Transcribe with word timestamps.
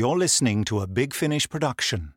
You're 0.00 0.16
listening 0.16 0.64
to 0.64 0.80
a 0.80 0.86
Big 0.86 1.12
Finish 1.12 1.46
production. 1.46 2.14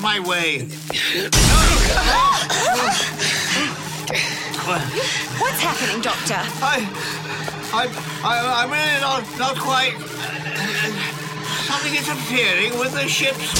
Of 0.00 0.02
my 0.02 0.20
way! 0.20 0.60
What's 5.40 5.60
happening, 5.60 6.00
Doctor? 6.00 6.40
I, 6.64 6.88
I, 7.72 7.84
I, 8.24 8.64
I'm 8.64 8.70
really 8.70 9.00
not 9.00 9.24
not 9.38 9.58
quite. 9.58 9.96
Something 11.68 11.94
is 11.94 12.08
interfering 12.08 12.78
with 12.78 12.92
the 12.92 13.06
ships. 13.08 13.52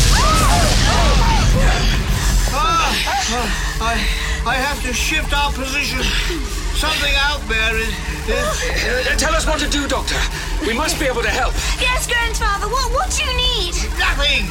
Ah, 2.52 2.88
I, 3.80 3.94
I 4.46 4.54
have 4.54 4.82
to 4.82 4.92
shift 4.92 5.32
our 5.32 5.52
position. 5.52 6.02
Something 6.74 7.14
out 7.20 7.40
there 7.48 7.76
is, 7.76 7.92
is 8.28 9.12
Uh, 9.12 9.16
tell 9.16 9.34
us 9.34 9.46
what 9.46 9.60
to 9.60 9.68
do, 9.68 9.86
Doctor. 9.86 10.16
We 10.66 10.72
must 10.72 10.98
be 10.98 11.06
able 11.06 11.22
to 11.22 11.28
help. 11.28 11.54
Yes, 11.80 12.06
grandfather. 12.06 12.66
What 12.68 12.92
what 12.92 13.10
do 13.10 13.24
you 13.24 13.34
need? 13.36 13.74
nothing. 13.98 14.48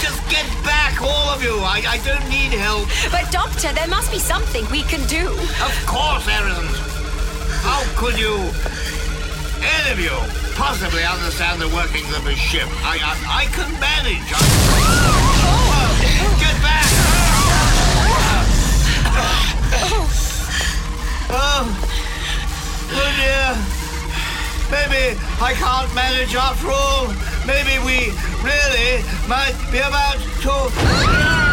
Just 0.00 0.20
get 0.30 0.46
back, 0.64 1.00
all 1.02 1.28
of 1.28 1.42
you. 1.42 1.56
I, 1.60 1.84
I 1.86 1.98
don't 2.04 2.26
need 2.28 2.52
help. 2.56 2.88
But 3.12 3.30
doctor, 3.30 3.72
there 3.72 3.86
must 3.88 4.10
be 4.10 4.18
something 4.18 4.64
we 4.70 4.82
can 4.82 5.06
do. 5.06 5.28
Of 5.60 5.74
course 5.86 6.24
there 6.24 6.46
isn't. 6.48 6.76
How 7.60 7.84
could 8.00 8.18
you, 8.18 8.50
any 9.60 9.90
of 9.92 10.00
you, 10.00 10.16
possibly 10.56 11.04
understand 11.04 11.60
the 11.60 11.68
workings 11.68 12.08
of 12.16 12.26
a 12.26 12.34
ship? 12.34 12.68
I, 12.80 12.96
I, 12.96 13.44
I 13.44 13.52
can 13.52 13.68
manage. 13.76 14.24
I... 14.32 14.40
Oh. 15.44 15.80
Get 16.40 16.56
back! 16.64 16.88
Oh, 21.32 21.62
oh 22.92 23.10
dear. 23.20 23.52
Maybe 24.70 25.18
I 25.40 25.52
can't 25.54 25.92
manage 25.94 26.34
after 26.34 26.70
all. 26.70 27.12
Maybe 27.46 27.78
we 27.84 28.12
really 28.42 29.02
might 29.28 29.56
be 29.70 29.78
about 29.78 30.18
to. 30.42 30.50
Ah! 30.50 31.49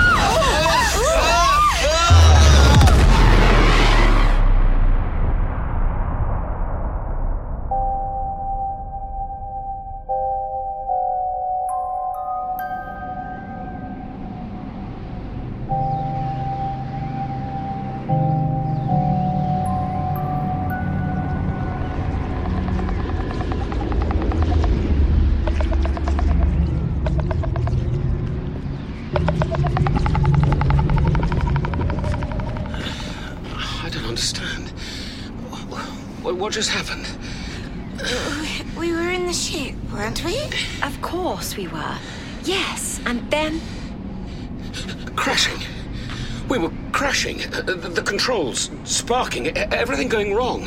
Controls 48.27 48.69
sparking. 48.83 49.57
Everything 49.57 50.09
going 50.09 50.35
wrong. 50.35 50.65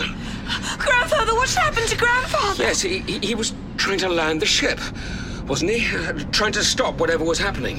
Grandfather, 0.78 1.34
what's 1.34 1.54
happened 1.54 1.86
to 1.88 1.96
grandfather? 1.96 2.62
Yes, 2.62 2.80
he, 2.80 3.00
he 3.00 3.18
he 3.18 3.34
was 3.34 3.52
trying 3.76 3.98
to 3.98 4.08
land 4.08 4.40
the 4.40 4.46
ship, 4.46 4.80
wasn't 5.46 5.70
he? 5.70 5.94
Uh, 5.94 6.14
trying 6.32 6.52
to 6.52 6.64
stop 6.64 6.98
whatever 6.98 7.22
was 7.22 7.38
happening. 7.38 7.78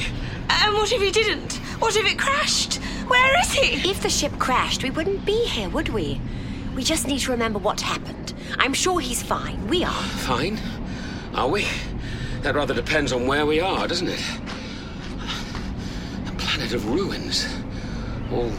And 0.50 0.76
what 0.76 0.92
if 0.92 1.02
he 1.02 1.10
didn't? 1.10 1.54
What 1.80 1.96
if 1.96 2.06
it 2.06 2.20
crashed? 2.20 2.76
Where 3.08 3.40
is 3.42 3.52
he? 3.54 3.90
If 3.90 4.04
the 4.04 4.10
ship 4.10 4.32
crashed, 4.38 4.84
we 4.84 4.92
wouldn't 4.92 5.26
be 5.26 5.46
here, 5.46 5.68
would 5.70 5.90
we? 5.90 6.22
We 6.76 6.84
just 6.84 7.08
need 7.08 7.22
to 7.22 7.32
remember 7.32 7.58
what 7.58 7.82
happened. 7.82 8.36
I'm 8.60 8.76
sure 8.76 9.00
he's 9.00 9.24
fine. 9.24 9.68
We 9.68 9.84
are. 9.84 10.04
Fine. 10.30 10.60
Are 11.34 11.48
we? 11.48 11.66
That 12.44 12.54
rather 12.54 12.76
depends 12.76 13.12
on 13.12 13.26
where 13.26 13.48
we 13.48 13.60
are, 13.60 13.88
doesn't 13.88 14.10
it? 14.10 14.24
A 16.28 16.32
planet 16.38 16.72
of 16.74 16.88
ruins. 16.88 17.48
All 18.32 18.52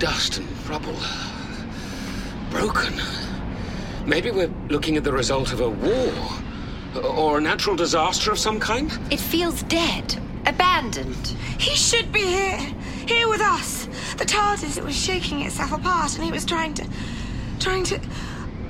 dust 0.00 0.38
and 0.38 0.53
rubble. 0.68 0.96
Broken. 2.50 2.94
Maybe 4.06 4.30
we're 4.30 4.52
looking 4.68 4.96
at 4.96 5.04
the 5.04 5.12
result 5.12 5.52
of 5.52 5.60
a 5.60 5.68
war. 5.68 6.12
Or 7.02 7.38
a 7.38 7.40
natural 7.40 7.74
disaster 7.74 8.30
of 8.30 8.38
some 8.38 8.60
kind? 8.60 8.90
It 9.10 9.18
feels 9.18 9.62
dead, 9.64 10.16
abandoned. 10.46 11.34
He 11.58 11.74
should 11.74 12.12
be 12.12 12.20
here. 12.22 12.58
Here 13.06 13.28
with 13.28 13.40
us. 13.40 13.86
The 14.16 14.24
TARDIS, 14.24 14.78
it 14.78 14.84
was 14.84 14.96
shaking 14.96 15.42
itself 15.42 15.72
apart 15.72 16.14
and 16.14 16.24
he 16.24 16.30
was 16.30 16.44
trying 16.44 16.74
to. 16.74 16.86
trying 17.58 17.84
to. 17.84 17.98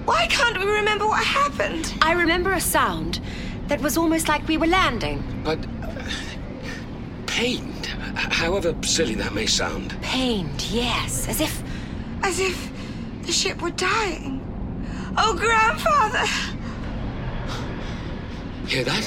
Why 0.06 0.26
can't 0.28 0.58
we 0.58 0.64
remember 0.64 1.06
what 1.06 1.24
happened? 1.24 1.94
I 2.02 2.12
remember 2.12 2.52
a 2.52 2.60
sound 2.60 3.20
that 3.68 3.80
was 3.80 3.96
almost 3.96 4.28
like 4.28 4.46
we 4.48 4.56
were 4.56 4.66
landing. 4.66 5.22
But. 5.44 5.58
uh, 5.82 6.04
pained. 7.26 7.86
However 8.14 8.74
silly 8.82 9.14
that 9.16 9.34
may 9.34 9.46
sound. 9.46 10.00
Pained, 10.00 10.62
yes, 10.70 11.28
as 11.28 11.40
if. 11.40 11.62
As 12.26 12.40
if 12.40 12.70
the 13.26 13.32
ship 13.32 13.60
were 13.60 13.70
dying. 13.72 14.40
Oh, 15.18 15.34
grandfather! 15.34 16.24
Hear 18.66 18.82
that? 18.82 19.04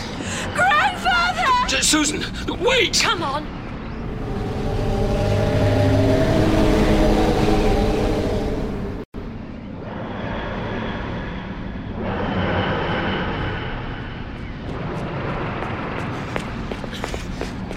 Grandfather! 0.54 1.68
J- 1.68 1.82
Susan! 1.82 2.24
Wait! 2.64 3.00
Come 3.02 3.24
on! 3.24 3.44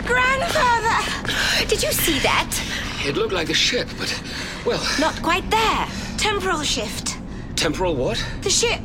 Grandfather! 0.04 1.66
Did 1.66 1.82
you 1.82 1.92
see 1.92 2.18
that? 2.18 2.62
It 3.06 3.16
looked 3.16 3.32
like 3.32 3.48
a 3.48 3.54
ship, 3.54 3.88
but. 3.98 4.22
Well, 4.66 4.82
Not 5.00 5.20
quite 5.22 5.48
there. 5.50 5.86
Temporal 6.18 6.62
shift. 6.62 7.16
temporal 7.56 7.94
what? 7.96 8.24
The 8.42 8.50
ship. 8.50 8.80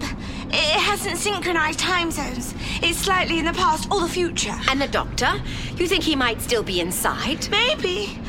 It 0.48 0.80
hasn't 0.80 1.18
synchronized 1.18 1.80
time 1.80 2.12
zones. 2.12 2.54
It's 2.82 3.00
slightly 3.00 3.40
in 3.40 3.46
the 3.46 3.54
past 3.54 3.92
or 3.92 4.00
the 4.02 4.08
future. 4.08 4.54
And 4.70 4.80
the 4.82 4.88
doctor? 4.88 5.32
You 5.76 5.88
think 5.88 6.04
he 6.04 6.16
might 6.16 6.42
still 6.42 6.64
be 6.64 6.80
inside? 6.80 7.50
Maybe. 7.50 8.20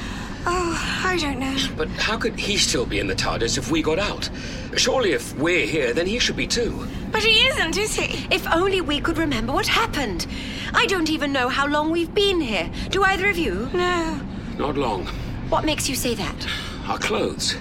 Oh, 0.49 1.03
I 1.05 1.17
don't 1.19 1.39
know. 1.41 1.57
But 1.77 1.89
how 1.91 2.17
could 2.17 2.39
he 2.39 2.57
still 2.57 2.87
be 2.87 2.99
in 3.01 3.07
the 3.07 3.15
TARDIS 3.15 3.59
if 3.59 3.71
we 3.71 3.83
got 3.83 3.99
out? 3.99 4.29
Surely 4.77 5.13
if 5.13 5.37
we're 5.37 5.67
here, 5.67 5.93
then 5.93 6.07
he 6.07 6.19
should 6.19 6.37
be 6.37 6.47
too. 6.47 6.87
But 7.13 7.23
he 7.23 7.47
isn't, 7.49 7.77
is 7.77 7.95
he? 7.97 8.27
If 8.35 8.47
only 8.53 8.81
we 8.81 9.01
could 9.01 9.19
remember 9.19 9.53
what 9.53 9.67
happened. 9.67 10.27
I 10.73 10.87
don't 10.87 11.11
even 11.11 11.33
know 11.33 11.49
how 11.49 11.67
long 11.67 11.91
we've 11.91 12.15
been 12.15 12.41
here. 12.41 12.71
Do 12.91 13.03
either 13.05 13.29
of 13.29 13.39
you? 13.39 13.69
No. 13.73 14.21
Not 14.59 14.77
long. 14.77 15.07
What 15.49 15.65
makes 15.65 15.89
you 15.89 15.95
say 15.97 16.15
that? 16.15 16.47
Our 16.89 16.99
clothes. 16.99 17.57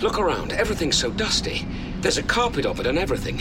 Look 0.00 0.18
around. 0.18 0.52
Everything's 0.52 0.96
so 0.96 1.10
dusty. 1.10 1.66
There's 2.00 2.18
a 2.18 2.22
carpet 2.22 2.66
of 2.66 2.80
it 2.80 2.86
and 2.86 2.98
everything. 2.98 3.40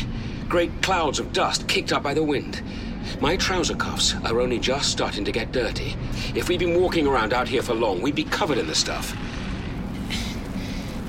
Great 0.50 0.82
clouds 0.82 1.20
of 1.20 1.32
dust 1.32 1.68
kicked 1.68 1.94
up 1.94 2.04
by 2.04 2.14
the 2.14 2.24
wind. 2.24 2.62
My 3.20 3.38
trouser 3.38 3.76
cuffs 3.76 4.16
are 4.26 4.40
only 4.40 4.60
just 4.60 4.92
starting 4.92 5.26
to 5.26 5.32
get 5.32 5.52
dirty. 5.52 5.96
If 6.36 6.50
we'd 6.50 6.60
been 6.60 6.80
walking 6.80 7.08
around 7.08 7.34
out 7.34 7.48
here 7.48 7.62
for 7.62 7.74
long, 7.74 8.02
we'd 8.02 8.16
be 8.16 8.24
covered 8.24 8.58
in 8.58 8.68
the 8.68 8.76
stuff. 8.76 9.16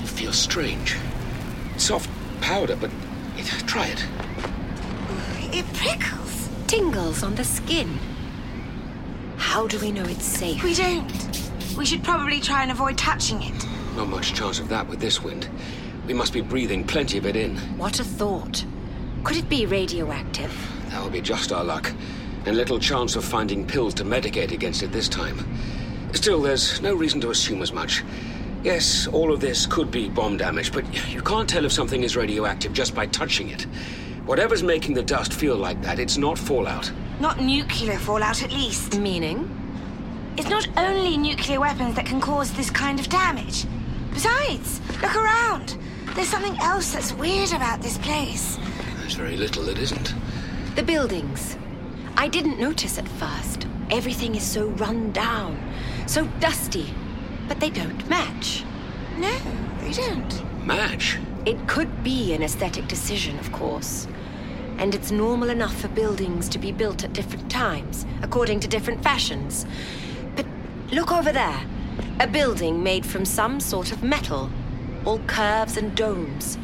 It 0.01 0.07
feels 0.07 0.37
strange. 0.37 0.95
Soft 1.77 2.09
powder, 2.41 2.75
but 2.75 2.91
try 3.67 3.87
it. 3.87 4.05
It 5.55 5.65
prickles. 5.73 6.49
Tingles 6.67 7.23
on 7.23 7.35
the 7.35 7.43
skin. 7.43 7.99
How 9.37 9.67
do 9.67 9.79
we 9.79 9.91
know 9.91 10.03
it's 10.03 10.25
safe? 10.25 10.63
We 10.63 10.73
don't. 10.73 11.11
We 11.77 11.85
should 11.85 12.03
probably 12.03 12.39
try 12.39 12.61
and 12.61 12.71
avoid 12.71 12.97
touching 12.97 13.41
it. 13.41 13.72
Not 13.95 14.07
much 14.07 14.33
chance 14.33 14.59
of 14.59 14.69
that 14.69 14.87
with 14.87 14.99
this 14.99 15.21
wind. 15.21 15.47
We 16.07 16.13
must 16.13 16.33
be 16.33 16.41
breathing 16.41 16.83
plenty 16.83 17.17
of 17.17 17.25
it 17.25 17.35
in. 17.35 17.57
What 17.77 17.99
a 17.99 18.03
thought. 18.03 18.65
Could 19.23 19.37
it 19.37 19.47
be 19.47 19.65
radioactive? 19.65 20.51
That 20.89 21.03
would 21.03 21.13
be 21.13 21.21
just 21.21 21.51
our 21.51 21.63
luck. 21.63 21.93
And 22.45 22.57
little 22.57 22.79
chance 22.79 23.15
of 23.15 23.23
finding 23.23 23.65
pills 23.65 23.93
to 23.95 24.03
medicate 24.03 24.51
against 24.51 24.83
it 24.83 24.91
this 24.91 25.07
time. 25.07 25.45
Still, 26.13 26.41
there's 26.41 26.81
no 26.81 26.93
reason 26.93 27.21
to 27.21 27.29
assume 27.29 27.61
as 27.61 27.71
much. 27.71 28.03
Yes, 28.63 29.07
all 29.07 29.31
of 29.31 29.39
this 29.39 29.65
could 29.65 29.91
be 29.91 30.09
bomb 30.09 30.37
damage, 30.37 30.71
but 30.73 30.85
you 31.09 31.21
can't 31.21 31.49
tell 31.49 31.65
if 31.65 31.71
something 31.71 32.03
is 32.03 32.15
radioactive 32.15 32.73
just 32.73 32.95
by 32.95 33.05
touching 33.07 33.49
it. 33.49 33.63
Whatever's 34.25 34.63
making 34.63 34.95
the 34.95 35.03
dust 35.03 35.33
feel 35.33 35.55
like 35.55 35.81
that, 35.81 35.99
it's 35.99 36.17
not 36.17 36.39
fallout. 36.39 36.91
Not 37.19 37.41
nuclear 37.41 37.97
fallout, 37.99 38.41
at 38.41 38.51
least. 38.51 38.97
Meaning? 38.99 39.49
It's 40.37 40.49
not 40.49 40.67
only 40.77 41.17
nuclear 41.17 41.59
weapons 41.59 41.95
that 41.95 42.05
can 42.05 42.19
cause 42.19 42.51
this 42.53 42.69
kind 42.69 42.99
of 42.99 43.09
damage. 43.09 43.65
Besides, 44.13 44.79
look 45.01 45.15
around. 45.15 45.77
There's 46.15 46.29
something 46.29 46.57
else 46.61 46.93
that's 46.93 47.13
weird 47.13 47.51
about 47.53 47.81
this 47.81 47.97
place. 47.97 48.57
There's 48.99 49.15
very 49.15 49.35
little 49.35 49.63
that 49.63 49.79
isn't. 49.79 50.13
The 50.75 50.83
buildings. 50.83 51.57
I 52.15 52.27
didn't 52.27 52.59
notice 52.59 52.97
at 52.97 53.07
first. 53.07 53.65
Everything 53.89 54.35
is 54.35 54.43
so 54.43 54.67
run 54.67 55.11
down, 55.11 55.57
so 56.07 56.27
dusty. 56.39 56.93
But 57.47 57.59
they 57.59 57.69
don't 57.69 58.07
match. 58.07 58.63
No, 59.17 59.35
they 59.81 59.91
don't. 59.91 60.65
Match? 60.65 61.17
It 61.45 61.67
could 61.67 62.03
be 62.03 62.33
an 62.33 62.43
aesthetic 62.43 62.87
decision, 62.87 63.37
of 63.39 63.51
course. 63.51 64.07
And 64.77 64.95
it's 64.95 65.11
normal 65.11 65.49
enough 65.49 65.75
for 65.75 65.87
buildings 65.89 66.47
to 66.49 66.59
be 66.59 66.71
built 66.71 67.03
at 67.03 67.13
different 67.13 67.49
times, 67.51 68.05
according 68.21 68.59
to 68.61 68.67
different 68.67 69.03
fashions. 69.03 69.65
But 70.35 70.45
look 70.91 71.11
over 71.11 71.31
there. 71.31 71.61
A 72.19 72.27
building 72.27 72.83
made 72.83 73.05
from 73.05 73.25
some 73.25 73.59
sort 73.59 73.91
of 73.91 74.03
metal. 74.03 74.49
All 75.03 75.19
curves 75.19 75.77
and 75.77 75.95
domes. 75.95 76.57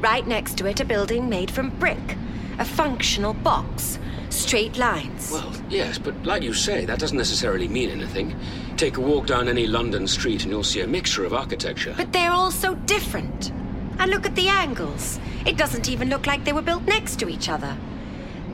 Right 0.00 0.26
next 0.26 0.56
to 0.58 0.66
it, 0.66 0.80
a 0.80 0.84
building 0.84 1.28
made 1.28 1.50
from 1.50 1.70
brick. 1.70 2.16
A 2.58 2.64
functional 2.64 3.34
box. 3.34 3.98
Straight 4.30 4.78
lines. 4.78 5.30
Well, 5.30 5.52
yes, 5.68 5.98
but 5.98 6.24
like 6.24 6.42
you 6.42 6.54
say, 6.54 6.84
that 6.84 6.98
doesn't 6.98 7.18
necessarily 7.18 7.68
mean 7.68 7.90
anything. 7.90 8.34
Take 8.76 8.96
a 8.96 9.00
walk 9.00 9.26
down 9.26 9.48
any 9.48 9.66
London 9.66 10.06
street 10.06 10.42
and 10.44 10.50
you'll 10.50 10.62
see 10.62 10.80
a 10.80 10.86
mixture 10.86 11.24
of 11.24 11.34
architecture. 11.34 11.94
But 11.96 12.12
they're 12.12 12.30
all 12.30 12.50
so 12.50 12.74
different. 12.74 13.50
And 13.98 14.10
look 14.10 14.24
at 14.24 14.34
the 14.34 14.48
angles. 14.48 15.18
It 15.44 15.56
doesn't 15.56 15.88
even 15.88 16.08
look 16.08 16.26
like 16.26 16.44
they 16.44 16.52
were 16.52 16.62
built 16.62 16.84
next 16.84 17.18
to 17.20 17.28
each 17.28 17.48
other. 17.48 17.76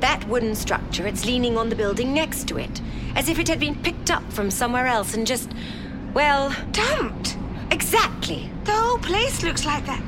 That 0.00 0.26
wooden 0.28 0.54
structure, 0.54 1.06
it's 1.06 1.24
leaning 1.24 1.58
on 1.58 1.68
the 1.68 1.76
building 1.76 2.14
next 2.14 2.48
to 2.48 2.58
it, 2.58 2.80
as 3.14 3.28
if 3.28 3.38
it 3.38 3.48
had 3.48 3.60
been 3.60 3.80
picked 3.82 4.10
up 4.10 4.22
from 4.32 4.50
somewhere 4.50 4.86
else 4.86 5.14
and 5.14 5.26
just, 5.26 5.50
well, 6.14 6.54
Dumped. 6.72 7.36
exactly. 7.70 8.50
The 8.64 8.72
whole 8.72 8.98
place 8.98 9.42
looks 9.42 9.64
like 9.64 9.86
that. 9.86 10.02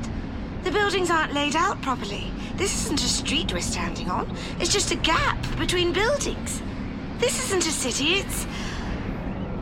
The 0.64 0.70
buildings 0.70 1.11
aren't 1.11 1.32
laid 1.32 1.56
out 1.56 1.81
properly. 1.82 2.31
This 2.56 2.85
isn't 2.85 3.00
a 3.00 3.08
street 3.08 3.52
we're 3.52 3.61
standing 3.61 4.11
on. 4.11 4.35
It's 4.58 4.73
just 4.73 4.91
a 4.91 4.97
gap 4.97 5.38
between 5.58 5.93
buildings. 5.93 6.61
This 7.19 7.43
isn't 7.47 7.67
a 7.67 7.70
city, 7.70 8.14
it's 8.14 8.47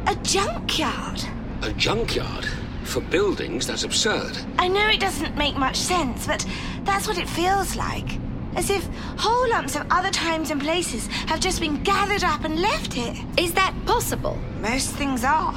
a 0.07 0.15
junkyard. 0.23 1.23
A 1.63 1.73
junkyard? 1.73 2.47
For 2.85 3.01
buildings, 3.03 3.67
that's 3.67 3.85
absurd. 3.85 4.39
I 4.59 4.67
know 4.69 4.89
it 4.89 5.01
doesn't 5.01 5.37
make 5.37 5.57
much 5.57 5.77
sense, 5.77 6.27
but 6.27 6.47
that's 6.85 7.07
what 7.07 7.19
it 7.19 7.29
feels 7.29 7.77
like. 7.77 8.19
As 8.57 8.71
if 8.71 8.89
whole 9.19 9.49
lumps 9.51 9.77
of 9.77 9.87
other 9.91 10.11
times 10.11 10.51
and 10.51 10.61
places 10.61 11.07
have 11.27 11.39
just 11.39 11.61
been 11.61 11.83
gathered 11.83 12.25
up 12.25 12.45
and 12.45 12.59
left 12.61 12.95
here. 12.95 13.15
Is 13.37 13.53
that 13.55 13.75
possible? 13.85 14.39
Most 14.61 14.91
things 14.93 15.23
are. 15.23 15.55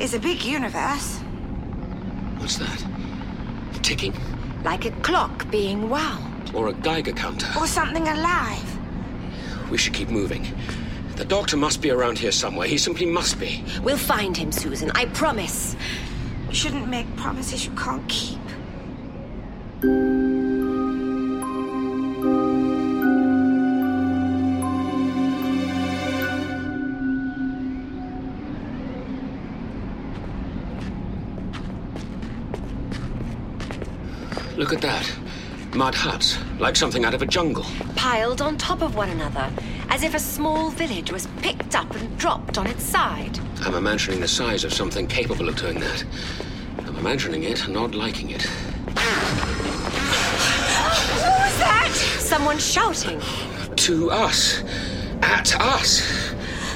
It's 0.00 0.14
a 0.14 0.18
big 0.18 0.42
universe. 0.42 1.18
What's 2.38 2.56
that? 2.56 2.82
Ticking? 3.82 4.14
Like 4.64 4.86
a 4.86 4.92
clock 5.02 5.50
being 5.50 5.90
wound. 5.90 6.52
Or 6.54 6.68
a 6.68 6.72
Geiger 6.72 7.12
counter? 7.12 7.52
Or 7.58 7.66
something 7.66 8.08
alive. 8.08 8.78
We 9.70 9.76
should 9.76 9.92
keep 9.92 10.08
moving. 10.08 10.54
The 11.16 11.26
doctor 11.26 11.58
must 11.58 11.82
be 11.82 11.90
around 11.90 12.18
here 12.18 12.32
somewhere. 12.32 12.66
He 12.66 12.78
simply 12.78 13.04
must 13.04 13.38
be. 13.38 13.62
We'll 13.82 13.98
find 13.98 14.34
him, 14.34 14.52
Susan, 14.52 14.90
I 14.94 15.04
promise. 15.04 15.76
You 16.48 16.54
shouldn't 16.54 16.88
make 16.88 17.14
promises 17.16 17.66
you 17.66 17.72
can't 17.72 18.08
keep. 18.08 18.40
Look 34.70 34.84
at 34.84 35.04
that. 35.04 35.74
Mud 35.74 35.96
huts, 35.96 36.38
like 36.60 36.76
something 36.76 37.04
out 37.04 37.12
of 37.12 37.22
a 37.22 37.26
jungle. 37.26 37.66
Piled 37.96 38.40
on 38.40 38.56
top 38.56 38.82
of 38.82 38.94
one 38.94 39.10
another, 39.10 39.50
as 39.88 40.04
if 40.04 40.14
a 40.14 40.20
small 40.20 40.70
village 40.70 41.10
was 41.10 41.26
picked 41.42 41.74
up 41.74 41.92
and 41.96 42.16
dropped 42.16 42.56
on 42.56 42.68
its 42.68 42.84
side. 42.84 43.36
I'm 43.62 43.74
imagining 43.74 44.20
the 44.20 44.28
size 44.28 44.62
of 44.62 44.72
something 44.72 45.08
capable 45.08 45.48
of 45.48 45.56
doing 45.56 45.80
that. 45.80 46.04
I'm 46.86 46.94
imagining 46.96 47.42
it, 47.42 47.66
not 47.66 47.96
liking 47.96 48.30
it. 48.30 48.46
Was 48.86 48.94
that? 51.58 51.90
Someone 52.20 52.58
shouting. 52.58 53.20
To 53.74 54.12
us. 54.12 54.62
At 55.20 55.60
us. 55.60 56.30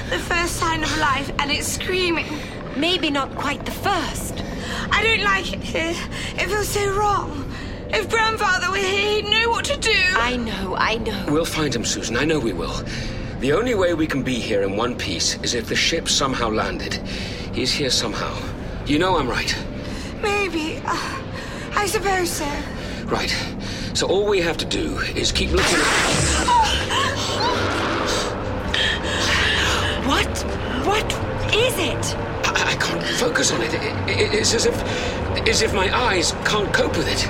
The 0.09 0.19
first 0.19 0.57
sign 0.57 0.83
of 0.83 0.97
life, 0.97 1.31
and 1.39 1.49
it's 1.49 1.65
screaming. 1.65 2.27
Maybe 2.75 3.09
not 3.09 3.33
quite 3.35 3.63
the 3.65 3.71
first. 3.71 4.43
I 4.91 5.01
don't 5.01 5.23
like 5.23 5.53
it 5.53 5.63
here. 5.63 5.95
It 6.35 6.49
feels 6.49 6.67
so 6.67 6.91
wrong. 6.91 7.44
If 7.89 8.09
Grandfather 8.09 8.69
were 8.71 8.77
here, 8.77 9.21
he'd 9.21 9.29
know 9.29 9.49
what 9.49 9.65
to 9.65 9.77
do. 9.77 9.91
I 10.15 10.35
know, 10.37 10.75
I 10.77 10.97
know. 10.97 11.25
We'll 11.29 11.45
find 11.45 11.73
him, 11.75 11.85
Susan. 11.85 12.17
I 12.17 12.25
know 12.25 12.39
we 12.39 12.53
will. 12.53 12.83
The 13.39 13.53
only 13.53 13.75
way 13.75 13.93
we 13.93 14.07
can 14.07 14.23
be 14.23 14.35
here 14.39 14.63
in 14.63 14.75
one 14.75 14.95
piece 14.97 15.35
is 15.43 15.53
if 15.53 15.67
the 15.67 15.75
ship 15.75 16.09
somehow 16.09 16.49
landed. 16.49 16.93
He's 17.53 17.71
here 17.71 17.89
somehow. 17.89 18.35
You 18.85 18.99
know 18.99 19.17
I'm 19.17 19.27
right. 19.29 19.55
Maybe. 20.21 20.81
Uh, 20.85 21.21
I 21.75 21.85
suppose 21.87 22.29
so. 22.29 22.45
Right. 23.05 23.29
So 23.93 24.07
all 24.07 24.27
we 24.27 24.41
have 24.41 24.57
to 24.57 24.65
do 24.65 24.97
is 25.15 25.31
keep 25.31 25.51
looking 25.51 25.77
at. 25.77 26.61
What? 30.05 30.37
What 30.85 31.13
is 31.53 31.73
it? 31.79 32.15
I, 32.45 32.73
I 32.73 32.75
can't 32.79 33.03
focus 33.17 33.51
on 33.51 33.61
it. 33.61 33.73
It- 33.73 34.09
it- 34.19 34.33
It's 34.33 34.53
as 34.53 34.65
if. 34.67 34.75
as 35.49 35.61
if 35.61 35.73
my 35.73 35.89
eyes 35.95 36.33
can't 36.45 36.71
cope 36.73 36.95
with 36.97 37.07
it. 37.07 37.27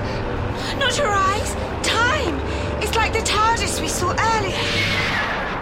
Not 0.79 0.97
your 0.97 1.07
eyes. 1.07 1.53
Time. 1.85 2.35
It's 2.81 2.95
like 2.95 3.13
the 3.13 3.19
TARDIS 3.19 3.79
we 3.81 3.87
saw 3.87 4.11
earlier. 4.11 4.57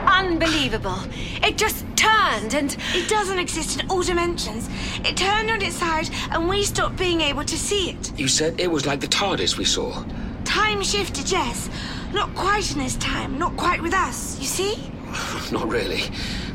Unbelievable. 0.08 0.98
It 1.44 1.58
just 1.58 1.86
turned 1.96 2.54
and. 2.54 2.76
It 2.94 3.08
doesn't 3.10 3.40
exist 3.40 3.80
in 3.80 3.90
all 3.90 4.02
dimensions. 4.02 4.70
It 5.06 5.16
turned 5.16 5.52
on 5.52 5.62
its 5.62 5.76
side, 5.76 6.10
and 6.32 6.50
we 6.50 6.64
stopped 6.64 6.98
being 6.98 7.22
able 7.22 7.44
to 7.44 7.58
see 7.58 7.92
it. 7.92 8.20
You 8.20 8.28
said 8.28 8.60
it 8.60 8.72
was 8.72 8.86
like 8.86 9.02
the 9.02 9.08
TARDIS 9.08 9.58
we 9.58 9.66
saw. 9.66 10.04
Time 10.46 10.82
shifted, 10.84 11.32
yes. 11.32 11.70
Not 12.14 12.34
quite 12.36 12.72
in 12.72 12.80
this 12.80 12.96
time. 12.98 13.38
Not 13.38 13.56
quite 13.58 13.82
with 13.82 13.94
us. 13.94 14.40
You 14.40 14.46
see? 14.46 14.92
Not 15.52 15.68
really. 15.70 16.04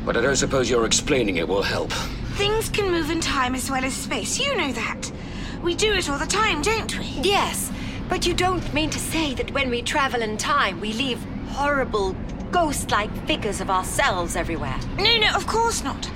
But 0.05 0.17
I 0.17 0.21
don't 0.21 0.35
suppose 0.35 0.69
your 0.69 0.85
explaining 0.85 1.37
it 1.37 1.47
will 1.47 1.63
help. 1.63 1.91
Things 2.35 2.69
can 2.69 2.91
move 2.91 3.09
in 3.09 3.19
time 3.21 3.55
as 3.55 3.69
well 3.69 3.83
as 3.83 3.93
space. 3.93 4.39
You 4.39 4.55
know 4.55 4.71
that. 4.71 5.11
We 5.61 5.75
do 5.75 5.93
it 5.93 6.09
all 6.09 6.17
the 6.17 6.25
time, 6.25 6.61
don't 6.61 6.97
we? 6.97 7.05
Yes, 7.21 7.69
but 8.09 8.25
you 8.25 8.33
don't 8.33 8.73
mean 8.73 8.89
to 8.89 8.99
say 8.99 9.33
that 9.35 9.53
when 9.53 9.69
we 9.69 9.81
travel 9.81 10.21
in 10.21 10.35
time, 10.35 10.81
we 10.81 10.91
leave 10.93 11.23
horrible, 11.49 12.15
ghost 12.51 12.91
like 12.91 13.11
figures 13.27 13.61
of 13.61 13.69
ourselves 13.69 14.35
everywhere. 14.35 14.79
No, 14.97 15.17
no, 15.17 15.33
of 15.35 15.45
course 15.47 15.83
not. 15.83 16.09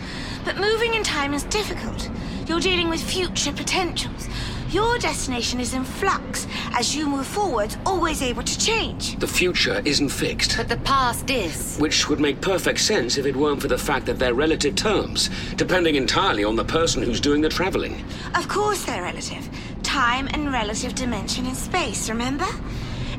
But 0.43 0.57
moving 0.57 0.95
in 0.95 1.03
time 1.03 1.33
is 1.33 1.43
difficult. 1.43 2.09
You're 2.47 2.59
dealing 2.59 2.89
with 2.89 3.01
future 3.01 3.53
potentials. 3.53 4.27
Your 4.73 4.97
destination 4.97 5.59
is 5.59 5.75
in 5.75 5.83
flux. 5.83 6.47
As 6.73 6.95
you 6.95 7.07
move 7.07 7.27
forward, 7.27 7.75
always 7.85 8.23
able 8.23 8.41
to 8.41 8.57
change. 8.57 9.19
The 9.19 9.27
future 9.27 9.83
isn't 9.85 10.09
fixed. 10.09 10.57
But 10.57 10.67
the 10.67 10.77
past 10.77 11.29
is. 11.29 11.77
Which 11.77 12.09
would 12.09 12.19
make 12.19 12.41
perfect 12.41 12.79
sense 12.79 13.19
if 13.19 13.27
it 13.27 13.35
weren't 13.35 13.61
for 13.61 13.67
the 13.67 13.77
fact 13.77 14.07
that 14.07 14.17
they're 14.17 14.33
relative 14.33 14.75
terms, 14.75 15.29
depending 15.57 15.93
entirely 15.93 16.43
on 16.43 16.55
the 16.55 16.65
person 16.65 17.03
who's 17.03 17.21
doing 17.21 17.41
the 17.41 17.49
traveling. 17.49 18.03
Of 18.33 18.47
course 18.49 18.83
they're 18.83 19.03
relative. 19.03 19.47
Time 19.93 20.27
and 20.33 20.51
relative 20.51 20.95
dimension 20.95 21.45
in 21.45 21.53
space, 21.53 22.09
remember? 22.09 22.47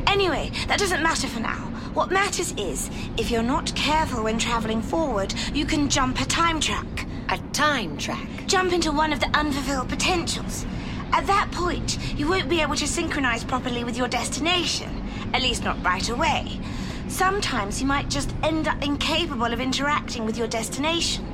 Anyway, 0.09 0.51
that 0.67 0.81
doesn't 0.81 1.05
matter 1.05 1.29
for 1.29 1.39
now. 1.39 1.71
What 1.95 2.11
matters 2.11 2.53
is, 2.57 2.91
if 3.17 3.31
you're 3.31 3.45
not 3.45 3.73
careful 3.77 4.25
when 4.25 4.41
traveling 4.41 4.83
forward, 4.83 5.33
you 5.55 5.67
can 5.67 5.89
jump 5.89 6.21
a 6.21 6.25
time 6.25 6.59
track. 6.59 7.07
A 7.29 7.39
time 7.53 7.97
track. 7.97 8.27
Jump 8.49 8.73
into 8.73 8.91
one 8.91 9.13
of 9.13 9.21
the 9.21 9.31
unfulfilled 9.39 9.89
potentials. 9.89 10.67
At 11.13 11.29
that 11.29 11.49
point, 11.53 11.97
you 12.19 12.27
won't 12.27 12.49
be 12.49 12.61
able 12.61 12.75
to 12.75 12.89
synchronize 12.89 13.45
properly 13.45 13.85
with 13.85 13.97
your 13.97 14.09
destination, 14.09 14.91
at 15.33 15.43
least 15.43 15.63
not 15.63 15.81
right 15.85 16.09
away. 16.09 16.59
Sometimes 17.07 17.81
you 17.81 17.87
might 17.87 18.11
just 18.11 18.35
end 18.43 18.67
up 18.67 18.83
incapable 18.83 19.53
of 19.53 19.61
interacting 19.61 20.27
with 20.27 20.37
your 20.37 20.49
destination. 20.49 21.25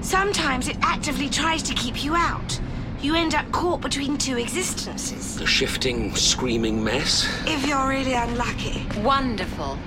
Sometimes 0.00 0.66
it 0.66 0.76
actively 0.82 1.28
tries 1.28 1.62
to 1.62 1.74
keep 1.74 2.02
you 2.02 2.16
out. 2.16 2.58
You 3.00 3.14
end 3.14 3.36
up 3.36 3.50
caught 3.52 3.80
between 3.80 4.18
two 4.18 4.38
existences. 4.38 5.40
A 5.40 5.46
shifting, 5.46 6.16
screaming 6.16 6.82
mess. 6.82 7.28
If 7.46 7.64
you're 7.64 7.88
really 7.88 8.14
unlucky. 8.14 8.84
Wonderful. 9.02 9.78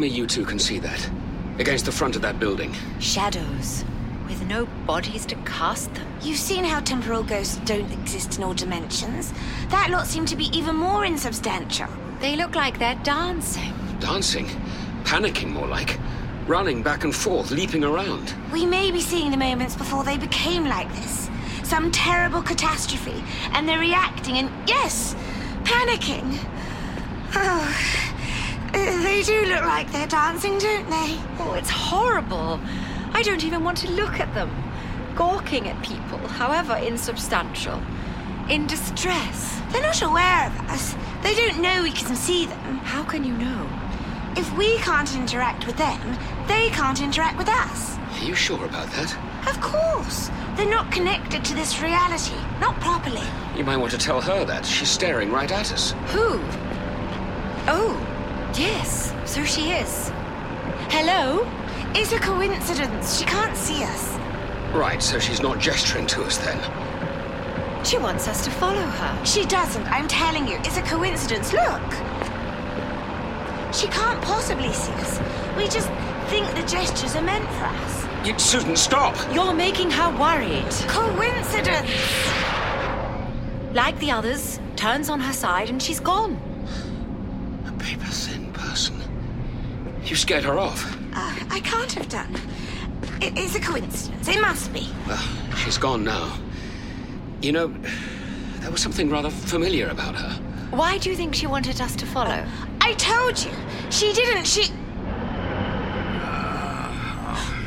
Me 0.00 0.08
you 0.08 0.26
two 0.26 0.44
can 0.44 0.58
see 0.58 0.78
that. 0.78 1.10
Against 1.58 1.84
the 1.84 1.92
front 1.92 2.16
of 2.16 2.22
that 2.22 2.40
building. 2.40 2.74
Shadows. 3.00 3.84
With 4.26 4.42
no 4.46 4.64
bodies 4.86 5.26
to 5.26 5.34
cast 5.44 5.92
them. 5.94 6.06
You've 6.22 6.38
seen 6.38 6.64
how 6.64 6.80
temporal 6.80 7.22
ghosts 7.22 7.58
don't 7.66 7.92
exist 7.92 8.38
in 8.38 8.44
all 8.44 8.54
dimensions. 8.54 9.32
That 9.68 9.90
lot 9.90 10.06
seem 10.06 10.24
to 10.26 10.36
be 10.36 10.46
even 10.56 10.74
more 10.74 11.04
insubstantial. 11.04 11.88
They 12.20 12.34
look 12.34 12.54
like 12.54 12.78
they're 12.78 12.98
dancing. 13.02 13.74
Dancing. 13.98 14.46
Panicking, 15.04 15.50
more 15.50 15.66
like. 15.66 15.98
Running 16.46 16.82
back 16.82 17.04
and 17.04 17.14
forth, 17.14 17.50
leaping 17.50 17.84
around. 17.84 18.34
We 18.52 18.64
may 18.64 18.90
be 18.90 19.00
seeing 19.00 19.30
the 19.30 19.36
moments 19.36 19.76
before 19.76 20.04
they 20.04 20.16
became 20.16 20.64
like 20.64 20.90
this. 20.94 21.28
Some 21.62 21.92
terrible 21.92 22.42
catastrophe, 22.42 23.22
and 23.52 23.68
they're 23.68 23.78
reacting 23.78 24.38
and, 24.38 24.50
yes, 24.68 25.14
panicking. 25.64 26.38
Oh, 27.32 28.09
they 28.72 29.22
do 29.24 29.44
look 29.46 29.62
like 29.62 29.90
they're 29.92 30.06
dancing, 30.06 30.58
don't 30.58 30.88
they? 30.88 31.18
Oh, 31.38 31.54
it's 31.56 31.70
horrible. 31.70 32.60
I 33.12 33.22
don't 33.22 33.44
even 33.44 33.64
want 33.64 33.78
to 33.78 33.90
look 33.90 34.20
at 34.20 34.32
them. 34.34 34.50
Gawking 35.14 35.68
at 35.68 35.82
people, 35.82 36.18
however 36.18 36.76
insubstantial. 36.76 37.80
In 38.48 38.66
distress. 38.66 39.60
They're 39.70 39.82
not 39.82 40.02
aware 40.02 40.46
of 40.46 40.58
us. 40.70 40.94
They 41.22 41.34
don't 41.34 41.60
know 41.60 41.82
we 41.82 41.92
can 41.92 42.16
see 42.16 42.46
them. 42.46 42.78
How 42.78 43.02
can 43.02 43.24
you 43.24 43.36
know? 43.36 43.68
If 44.36 44.56
we 44.56 44.78
can't 44.78 45.14
interact 45.16 45.66
with 45.66 45.76
them, 45.76 46.18
they 46.46 46.70
can't 46.70 47.00
interact 47.00 47.36
with 47.36 47.48
us. 47.48 47.98
Are 47.98 48.24
you 48.24 48.34
sure 48.34 48.64
about 48.64 48.90
that? 48.92 49.16
Of 49.48 49.60
course. 49.60 50.30
They're 50.56 50.68
not 50.68 50.92
connected 50.92 51.44
to 51.44 51.54
this 51.54 51.80
reality. 51.80 52.36
Not 52.60 52.78
properly. 52.80 53.22
You 53.56 53.64
might 53.64 53.76
want 53.76 53.92
to 53.92 53.98
tell 53.98 54.20
her 54.20 54.44
that. 54.44 54.64
She's 54.64 54.88
staring 54.88 55.30
right 55.30 55.50
at 55.50 55.72
us. 55.72 55.92
Who? 56.12 56.40
Oh, 57.66 58.09
yes, 58.58 59.14
so 59.24 59.44
she 59.44 59.70
is. 59.70 60.10
Hello? 60.88 61.46
It's 61.94 62.12
a 62.12 62.18
coincidence. 62.18 63.18
She 63.18 63.24
can't 63.24 63.56
see 63.56 63.82
us. 63.82 64.16
Right, 64.72 65.02
so 65.02 65.18
she's 65.18 65.42
not 65.42 65.58
gesturing 65.58 66.06
to 66.08 66.22
us 66.22 66.38
then. 66.38 66.58
She 67.84 67.98
wants 67.98 68.28
us 68.28 68.44
to 68.44 68.50
follow 68.50 68.82
her. 68.82 69.24
She 69.24 69.44
doesn't. 69.46 69.86
I'm 69.90 70.06
telling 70.06 70.46
you. 70.46 70.58
It's 70.58 70.76
a 70.76 70.82
coincidence. 70.82 71.52
Look. 71.52 71.92
She 73.74 73.86
can't 73.88 74.20
possibly 74.22 74.72
see 74.72 74.92
us. 74.92 75.20
We 75.56 75.64
just 75.68 75.88
think 76.28 76.46
the 76.54 76.62
gestures 76.62 77.16
are 77.16 77.22
meant 77.22 77.48
for 77.50 77.64
us. 77.64 78.06
You, 78.26 78.38
Susan, 78.38 78.76
stop! 78.76 79.16
You're 79.34 79.54
making 79.54 79.90
her 79.90 80.10
worried. 80.18 80.70
Coincidence! 80.88 81.90
Like 83.72 83.98
the 83.98 84.10
others, 84.10 84.60
turns 84.76 85.08
on 85.08 85.20
her 85.20 85.32
side 85.32 85.70
and 85.70 85.82
she's 85.82 86.00
gone. 86.00 86.38
A 87.66 87.72
paper 87.72 88.04
thin 88.04 88.10
person. 88.10 88.29
You 90.10 90.16
scared 90.16 90.42
her 90.42 90.58
off. 90.58 90.92
Uh, 91.14 91.32
I 91.50 91.60
can't 91.60 91.92
have 91.92 92.08
done. 92.08 92.34
It 93.20 93.38
is 93.38 93.54
a 93.54 93.60
coincidence. 93.60 94.26
It 94.26 94.40
must 94.40 94.72
be. 94.72 94.88
Well, 95.06 95.22
she's 95.56 95.78
gone 95.78 96.02
now. 96.02 96.36
You 97.40 97.52
know, 97.52 97.68
there 98.58 98.72
was 98.72 98.82
something 98.82 99.08
rather 99.08 99.30
familiar 99.30 99.86
about 99.86 100.16
her. 100.16 100.30
Why 100.72 100.98
do 100.98 101.10
you 101.10 101.16
think 101.16 101.36
she 101.36 101.46
wanted 101.46 101.80
us 101.80 101.94
to 101.94 102.06
follow? 102.06 102.44
I 102.80 102.94
told 102.94 103.38
you. 103.44 103.52
She 103.90 104.12
didn't. 104.12 104.48
She. 104.48 104.72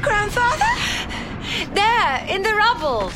Grandfather? 0.01 0.65
There, 1.73 2.25
in 2.27 2.43
the 2.43 2.53
rubble. 2.55 3.09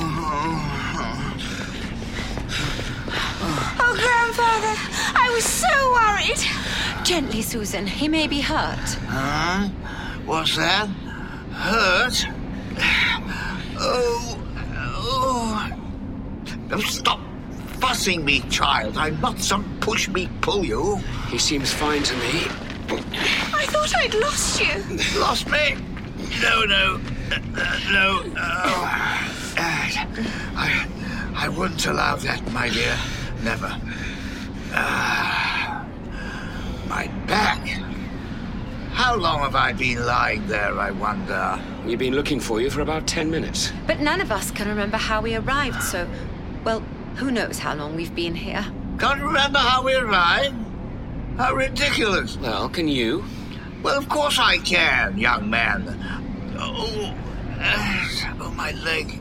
Grandfather, 3.99 4.75
I 5.19 5.31
was 5.33 5.45
so 5.45 5.93
worried. 5.93 6.37
Gently, 7.03 7.41
Susan. 7.41 7.87
He 7.87 8.09
may 8.09 8.27
be 8.27 8.43
hurt. 8.43 8.99
Huh? 9.09 9.69
What's 10.27 10.57
that? 10.57 10.87
Hurt? 10.87 12.27
Oh, 13.79 14.39
oh. 14.77 15.71
Oh, 16.71 16.81
Stop 16.81 17.21
fussing 17.81 18.27
me, 18.27 18.41
child. 18.51 18.99
I'm 18.99 19.19
not 19.23 19.39
some 19.39 19.65
push 19.81 20.09
me 20.09 20.29
pull 20.43 20.63
you. 20.63 20.97
He 21.31 21.39
seems 21.39 21.73
fine 21.73 22.03
to 22.03 22.15
me. 22.17 22.49
I 23.55 23.65
thought 23.67 23.97
I'd 23.97 24.15
lost 24.15 24.61
you. 24.61 24.75
Lost 25.19 25.49
me? 25.49 25.77
No, 26.43 26.65
no, 26.65 27.01
no. 27.91 28.23
Oh. 28.37 28.89
Uh, 29.57 30.07
I, 30.57 30.87
I 31.35 31.49
wouldn't 31.49 31.87
allow 31.87 32.17
that, 32.17 32.51
my 32.53 32.69
dear. 32.69 32.97
Never. 33.43 33.75
Ah, 34.75 35.87
my 36.89 37.07
back. 37.27 37.67
How 38.93 39.17
long 39.17 39.41
have 39.41 39.55
I 39.55 39.73
been 39.73 40.05
lying 40.05 40.47
there, 40.47 40.79
I 40.79 40.91
wonder? 40.91 41.61
We've 41.85 41.99
been 41.99 42.15
looking 42.15 42.41
for 42.41 42.61
you 42.61 42.71
for 42.71 42.81
about 42.81 43.07
ten 43.07 43.31
minutes. 43.31 43.73
But 43.87 44.01
none 44.01 44.21
of 44.21 44.31
us 44.31 44.51
can 44.51 44.69
remember 44.69 44.97
how 44.97 45.21
we 45.21 45.35
arrived, 45.35 45.83
so. 45.83 46.09
Well, 46.65 46.81
who 47.17 47.31
knows 47.31 47.59
how 47.59 47.75
long 47.75 47.97
we've 47.97 48.15
been 48.15 48.35
here? 48.35 48.65
Can't 48.99 49.21
remember 49.21 49.59
how 49.59 49.83
we 49.83 49.95
arrived? 49.95 50.55
How 51.37 51.55
ridiculous. 51.55 52.37
Well, 52.37 52.69
can 52.69 52.89
you? 52.89 53.25
Well, 53.83 53.99
of 53.99 54.09
course 54.09 54.39
I 54.39 54.59
can, 54.59 55.19
young 55.19 55.51
man. 55.51 55.99
Oh, 56.59 57.15
uh, 57.61 58.35
oh 58.41 58.51
my 58.57 58.73
leg. 58.85 59.21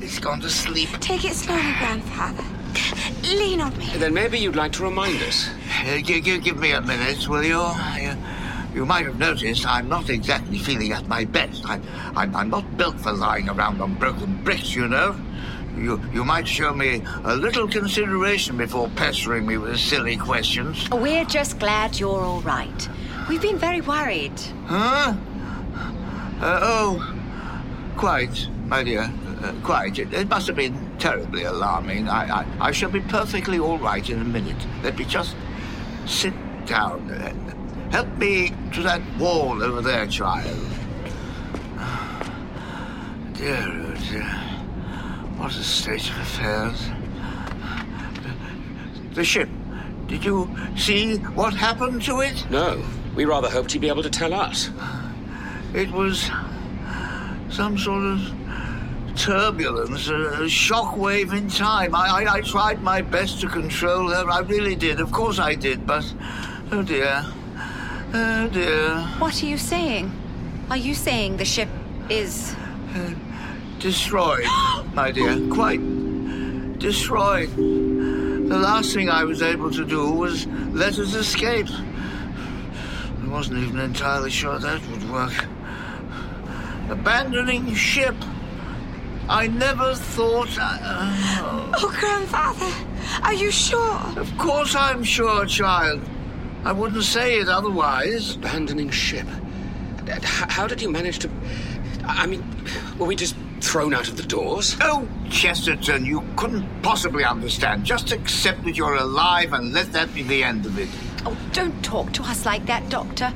It's 0.00 0.18
gone 0.18 0.40
to 0.40 0.50
sleep. 0.50 0.88
Take 1.00 1.24
it 1.24 1.34
slowly, 1.34 1.72
Grandfather. 1.78 2.44
Lean 3.22 3.60
on 3.60 3.76
me. 3.78 3.86
Then 3.96 4.14
maybe 4.14 4.38
you'd 4.38 4.56
like 4.56 4.72
to 4.72 4.82
remind 4.84 5.20
us. 5.22 5.48
Uh, 5.86 5.98
gi- 5.98 6.20
gi- 6.20 6.38
give 6.40 6.58
me 6.58 6.72
a 6.72 6.80
minute, 6.80 7.26
will 7.28 7.42
you? 7.42 7.60
You, 8.00 8.16
you 8.74 8.86
might 8.86 9.06
have 9.06 9.18
noticed 9.18 9.66
I'm 9.66 9.88
not 9.88 10.10
exactly 10.10 10.58
feeling 10.58 10.92
at 10.92 11.08
my 11.08 11.24
best. 11.24 11.64
I'm, 11.66 11.82
I'm, 12.14 12.36
I'm 12.36 12.50
not 12.50 12.76
built 12.76 13.00
for 13.00 13.12
lying 13.12 13.48
around 13.48 13.80
on 13.80 13.94
broken 13.94 14.42
bricks, 14.44 14.74
you 14.74 14.86
know. 14.86 15.16
You, 15.76 16.00
you 16.12 16.24
might 16.24 16.46
show 16.48 16.72
me 16.72 17.02
a 17.24 17.34
little 17.36 17.68
consideration 17.68 18.56
before 18.56 18.88
pestering 18.96 19.46
me 19.46 19.58
with 19.58 19.78
silly 19.78 20.16
questions. 20.16 20.88
We're 20.90 21.24
just 21.24 21.58
glad 21.58 21.98
you're 21.98 22.20
all 22.22 22.40
right. 22.42 22.88
We've 23.28 23.42
been 23.42 23.58
very 23.58 23.80
worried. 23.80 24.38
Huh? 24.66 25.14
Uh, 26.40 26.60
oh, 26.62 27.94
quite, 27.96 28.48
my 28.66 28.84
dear. 28.84 29.10
Uh, 29.42 29.54
quite. 29.62 29.98
It, 29.98 30.12
it 30.12 30.28
must 30.28 30.46
have 30.46 30.56
been 30.56 30.96
terribly 30.98 31.44
alarming. 31.44 32.08
I, 32.08 32.40
I, 32.40 32.46
I 32.60 32.72
shall 32.72 32.90
be 32.90 33.00
perfectly 33.00 33.58
all 33.58 33.78
right 33.78 34.08
in 34.08 34.20
a 34.20 34.24
minute. 34.24 34.56
Let 34.82 34.98
me 34.98 35.04
just 35.04 35.34
sit 36.06 36.34
down. 36.66 37.08
Help 37.90 38.08
me 38.18 38.52
to 38.74 38.82
that 38.82 39.00
wall 39.18 39.62
over 39.62 39.80
there, 39.80 40.06
child. 40.06 40.58
Dear, 43.32 43.64
oh 43.66 43.94
dear. 44.10 44.46
What 45.36 45.52
a 45.52 45.62
state 45.62 46.08
of 46.10 46.18
affairs. 46.18 46.88
The, 49.14 49.24
ship. 49.24 49.48
Did 50.06 50.24
you 50.24 50.50
see 50.76 51.16
what 51.16 51.54
happened 51.54 52.02
to 52.02 52.20
it? 52.20 52.46
No. 52.50 52.82
We 53.14 53.24
rather 53.24 53.48
hoped 53.48 53.72
you'd 53.72 53.80
be 53.80 53.88
able 53.88 54.02
to 54.02 54.10
tell 54.10 54.34
us. 54.34 54.70
It 55.74 55.90
was 55.90 56.30
some 57.50 57.78
sort 57.78 58.04
of 58.04 58.20
turbulence, 59.16 60.08
a 60.08 60.48
shock 60.48 60.96
wave 60.96 61.32
in 61.32 61.48
time. 61.48 61.94
I, 61.94 62.24
I, 62.24 62.34
I 62.34 62.40
tried 62.42 62.82
my 62.82 63.00
best 63.00 63.40
to 63.40 63.48
control 63.48 64.08
her. 64.08 64.30
I 64.30 64.40
really 64.40 64.76
did. 64.76 65.00
Of 65.00 65.12
course 65.12 65.38
I 65.38 65.54
did, 65.54 65.86
but 65.86 66.04
oh 66.72 66.82
dear. 66.82 67.24
Oh 68.14 68.48
dear. 68.52 69.00
What 69.18 69.42
are 69.42 69.46
you 69.46 69.58
saying? 69.58 70.12
Are 70.70 70.76
you 70.76 70.94
saying 70.94 71.36
the 71.36 71.44
ship 71.44 71.68
is. 72.08 72.54
Uh, 72.94 73.14
destroyed, 73.78 74.46
my 74.94 75.10
dear. 75.10 75.38
Quite 75.48 75.80
destroyed. 76.78 77.50
The 77.56 78.56
last 78.56 78.94
thing 78.94 79.10
I 79.10 79.24
was 79.24 79.42
able 79.42 79.70
to 79.72 79.84
do 79.84 80.10
was 80.10 80.46
let 80.72 80.98
us 80.98 81.14
escape. 81.14 81.68
I 81.68 83.28
wasn't 83.28 83.58
even 83.58 83.80
entirely 83.80 84.30
sure 84.30 84.58
that 84.58 84.80
would 84.88 85.10
work. 85.10 85.46
Abandoning 86.88 87.74
ship. 87.74 88.14
I 89.28 89.48
never 89.48 89.94
thought. 89.94 90.56
Uh, 90.58 91.72
Oh, 91.78 91.94
grandfather, 91.98 92.72
are 93.22 93.34
you 93.34 93.50
sure? 93.50 94.00
of 94.16 94.32
course, 94.38 94.74
I'm 94.74 95.02
sure, 95.02 95.44
child. 95.46 96.00
I 96.64 96.72
wouldn't 96.72 97.02
say 97.04 97.38
it 97.40 97.48
otherwise. 97.48 98.36
Abandoning 98.36 98.90
ship. 98.90 99.26
How 100.22 100.66
did 100.66 100.80
you 100.80 100.90
manage 100.90 101.18
to. 101.20 101.30
I 102.06 102.26
mean, 102.26 102.42
were 102.98 103.06
we 103.06 103.16
just 103.16 103.34
thrown 103.60 103.92
out 103.94 104.08
of 104.08 104.16
the 104.16 104.22
doors? 104.22 104.76
Oh, 104.80 105.08
Chesterton, 105.28 106.04
you 106.04 106.22
couldn't 106.36 106.66
possibly 106.82 107.24
understand. 107.24 107.84
Just 107.84 108.12
accept 108.12 108.62
that 108.64 108.76
you're 108.76 108.94
alive 108.94 109.52
and 109.52 109.72
let 109.72 109.92
that 109.92 110.14
be 110.14 110.22
the 110.22 110.44
end 110.44 110.66
of 110.66 110.78
it. 110.78 110.88
Oh, 111.24 111.36
don't 111.52 111.84
talk 111.84 112.12
to 112.12 112.22
us 112.22 112.46
like 112.46 112.66
that, 112.66 112.88
Doctor. 112.88 113.32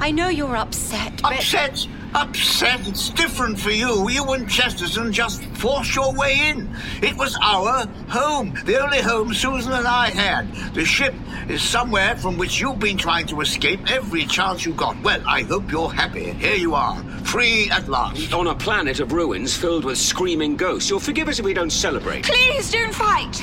I 0.00 0.10
know 0.10 0.28
you're 0.28 0.56
upset, 0.56 1.20
but. 1.22 1.34
Upset? 1.34 1.86
Upset? 2.14 2.86
It's 2.88 3.10
different 3.10 3.58
for 3.60 3.70
you. 3.70 4.08
You 4.08 4.24
and 4.32 4.48
Chesterton 4.48 5.12
just 5.12 5.42
forced 5.56 5.94
your 5.94 6.14
way 6.14 6.48
in. 6.48 6.74
It 7.02 7.16
was 7.16 7.36
our 7.42 7.86
home, 8.08 8.54
the 8.64 8.82
only 8.82 9.00
home 9.00 9.34
Susan 9.34 9.72
and 9.72 9.86
I 9.86 10.08
had. 10.10 10.74
The 10.74 10.84
ship 10.84 11.14
is 11.48 11.62
somewhere 11.62 12.16
from 12.16 12.38
which 12.38 12.60
you've 12.60 12.78
been 12.78 12.96
trying 12.96 13.26
to 13.26 13.40
escape 13.40 13.90
every 13.90 14.24
chance 14.24 14.64
you 14.64 14.72
got. 14.72 15.00
Well, 15.02 15.22
I 15.26 15.42
hope 15.42 15.70
you're 15.70 15.90
happy. 15.90 16.32
Here 16.32 16.56
you 16.56 16.74
are, 16.74 16.96
free 17.24 17.70
at 17.70 17.88
last. 17.88 18.32
On 18.32 18.46
a 18.46 18.54
planet 18.54 19.00
of 19.00 19.12
ruins 19.12 19.56
filled 19.56 19.84
with 19.84 19.98
screaming 19.98 20.56
ghosts. 20.56 20.88
You'll 20.88 21.00
forgive 21.00 21.28
us 21.28 21.38
if 21.38 21.44
we 21.44 21.54
don't 21.54 21.70
celebrate. 21.70 22.24
Please 22.24 22.70
don't 22.70 22.94
fight. 22.94 23.42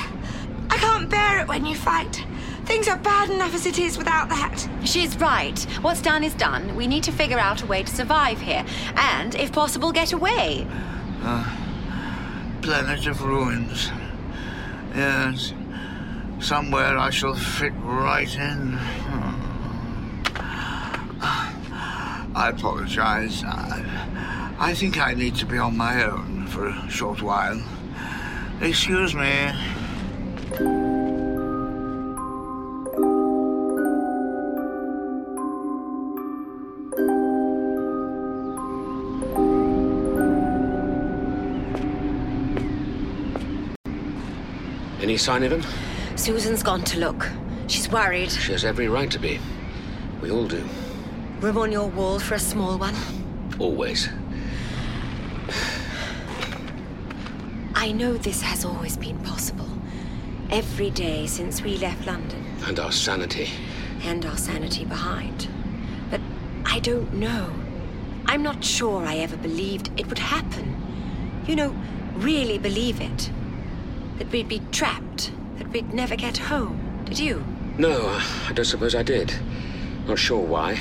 I 0.70 0.76
can't 0.78 1.08
bear 1.08 1.40
it 1.40 1.48
when 1.48 1.64
you 1.64 1.76
fight. 1.76 2.24
Things 2.66 2.88
are 2.88 2.98
bad 2.98 3.30
enough 3.30 3.54
as 3.54 3.64
it 3.64 3.78
is 3.78 3.96
without 3.96 4.28
that. 4.28 4.68
She's 4.84 5.16
right. 5.18 5.58
What's 5.82 6.02
done 6.02 6.24
is 6.24 6.34
done. 6.34 6.74
We 6.74 6.88
need 6.88 7.04
to 7.04 7.12
figure 7.12 7.38
out 7.38 7.62
a 7.62 7.66
way 7.66 7.84
to 7.84 7.94
survive 7.94 8.40
here. 8.40 8.64
And, 8.96 9.36
if 9.36 9.52
possible, 9.52 9.92
get 9.92 10.12
away. 10.12 10.66
Uh, 11.22 11.44
planet 12.62 13.06
of 13.06 13.22
ruins. 13.22 13.90
Yes. 14.94 15.52
Somewhere 16.40 16.98
I 16.98 17.10
shall 17.10 17.34
fit 17.34 17.72
right 17.82 18.34
in. 18.34 18.74
Uh, 18.74 19.32
I 22.34 22.50
apologize. 22.52 23.44
I, 23.44 24.56
I 24.58 24.74
think 24.74 24.98
I 24.98 25.14
need 25.14 25.36
to 25.36 25.46
be 25.46 25.56
on 25.56 25.76
my 25.76 26.02
own 26.02 26.48
for 26.48 26.66
a 26.66 26.90
short 26.90 27.22
while. 27.22 27.62
Excuse 28.60 29.14
me. 29.14 29.52
Any 45.16 45.22
sign 45.22 45.44
of 45.44 45.50
him? 45.52 45.62
Susan's 46.14 46.62
gone 46.62 46.84
to 46.84 46.98
look. 46.98 47.26
She's 47.68 47.88
worried. 47.88 48.30
She 48.30 48.52
has 48.52 48.66
every 48.66 48.86
right 48.86 49.10
to 49.10 49.18
be. 49.18 49.40
We 50.20 50.30
all 50.30 50.46
do. 50.46 50.62
Room 51.40 51.56
on 51.56 51.72
your 51.72 51.88
wall 51.88 52.18
for 52.18 52.34
a 52.34 52.38
small 52.38 52.76
one? 52.76 52.94
Always. 53.58 54.10
I 57.74 57.92
know 57.92 58.18
this 58.18 58.42
has 58.42 58.66
always 58.66 58.98
been 58.98 59.18
possible. 59.20 59.70
Every 60.50 60.90
day 60.90 61.26
since 61.26 61.62
we 61.62 61.78
left 61.78 62.06
London. 62.06 62.44
And 62.66 62.78
our 62.78 62.92
sanity. 62.92 63.48
and 64.02 64.26
our 64.26 64.36
sanity 64.36 64.84
behind. 64.84 65.48
But 66.10 66.20
I 66.66 66.80
don't 66.80 67.14
know. 67.14 67.54
I'm 68.26 68.42
not 68.42 68.62
sure 68.62 69.06
I 69.06 69.16
ever 69.16 69.38
believed 69.38 69.98
it 69.98 70.08
would 70.08 70.18
happen. 70.18 70.76
You 71.46 71.56
know, 71.56 71.74
really 72.16 72.58
believe 72.58 73.00
it. 73.00 73.30
That 74.18 74.30
we'd 74.32 74.48
be 74.48 74.62
trapped, 74.72 75.30
that 75.58 75.68
we'd 75.68 75.92
never 75.92 76.16
get 76.16 76.36
home. 76.38 77.02
Did 77.04 77.18
you? 77.18 77.44
No, 77.78 78.06
I 78.48 78.52
don't 78.54 78.64
suppose 78.64 78.94
I 78.94 79.02
did. 79.02 79.34
Not 80.06 80.18
sure 80.18 80.40
why. 80.44 80.78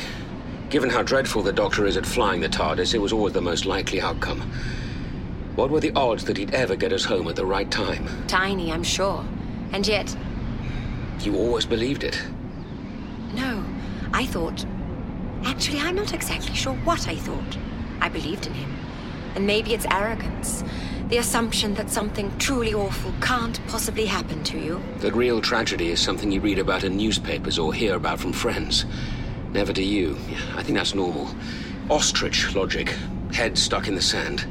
Given 0.69 0.89
how 0.89 1.04
dreadful 1.04 1.43
the 1.43 1.54
Doctor 1.54 1.86
is 1.86 1.98
at 1.98 2.06
flying 2.06 2.41
the 2.41 2.50
TARDIS, 2.50 2.93
it 2.93 3.00
was 3.00 3.13
always 3.13 3.34
the 3.34 3.41
most 3.41 3.65
likely 3.65 4.02
outcome. 4.02 4.41
What 5.56 5.69
were 5.69 5.80
the 5.80 5.91
odds 5.93 6.26
that 6.26 6.38
he'd 6.38 6.54
ever 6.54 6.76
get 6.76 6.91
us 6.91 7.06
home 7.06 7.28
at 7.28 7.36
the 7.36 7.45
right 7.45 7.69
time? 7.69 8.08
Tiny, 8.28 8.71
I'm 8.71 8.84
sure. 8.84 9.26
And 9.71 9.86
yet, 9.88 10.15
You 11.21 11.36
always 11.38 11.65
believed 11.65 12.04
it. 12.04 12.21
no. 13.34 13.63
I 14.13 14.26
thought. 14.26 14.65
Actually, 15.43 15.80
I'm 15.80 15.95
not 15.95 16.13
exactly 16.13 16.56
sure 16.56 16.74
what 16.86 17.08
I 17.10 17.15
thought. 17.17 17.58
I 18.00 18.08
believed 18.08 18.48
in 18.48 18.54
him. 18.54 18.74
And 19.36 19.45
maybe 19.45 19.74
it's 19.74 19.86
arrogance. 19.91 20.63
The 21.10 21.20
assumption 21.20 21.76
that 21.76 21.91
something 21.91 22.36
truly 22.39 22.74
awful 22.74 23.13
can't 23.22 23.60
possibly 23.68 24.08
happen 24.08 24.44
to 24.46 24.58
you. 24.58 24.82
That 24.98 25.13
real 25.13 25.39
tragedy 25.39 25.91
is 25.91 26.00
something 26.00 26.32
you 26.32 26.41
read 26.41 26.58
about 26.58 26.84
in 26.84 26.98
newspapers 26.98 27.60
or 27.60 27.76
hear 27.76 27.94
about 27.96 28.20
from 28.20 28.34
friends. 28.34 28.86
Never 29.54 29.72
to 29.74 29.84
you. 29.84 30.18
I 30.56 30.63
think 30.63 30.80
that's 30.80 30.96
normal. 30.96 31.30
Ostrich 31.91 32.56
logic. 32.56 32.96
Head 33.32 33.56
stuck 33.56 33.88
in 33.88 33.94
the 33.94 34.02
sand. 34.02 34.48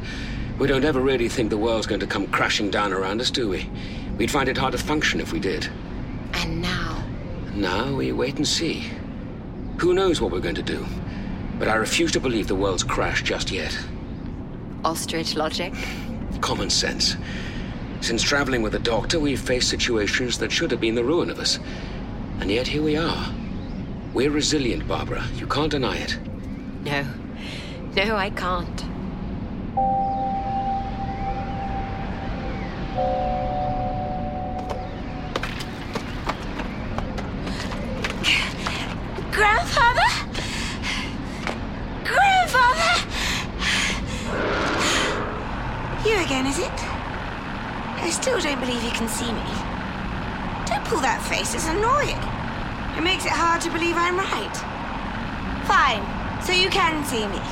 We 0.56 0.68
don't 0.68 0.84
ever 0.84 1.00
really 1.00 1.28
think 1.28 1.50
the 1.50 1.58
world's 1.58 1.88
going 1.88 2.00
to 2.00 2.06
come 2.06 2.28
crashing 2.28 2.70
down 2.70 2.92
around 2.92 3.20
us, 3.20 3.32
do 3.32 3.48
we? 3.48 3.68
We'd 4.16 4.30
find 4.30 4.48
it 4.48 4.56
hard 4.56 4.72
to 4.72 4.78
function 4.78 5.18
if 5.20 5.32
we 5.32 5.40
did. 5.40 5.68
And 6.34 6.62
now. 6.62 7.02
Now 7.54 7.92
we 7.92 8.12
wait 8.12 8.36
and 8.36 8.46
see. 8.46 8.88
Who 9.78 9.92
knows 9.92 10.20
what 10.20 10.30
we're 10.30 10.38
going 10.38 10.54
to 10.54 10.62
do? 10.62 10.86
But 11.58 11.66
I 11.66 11.74
refuse 11.74 12.12
to 12.12 12.20
believe 12.20 12.46
the 12.46 12.54
world's 12.54 12.84
crashed 12.84 13.24
just 13.24 13.50
yet. 13.50 13.76
Ostrich 14.84 15.34
logic? 15.34 15.74
Common 16.44 16.68
sense. 16.68 17.16
Since 18.02 18.22
traveling 18.22 18.60
with 18.60 18.72
the 18.72 18.78
Doctor, 18.78 19.18
we've 19.18 19.40
faced 19.40 19.70
situations 19.70 20.36
that 20.40 20.52
should 20.52 20.70
have 20.72 20.80
been 20.80 20.94
the 20.94 21.02
ruin 21.02 21.30
of 21.30 21.38
us. 21.38 21.58
And 22.38 22.50
yet 22.50 22.66
here 22.66 22.82
we 22.82 22.98
are. 22.98 23.32
We're 24.12 24.30
resilient, 24.30 24.86
Barbara. 24.86 25.24
You 25.36 25.46
can't 25.46 25.70
deny 25.70 25.96
it. 25.96 26.18
No. 26.84 27.06
No, 27.96 28.16
I 28.16 28.28
can't. 28.28 28.84
Grandfather? 39.32 40.10
Grandfather? 42.04 42.90
You 46.06 46.20
again, 46.20 46.44
is 46.46 46.58
it? 46.58 46.70
I 47.96 48.10
still 48.10 48.38
don't 48.38 48.60
believe 48.60 48.82
you 48.84 48.90
can 48.90 49.08
see 49.08 49.24
me. 49.24 49.40
Don't 50.66 50.84
pull 50.84 51.00
that 51.00 51.23
face, 51.34 51.54
it's 51.54 51.66
annoying. 51.66 52.20
It 52.94 53.02
makes 53.02 53.26
it 53.26 53.34
hard 53.34 53.60
to 53.62 53.70
believe 53.70 53.96
I'm 53.98 54.16
right. 54.16 54.56
Fine, 55.66 56.02
so 56.38 56.52
you 56.52 56.70
can 56.70 57.02
see 57.04 57.26
me. 57.26 57.42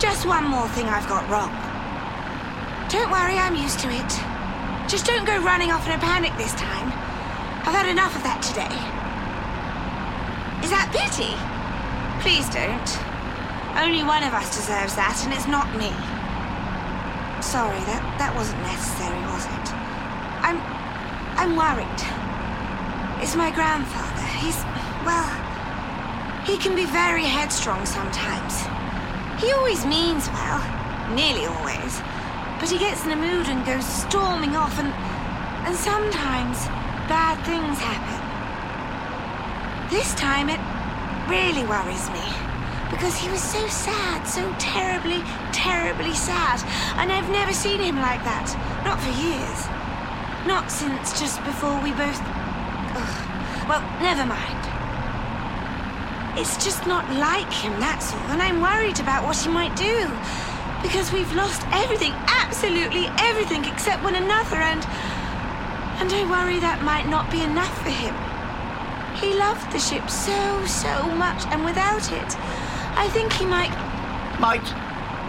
Just 0.00 0.24
one 0.24 0.48
more 0.48 0.68
thing 0.72 0.86
I've 0.88 1.08
got 1.08 1.28
wrong. 1.28 1.52
Don't 2.88 3.12
worry, 3.12 3.36
I'm 3.36 3.56
used 3.56 3.80
to 3.84 3.88
it. 3.92 4.12
Just 4.88 5.04
don't 5.04 5.26
go 5.26 5.36
running 5.44 5.70
off 5.72 5.84
in 5.86 5.92
a 5.92 6.00
panic 6.00 6.32
this 6.40 6.54
time. 6.56 6.88
I've 7.68 7.76
had 7.76 7.88
enough 7.88 8.16
of 8.16 8.22
that 8.24 8.40
today. 8.40 8.76
Is 10.64 10.72
that 10.72 10.88
pity? 10.88 11.36
Please 12.24 12.48
don't. 12.48 12.90
Only 13.76 14.04
one 14.04 14.24
of 14.24 14.32
us 14.32 14.56
deserves 14.56 14.96
that, 14.96 15.20
and 15.24 15.32
it's 15.32 15.48
not 15.48 15.68
me. 15.76 15.92
Sorry, 17.44 17.80
that, 17.92 18.02
that 18.18 18.32
wasn't 18.34 18.60
necessary, 18.62 19.20
was 19.28 19.44
it? 19.44 19.66
I'm. 20.40 20.56
I'm 21.36 21.56
worried. 21.56 22.21
It's 23.22 23.36
my 23.36 23.52
grandfather. 23.52 24.26
He's. 24.42 24.58
well. 25.06 25.30
He 26.44 26.58
can 26.58 26.74
be 26.74 26.86
very 26.86 27.22
headstrong 27.22 27.86
sometimes. 27.86 28.66
He 29.40 29.52
always 29.52 29.86
means 29.86 30.26
well. 30.34 30.58
Nearly 31.14 31.46
always. 31.46 32.02
But 32.58 32.68
he 32.68 32.78
gets 32.78 33.06
in 33.06 33.12
a 33.12 33.16
mood 33.16 33.46
and 33.46 33.64
goes 33.64 33.86
storming 33.86 34.56
off, 34.56 34.76
and. 34.80 34.92
and 35.62 35.76
sometimes 35.76 36.66
bad 37.06 37.38
things 37.46 37.78
happen. 37.78 38.18
This 39.88 40.14
time 40.14 40.50
it 40.50 40.58
really 41.30 41.64
worries 41.64 42.10
me. 42.10 42.26
Because 42.90 43.16
he 43.16 43.30
was 43.30 43.40
so 43.40 43.64
sad, 43.68 44.26
so 44.26 44.52
terribly, 44.58 45.22
terribly 45.52 46.12
sad. 46.12 46.58
And 46.98 47.12
I've 47.12 47.30
never 47.30 47.52
seen 47.52 47.78
him 47.78 48.00
like 48.02 48.24
that. 48.24 48.50
Not 48.84 48.98
for 48.98 49.14
years. 49.14 49.60
Not 50.44 50.72
since 50.72 51.20
just 51.20 51.38
before 51.44 51.80
we 51.80 51.92
both. 51.92 52.41
Well, 53.68 53.82
never 54.00 54.26
mind. 54.26 54.62
It's 56.38 56.56
just 56.64 56.86
not 56.86 57.08
like 57.14 57.52
him, 57.52 57.78
that's 57.78 58.12
all. 58.12 58.26
And 58.32 58.40
I'm 58.42 58.60
worried 58.60 58.98
about 59.00 59.24
what 59.24 59.36
he 59.36 59.48
might 59.48 59.76
do. 59.76 60.10
Because 60.82 61.12
we've 61.12 61.32
lost 61.34 61.62
everything, 61.72 62.12
absolutely 62.26 63.06
everything, 63.18 63.64
except 63.64 64.02
one 64.02 64.16
another, 64.16 64.56
and. 64.56 64.82
And 66.00 66.10
I 66.10 66.24
worry 66.28 66.58
that 66.58 66.82
might 66.82 67.06
not 67.06 67.30
be 67.30 67.42
enough 67.42 67.70
for 67.84 67.90
him. 67.90 68.16
He 69.22 69.38
loved 69.38 69.70
the 69.70 69.78
ship 69.78 70.10
so, 70.10 70.66
so 70.66 71.06
much, 71.14 71.46
and 71.54 71.64
without 71.64 72.10
it, 72.10 72.30
I 72.98 73.06
think 73.12 73.32
he 73.34 73.46
might. 73.46 73.70
Might. 74.40 74.66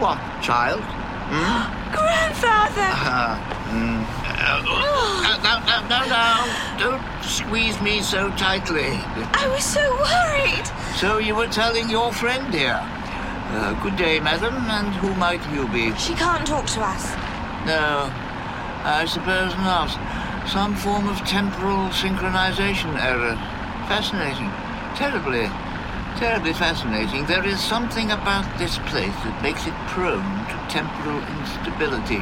What, 0.02 0.18
child? 0.42 0.82
Grandfather! 1.94 2.90
Uh, 2.90 3.38
mm, 3.74 4.06
uh, 4.26 4.62
no, 5.44 5.54
no, 5.66 5.76
no, 5.90 6.00
no. 6.08 6.26
Don't 6.80 7.24
squeeze 7.24 7.80
me 7.82 8.02
so 8.02 8.30
tightly. 8.38 9.00
I 9.34 9.48
was 9.50 9.64
so 9.64 9.82
worried. 9.98 10.66
So 10.98 11.18
you 11.18 11.36
were 11.36 11.48
telling 11.48 11.90
your 11.90 12.14
friend 12.14 12.54
here. 12.54 12.80
Uh, 13.54 13.74
good 13.84 13.96
day, 13.98 14.20
madam, 14.20 14.56
and 14.70 14.94
who 14.96 15.14
might 15.16 15.44
you 15.52 15.68
be? 15.68 15.94
She 15.98 16.14
can't 16.14 16.46
talk 16.46 16.66
to 16.68 16.82
us. 16.82 17.12
No, 17.66 18.10
I 18.84 19.06
suppose 19.06 19.54
not. 19.58 19.90
Some 20.50 20.76
form 20.76 21.08
of 21.08 21.18
temporal 21.20 21.90
synchronization 21.90 22.98
error. 23.00 23.36
Fascinating. 23.88 24.52
Terribly, 24.96 25.50
terribly 26.18 26.54
fascinating. 26.54 27.26
There 27.26 27.46
is 27.46 27.60
something 27.60 28.12
about 28.12 28.46
this 28.58 28.78
place 28.90 29.16
that 29.24 29.42
makes 29.42 29.66
it 29.68 29.74
prone 29.88 30.24
to 30.50 30.56
temporal 30.70 31.22
instability. 31.40 32.22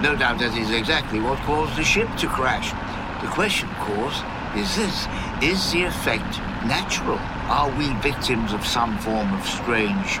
No 0.00 0.16
doubt 0.16 0.38
that 0.38 0.56
is 0.56 0.70
exactly 0.70 1.20
what 1.20 1.38
caused 1.40 1.76
the 1.76 1.84
ship 1.84 2.08
to 2.16 2.26
crash. 2.26 2.72
The 3.20 3.28
question, 3.28 3.68
of 3.68 3.76
course, 3.84 4.22
is 4.56 4.74
this. 4.74 5.06
Is 5.44 5.72
the 5.72 5.84
effect 5.84 6.40
natural? 6.64 7.20
Are 7.52 7.68
we 7.76 7.92
victims 8.00 8.54
of 8.54 8.64
some 8.64 8.96
form 8.98 9.30
of 9.34 9.44
strange 9.44 10.16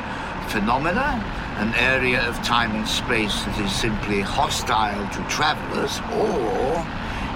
phenomena? 0.52 1.16
An 1.56 1.72
area 1.80 2.20
of 2.28 2.36
time 2.42 2.72
and 2.76 2.86
space 2.86 3.32
that 3.44 3.58
is 3.58 3.72
simply 3.72 4.20
hostile 4.20 5.00
to 5.16 5.20
travelers? 5.32 5.96
Or 6.12 6.84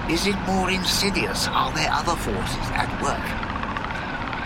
is 0.05 0.27
it 0.27 0.37
more 0.45 0.69
insidious? 0.69 1.47
Are 1.49 1.73
there 1.73 1.89
other 1.89 2.15
forces 2.15 2.67
at 2.77 2.89
work? 3.01 3.25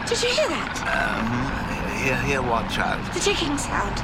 Did 0.08 0.24
you 0.24 0.30
hear 0.30 0.48
that? 0.48 0.76
Um, 0.88 2.00
hear, 2.00 2.16
hear 2.24 2.42
what, 2.42 2.70
child? 2.72 3.04
The 3.14 3.20
ticking 3.20 3.58
sound. 3.58 4.00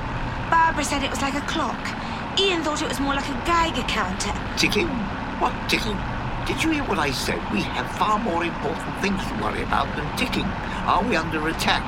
Barbara 0.51 0.83
said 0.83 1.01
it 1.01 1.09
was 1.09 1.21
like 1.21 1.35
a 1.35 1.45
clock. 1.47 1.79
Ian 2.37 2.63
thought 2.63 2.81
it 2.81 2.89
was 2.89 2.99
more 2.99 3.15
like 3.15 3.29
a 3.29 3.45
Geiger 3.47 3.87
counter. 3.87 4.33
Ticking? 4.57 4.89
What 5.39 5.53
ticking? 5.69 5.95
Did 6.45 6.61
you 6.61 6.71
hear 6.71 6.83
what 6.83 6.99
I 6.99 7.11
said? 7.11 7.39
We 7.53 7.61
have 7.61 7.89
far 7.95 8.19
more 8.19 8.43
important 8.43 8.91
things 8.99 9.23
to 9.23 9.33
worry 9.41 9.63
about 9.63 9.87
than 9.95 10.05
ticking. 10.17 10.43
Are 10.83 11.01
we 11.01 11.15
under 11.15 11.47
attack? 11.47 11.81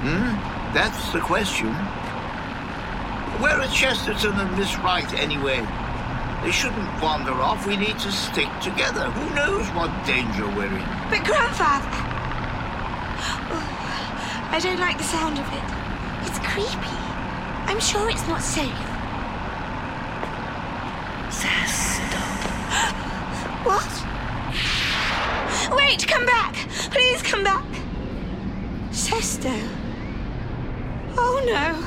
Hmm? 0.00 0.40
That's 0.72 1.12
the 1.12 1.20
question. 1.20 1.74
Where 3.44 3.60
are 3.60 3.68
Chesterton 3.68 4.40
and 4.40 4.56
Miss 4.56 4.74
Wright 4.78 5.12
anyway? 5.14 5.60
They 6.42 6.50
shouldn't 6.50 6.88
wander 7.02 7.32
off. 7.32 7.66
We 7.66 7.76
need 7.76 7.98
to 8.00 8.10
stick 8.10 8.48
together. 8.62 9.10
Who 9.10 9.34
knows 9.34 9.68
what 9.76 9.92
danger 10.06 10.48
we're 10.48 10.72
in? 10.72 10.88
But 11.12 11.24
Grandfather! 11.28 11.92
Oh, 13.52 14.48
I 14.50 14.58
don't 14.62 14.80
like 14.80 14.96
the 14.96 15.04
sound 15.04 15.38
of 15.38 15.46
it. 15.52 15.66
It's 16.26 16.38
creepy. 16.40 16.96
I'm 17.68 17.80
sure 17.80 18.08
it's 18.08 18.26
not 18.26 18.40
safe. 18.40 18.90
What? 23.62 23.84
Wait, 25.90 26.06
come 26.06 26.24
back! 26.24 26.54
Please 26.92 27.20
come 27.20 27.42
back! 27.42 27.64
Sesto. 28.92 29.50
Oh 31.18 31.42
no. 31.44 31.84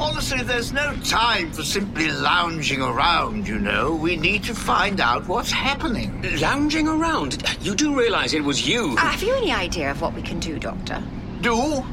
Honestly, 0.00 0.42
there's 0.44 0.72
no 0.72 0.96
time 1.04 1.52
for 1.52 1.62
simply 1.62 2.10
lounging 2.10 2.80
around, 2.80 3.46
you 3.46 3.58
know. 3.58 3.94
We 3.94 4.16
need 4.16 4.42
to 4.44 4.54
find 4.54 5.02
out 5.02 5.28
what's 5.28 5.52
happening. 5.52 6.24
Lounging 6.40 6.88
around. 6.88 7.42
You 7.60 7.74
do 7.74 7.94
realize 7.94 8.32
it 8.32 8.42
was 8.42 8.66
you. 8.66 8.94
Uh, 8.96 9.00
have 9.00 9.22
you 9.22 9.34
any 9.34 9.52
idea 9.52 9.90
of 9.90 10.00
what 10.00 10.14
we 10.14 10.22
can 10.22 10.40
do, 10.40 10.58
Doctor? 10.58 11.02
Do? 11.42 11.84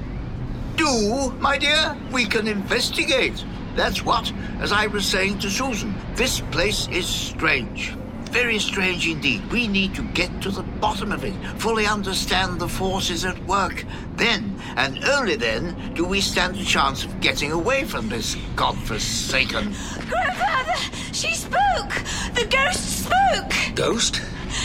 Do, 0.79 1.31
my 1.41 1.57
dear? 1.57 1.97
We 2.09 2.23
can 2.23 2.47
investigate. 2.47 3.43
That's 3.75 4.01
what, 4.05 4.31
as 4.61 4.71
I 4.71 4.87
was 4.87 5.05
saying 5.05 5.39
to 5.39 5.49
Susan, 5.49 5.93
this 6.15 6.39
place 6.51 6.87
is 6.87 7.05
strange. 7.05 7.89
Very 8.31 8.59
strange 8.59 9.05
indeed. 9.05 9.41
We 9.51 9.67
need 9.67 9.93
to 9.95 10.03
get 10.03 10.41
to 10.41 10.49
the 10.49 10.63
bottom 10.63 11.11
of 11.11 11.25
it, 11.25 11.33
fully 11.57 11.85
understand 11.85 12.61
the 12.61 12.69
forces 12.69 13.25
at 13.25 13.37
work. 13.45 13.83
Then, 14.15 14.57
and 14.77 15.03
only 15.03 15.35
then, 15.35 15.93
do 15.95 16.05
we 16.05 16.21
stand 16.21 16.55
a 16.55 16.63
chance 16.63 17.03
of 17.03 17.19
getting 17.19 17.51
away 17.51 17.83
from 17.83 18.07
this 18.07 18.37
godforsaken. 18.55 19.75
Grandfather! 20.07 20.77
She 21.11 21.35
spoke! 21.35 21.91
The 22.35 22.47
ghost 22.49 23.03
spoke! 23.03 23.75
Ghost? 23.75 24.21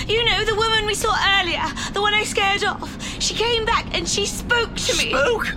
You 0.06 0.24
know, 0.24 0.44
the 0.44 0.54
woman 0.54 0.86
we 0.86 0.94
saw 0.94 1.12
earlier, 1.40 1.64
the 1.92 2.00
one 2.00 2.14
I 2.14 2.22
scared 2.22 2.62
off. 2.62 3.20
She 3.20 3.34
came 3.34 3.64
back 3.64 3.92
and 3.92 4.08
she 4.08 4.26
spoke 4.26 4.76
to 4.76 4.96
me. 4.96 5.10
Spoke? 5.10 5.56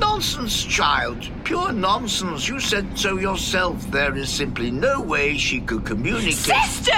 Nonsense, 0.00 0.64
child. 0.64 1.28
Pure 1.44 1.72
nonsense. 1.72 2.48
You 2.48 2.58
said 2.60 2.98
so 2.98 3.18
yourself. 3.18 3.90
There 3.90 4.16
is 4.16 4.28
simply 4.30 4.70
no 4.70 5.00
way 5.00 5.36
she 5.36 5.60
could 5.60 5.84
communicate. 5.84 6.34
Sesto! 6.34 6.92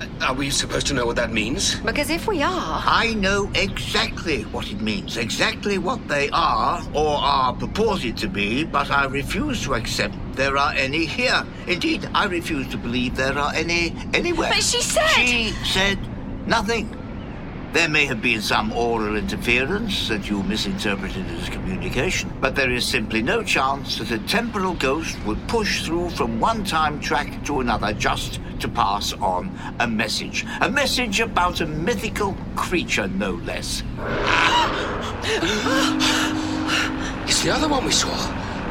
Uh, 0.00 0.06
are 0.20 0.34
we 0.34 0.50
supposed 0.50 0.86
to 0.88 0.94
know 0.94 1.06
what 1.06 1.16
that 1.16 1.32
means? 1.32 1.76
Because 1.76 2.10
if 2.10 2.26
we 2.26 2.42
are. 2.42 2.82
I 2.84 3.14
know 3.14 3.50
exactly 3.54 4.42
what 4.44 4.70
it 4.70 4.80
means, 4.80 5.16
exactly 5.16 5.78
what 5.78 6.06
they 6.08 6.28
are 6.30 6.82
or 6.94 7.16
are 7.16 7.52
purported 7.54 8.16
to 8.18 8.28
be, 8.28 8.64
but 8.64 8.90
I 8.90 9.06
refuse 9.06 9.62
to 9.64 9.74
accept 9.74 10.14
there 10.34 10.56
are 10.56 10.72
any 10.74 11.04
here. 11.04 11.44
Indeed, 11.66 12.08
I 12.14 12.26
refuse 12.26 12.68
to 12.68 12.76
believe 12.76 13.16
there 13.16 13.38
are 13.38 13.52
any 13.54 13.94
anywhere. 14.14 14.50
But 14.50 14.62
she 14.62 14.80
said- 14.82 15.08
She 15.26 15.50
said 15.64 15.98
nothing. 16.46 16.94
There 17.72 17.88
may 17.88 18.06
have 18.06 18.22
been 18.22 18.40
some 18.40 18.72
oral 18.72 19.16
interference 19.16 20.08
that 20.08 20.28
you 20.28 20.42
misinterpreted 20.42 21.26
as 21.26 21.50
communication, 21.50 22.32
but 22.40 22.56
there 22.56 22.70
is 22.70 22.86
simply 22.86 23.20
no 23.20 23.42
chance 23.42 23.98
that 23.98 24.10
a 24.10 24.18
temporal 24.26 24.72
ghost 24.72 25.18
would 25.26 25.46
push 25.48 25.84
through 25.84 26.08
from 26.10 26.40
one 26.40 26.64
time 26.64 26.98
track 26.98 27.44
to 27.44 27.60
another 27.60 27.92
just 27.92 28.40
to 28.60 28.68
pass 28.68 29.12
on 29.12 29.54
a 29.80 29.86
message. 29.86 30.46
A 30.62 30.70
message 30.70 31.20
about 31.20 31.60
a 31.60 31.66
mythical 31.66 32.34
creature, 32.56 33.08
no 33.08 33.32
less. 33.32 33.82
It's 37.28 37.42
the 37.42 37.50
other 37.50 37.68
one 37.68 37.84
we 37.84 37.92
saw 37.92 38.16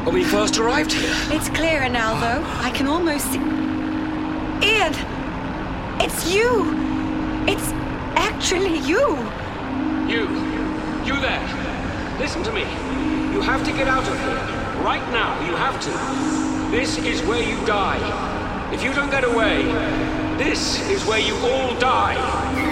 when 0.04 0.16
we 0.16 0.24
first 0.24 0.58
arrived 0.58 0.92
here. 0.92 1.14
It's 1.30 1.48
clearer 1.50 1.88
now, 1.88 2.18
though. 2.18 2.42
I 2.60 2.70
can 2.70 2.88
almost 2.88 3.30
see. 3.30 3.38
Ian! 4.66 4.92
It's 6.00 6.34
you! 6.34 6.74
It's 7.46 7.72
actually 8.18 8.78
you! 8.78 9.04
You. 10.08 10.24
You 11.04 11.20
there. 11.20 11.46
Listen 12.18 12.42
to 12.42 12.52
me. 12.52 12.62
You 13.32 13.40
have 13.40 13.64
to 13.64 13.72
get 13.72 13.88
out 13.88 14.06
of 14.06 14.18
here. 14.20 14.82
Right 14.82 15.06
now, 15.10 15.38
you 15.46 15.54
have 15.56 15.80
to. 15.86 16.70
This 16.70 16.98
is 16.98 17.22
where 17.22 17.42
you 17.42 17.56
die. 17.66 18.02
If 18.72 18.82
you 18.82 18.92
don't 18.92 19.10
get 19.10 19.24
away, 19.24 19.62
this 20.36 20.80
is 20.90 21.04
where 21.06 21.20
you 21.20 21.34
all 21.36 21.78
die. 21.78 22.67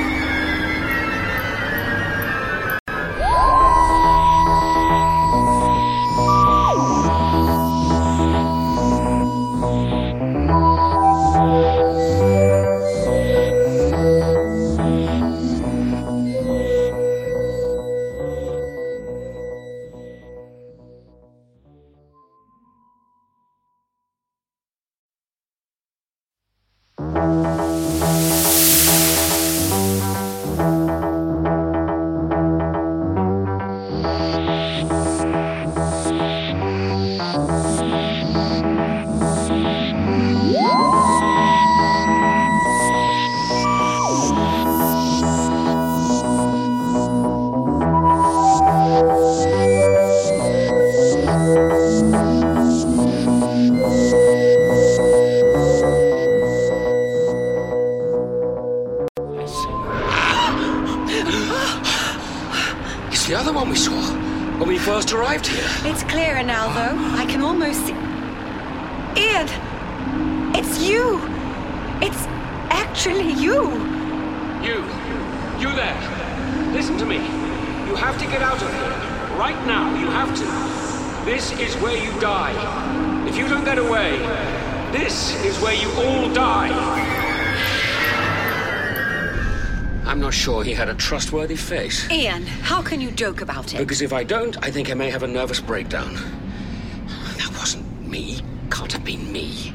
Ian, 92.11 92.47
how 92.47 92.83
can 92.83 93.01
you 93.01 93.11
joke 93.11 93.40
about 93.40 93.75
it? 93.75 93.79
Because 93.79 94.01
if 94.01 94.12
I 94.12 94.23
don't, 94.23 94.57
I 94.64 94.71
think 94.71 94.90
I 94.90 94.95
may 94.95 95.11
have 95.11 95.25
a 95.25 95.27
nervous 95.27 95.61
breakdown. 95.61 96.14
That 97.37 97.51
wasn't 97.59 98.07
me. 98.07 98.40
Can't 98.71 98.92
have 98.92 99.05
been 99.05 99.33
me. 99.33 99.75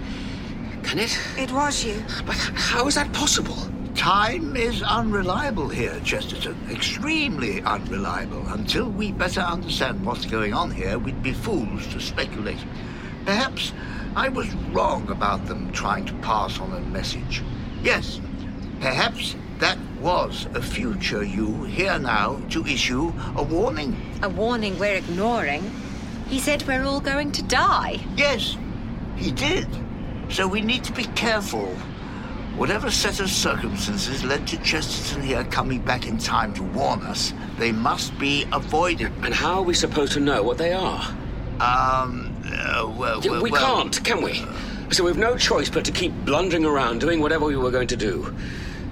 Can 0.82 1.00
it? 1.00 1.20
It 1.38 1.52
was 1.52 1.84
you. 1.84 2.02
But 2.26 2.38
how 2.38 2.88
is 2.88 2.96
that 2.96 3.12
possible? 3.12 3.58
Time 3.96 4.56
is 4.56 4.82
unreliable 4.82 5.68
here, 5.68 6.00
Chesterton. 6.06 6.58
Extremely 6.72 7.62
unreliable. 7.64 8.48
Until 8.48 8.90
we 8.90 9.12
better 9.12 9.42
understand 9.42 10.06
what's 10.06 10.26
going 10.26 10.54
on 10.54 10.72
here, 10.72 10.98
we'd 10.98 11.22
be 11.22 11.34
fools 11.34 11.86
to 11.88 12.00
speculate. 12.00 12.64
Perhaps 13.26 13.74
I 14.16 14.30
was 14.30 14.52
wrong 14.72 15.10
about 15.10 15.46
them 15.48 15.70
trying 15.74 16.06
to 16.06 16.14
pass 16.16 16.60
on 16.60 16.72
a 16.72 16.80
message. 16.80 17.44
Yes, 17.84 18.22
perhaps 18.80 19.36
that 19.36 19.36
was 19.36 19.41
a 20.54 20.62
future 20.62 21.24
you 21.24 21.64
here 21.64 21.98
now 22.00 22.40
to 22.50 22.66
issue 22.66 23.14
a 23.36 23.44
warning. 23.44 23.96
A 24.22 24.30
warning 24.30 24.78
we're 24.78 24.96
ignoring. 24.96 25.70
He 26.28 26.40
said 26.40 26.66
we're 26.68 26.84
all 26.84 27.02
going 27.02 27.32
to 27.34 27.44
die. 27.44 28.00
Yes, 28.16 28.58
he 29.16 29.32
did. 29.32 29.68
So 30.30 30.48
we 30.48 30.62
need 30.62 30.84
to 30.86 30.94
be 30.94 31.04
careful. 31.04 31.76
Whatever 32.56 32.92
set 32.92 33.20
of 33.20 33.30
circumstances 33.30 34.24
led 34.24 34.46
to 34.48 34.58
Chesterton 34.62 35.24
here 35.24 35.44
coming 35.46 35.80
back 35.80 36.06
in 36.08 36.18
time 36.18 36.54
to 36.56 36.64
warn 36.64 37.02
us, 37.02 37.34
they 37.58 37.72
must 37.72 38.18
be 38.20 38.46
avoided. 38.52 39.12
And 39.24 39.34
how 39.34 39.56
are 39.56 39.64
we 39.64 39.74
supposed 39.74 40.14
to 40.14 40.20
know 40.20 40.44
what 40.44 40.58
they 40.58 40.74
are? 40.74 41.02
Um, 41.60 42.36
uh, 42.46 42.94
well, 42.98 43.22
Yeah, 43.24 43.32
well, 43.32 43.42
we 43.42 43.52
well, 43.52 43.76
can't, 43.84 44.04
can 44.04 44.22
we? 44.22 44.46
So 44.92 45.06
we've 45.06 45.18
no 45.18 45.38
choice 45.38 45.70
but 45.70 45.86
to 45.86 45.92
keep 45.92 46.12
blundering 46.26 46.66
around 46.66 47.00
doing 47.00 47.22
whatever 47.22 47.46
we 47.46 47.56
were 47.56 47.72
going 47.72 47.88
to 47.88 47.96
do. 47.96 48.36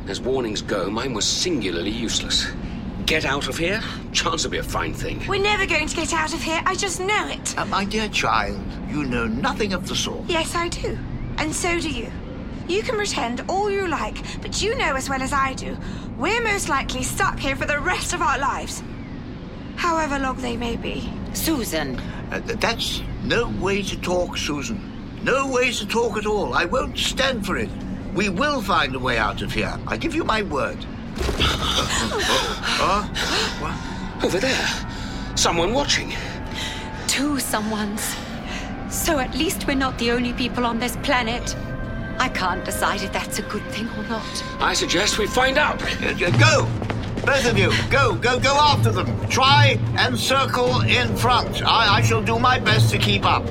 As 0.09 0.19
warnings 0.19 0.63
go, 0.63 0.89
mine 0.89 1.13
was 1.13 1.23
singularly 1.23 1.91
useless. 1.91 2.47
Get 3.05 3.25
out 3.25 3.47
of 3.47 3.59
here? 3.59 3.79
Chance 4.11 4.43
will 4.43 4.49
be 4.49 4.57
a 4.57 4.63
fine 4.63 4.91
thing. 4.91 5.23
We're 5.27 5.39
never 5.39 5.67
going 5.67 5.87
to 5.87 5.95
get 5.95 6.13
out 6.13 6.33
of 6.33 6.41
here. 6.41 6.59
I 6.65 6.73
just 6.73 6.99
know 6.99 7.27
it. 7.27 7.55
Uh, 7.55 7.65
my 7.65 7.85
dear 7.85 8.09
child, 8.09 8.59
you 8.89 9.03
know 9.03 9.27
nothing 9.27 9.71
of 9.71 9.87
the 9.87 9.95
sort. 9.95 10.25
Yes, 10.27 10.55
I 10.55 10.67
do. 10.69 10.97
And 11.37 11.53
so 11.53 11.79
do 11.79 11.91
you. 11.91 12.11
You 12.67 12.81
can 12.81 12.95
pretend 12.95 13.43
all 13.47 13.69
you 13.69 13.87
like, 13.87 14.17
but 14.41 14.63
you 14.63 14.75
know 14.75 14.95
as 14.95 15.09
well 15.09 15.21
as 15.21 15.31
I 15.31 15.53
do, 15.53 15.77
we're 16.17 16.41
most 16.41 16.69
likely 16.69 17.03
stuck 17.03 17.37
here 17.37 17.55
for 17.55 17.65
the 17.65 17.79
rest 17.79 18.13
of 18.13 18.21
our 18.23 18.39
lives. 18.39 18.81
However 19.75 20.17
long 20.17 20.37
they 20.37 20.57
may 20.57 20.75
be. 20.75 21.07
Susan, 21.33 22.01
Uh, 22.31 22.39
that's 22.45 23.01
no 23.23 23.49
way 23.59 23.83
to 23.83 23.99
talk, 24.01 24.37
Susan. 24.37 24.79
No 25.23 25.47
way 25.47 25.71
to 25.71 25.85
talk 25.87 26.17
at 26.17 26.25
all. 26.25 26.55
I 26.55 26.65
won't 26.65 26.97
stand 26.97 27.45
for 27.45 27.57
it. 27.57 27.69
We 28.13 28.29
will 28.29 28.61
find 28.61 28.95
a 28.95 28.99
way 28.99 29.17
out 29.17 29.41
of 29.41 29.51
here. 29.53 29.77
I 29.87 29.97
give 29.97 30.15
you 30.15 30.23
my 30.23 30.41
word. 30.43 30.77
Huh? 32.81 33.03
What? 33.59 34.23
Over 34.25 34.39
there. 34.39 34.67
Someone 35.35 35.73
watching. 35.73 36.11
two 37.07 37.35
someones. 37.35 38.15
So 38.89 39.19
at 39.19 39.35
least 39.35 39.67
we're 39.67 39.75
not 39.75 39.97
the 39.97 40.11
only 40.11 40.33
people 40.33 40.65
on 40.65 40.79
this 40.79 40.95
planet. 40.97 41.55
I 42.19 42.29
can't 42.29 42.63
decide 42.65 43.01
if 43.01 43.11
that's 43.11 43.39
a 43.39 43.43
good 43.43 43.63
thing 43.71 43.87
or 43.97 44.03
not. 44.03 44.43
I 44.59 44.73
suggest 44.73 45.17
we 45.17 45.27
find 45.27 45.57
out. 45.57 45.81
Uh, 45.81 46.07
uh, 46.25 46.31
Go! 46.37 46.67
Both 47.25 47.45
of 47.51 47.57
you, 47.57 47.71
go, 47.89 48.15
go, 48.15 48.39
go 48.39 48.55
after 48.55 48.91
them. 48.91 49.27
Try 49.27 49.77
and 49.97 50.17
circle 50.17 50.81
in 50.81 51.15
front. 51.17 51.61
I, 51.63 51.97
I 51.97 52.01
shall 52.01 52.23
do 52.23 52.39
my 52.39 52.59
best 52.59 52.89
to 52.91 52.97
keep 52.97 53.25
up. 53.25 53.43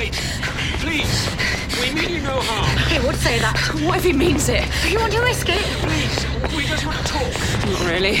Wait, 0.00 0.14
please. 0.80 1.28
We 1.78 1.92
mean 1.92 2.08
you 2.08 2.22
no 2.22 2.40
harm. 2.40 2.72
He 2.88 2.98
would 3.06 3.16
say 3.16 3.38
that. 3.38 3.52
What 3.84 3.98
if 3.98 4.04
he 4.04 4.14
means 4.14 4.48
it? 4.48 4.64
You 4.88 4.98
want 4.98 5.12
to 5.12 5.20
risk 5.20 5.46
it? 5.50 5.60
Please, 5.84 6.56
we 6.56 6.64
just 6.64 6.86
want 6.86 6.96
to 6.96 7.04
talk. 7.04 7.28
Not 7.68 7.84
really. 7.84 8.16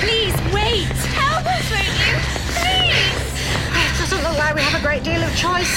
Please, 0.00 0.32
wait! 0.56 0.88
Help 1.20 1.44
us, 1.44 1.68
won't 1.68 1.84
you? 2.00 2.16
Please! 2.56 3.28
It 3.76 3.92
doesn't 4.00 4.22
look 4.24 4.38
like 4.38 4.54
we 4.54 4.62
have 4.62 4.80
a 4.80 4.82
great 4.82 5.04
deal 5.04 5.20
of 5.20 5.28
choice. 5.36 5.68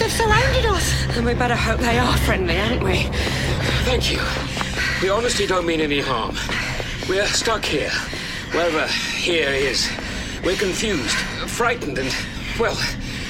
They've 0.00 0.10
surrounded 0.10 0.64
us. 0.64 0.88
And 1.18 1.26
we 1.26 1.34
better 1.34 1.54
hope 1.54 1.80
they 1.80 1.98
are 1.98 2.16
friendly, 2.24 2.58
aren't 2.58 2.82
we? 2.82 3.02
Thank 3.84 4.10
you. 4.10 4.24
We 5.02 5.10
honestly 5.10 5.46
don't 5.46 5.66
mean 5.66 5.82
any 5.82 6.00
harm. 6.00 6.34
We're 7.10 7.26
stuck 7.26 7.62
here. 7.62 7.92
Wherever 8.56 8.86
here 9.20 9.50
is. 9.50 9.86
We're 10.42 10.56
confused, 10.56 11.18
frightened, 11.44 11.98
and, 11.98 12.10
well, 12.58 12.78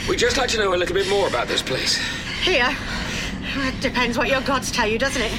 we'd 0.09 0.19
just 0.19 0.39
like 0.39 0.49
to 0.49 0.59
know 0.59 0.75
a 0.75 0.77
little 0.77 0.95
bit 0.95 1.09
more 1.09 1.29
about 1.29 1.49
this 1.49 1.63
place. 1.63 1.97
Here. 2.43 2.75
It 3.57 3.81
depends 3.81 4.17
what 4.17 4.29
your 4.29 4.41
gods 4.41 4.71
tell 4.71 4.87
you, 4.87 4.99
doesn't 4.99 5.21
it? 5.21 5.33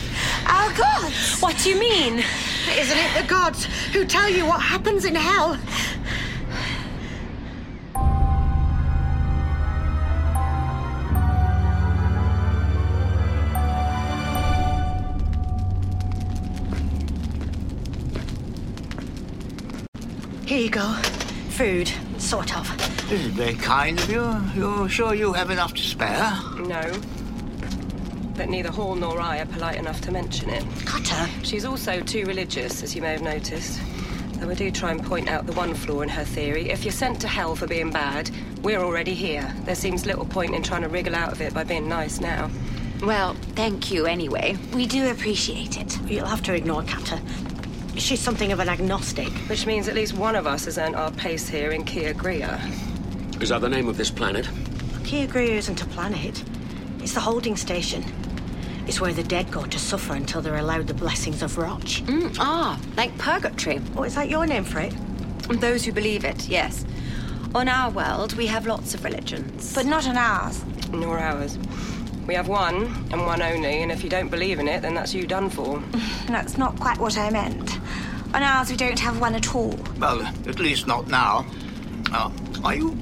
Our 0.45 0.71
gods! 0.73 1.39
What 1.39 1.57
do 1.57 1.69
you 1.69 1.79
mean? 1.79 2.23
Isn't 2.69 2.97
it 2.97 3.21
the 3.21 3.27
gods 3.27 3.65
who 3.93 4.05
tell 4.05 4.29
you 4.29 4.45
what 4.45 4.61
happens 4.61 5.05
in 5.05 5.15
hell? 5.15 5.57
Here 20.45 20.59
you 20.59 20.69
go. 20.69 20.93
Food, 21.49 21.91
sort 22.17 22.57
of. 22.57 22.98
This 23.09 23.25
is 23.25 23.31
very 23.33 23.55
kind 23.55 23.99
of 23.99 24.07
you. 24.07 24.39
You're 24.53 24.87
sure 24.87 25.15
you 25.15 25.33
have 25.33 25.49
enough 25.49 25.73
to 25.73 25.81
spare? 25.81 26.31
No. 26.59 26.93
But 28.35 28.49
neither 28.49 28.69
Hall 28.69 28.93
nor 28.93 29.19
I 29.19 29.39
are 29.39 29.47
polite 29.47 29.77
enough 29.77 29.99
to 30.01 30.11
mention 30.11 30.51
it. 30.51 30.63
Cutter. 30.85 31.27
She's 31.41 31.65
also 31.65 32.01
too 32.01 32.23
religious, 32.25 32.83
as 32.83 32.95
you 32.95 33.01
may 33.01 33.13
have 33.13 33.23
noticed. 33.23 33.81
Though 34.33 34.51
I 34.51 34.53
do 34.53 34.69
try 34.69 34.91
and 34.91 35.03
point 35.03 35.27
out 35.27 35.47
the 35.47 35.53
one 35.53 35.73
flaw 35.73 36.01
in 36.01 36.09
her 36.09 36.23
theory. 36.23 36.69
If 36.69 36.85
you're 36.85 36.91
sent 36.91 37.19
to 37.21 37.27
hell 37.27 37.55
for 37.55 37.65
being 37.65 37.89
bad, 37.89 38.29
we're 38.61 38.79
already 38.79 39.15
here. 39.15 39.55
There 39.63 39.73
seems 39.73 40.05
little 40.05 40.25
point 40.25 40.53
in 40.53 40.61
trying 40.61 40.83
to 40.83 40.87
wriggle 40.87 41.15
out 41.15 41.31
of 41.31 41.41
it 41.41 41.51
by 41.51 41.63
being 41.63 41.89
nice 41.89 42.19
now. 42.19 42.51
Well, 43.01 43.33
thank 43.55 43.89
you 43.89 44.05
anyway. 44.05 44.55
We 44.71 44.85
do 44.85 45.09
appreciate 45.09 45.81
it. 45.81 45.99
You'll 46.03 46.27
have 46.27 46.43
to 46.43 46.53
ignore 46.53 46.83
Cutter. 46.83 47.19
She's 47.95 48.19
something 48.19 48.51
of 48.51 48.59
an 48.59 48.69
agnostic. 48.69 49.29
Which 49.49 49.65
means 49.65 49.87
at 49.87 49.95
least 49.95 50.13
one 50.13 50.35
of 50.35 50.45
us 50.45 50.65
has 50.65 50.77
earned 50.77 50.95
our 50.95 51.09
pace 51.09 51.49
here 51.49 51.71
in 51.71 51.85
Kiagria. 51.85 52.61
Is 53.41 53.49
that 53.49 53.61
the 53.61 53.69
name 53.69 53.87
of 53.87 53.95
this 53.95 54.11
planet? 54.11 54.45
Kiagria 55.03 55.51
isn't 55.51 55.81
a 55.81 55.85
planet. 55.85 56.43
It's 57.01 57.13
the 57.13 57.21
holding 57.21 57.55
station. 57.55 58.03
It's 58.85 58.99
where 58.99 59.13
the 59.13 59.23
dead 59.23 59.49
go 59.49 59.63
to 59.65 59.79
suffer 59.79 60.13
until 60.13 60.41
they're 60.41 60.57
allowed 60.57 60.87
the 60.87 60.93
blessings 60.93 61.41
of 61.41 61.57
Roch. 61.57 62.01
Mm, 62.05 62.35
ah, 62.39 62.79
like 62.97 63.17
purgatory. 63.17 63.79
Oh, 63.95 64.03
is 64.03 64.15
that 64.15 64.29
your 64.29 64.45
name 64.45 64.65
for 64.65 64.81
it? 64.81 64.93
Those 65.61 65.85
who 65.85 65.93
believe 65.93 66.25
it, 66.25 66.49
yes. 66.49 66.85
On 67.55 67.69
our 67.69 67.89
world, 67.89 68.33
we 68.33 68.45
have 68.47 68.67
lots 68.67 68.93
of 68.93 69.03
religions. 69.05 69.73
But 69.73 69.85
not 69.85 70.05
on 70.07 70.17
ours. 70.17 70.61
Nor 70.91 71.17
ours. 71.17 71.57
We 72.27 72.33
have 72.35 72.49
one, 72.49 72.85
and 73.11 73.25
one 73.25 73.41
only, 73.41 73.81
and 73.81 73.91
if 73.91 74.03
you 74.03 74.09
don't 74.09 74.29
believe 74.29 74.59
in 74.59 74.67
it, 74.67 74.81
then 74.81 74.95
that's 74.95 75.13
you 75.13 75.25
done 75.25 75.49
for. 75.49 75.81
That's 76.27 76.57
not 76.57 76.79
quite 76.79 76.99
what 76.99 77.17
I 77.17 77.31
meant. 77.31 77.79
On 78.35 78.43
ours, 78.43 78.69
we 78.69 78.75
don't 78.75 78.99
have 78.99 79.19
one 79.19 79.33
at 79.33 79.55
all. 79.55 79.79
Well, 79.97 80.21
at 80.21 80.59
least 80.59 80.85
not 80.85 81.07
now. 81.07 81.45
Uh, 82.11 82.29
are 82.63 82.75
you 82.75 82.95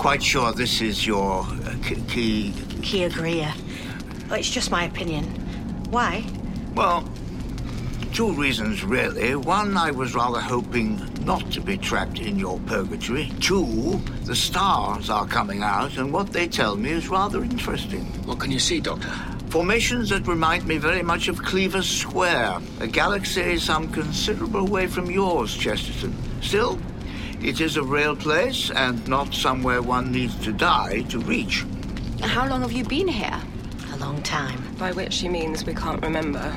quite 0.00 0.22
sure 0.22 0.50
this 0.52 0.80
is 0.80 1.06
your 1.06 1.42
uh, 1.42 1.74
k- 1.84 2.02
key? 2.08 2.52
Kiagria. 2.80 3.52
It's 4.30 4.48
just 4.48 4.70
my 4.70 4.84
opinion. 4.84 5.24
Why? 5.90 6.24
Well, 6.74 7.06
two 8.14 8.32
reasons 8.32 8.82
really. 8.82 9.36
One, 9.36 9.76
I 9.76 9.90
was 9.90 10.14
rather 10.14 10.40
hoping 10.40 11.06
not 11.26 11.50
to 11.52 11.60
be 11.60 11.76
trapped 11.76 12.18
in 12.18 12.38
your 12.38 12.58
purgatory. 12.60 13.30
Two, 13.40 14.00
the 14.24 14.34
stars 14.34 15.10
are 15.10 15.26
coming 15.26 15.62
out, 15.62 15.98
and 15.98 16.10
what 16.14 16.32
they 16.32 16.48
tell 16.48 16.76
me 16.76 16.92
is 16.92 17.08
rather 17.10 17.42
interesting. 17.44 18.04
What 18.24 18.40
can 18.40 18.50
you 18.50 18.58
see, 18.58 18.80
Doctor? 18.80 19.10
Formations 19.50 20.08
that 20.08 20.26
remind 20.26 20.66
me 20.66 20.78
very 20.78 21.02
much 21.02 21.28
of 21.28 21.42
Cleaver 21.42 21.82
Square, 21.82 22.60
a 22.80 22.86
galaxy 22.86 23.58
some 23.58 23.92
considerable 23.92 24.66
way 24.66 24.86
from 24.86 25.10
yours, 25.10 25.54
Chesterton. 25.54 26.16
Still, 26.40 26.78
it 27.42 27.60
is 27.60 27.76
a 27.76 27.82
real 27.82 28.14
place 28.16 28.70
and 28.70 29.06
not 29.08 29.34
somewhere 29.34 29.82
one 29.82 30.12
needs 30.12 30.34
to 30.44 30.52
die 30.52 31.02
to 31.08 31.18
reach. 31.20 31.64
How 32.22 32.46
long 32.46 32.60
have 32.62 32.72
you 32.72 32.84
been 32.84 33.08
here? 33.08 33.40
A 33.92 33.96
long 33.96 34.22
time. 34.22 34.62
By 34.78 34.92
which 34.92 35.12
she 35.12 35.28
means 35.28 35.64
we 35.64 35.74
can't 35.74 36.02
remember. 36.02 36.54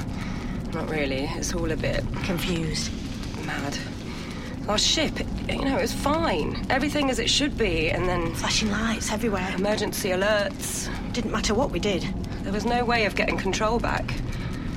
Not 0.74 0.90
really. 0.90 1.24
It's 1.36 1.54
all 1.54 1.72
a 1.72 1.78
bit 1.78 2.04
Confused. 2.24 2.92
mad. 3.46 3.78
Our 4.68 4.78
ship, 4.78 5.12
you 5.50 5.64
know, 5.66 5.78
it 5.78 5.82
was 5.82 5.94
fine. 5.94 6.66
Everything 6.70 7.10
as 7.10 7.20
it 7.20 7.30
should 7.30 7.58
be, 7.58 7.90
and 7.90 8.08
then 8.08 8.34
Flashing 8.34 8.72
lights 8.72 9.12
everywhere. 9.12 9.54
emergency 9.58 10.10
alerts. 10.10 10.90
Didn't 11.14 11.32
matter 11.32 11.54
what 11.54 11.70
we 11.72 11.80
did. 11.80 12.04
There 12.44 12.54
was 12.54 12.64
no 12.66 12.86
way 12.86 13.06
of 13.06 13.14
getting 13.16 13.38
control 13.38 13.78
back. 13.80 14.14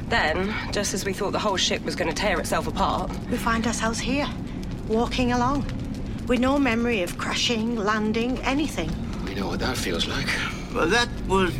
Then, 0.08 0.52
just 0.72 0.92
as 0.92 1.04
we 1.04 1.12
thought 1.12 1.30
the 1.32 1.38
whole 1.38 1.56
ship 1.56 1.84
was 1.84 1.94
going 1.96 2.08
to 2.12 2.14
tear 2.14 2.38
itself 2.40 2.66
apart, 2.66 3.10
We 3.30 3.36
find 3.36 3.64
ourselves 3.66 3.98
here, 4.00 4.28
walking 4.88 5.32
along, 5.32 5.64
with 6.26 6.40
no 6.40 6.58
memory 6.58 7.02
of 7.02 7.16
crashing, 7.18 7.76
landing, 7.76 8.38
anything. 8.40 8.90
We 9.24 9.34
know 9.34 9.48
what 9.48 9.60
that 9.60 9.76
feels 9.76 10.06
like. 10.06 10.28
Well, 10.74 10.88
that 10.88 11.08
was 11.28 11.54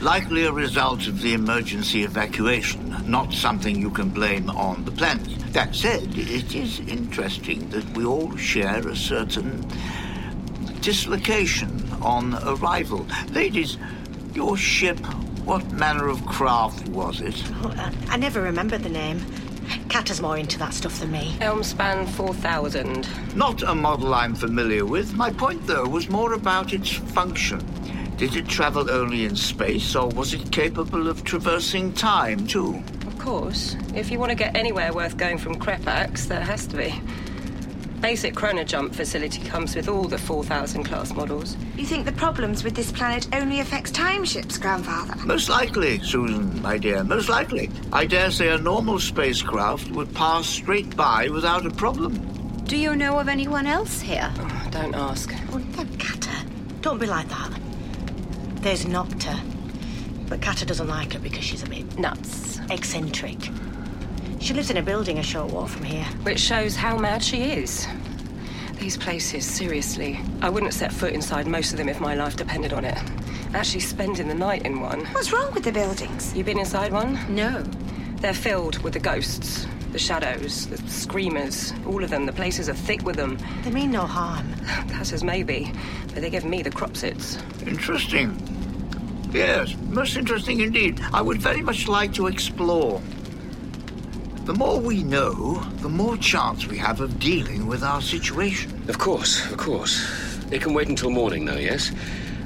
likely 0.00 0.44
a 0.44 0.52
result 0.52 1.06
of 1.06 1.20
the 1.20 1.34
emergency 1.34 2.04
evacuation, 2.04 2.94
not 3.06 3.32
something 3.32 3.80
you 3.80 3.90
can 3.90 4.10
blame 4.10 4.50
on 4.50 4.84
the 4.84 4.90
planet. 4.90 5.28
That 5.52 5.74
said, 5.74 6.16
it 6.16 6.54
is 6.54 6.80
interesting 6.80 7.68
that 7.70 7.84
we 7.96 8.04
all 8.04 8.36
share 8.36 8.86
a 8.86 8.96
certain 8.96 9.66
dislocation 10.80 11.90
on 12.02 12.34
arrival. 12.46 13.06
Ladies, 13.32 13.76
your 14.34 14.56
ship, 14.56 14.98
what 15.44 15.70
manner 15.72 16.08
of 16.08 16.24
craft 16.26 16.88
was 16.88 17.20
it? 17.20 17.42
Oh, 17.62 17.74
I, 17.76 18.14
I 18.14 18.16
never 18.16 18.40
remember 18.40 18.78
the 18.78 18.88
name. 18.88 19.20
Kata's 19.90 20.22
more 20.22 20.38
into 20.38 20.56
that 20.60 20.72
stuff 20.72 21.00
than 21.00 21.10
me. 21.10 21.34
Elmspan 21.40 22.08
4000. 22.10 23.08
Not 23.34 23.64
a 23.64 23.74
model 23.74 24.14
I'm 24.14 24.36
familiar 24.36 24.86
with. 24.86 25.14
My 25.14 25.30
point, 25.30 25.66
though, 25.66 25.84
was 25.84 26.08
more 26.08 26.34
about 26.34 26.72
its 26.72 26.90
function. 26.92 27.58
Did 28.16 28.36
it 28.36 28.46
travel 28.46 28.88
only 28.88 29.24
in 29.24 29.34
space, 29.34 29.96
or 29.96 30.08
was 30.10 30.32
it 30.32 30.52
capable 30.52 31.08
of 31.08 31.24
traversing 31.24 31.92
time, 31.92 32.46
too? 32.46 32.80
Of 33.04 33.18
course, 33.18 33.76
if 33.92 34.12
you 34.12 34.20
want 34.20 34.30
to 34.30 34.36
get 34.36 34.54
anywhere 34.54 34.92
worth 34.92 35.16
going 35.16 35.38
from 35.38 35.56
Krepax, 35.56 36.28
there 36.28 36.40
has 36.40 36.68
to 36.68 36.76
be. 36.76 36.94
Basic 38.00 38.34
chronojump 38.34 38.94
facility 38.94 39.42
comes 39.44 39.76
with 39.76 39.86
all 39.88 40.04
the 40.04 40.16
4000 40.16 40.84
class 40.84 41.12
models. 41.12 41.56
You 41.76 41.84
think 41.84 42.06
the 42.06 42.12
problems 42.12 42.64
with 42.64 42.74
this 42.74 42.90
planet 42.90 43.28
only 43.34 43.60
affects 43.60 43.90
time 43.90 44.24
ships, 44.24 44.56
Grandfather? 44.56 45.14
Most 45.26 45.50
likely, 45.50 45.98
Susan, 46.00 46.62
my 46.62 46.78
dear, 46.78 47.04
most 47.04 47.28
likely. 47.28 47.70
I 47.92 48.06
dare 48.06 48.30
say 48.30 48.48
a 48.48 48.58
normal 48.58 48.98
spacecraft 49.00 49.90
would 49.90 50.14
pass 50.14 50.46
straight 50.46 50.96
by 50.96 51.28
without 51.28 51.66
a 51.66 51.70
problem. 51.70 52.14
Do 52.64 52.76
you 52.78 52.96
know 52.96 53.18
of 53.18 53.28
anyone 53.28 53.66
else 53.66 54.00
here? 54.00 54.32
Oh, 54.40 54.72
don't 54.72 54.94
ask. 54.94 55.34
Oh, 55.52 55.58
no, 55.58 55.84
Kata. 55.98 56.46
Don't 56.80 57.00
be 57.00 57.06
like 57.06 57.28
that. 57.28 57.50
There's 58.62 58.84
Nocta. 58.84 59.36
But 60.28 60.40
Kata 60.40 60.64
doesn't 60.64 60.86
like 60.86 61.12
her 61.14 61.18
because 61.18 61.42
she's 61.42 61.64
a 61.64 61.66
bit 61.66 61.98
Nuts. 61.98 62.60
eccentric. 62.70 63.36
She 64.40 64.54
lives 64.54 64.70
in 64.70 64.78
a 64.78 64.82
building 64.82 65.18
a 65.18 65.22
short 65.22 65.52
walk 65.52 65.68
from 65.68 65.84
here. 65.84 66.04
Which 66.22 66.40
shows 66.40 66.74
how 66.74 66.96
mad 66.96 67.22
she 67.22 67.42
is. 67.42 67.86
These 68.78 68.96
places, 68.96 69.44
seriously. 69.44 70.18
I 70.40 70.48
wouldn't 70.48 70.72
set 70.72 70.92
foot 70.92 71.12
inside 71.12 71.46
most 71.46 71.72
of 71.72 71.78
them 71.78 71.90
if 71.90 72.00
my 72.00 72.14
life 72.14 72.36
depended 72.36 72.72
on 72.72 72.86
it. 72.86 72.96
Actually, 73.52 73.80
spending 73.80 74.28
the 74.28 74.34
night 74.34 74.64
in 74.64 74.80
one. 74.80 75.04
What's 75.06 75.30
wrong 75.30 75.52
with 75.52 75.64
the 75.64 75.72
buildings? 75.72 76.34
You 76.34 76.42
been 76.42 76.58
inside 76.58 76.90
one? 76.90 77.18
No. 77.34 77.62
They're 78.16 78.32
filled 78.32 78.78
with 78.82 78.94
the 78.94 78.98
ghosts, 78.98 79.66
the 79.92 79.98
shadows, 79.98 80.66
the 80.68 80.78
screamers, 80.88 81.74
all 81.86 82.02
of 82.02 82.08
them. 82.08 82.24
The 82.24 82.32
places 82.32 82.70
are 82.70 82.74
thick 82.74 83.04
with 83.04 83.16
them. 83.16 83.38
They 83.62 83.70
mean 83.70 83.90
no 83.90 84.06
harm. 84.06 84.54
That's 84.86 85.12
as 85.12 85.22
maybe, 85.22 85.70
but 86.14 86.22
they 86.22 86.30
give 86.30 86.46
me 86.46 86.62
the 86.62 86.70
cropsits. 86.70 87.38
Interesting. 87.66 88.36
Yes, 89.32 89.76
most 89.90 90.16
interesting 90.16 90.60
indeed. 90.60 90.98
I 91.12 91.20
would 91.20 91.42
very 91.42 91.60
much 91.60 91.88
like 91.88 92.14
to 92.14 92.26
explore. 92.26 93.02
The 94.50 94.58
more 94.58 94.80
we 94.80 95.04
know, 95.04 95.62
the 95.76 95.88
more 95.88 96.16
chance 96.16 96.66
we 96.66 96.76
have 96.78 97.00
of 97.00 97.20
dealing 97.20 97.68
with 97.68 97.84
our 97.84 98.02
situation. 98.02 98.82
Of 98.88 98.98
course, 98.98 99.48
of 99.48 99.56
course. 99.56 100.04
It 100.50 100.60
can 100.60 100.74
wait 100.74 100.88
until 100.88 101.10
morning, 101.10 101.44
though, 101.44 101.54
yes? 101.56 101.92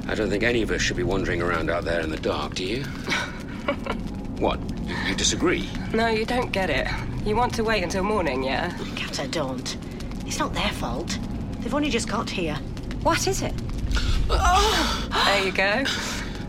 I 0.07 0.13
don't 0.13 0.29
think 0.29 0.43
any 0.43 0.61
of 0.61 0.69
us 0.69 0.83
should 0.83 0.97
be 0.97 1.01
wandering 1.01 1.41
around 1.41 1.71
out 1.71 1.83
there 1.83 2.01
in 2.01 2.11
the 2.11 2.17
dark, 2.17 2.53
do 2.53 2.63
you? 2.63 2.83
what? 4.37 4.59
You, 4.83 4.95
you 5.07 5.15
disagree? 5.15 5.67
No, 5.95 6.05
you 6.05 6.25
don't 6.25 6.51
get 6.51 6.69
it. 6.69 6.87
You 7.25 7.35
want 7.35 7.55
to 7.55 7.63
wait 7.63 7.81
until 7.81 8.03
morning, 8.03 8.43
yeah? 8.43 8.77
Kata, 8.95 9.27
don't. 9.27 9.75
It's 10.27 10.37
not 10.37 10.53
their 10.53 10.73
fault. 10.73 11.17
They've 11.61 11.73
only 11.73 11.89
just 11.89 12.07
got 12.07 12.29
here. 12.29 12.53
What 13.01 13.25
is 13.25 13.41
it? 13.41 13.55
Oh! 14.29 15.09
There 15.25 15.43
you 15.43 15.51
go. 15.51 15.83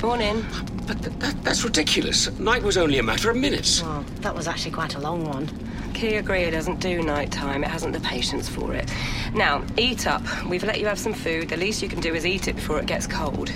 Morning. 0.03 0.45
But 0.87 1.03
th- 1.03 1.19
that, 1.19 1.45
that's 1.45 1.65
ridiculous. 1.65 2.31
Night 2.39 2.63
was 2.63 2.77
only 2.77 2.99
a 2.99 3.03
matter 3.03 3.31
of 3.31 3.37
minutes. 3.37 3.83
Well, 3.83 4.05
that 4.21 4.35
was 4.35 4.47
actually 4.47 4.71
quite 4.71 4.95
a 4.95 5.01
long 5.01 5.25
one. 5.25 5.47
Kiagria 5.93 6.51
doesn't 6.53 6.81
do 6.81 7.03
nighttime. 7.03 7.65
It 7.65 7.71
hasn't 7.71 7.93
the 7.93 8.01
patience 8.01 8.49
for 8.49 8.75
it. 8.75 8.91
Now, 9.35 9.65
eat 9.77 10.07
up. 10.07 10.23
We've 10.47 10.63
let 10.63 10.79
you 10.79 10.87
have 10.87 10.99
some 10.99 11.15
food. 11.15 11.49
The 11.49 11.57
least 11.57 11.83
you 11.83 11.89
can 11.89 12.01
do 12.01 12.15
is 12.15 12.27
eat 12.27 12.49
it 12.49 12.57
before 12.57 12.79
it 12.79 12.87
gets 12.87 13.07
cold. 13.07 13.51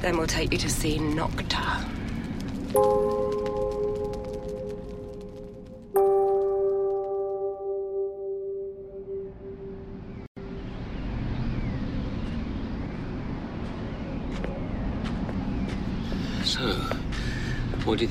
Then 0.00 0.16
we'll 0.16 0.26
take 0.26 0.50
you 0.52 0.58
to 0.58 0.70
see 0.70 0.98
Nocta. 0.98 1.88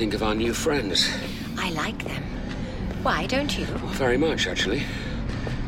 Think 0.02 0.16
of 0.16 0.24
our 0.24 0.34
new 0.34 0.52
friends? 0.52 1.08
I 1.60 1.70
like 1.74 2.04
them. 2.04 2.24
Why 3.04 3.28
don't 3.28 3.56
you? 3.56 3.68
Well, 3.68 3.94
very 3.94 4.18
much, 4.18 4.48
actually. 4.48 4.82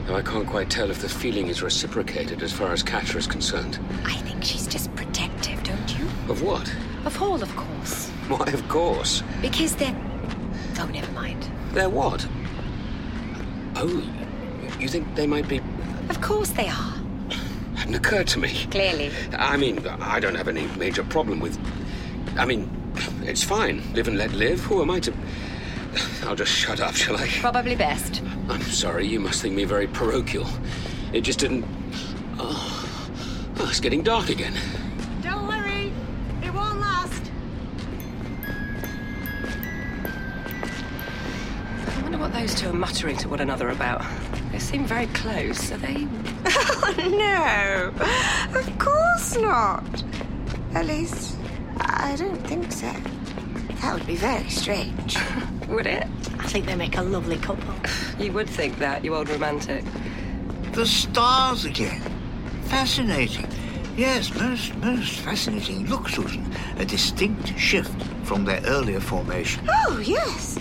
Though 0.07 0.15
I 0.15 0.23
can't 0.23 0.47
quite 0.47 0.71
tell 0.71 0.89
if 0.89 1.03
the 1.03 1.07
feeling 1.07 1.49
is 1.49 1.61
reciprocated 1.61 2.41
as 2.41 2.51
far 2.51 2.73
as 2.73 2.81
Catcher 2.81 3.19
is 3.19 3.27
concerned. 3.27 3.77
I 4.03 4.15
think 4.15 4.43
she's 4.43 4.65
just 4.65 4.91
protective, 4.95 5.61
don't 5.61 5.99
you? 5.99 6.05
Of 6.29 6.41
what? 6.41 6.67
Of 7.05 7.15
Hall, 7.15 7.43
of 7.43 7.55
course. 7.55 8.09
Why, 8.27 8.47
of 8.47 8.67
course. 8.69 9.21
Because 9.39 9.75
they're. 9.75 9.95
Oh, 10.79 10.87
never 10.87 11.11
mind. 11.11 11.47
They're 11.73 11.87
what? 11.87 12.25
Oh, 13.75 14.01
you 14.79 14.87
think 14.87 15.13
they 15.13 15.27
might 15.27 15.47
be. 15.47 15.61
Of 16.09 16.21
course 16.21 16.49
they 16.49 16.69
are. 16.69 16.95
Hadn't 17.75 17.93
occurred 17.93 18.29
to 18.29 18.39
me. 18.39 18.65
Clearly. 18.71 19.11
I 19.37 19.57
mean, 19.57 19.87
I 19.87 20.19
don't 20.19 20.33
have 20.33 20.47
any 20.47 20.65
major 20.75 21.03
problem 21.03 21.39
with. 21.39 21.55
I 22.35 22.45
mean, 22.45 22.79
it's 23.23 23.43
fine. 23.43 23.81
Live 23.93 24.07
and 24.07 24.17
let 24.17 24.31
live. 24.31 24.61
Who 24.61 24.81
am 24.81 24.91
I 24.91 24.99
to. 25.01 25.13
I'll 26.23 26.35
just 26.35 26.51
shut 26.51 26.79
up, 26.79 26.95
shall 26.95 27.17
I? 27.17 27.27
Probably 27.39 27.75
best. 27.75 28.21
I'm 28.49 28.61
sorry, 28.61 29.07
you 29.07 29.19
must 29.19 29.41
think 29.41 29.55
me 29.55 29.65
very 29.65 29.87
parochial. 29.87 30.47
It 31.11 31.21
just 31.21 31.39
didn't. 31.39 31.65
Oh, 32.39 33.19
oh 33.59 33.69
it's 33.69 33.79
getting 33.79 34.01
dark 34.01 34.29
again. 34.29 34.53
Don't 35.21 35.47
worry. 35.47 35.91
It 36.41 36.53
won't 36.53 36.79
last. 36.79 37.31
I 41.87 42.01
wonder 42.01 42.17
what 42.17 42.33
those 42.33 42.55
two 42.55 42.69
are 42.69 42.73
muttering 42.73 43.17
to 43.17 43.29
one 43.29 43.41
another 43.41 43.69
about. 43.69 44.03
They 44.51 44.59
seem 44.59 44.85
very 44.85 45.07
close. 45.07 45.71
Are 45.71 45.77
they? 45.77 46.05
no, 47.09 47.93
of 48.55 48.79
course 48.79 49.37
not. 49.37 50.03
At 50.73 50.85
least, 50.85 51.37
I 51.77 52.15
don't 52.17 52.45
think 52.47 52.71
so. 52.71 52.91
That 53.81 53.93
would 53.95 54.07
be 54.07 54.15
very 54.15 54.49
strange. 54.49 55.17
Would 55.67 55.87
it? 55.87 56.07
I 56.39 56.47
think 56.47 56.65
they 56.65 56.75
make 56.75 56.97
a 56.97 57.01
lovely 57.01 57.37
couple. 57.37 57.73
You 58.19 58.31
would 58.33 58.49
think 58.49 58.77
that, 58.79 59.03
you 59.03 59.15
old 59.15 59.29
romantic. 59.29 59.83
The 60.73 60.85
stars 60.85 61.65
again. 61.65 62.01
Fascinating. 62.63 63.47
Yes, 63.95 64.33
most, 64.39 64.75
most 64.77 65.19
fascinating. 65.19 65.87
Look, 65.87 66.09
Susan, 66.09 66.49
a 66.77 66.85
distinct 66.85 67.57
shift 67.59 68.01
from 68.23 68.45
their 68.45 68.61
earlier 68.65 68.99
formation. 68.99 69.67
Oh, 69.69 69.99
yes. 69.99 70.57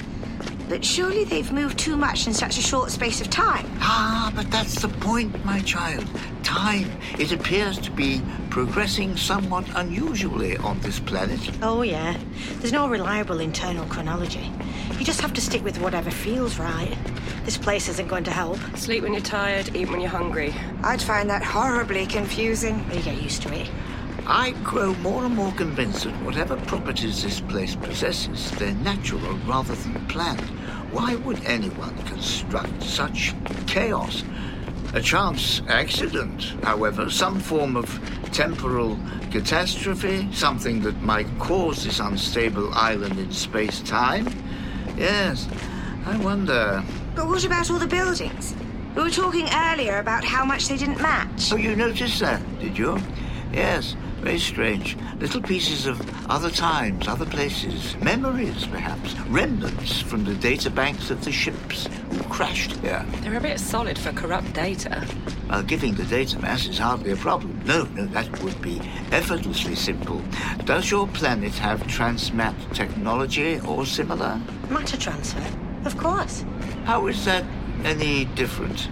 But 0.72 0.86
surely 0.86 1.24
they've 1.24 1.52
moved 1.52 1.78
too 1.78 1.98
much 1.98 2.26
in 2.26 2.32
such 2.32 2.56
a 2.56 2.62
short 2.62 2.90
space 2.90 3.20
of 3.20 3.28
time. 3.28 3.70
Ah, 3.80 4.32
but 4.34 4.50
that's 4.50 4.80
the 4.80 4.88
point, 4.88 5.44
my 5.44 5.60
child. 5.60 6.06
Time. 6.42 6.90
It 7.18 7.30
appears 7.30 7.76
to 7.80 7.90
be 7.90 8.22
progressing 8.48 9.18
somewhat 9.18 9.66
unusually 9.74 10.56
on 10.56 10.80
this 10.80 10.98
planet. 10.98 11.40
Oh, 11.60 11.82
yeah. 11.82 12.16
There's 12.60 12.72
no 12.72 12.88
reliable 12.88 13.40
internal 13.40 13.84
chronology. 13.84 14.50
You 14.98 15.04
just 15.04 15.20
have 15.20 15.34
to 15.34 15.42
stick 15.42 15.62
with 15.62 15.78
whatever 15.78 16.10
feels 16.10 16.58
right. 16.58 16.96
This 17.44 17.58
place 17.58 17.90
isn't 17.90 18.08
going 18.08 18.24
to 18.24 18.30
help. 18.30 18.58
Sleep 18.74 19.02
when 19.02 19.12
you're 19.12 19.20
tired, 19.20 19.76
eat 19.76 19.90
when 19.90 20.00
you're 20.00 20.08
hungry. 20.08 20.54
I'd 20.82 21.02
find 21.02 21.28
that 21.28 21.42
horribly 21.42 22.06
confusing. 22.06 22.82
You 22.94 23.02
get 23.02 23.20
used 23.20 23.42
to 23.42 23.52
it. 23.52 23.70
I 24.26 24.52
grow 24.62 24.94
more 24.94 25.24
and 25.24 25.34
more 25.34 25.52
convinced 25.52 26.04
that 26.04 26.14
whatever 26.22 26.56
properties 26.56 27.22
this 27.22 27.40
place 27.40 27.74
possesses, 27.74 28.52
they're 28.52 28.72
natural 28.74 29.36
rather 29.46 29.74
than 29.74 30.06
planned. 30.06 30.61
Why 30.92 31.14
would 31.14 31.42
anyone 31.46 31.96
construct 32.04 32.82
such 32.82 33.34
chaos? 33.66 34.24
A 34.92 35.00
chance 35.00 35.62
accident, 35.66 36.54
however, 36.62 37.08
some 37.08 37.40
form 37.40 37.76
of 37.76 37.88
temporal 38.30 38.98
catastrophe, 39.30 40.28
something 40.32 40.82
that 40.82 41.00
might 41.00 41.26
cause 41.38 41.82
this 41.84 41.98
unstable 41.98 42.74
island 42.74 43.18
in 43.18 43.32
space 43.32 43.80
time? 43.80 44.28
Yes, 44.98 45.48
I 46.04 46.18
wonder. 46.18 46.84
But 47.14 47.26
what 47.26 47.42
about 47.46 47.70
all 47.70 47.78
the 47.78 47.86
buildings? 47.86 48.54
We 48.94 49.02
were 49.02 49.10
talking 49.10 49.48
earlier 49.50 49.98
about 49.98 50.24
how 50.24 50.44
much 50.44 50.68
they 50.68 50.76
didn't 50.76 51.00
match. 51.00 51.50
Oh, 51.52 51.56
you 51.56 51.74
noticed 51.74 52.20
that, 52.20 52.42
did 52.60 52.76
you? 52.76 52.98
Yes, 53.50 53.96
very 54.22 54.38
strange. 54.38 54.96
Little 55.18 55.42
pieces 55.42 55.86
of 55.86 56.00
other 56.30 56.50
times, 56.50 57.08
other 57.08 57.26
places, 57.26 57.96
memories, 57.96 58.66
perhaps, 58.66 59.18
remnants 59.28 60.00
from 60.00 60.24
the 60.24 60.34
data 60.34 60.70
banks 60.70 61.10
of 61.10 61.24
the 61.24 61.32
ships 61.32 61.88
who 62.10 62.22
crashed 62.24 62.72
here. 62.76 63.04
They're 63.22 63.36
a 63.36 63.40
bit 63.40 63.58
solid 63.58 63.98
for 63.98 64.12
corrupt 64.12 64.52
data. 64.52 65.04
Well, 65.50 65.62
giving 65.64 65.94
the 65.94 66.04
data 66.04 66.38
mass 66.38 66.66
is 66.66 66.78
hardly 66.78 67.10
a 67.10 67.16
problem. 67.16 67.60
No, 67.66 67.84
no, 67.94 68.06
that 68.06 68.42
would 68.42 68.60
be 68.62 68.80
effortlessly 69.10 69.74
simple. 69.74 70.22
Does 70.64 70.90
your 70.90 71.08
planet 71.08 71.52
have 71.54 71.82
transmat 71.82 72.54
technology 72.72 73.60
or 73.66 73.84
similar? 73.84 74.40
Matter 74.70 74.96
transfer? 74.96 75.44
Of 75.84 75.98
course. 75.98 76.44
How 76.84 77.08
is 77.08 77.24
that 77.24 77.44
any 77.84 78.26
different? 78.36 78.88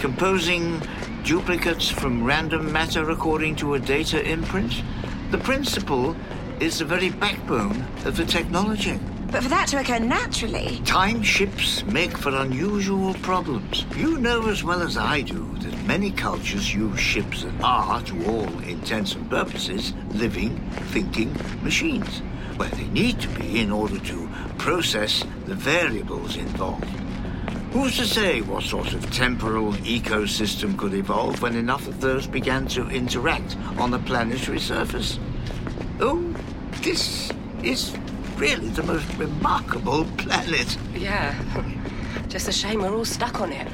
Composing 0.00 0.80
duplicates 1.24 1.90
from 1.90 2.24
random 2.24 2.72
matter 2.72 3.10
according 3.10 3.54
to 3.56 3.74
a 3.74 3.78
data 3.78 4.26
imprint? 4.26 4.82
The 5.30 5.36
principle 5.36 6.16
is 6.58 6.78
the 6.78 6.86
very 6.86 7.10
backbone 7.10 7.84
of 8.06 8.16
the 8.16 8.24
technology. 8.24 8.98
But 9.30 9.42
for 9.42 9.50
that 9.50 9.68
to 9.68 9.78
occur 9.78 9.98
naturally, 9.98 10.80
Time 10.86 11.22
ships 11.22 11.84
make 11.84 12.16
for 12.16 12.34
unusual 12.34 13.12
problems. 13.14 13.84
You 13.94 14.16
know 14.16 14.48
as 14.48 14.64
well 14.64 14.80
as 14.80 14.96
I 14.96 15.20
do 15.20 15.54
that 15.58 15.84
many 15.84 16.10
cultures 16.10 16.74
use 16.74 16.98
ships 16.98 17.42
that 17.42 17.60
are, 17.62 18.00
to 18.00 18.24
all 18.24 18.58
intents 18.60 19.14
and 19.14 19.28
purposes, 19.28 19.92
living, 20.14 20.58
thinking 20.92 21.36
machines, 21.62 22.20
where 22.56 22.70
they 22.70 22.88
need 22.88 23.20
to 23.20 23.28
be 23.28 23.60
in 23.60 23.70
order 23.70 23.98
to 23.98 24.28
process 24.56 25.24
the 25.44 25.54
variables 25.54 26.36
involved. 26.36 26.88
Who's 27.72 27.96
to 27.98 28.04
say 28.04 28.40
what 28.40 28.64
sort 28.64 28.92
of 28.94 29.10
temporal 29.12 29.72
ecosystem 29.74 30.76
could 30.76 30.92
evolve 30.92 31.40
when 31.40 31.54
enough 31.54 31.86
of 31.86 32.00
those 32.00 32.26
began 32.26 32.66
to 32.68 32.88
interact 32.88 33.56
on 33.78 33.92
the 33.92 34.00
planetary 34.00 34.58
surface? 34.58 35.20
Oh, 36.00 36.18
this 36.82 37.30
is 37.62 37.96
really 38.36 38.70
the 38.70 38.82
most 38.82 39.06
remarkable 39.16 40.04
planet. 40.16 40.76
Yeah. 40.94 41.40
Just 42.28 42.48
a 42.48 42.52
shame 42.52 42.80
we're 42.80 42.92
all 42.92 43.04
stuck 43.04 43.40
on 43.40 43.52
it. 43.52 43.68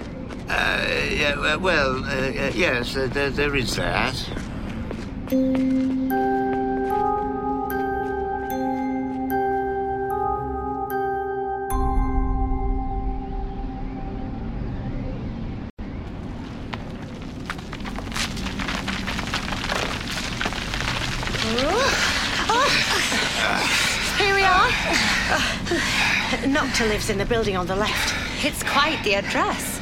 Uh, 0.49 0.87
yeah, 1.11 1.57
well, 1.57 2.05
uh, 2.05 2.09
uh, 2.09 2.53
yes, 2.55 2.97
uh, 2.97 3.09
there, 3.11 3.31
there 3.31 3.57
is 3.57 3.77
that. 3.77 4.15
Building 27.29 27.57
on 27.57 27.67
the 27.67 27.77
left. 27.77 28.15
It's 28.45 28.63
quite 28.63 29.03
the 29.05 29.15
address. 29.15 29.81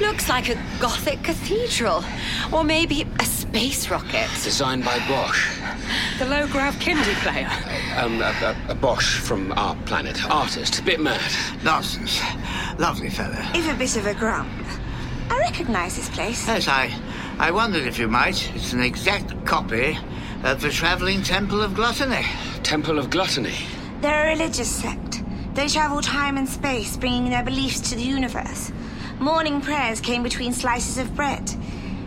Looks 0.00 0.28
like 0.28 0.48
a 0.48 0.60
Gothic 0.80 1.22
cathedral. 1.22 2.04
Or 2.52 2.64
maybe 2.64 3.06
a 3.20 3.24
space 3.24 3.88
rocket. 3.88 4.28
Designed 4.42 4.84
by 4.84 4.98
Bosch. 5.08 5.58
The 6.18 6.26
low 6.26 6.46
grav 6.48 6.74
Kindy 6.76 7.14
player. 7.22 7.48
Um, 7.96 8.20
a, 8.20 8.56
a, 8.68 8.72
a 8.72 8.74
Bosch 8.74 9.20
from 9.20 9.52
our 9.52 9.76
planet. 9.86 10.24
Artist. 10.30 10.78
A 10.80 10.82
bit 10.82 11.00
mad. 11.00 11.22
Nonsense. 11.62 12.20
Lovely 12.78 13.10
fellow. 13.10 13.38
if 13.54 13.72
a 13.72 13.76
bit 13.76 13.96
of 13.96 14.06
a 14.06 14.14
grump. 14.14 14.50
I 15.30 15.38
recognize 15.38 15.96
this 15.96 16.08
place. 16.10 16.46
Yes, 16.46 16.68
I, 16.68 16.92
I 17.38 17.50
wondered 17.50 17.86
if 17.86 17.98
you 17.98 18.08
might. 18.08 18.54
It's 18.54 18.72
an 18.72 18.82
exact 18.82 19.46
copy 19.46 19.96
of 20.42 20.60
the 20.60 20.70
Traveling 20.70 21.22
Temple 21.22 21.62
of 21.62 21.74
Gluttony. 21.74 22.24
Temple 22.62 22.98
of 22.98 23.10
Gluttony. 23.10 23.54
They're 24.00 24.26
a 24.26 24.30
religious 24.30 24.70
sect. 24.70 25.23
They 25.54 25.68
travel 25.68 26.02
time 26.02 26.36
and 26.36 26.48
space, 26.48 26.96
bringing 26.96 27.30
their 27.30 27.44
beliefs 27.44 27.80
to 27.90 27.94
the 27.94 28.02
universe. 28.02 28.72
Morning 29.20 29.60
prayers 29.60 30.00
came 30.00 30.24
between 30.24 30.52
slices 30.52 30.98
of 30.98 31.14
bread. 31.14 31.48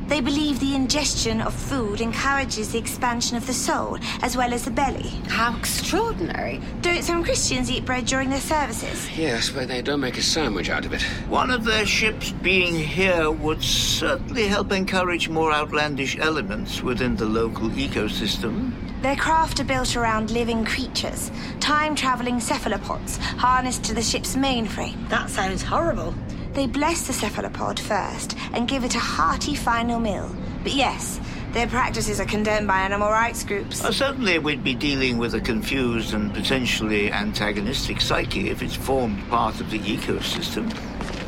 They 0.07 0.19
believe 0.19 0.59
the 0.59 0.75
ingestion 0.75 1.39
of 1.41 1.53
food 1.53 2.01
encourages 2.01 2.71
the 2.71 2.77
expansion 2.77 3.37
of 3.37 3.47
the 3.47 3.53
soul 3.53 3.99
as 4.21 4.35
well 4.35 4.53
as 4.53 4.65
the 4.65 4.71
belly. 4.71 5.09
How 5.27 5.57
extraordinary. 5.57 6.61
Don't 6.81 7.03
some 7.03 7.23
Christians 7.23 7.71
eat 7.71 7.85
bread 7.85 8.05
during 8.05 8.29
their 8.29 8.41
services? 8.41 9.09
Yes, 9.17 9.49
but 9.49 9.69
they 9.69 9.81
don't 9.81 10.01
make 10.01 10.17
a 10.17 10.21
sandwich 10.21 10.69
out 10.69 10.85
of 10.85 10.93
it. 10.93 11.01
One 11.29 11.49
of 11.49 11.63
their 11.63 11.85
ships 11.85 12.31
being 12.31 12.75
here 12.75 13.31
would 13.31 13.63
certainly 13.63 14.47
help 14.47 14.73
encourage 14.73 15.29
more 15.29 15.53
outlandish 15.53 16.17
elements 16.19 16.81
within 16.81 17.15
the 17.15 17.25
local 17.25 17.69
ecosystem. 17.69 18.73
Their 19.01 19.15
craft 19.15 19.59
are 19.59 19.63
built 19.63 19.95
around 19.95 20.31
living 20.31 20.65
creatures, 20.65 21.31
time 21.59 21.93
traveling 21.93 22.39
cephalopods 22.39 23.17
harnessed 23.17 23.83
to 23.85 23.93
the 23.93 24.01
ship's 24.01 24.35
mainframe. 24.35 25.07
That 25.09 25.29
sounds 25.29 25.61
horrible. 25.61 26.15
They 26.53 26.65
bless 26.65 27.05
the 27.05 27.13
cephalopod 27.13 27.79
first 27.79 28.35
and 28.53 28.67
give 28.67 28.83
it 28.83 28.95
a 28.95 28.99
hearty 28.99 29.53
final 29.53 29.99
meal. 29.99 30.35
But 30.63 30.73
yes, 30.73 31.19
their 31.53 31.67
practices 31.67 32.19
are 32.19 32.25
condemned 32.25 32.67
by 32.67 32.79
animal 32.79 33.09
rights 33.09 33.43
groups. 33.43 33.83
Uh, 33.83 33.91
certainly, 33.91 34.39
we'd 34.39 34.63
be 34.63 34.73
dealing 34.73 35.19
with 35.19 35.35
a 35.35 35.41
confused 35.41 36.15
and 36.15 36.33
potentially 36.33 37.11
antagonistic 37.11 38.01
psyche 38.01 38.49
if 38.49 38.63
it's 38.63 38.75
formed 38.75 39.27
part 39.29 39.61
of 39.61 39.69
the 39.69 39.79
ecosystem. 39.79 40.73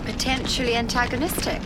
Potentially 0.06 0.76
antagonistic. 0.76 1.62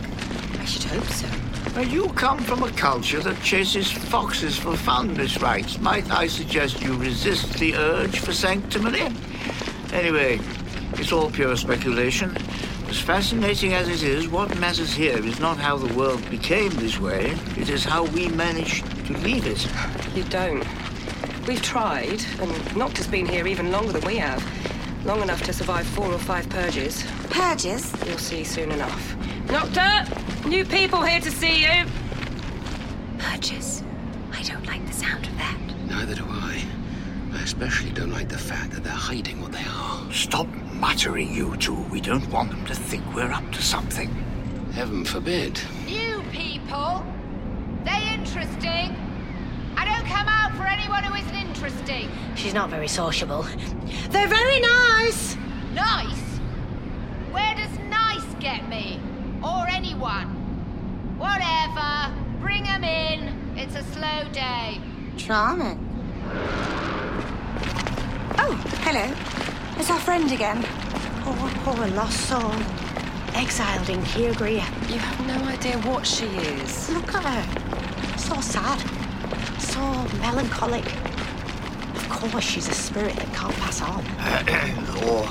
I 0.60 0.64
should 0.66 0.84
hope 0.84 1.04
so. 1.04 1.43
Now, 1.74 1.80
you 1.80 2.08
come 2.10 2.38
from 2.38 2.62
a 2.62 2.70
culture 2.70 3.18
that 3.18 3.42
chases 3.42 3.90
foxes 3.90 4.56
for 4.56 4.76
fun, 4.76 5.16
Miss 5.16 5.40
Wright. 5.40 5.80
Might 5.80 6.08
I 6.08 6.28
suggest 6.28 6.80
you 6.80 6.96
resist 6.96 7.54
the 7.54 7.74
urge 7.74 8.20
for 8.20 8.32
sanctimony? 8.32 9.12
Anyway, 9.92 10.38
it's 10.92 11.10
all 11.10 11.32
pure 11.32 11.56
speculation. 11.56 12.36
As 12.88 13.00
fascinating 13.00 13.72
as 13.72 13.88
it 13.88 14.04
is, 14.04 14.28
what 14.28 14.56
matters 14.60 14.94
here 14.94 15.18
is 15.18 15.40
not 15.40 15.56
how 15.56 15.76
the 15.76 15.92
world 15.94 16.30
became 16.30 16.70
this 16.74 17.00
way, 17.00 17.36
it 17.56 17.68
is 17.68 17.84
how 17.84 18.04
we 18.04 18.28
managed 18.28 18.86
to 19.06 19.12
leave 19.18 19.44
it. 19.44 19.66
You 20.14 20.22
don't. 20.30 20.64
We've 21.48 21.60
tried, 21.60 22.24
and 22.38 22.76
Nocta's 22.76 23.08
been 23.08 23.26
here 23.26 23.48
even 23.48 23.72
longer 23.72 23.94
than 23.94 24.06
we 24.06 24.16
have. 24.18 24.40
Long 25.04 25.22
enough 25.22 25.42
to 25.42 25.52
survive 25.52 25.88
four 25.88 26.06
or 26.06 26.20
five 26.20 26.48
purges. 26.48 27.04
Purges? 27.30 27.92
You'll 28.06 28.18
see 28.18 28.44
soon 28.44 28.70
enough. 28.70 29.16
Nocta! 29.46 30.46
New 30.46 30.64
people 30.64 31.02
here 31.02 31.20
to 31.20 31.30
see 31.30 31.62
you! 31.62 31.84
Purchase. 33.18 33.82
I 34.32 34.42
don't 34.42 34.66
like 34.66 34.84
the 34.86 34.92
sound 34.92 35.26
of 35.26 35.36
that. 35.38 35.58
Neither 35.86 36.14
do 36.14 36.24
I. 36.26 36.64
I 37.32 37.42
especially 37.42 37.90
don't 37.90 38.10
like 38.10 38.28
the 38.28 38.38
fact 38.38 38.72
that 38.72 38.84
they're 38.84 38.92
hiding 38.92 39.40
what 39.40 39.52
they 39.52 39.64
are. 39.68 40.12
Stop 40.12 40.46
muttering, 40.74 41.34
you 41.34 41.56
two. 41.56 41.74
We 41.90 42.00
don't 42.00 42.28
want 42.30 42.50
them 42.50 42.64
to 42.66 42.74
think 42.74 43.02
we're 43.14 43.30
up 43.30 43.50
to 43.52 43.62
something. 43.62 44.08
Heaven 44.72 45.04
forbid. 45.04 45.60
New 45.86 46.22
people? 46.32 47.04
They 47.84 48.14
interesting? 48.14 48.96
I 49.76 49.84
don't 49.84 50.06
come 50.06 50.26
out 50.26 50.56
for 50.56 50.64
anyone 50.66 51.04
who 51.04 51.14
isn't 51.14 51.34
interesting. 51.34 52.08
She's 52.34 52.54
not 52.54 52.70
very 52.70 52.88
sociable. 52.88 53.42
They're 54.10 54.28
very 54.28 54.60
nice. 54.60 55.36
Nice? 55.74 56.22
Where 57.30 57.54
does 57.54 57.78
nice 57.90 58.24
get 58.40 58.68
me? 58.68 59.00
Or 59.44 59.68
anyone? 59.68 60.28
Whatever. 61.18 62.10
Bring 62.40 62.66
'em 62.66 62.82
in. 62.82 63.20
It's 63.56 63.74
a 63.76 63.84
slow 63.92 64.24
day. 64.32 64.80
Charming. 65.18 65.78
Oh, 68.38 68.54
hello. 68.86 69.06
It's 69.78 69.90
our 69.90 70.00
friend 70.00 70.32
again. 70.32 70.64
Oh, 71.26 71.34
poor, 71.64 71.74
poor 71.74 71.86
lost 71.88 72.20
soul. 72.28 72.52
Exiled 73.34 73.88
in 73.90 74.00
Kiagria. 74.02 74.64
You 74.90 74.98
have 74.98 75.26
no 75.26 75.36
idea 75.48 75.76
what 75.78 76.06
she 76.06 76.26
is. 76.26 76.88
Look 76.90 77.14
at 77.14 77.24
her. 77.24 78.18
So 78.18 78.40
sad. 78.40 78.80
So 79.60 79.80
melancholic. 80.20 80.86
Of 81.96 82.08
course, 82.08 82.44
she's 82.44 82.68
a 82.68 82.74
spirit 82.74 83.16
that 83.16 83.32
can't 83.34 83.54
pass 83.56 83.82
on. 83.82 84.02
or 85.08 85.26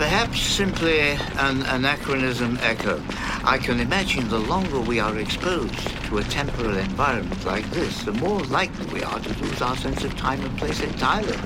perhaps 0.00 0.40
simply 0.40 0.98
an 1.36 1.60
anachronism 1.64 2.58
echo. 2.62 3.02
I 3.44 3.58
can 3.58 3.80
imagine 3.80 4.30
the 4.30 4.38
longer 4.38 4.80
we 4.80 4.98
are 4.98 5.18
exposed 5.18 5.78
to 6.06 6.16
a 6.16 6.22
temporal 6.22 6.78
environment 6.78 7.44
like 7.44 7.68
this, 7.68 8.02
the 8.04 8.12
more 8.12 8.40
likely 8.44 8.86
we 8.94 9.02
are 9.02 9.20
to 9.20 9.44
lose 9.44 9.60
our 9.60 9.76
sense 9.76 10.02
of 10.02 10.16
time 10.16 10.42
and 10.42 10.56
place 10.56 10.80
entirely. 10.80 11.36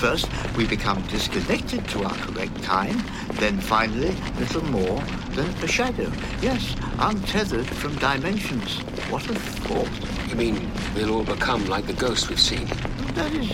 First, 0.00 0.28
we 0.56 0.66
become 0.66 1.00
disconnected 1.02 1.86
to 1.90 2.02
our 2.02 2.14
correct 2.14 2.60
time, 2.64 3.00
then 3.34 3.60
finally, 3.60 4.16
little 4.36 4.64
more 4.64 5.00
than 5.36 5.46
a 5.62 5.68
shadow. 5.68 6.10
Yes, 6.40 6.74
untethered 6.98 7.68
from 7.68 7.94
dimensions. 7.98 8.80
What 9.12 9.30
a 9.30 9.34
thought. 9.36 10.28
You 10.28 10.34
mean 10.34 10.72
we'll 10.96 11.14
all 11.14 11.24
become 11.24 11.66
like 11.66 11.86
the 11.86 11.92
ghosts 11.92 12.28
we've 12.28 12.40
seen? 12.40 12.66
That 13.14 13.32
is 13.32 13.52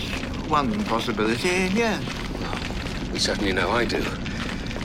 one 0.49 0.83
possibility, 0.85 1.69
yes. 1.75 2.03
We 3.13 3.19
certainly 3.19 3.53
know 3.53 3.69
I 3.69 3.85
do. 3.85 4.03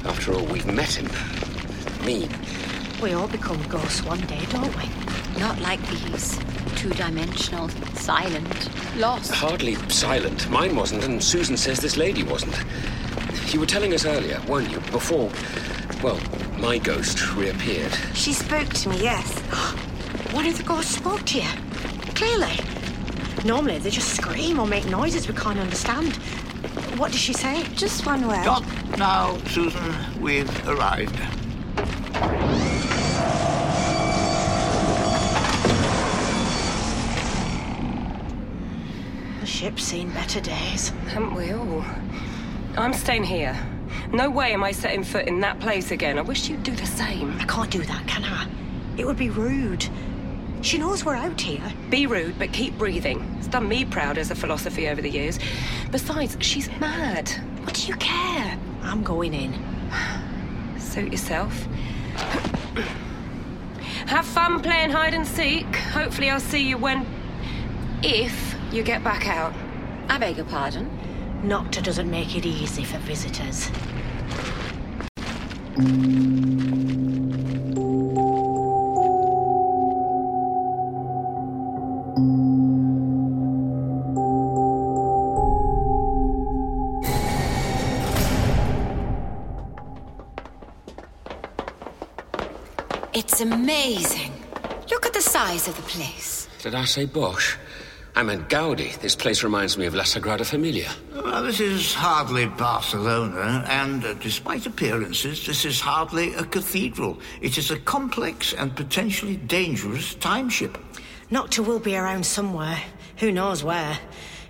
After 0.04 0.34
all, 0.34 0.44
we've 0.46 0.66
met 0.66 0.92
him. 0.92 1.08
Me. 2.04 2.28
We 3.02 3.14
all 3.14 3.28
become 3.28 3.60
ghosts 3.68 4.02
one 4.04 4.20
day, 4.22 4.44
don't 4.50 4.74
we? 4.76 4.88
Not 5.40 5.60
like 5.60 5.80
these. 5.88 6.38
Two 6.76 6.90
dimensional, 6.90 7.68
silent, 7.94 8.68
lost. 8.98 9.32
Hardly 9.32 9.76
silent. 9.88 10.48
Mine 10.50 10.76
wasn't, 10.76 11.04
and 11.04 11.22
Susan 11.22 11.56
says 11.56 11.80
this 11.80 11.96
lady 11.96 12.22
wasn't. 12.22 12.54
You 13.52 13.60
were 13.60 13.66
telling 13.66 13.94
us 13.94 14.04
earlier, 14.04 14.40
weren't 14.46 14.70
you? 14.70 14.80
Before, 14.92 15.30
well, 16.02 16.20
my 16.58 16.78
ghost 16.78 17.34
reappeared. 17.34 17.92
She 18.14 18.32
spoke 18.32 18.68
to 18.68 18.90
me, 18.90 19.02
yes. 19.02 19.38
One 20.32 20.46
of 20.46 20.56
the 20.58 20.64
ghosts 20.64 20.96
spoke 20.96 21.24
to 21.26 21.38
you. 21.40 21.48
Clearly. 22.14 22.58
Normally 23.44 23.78
they 23.78 23.90
just 23.90 24.14
scream 24.16 24.58
or 24.58 24.66
make 24.66 24.86
noises 24.86 25.28
we 25.28 25.34
can't 25.34 25.58
understand. 25.58 26.18
What 26.96 27.10
did 27.10 27.20
she 27.20 27.32
say? 27.32 27.64
Just 27.74 28.06
one 28.06 28.26
word. 28.28 28.44
Doc, 28.44 28.64
now, 28.96 29.36
Susan, 29.48 29.94
we've 30.20 30.68
arrived. 30.68 31.16
The 39.40 39.46
ship's 39.46 39.82
seen 39.82 40.10
better 40.10 40.40
days. 40.40 40.90
Haven't 41.08 41.34
we 41.34 41.52
all? 41.52 41.84
I'm 42.76 42.92
staying 42.92 43.24
here. 43.24 43.58
No 44.12 44.30
way 44.30 44.52
am 44.52 44.62
I 44.62 44.70
setting 44.70 45.02
foot 45.02 45.26
in 45.26 45.40
that 45.40 45.58
place 45.58 45.90
again. 45.90 46.16
I 46.16 46.22
wish 46.22 46.48
you'd 46.48 46.62
do 46.62 46.76
the 46.76 46.86
same. 46.86 47.36
I 47.40 47.44
can't 47.44 47.70
do 47.70 47.82
that, 47.82 48.06
can 48.06 48.24
I? 48.24 48.46
It 48.96 49.04
would 49.04 49.16
be 49.16 49.30
rude. 49.30 49.84
She 50.64 50.78
knows 50.78 51.04
we're 51.04 51.14
out 51.14 51.38
here. 51.38 51.60
Be 51.90 52.06
rude, 52.06 52.38
but 52.38 52.50
keep 52.54 52.78
breathing. 52.78 53.36
It's 53.36 53.48
done 53.48 53.68
me 53.68 53.84
proud 53.84 54.16
as 54.16 54.30
a 54.30 54.34
philosophy 54.34 54.88
over 54.88 55.02
the 55.02 55.10
years. 55.10 55.38
Besides, 55.90 56.38
she's 56.40 56.70
mad. 56.80 57.28
What 57.64 57.74
do 57.74 57.86
you 57.86 57.94
care? 57.96 58.58
I'm 58.80 59.02
going 59.02 59.34
in. 59.34 59.52
Suit 60.78 61.12
yourself. 61.12 61.66
Have 64.06 64.24
fun 64.24 64.62
playing 64.62 64.88
hide 64.88 65.12
and 65.12 65.26
seek. 65.26 65.66
Hopefully, 65.76 66.30
I'll 66.30 66.40
see 66.40 66.66
you 66.66 66.78
when. 66.78 67.06
if 68.02 68.54
you 68.72 68.82
get 68.82 69.04
back 69.04 69.28
out. 69.28 69.52
I 70.08 70.16
beg 70.16 70.38
your 70.38 70.46
pardon. 70.46 70.88
Nocta 71.42 71.82
doesn't 71.82 72.10
make 72.10 72.36
it 72.36 72.46
easy 72.46 72.84
for 72.84 72.96
visitors. 73.00 73.70
It's 93.34 93.40
amazing. 93.40 94.32
Look 94.92 95.06
at 95.06 95.12
the 95.12 95.20
size 95.20 95.66
of 95.66 95.74
the 95.74 95.82
place. 95.82 96.46
Did 96.62 96.76
I 96.76 96.84
say 96.84 97.04
Bosch? 97.04 97.56
I 98.14 98.22
meant 98.22 98.48
Gaudi. 98.48 98.96
This 99.00 99.16
place 99.16 99.42
reminds 99.42 99.76
me 99.76 99.86
of 99.86 99.94
La 99.96 100.04
Sagrada 100.04 100.46
Familia. 100.46 100.88
Well, 101.12 101.42
this 101.42 101.58
is 101.58 101.94
hardly 101.94 102.46
Barcelona, 102.46 103.64
and 103.68 104.04
uh, 104.04 104.14
despite 104.14 104.66
appearances, 104.66 105.44
this 105.44 105.64
is 105.64 105.80
hardly 105.80 106.32
a 106.34 106.44
cathedral. 106.44 107.18
It 107.40 107.58
is 107.58 107.72
a 107.72 107.78
complex 107.80 108.54
and 108.54 108.76
potentially 108.76 109.34
dangerous 109.34 110.14
time 110.14 110.48
ship. 110.48 110.78
Nocta 111.32 111.58
will 111.58 111.80
be 111.80 111.96
around 111.96 112.24
somewhere. 112.24 112.78
Who 113.16 113.32
knows 113.32 113.64
where? 113.64 113.98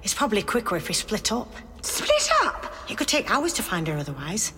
It's 0.03 0.13
probably 0.13 0.43
quicker 0.43 0.77
if 0.77 0.89
we 0.89 0.95
split 0.95 1.33
up. 1.33 1.51
Split 1.81 2.29
up? 2.43 2.71
It 2.91 2.99
could 2.99 3.09
take 3.09 3.31
hours 3.31 3.55
to 3.55 3.63
find 3.63 3.89
her 3.89 3.97
otherwise. 3.97 4.53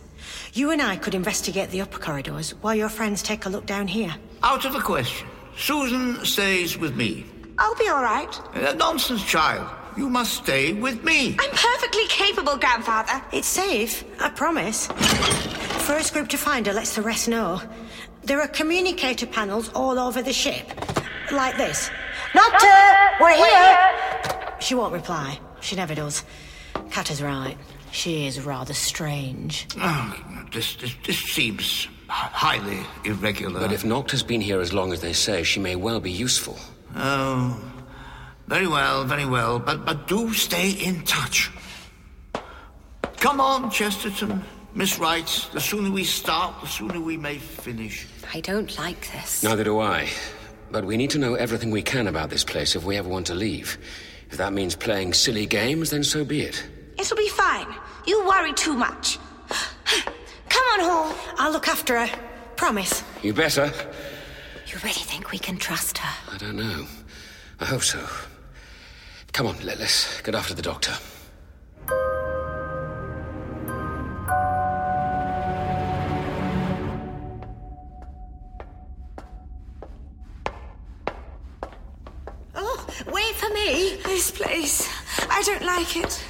You 0.57 0.71
and 0.71 0.81
I 0.81 0.97
could 0.97 1.15
investigate 1.15 1.69
the 1.69 1.83
upper 1.83 1.99
corridors 1.99 2.53
while 2.63 2.75
your 2.75 2.89
friends 2.89 3.23
take 3.23 3.45
a 3.45 3.51
look 3.51 3.67
down 3.67 3.87
here. 3.87 4.15
Out 4.43 4.65
of 4.65 4.73
the 4.73 4.81
question. 4.81 5.29
Susan 5.55 6.25
stays 6.25 6.79
with 6.79 6.97
me. 6.97 7.27
I'll 7.59 7.75
be 7.75 7.89
all 7.89 8.03
right. 8.03 8.41
Uh, 8.55 8.73
nonsense, 8.73 9.23
child. 9.23 9.69
You 9.99 10.09
must 10.09 10.33
stay 10.33 10.73
with 10.73 11.05
me. 11.05 11.37
I'm 11.39 11.51
perfectly 11.51 12.07
capable, 12.09 12.57
Grandfather. 12.57 13.23
It's 13.35 13.47
safe, 13.47 14.03
I 14.19 14.31
promise. 14.31 14.87
First 15.85 16.15
group 16.15 16.29
to 16.31 16.39
find 16.39 16.67
her 16.67 16.73
lets 16.73 16.97
the 16.97 17.03
rest 17.03 17.29
know. 17.29 17.61
There 18.25 18.41
are 18.41 18.49
communicator 18.49 19.27
panels 19.27 19.71
all 19.75 19.99
over 19.99 20.23
the 20.23 20.33
ship. 20.33 20.67
Like 21.33 21.59
this. 21.59 21.91
Nocta! 22.33 23.21
We're 23.21 23.37
here! 23.37 24.57
She 24.61 24.75
won't 24.75 24.95
reply. 24.95 25.39
She 25.61 25.77
never 25.77 25.95
does. 25.95 26.25
Cat 26.91 27.11
is 27.11 27.23
right. 27.23 27.59
She 27.97 28.27
is 28.27 28.43
rather 28.43 28.75
strange. 28.75 29.67
Oh, 29.79 30.47
this, 30.53 30.77
this, 30.77 30.95
this 31.07 31.19
seems 31.19 31.89
highly 32.09 32.85
irregular. 33.07 33.59
But 33.59 33.73
if 33.73 33.87
Nocta's 33.87 34.23
been 34.23 34.43
here 34.43 34.61
as 34.61 34.75
long 34.75 34.93
as 34.93 35.01
they 35.01 35.15
say, 35.15 35.43
she 35.43 35.61
may 35.61 35.77
well 35.77 35.99
be 35.99 36.11
useful. 36.11 36.59
Oh, 36.95 37.59
very 38.49 38.67
well, 38.67 39.05
very 39.05 39.25
well. 39.25 39.59
But, 39.59 39.87
but 39.87 40.07
do 40.07 40.35
stay 40.35 40.73
in 40.73 41.05
touch. 41.05 41.51
Come 43.17 43.41
on, 43.41 43.71
Chesterton. 43.71 44.45
Miss 44.75 44.99
Wright, 44.99 45.49
the 45.55 45.61
sooner 45.61 45.91
we 45.91 46.05
start, 46.05 46.61
the 46.61 46.67
sooner 46.67 47.01
we 47.01 47.17
may 47.17 47.39
finish. 47.39 48.07
I 48.35 48.41
don't 48.41 48.77
like 48.77 49.11
this. 49.11 49.43
Neither 49.43 49.65
do 49.65 49.81
I. 49.81 50.11
But 50.71 50.85
we 50.85 50.99
need 50.99 51.11
to 51.11 51.19
know 51.19 51.35
everything 51.35 51.71
we 51.71 51.83
can 51.83 52.09
about 52.09 52.29
this 52.29 52.45
place 52.45 52.77
if 52.77 52.85
we 52.85 52.99
ever 52.99 53.09
want 53.09 53.27
to 53.29 53.35
leave. 53.35 53.79
If 54.31 54.37
that 54.37 54.53
means 54.53 54.77
playing 54.77 55.15
silly 55.15 55.47
games, 55.47 55.89
then 55.89 56.05
so 56.05 56.27
be 56.27 56.43
it. 56.43 56.63
It'll 56.99 57.17
be 57.17 57.29
fine. 57.31 57.75
You 58.07 58.25
worry 58.27 58.53
too 58.53 58.75
much. 58.75 59.19
Come 60.49 60.65
on, 60.75 60.81
Hall. 60.81 61.15
I'll 61.39 61.51
look 61.51 61.69
after 61.69 61.99
her. 61.99 62.19
Promise. 62.55 63.03
You 63.23 63.35
better. 63.35 63.73
You 64.67 64.79
really 64.83 64.93
think 64.93 65.31
we 65.33 65.39
can 65.39 65.57
trust 65.57 65.99
her? 65.99 66.35
I 66.35 66.39
don't 66.39 66.57
know. 66.57 66.87
I 67.61 67.65
hope 67.65 67.83
so. 67.83 67.99
Come 69.33 69.49
on, 69.49 69.57
let, 69.65 69.81
us 69.81 70.21
get 70.23 70.35
after 70.35 70.55
the 70.55 70.63
doctor. 70.63 70.93
Oh, 82.55 82.87
wait 83.13 83.35
for 83.35 83.51
me. 83.51 83.97
This 84.05 84.31
place. 84.31 84.89
I 85.29 85.43
don't 85.43 85.65
like 85.65 85.97
it. 85.97 86.23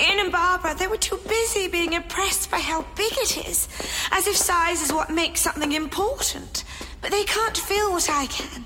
Ian 0.00 0.20
and 0.20 0.32
Barbara, 0.32 0.74
they 0.74 0.86
were 0.86 0.96
too 0.96 1.18
busy 1.28 1.66
being 1.68 1.92
impressed 1.92 2.50
by 2.50 2.58
how 2.58 2.82
big 2.94 3.12
it 3.12 3.48
is, 3.48 3.68
as 4.12 4.26
if 4.26 4.36
size 4.36 4.82
is 4.82 4.92
what 4.92 5.10
makes 5.10 5.40
something 5.40 5.72
important. 5.72 6.64
But 7.00 7.10
they 7.10 7.24
can't 7.24 7.56
feel 7.56 7.90
what 7.90 8.08
I 8.08 8.26
can. 8.26 8.64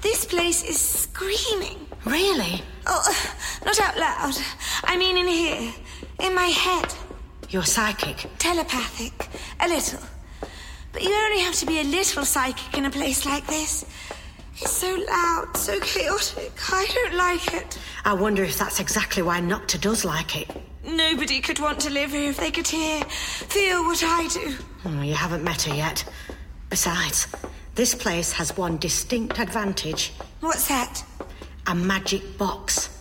This 0.00 0.24
place 0.24 0.62
is 0.62 0.78
screaming. 0.80 1.86
Really? 2.04 2.62
Oh, 2.86 3.34
not 3.64 3.80
out 3.80 3.98
loud. 3.98 4.34
I 4.84 4.96
mean 4.96 5.16
in 5.16 5.26
here, 5.26 5.72
in 6.20 6.34
my 6.34 6.46
head. 6.46 6.94
You're 7.50 7.64
psychic. 7.64 8.26
Telepathic, 8.38 9.28
a 9.60 9.68
little. 9.68 10.00
But 10.92 11.02
you 11.02 11.12
only 11.12 11.40
have 11.40 11.54
to 11.56 11.66
be 11.66 11.80
a 11.80 11.84
little 11.84 12.24
psychic 12.24 12.78
in 12.78 12.84
a 12.84 12.90
place 12.90 13.26
like 13.26 13.46
this. 13.46 13.84
It's 14.60 14.72
so 14.72 14.94
loud, 15.08 15.56
so 15.56 15.78
chaotic. 15.80 16.52
I 16.72 16.86
don't 16.92 17.14
like 17.14 17.54
it. 17.54 17.78
I 18.04 18.12
wonder 18.12 18.42
if 18.42 18.58
that's 18.58 18.80
exactly 18.80 19.22
why 19.22 19.40
Nocta 19.40 19.80
does 19.80 20.04
like 20.04 20.36
it. 20.36 20.50
Nobody 20.84 21.40
could 21.40 21.58
want 21.60 21.80
to 21.80 21.90
live 21.90 22.10
here 22.12 22.30
if 22.30 22.38
they 22.38 22.50
could 22.50 22.66
hear, 22.66 23.02
feel 23.04 23.84
what 23.84 24.02
I 24.02 24.26
do. 24.28 24.56
Oh, 24.84 25.02
you 25.02 25.14
haven't 25.14 25.44
met 25.44 25.62
her 25.62 25.74
yet. 25.74 26.04
Besides, 26.70 27.28
this 27.74 27.94
place 27.94 28.32
has 28.32 28.56
one 28.56 28.78
distinct 28.78 29.38
advantage 29.38 30.12
What's 30.40 30.68
that? 30.68 31.04
a 31.66 31.74
magic 31.74 32.38
box. 32.38 32.97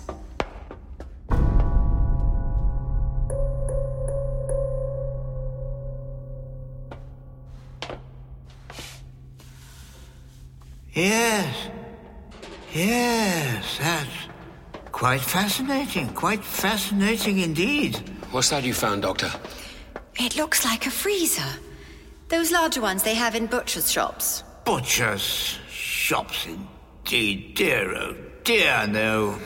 Yes. 10.97 11.55
Yes, 12.73 13.77
that's 13.77 14.09
quite 14.91 15.21
fascinating. 15.21 16.09
Quite 16.15 16.43
fascinating 16.43 17.37
indeed. 17.37 17.97
What's 18.31 18.49
that 18.49 18.63
you 18.63 18.73
found, 18.73 19.03
Doctor? 19.03 19.29
It 20.15 20.35
looks 20.35 20.65
like 20.65 20.87
a 20.87 20.89
freezer. 20.89 21.53
Those 22.29 22.51
larger 22.51 22.81
ones 22.81 23.03
they 23.03 23.13
have 23.13 23.35
in 23.35 23.45
butcher's 23.45 23.91
shops. 23.91 24.43
Butchers' 24.65 25.59
shops, 25.69 26.47
indeed. 26.47 27.53
Dear, 27.53 27.95
oh 27.95 28.15
dear, 28.43 28.87
no. 28.87 29.37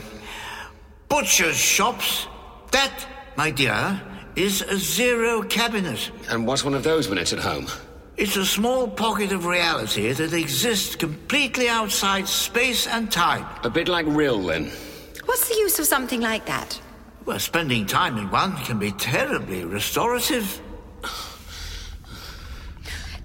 Butchers' 1.09 1.57
shops? 1.57 2.27
That, 2.71 3.05
my 3.35 3.51
dear, 3.51 4.01
is 4.37 4.61
a 4.61 4.77
zero 4.77 5.41
cabinet. 5.41 6.11
And 6.29 6.47
what's 6.47 6.63
one 6.63 6.75
of 6.75 6.83
those 6.83 7.09
when 7.09 7.17
it's 7.17 7.33
at 7.33 7.39
home? 7.39 7.67
It's 8.21 8.37
a 8.37 8.45
small 8.45 8.87
pocket 8.87 9.31
of 9.31 9.47
reality 9.47 10.11
that 10.11 10.31
exists 10.31 10.95
completely 10.95 11.67
outside 11.67 12.27
space 12.27 12.85
and 12.85 13.11
time. 13.11 13.47
A 13.63 13.69
bit 13.71 13.87
like 13.87 14.05
real, 14.05 14.39
then. 14.43 14.71
What's 15.25 15.49
the 15.49 15.55
use 15.55 15.79
of 15.79 15.87
something 15.87 16.21
like 16.21 16.45
that? 16.45 16.79
Well, 17.25 17.39
spending 17.39 17.87
time 17.87 18.19
in 18.19 18.29
one 18.29 18.57
can 18.57 18.77
be 18.77 18.91
terribly 18.91 19.65
restorative. 19.65 20.61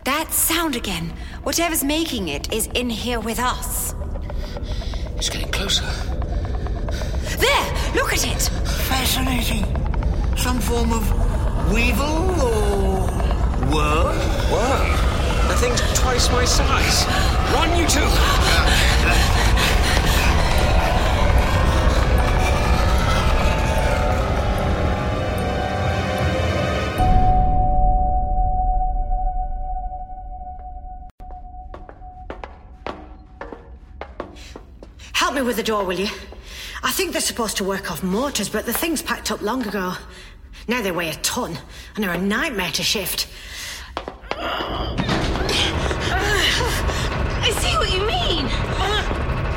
That 0.05 0.33
sound 0.33 0.77
again. 0.77 1.13
Whatever's 1.43 1.85
making 1.85 2.29
it 2.29 2.51
is 2.51 2.67
in 2.69 2.89
here 2.89 3.21
with 3.21 3.39
us. 3.39 3.95
It's 5.17 5.29
getting 5.29 5.51
closer. 5.51 5.85
There! 7.37 7.67
Look 7.95 8.15
at 8.15 8.27
it! 8.27 8.43
Fascinating. 8.89 9.67
Some 10.39 10.59
form 10.59 10.91
of 10.95 11.05
weevil 11.71 12.41
or 12.41 12.76
worm? 13.67 14.17
Whoa! 14.51 15.49
The 15.49 15.55
thing's 15.57 15.81
twice 15.99 16.31
my 16.31 16.45
size. 16.45 17.07
Run, 17.53 17.79
you 17.79 17.87
two! 17.87 18.01
Help 35.13 35.35
me 35.35 35.43
with 35.43 35.57
the 35.57 35.63
door, 35.63 35.85
will 35.85 35.99
you? 35.99 36.09
I 36.83 36.93
think 36.93 37.13
they're 37.13 37.21
supposed 37.21 37.57
to 37.57 37.65
work 37.65 37.91
off 37.91 38.03
mortars, 38.03 38.49
but 38.49 38.65
the 38.65 38.73
thing's 38.73 39.03
packed 39.03 39.33
up 39.33 39.43
long 39.43 39.67
ago. 39.67 39.95
Now 40.69 40.83
they 40.83 40.93
weigh 40.93 41.11
a 41.11 41.15
ton, 41.15 41.59
and 41.95 42.05
they're 42.05 42.13
a 42.13 42.19
nightmare 42.19 42.71
to 42.73 42.83
shift. 42.83 43.29
I 47.39 47.51
see 47.59 47.77
what 47.77 47.93
you 47.93 48.01
mean. 48.07 48.47
Uh, 48.79 49.03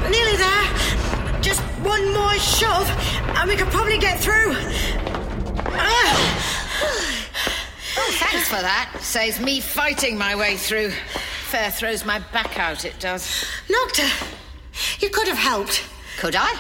nearly 0.10 0.38
there. 0.38 1.42
Just 1.42 1.62
one 1.84 2.14
more 2.14 2.34
shove, 2.36 2.90
and 3.38 3.50
we 3.50 3.56
could 3.56 3.70
probably 3.70 3.98
get 3.98 4.20
through. 4.20 4.56
Ah. 5.72 6.16
Oh, 7.98 8.12
thanks 8.20 8.48
for 8.48 8.62
that. 8.62 8.98
Saves 9.02 9.40
me 9.40 9.60
fighting 9.60 10.18
my 10.18 10.36
way 10.36 10.56
through. 10.58 10.92
Fair 11.50 11.72
throws 11.72 12.06
my 12.06 12.20
back 12.32 12.60
out, 12.60 12.86
it 12.86 13.00
does. 13.00 13.46
Doctor, 13.68 14.08
you 15.00 15.10
could 15.10 15.28
have 15.28 15.38
helped. 15.38 15.84
Could 16.18 16.36
I? 16.36 16.60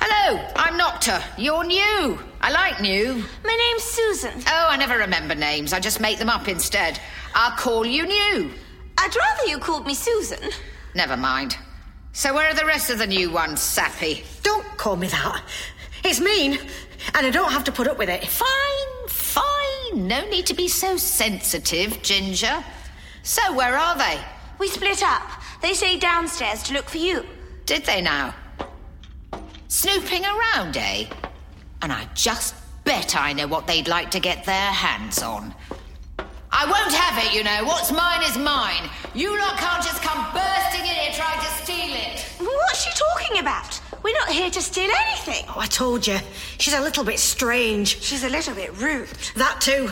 Hello, 0.00 0.40
I'm 0.56 0.78
Nocta. 0.78 1.22
You're 1.36 1.64
new. 1.64 2.18
I 2.40 2.50
like 2.52 2.80
new. 2.80 3.24
My 3.44 3.70
name's 3.70 3.82
Susan. 3.82 4.42
Oh, 4.46 4.66
I 4.70 4.76
never 4.76 4.96
remember 4.98 5.34
names. 5.34 5.72
I 5.72 5.80
just 5.80 6.00
make 6.00 6.18
them 6.18 6.30
up 6.30 6.46
instead. 6.46 7.00
I'll 7.34 7.56
call 7.56 7.84
you 7.84 8.06
new. 8.06 8.50
I'd 8.96 9.16
rather 9.16 9.46
you 9.46 9.58
called 9.58 9.86
me 9.86 9.94
Susan. 9.94 10.50
Never 10.94 11.16
mind. 11.16 11.56
So 12.12 12.32
where 12.32 12.48
are 12.48 12.54
the 12.54 12.64
rest 12.64 12.90
of 12.90 12.98
the 12.98 13.06
new 13.06 13.30
ones, 13.30 13.60
Sappy? 13.60 14.24
Don't 14.42 14.66
call 14.76 14.96
me 14.96 15.08
that. 15.08 15.42
It's 16.04 16.20
mean, 16.20 16.58
and 17.14 17.26
I 17.26 17.30
don't 17.30 17.52
have 17.52 17.64
to 17.64 17.72
put 17.72 17.88
up 17.88 17.98
with 17.98 18.08
it. 18.08 18.26
Fine, 18.26 19.08
fine. 19.08 20.06
No 20.06 20.28
need 20.28 20.46
to 20.46 20.54
be 20.54 20.68
so 20.68 20.96
sensitive, 20.96 22.02
Ginger. 22.02 22.64
So 23.24 23.52
where 23.52 23.76
are 23.76 23.98
they? 23.98 24.20
We 24.58 24.68
split 24.68 25.02
up. 25.02 25.22
They 25.60 25.74
stayed 25.74 26.00
downstairs 26.00 26.62
to 26.64 26.74
look 26.74 26.88
for 26.88 26.98
you. 26.98 27.26
Did 27.66 27.84
they 27.84 28.00
now? 28.00 28.34
Snooping 29.68 30.24
around, 30.24 30.78
eh? 30.78 31.04
And 31.82 31.92
I 31.92 32.08
just 32.14 32.54
bet 32.84 33.14
I 33.14 33.34
know 33.34 33.46
what 33.46 33.66
they'd 33.66 33.86
like 33.86 34.10
to 34.12 34.20
get 34.20 34.44
their 34.44 34.54
hands 34.54 35.22
on. 35.22 35.54
I 36.50 36.64
won't 36.64 36.92
have 36.92 37.22
it, 37.22 37.34
you 37.34 37.44
know. 37.44 37.64
What's 37.66 37.92
mine 37.92 38.22
is 38.22 38.38
mine. 38.38 38.88
You 39.14 39.38
lot 39.38 39.58
can't 39.58 39.84
just 39.84 40.00
come 40.02 40.24
bursting 40.32 40.80
in 40.80 40.94
here 40.94 41.12
trying 41.12 41.38
to 41.38 41.50
steal 41.62 41.94
it. 41.94 42.24
What's 42.38 42.82
she 42.82 42.90
talking 42.98 43.40
about? 43.40 43.78
We're 44.02 44.14
not 44.14 44.30
here 44.30 44.48
to 44.48 44.62
steal 44.62 44.90
anything. 44.90 45.44
Oh, 45.48 45.58
I 45.58 45.66
told 45.66 46.06
you. 46.06 46.16
She's 46.56 46.72
a 46.72 46.80
little 46.80 47.04
bit 47.04 47.18
strange. 47.18 48.00
She's 48.00 48.24
a 48.24 48.30
little 48.30 48.54
bit 48.54 48.74
rude. 48.78 49.08
That 49.36 49.60
too. 49.60 49.90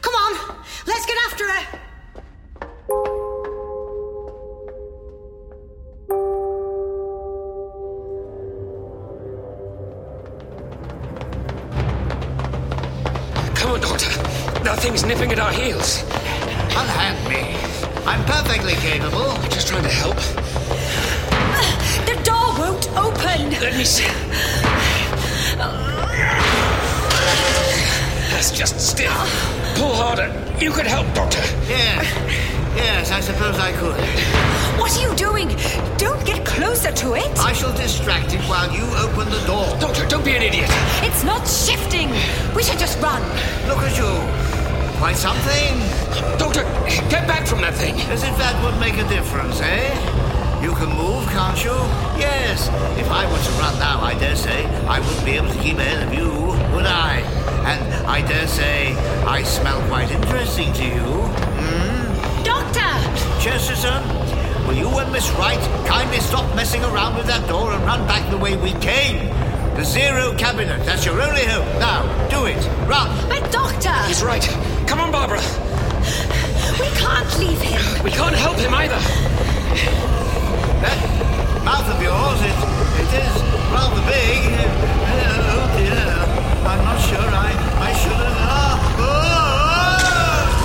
Come 0.00 0.14
on, 0.14 0.56
let's 0.86 1.04
get 1.04 1.18
after 1.26 1.52
her. 1.52 1.78
That 14.78 14.84
thing's 14.84 15.04
nipping 15.04 15.32
at 15.32 15.40
our 15.40 15.50
heels. 15.50 16.02
Unhand 16.78 17.18
me. 17.26 17.50
I'm 18.06 18.24
perfectly 18.26 18.74
capable. 18.74 19.28
I'm 19.28 19.50
Just 19.50 19.66
trying 19.66 19.82
to 19.82 19.88
help. 19.88 20.14
The 22.06 22.14
door 22.22 22.54
won't 22.56 22.86
open! 22.94 23.58
Let 23.60 23.76
me 23.76 23.82
see. 23.82 24.06
That's 28.30 28.52
just 28.52 28.78
stiff. 28.78 29.10
Pull 29.74 29.92
harder. 29.96 30.30
You 30.60 30.70
could 30.70 30.86
help, 30.86 31.12
Doctor. 31.12 31.42
Yes. 31.66 32.06
Yes, 32.76 33.10
I 33.10 33.18
suppose 33.18 33.58
I 33.58 33.72
could. 33.72 33.98
What 34.78 34.96
are 34.96 35.02
you 35.02 35.12
doing? 35.16 35.48
Don't 35.96 36.24
get 36.24 36.46
closer 36.46 36.92
to 36.92 37.14
it! 37.14 37.36
I 37.40 37.52
shall 37.52 37.76
distract 37.76 38.32
it 38.32 38.40
while 38.42 38.72
you 38.72 38.84
open 39.02 39.28
the 39.28 39.44
door. 39.44 39.66
Doctor, 39.80 40.06
don't 40.06 40.24
be 40.24 40.36
an 40.36 40.42
idiot. 40.42 40.70
It's 41.02 41.24
not 41.24 41.48
shifting! 41.48 42.10
We 42.54 42.62
should 42.62 42.78
just 42.78 43.02
run! 43.02 43.20
Look 43.66 43.78
at 43.78 43.98
you. 43.98 44.37
Quite 44.98 45.16
something. 45.16 45.78
Doctor, 46.38 46.64
get 47.08 47.26
back 47.28 47.46
from 47.46 47.60
that 47.60 47.74
thing. 47.74 47.94
As 48.10 48.24
if 48.24 48.36
that 48.36 48.54
would 48.64 48.78
make 48.80 48.98
a 48.98 49.08
difference, 49.08 49.60
eh? 49.60 49.94
You 50.60 50.74
can 50.74 50.88
move, 50.88 51.24
can't 51.28 51.62
you? 51.62 51.70
Yes. 52.18 52.66
If 52.98 53.08
I 53.08 53.24
were 53.30 53.38
to 53.38 53.52
run 53.62 53.78
now, 53.78 54.00
I 54.00 54.18
dare 54.18 54.34
say 54.34 54.66
I 54.88 54.98
wouldn't 54.98 55.24
be 55.24 55.32
able 55.32 55.50
to 55.50 55.58
keep 55.60 55.78
ahead 55.78 56.02
of 56.02 56.12
you, 56.12 56.28
would 56.74 56.84
I? 56.84 57.20
And 57.64 58.06
I 58.08 58.26
dare 58.26 58.48
say 58.48 58.92
I 59.24 59.44
smell 59.44 59.80
quite 59.86 60.10
interesting 60.10 60.72
to 60.72 60.84
you. 60.84 61.06
Hmm? 61.62 62.42
Doctor! 62.42 62.90
Chesterton, 63.40 64.02
will 64.66 64.74
you 64.74 64.88
and 64.98 65.12
Miss 65.12 65.30
Wright 65.38 65.60
kindly 65.86 66.18
stop 66.18 66.52
messing 66.56 66.82
around 66.82 67.14
with 67.14 67.26
that 67.26 67.48
door 67.48 67.70
and 67.70 67.84
run 67.84 68.04
back 68.08 68.28
the 68.30 68.36
way 68.36 68.56
we 68.56 68.72
came? 68.80 69.28
The 69.76 69.84
Zero 69.84 70.34
Cabinet, 70.36 70.84
that's 70.84 71.06
your 71.06 71.22
only 71.22 71.44
hope. 71.44 71.64
Now, 71.78 72.02
do 72.28 72.46
it. 72.46 72.58
Run. 72.88 73.08
But, 73.28 73.48
Doctor! 73.52 73.94
He's 74.08 74.24
right. 74.24 74.42
Come 74.88 75.00
on, 75.00 75.12
Barbara. 75.12 75.40
We 76.80 76.88
can't 76.96 77.38
leave 77.38 77.60
him! 77.60 78.02
We 78.02 78.10
can't 78.10 78.34
help 78.34 78.56
him 78.56 78.72
either. 78.72 78.98
That 80.80 80.98
mouth 81.62 81.86
of 81.92 82.00
yours, 82.00 82.40
it, 82.40 82.56
it 83.04 83.12
is 83.20 83.34
rather 83.70 84.00
big. 84.08 84.40
Oh 85.52 85.68
dear. 85.76 86.08
I'm 86.64 86.82
not 86.84 86.98
sure 87.04 87.20
I, 87.20 87.52
I 87.80 87.92
should 88.00 88.16
have. 88.16 88.36
Ah, 88.48 88.78
oh! 88.98 89.98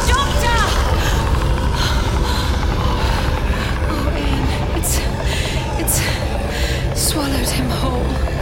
Doctor! 0.07 0.59
Oh, 3.91 4.07
Ian, 4.23 4.47
it's. 4.79 4.93
it's. 5.81 5.97
swallowed 6.97 7.49
him 7.49 7.69
whole. 7.69 8.32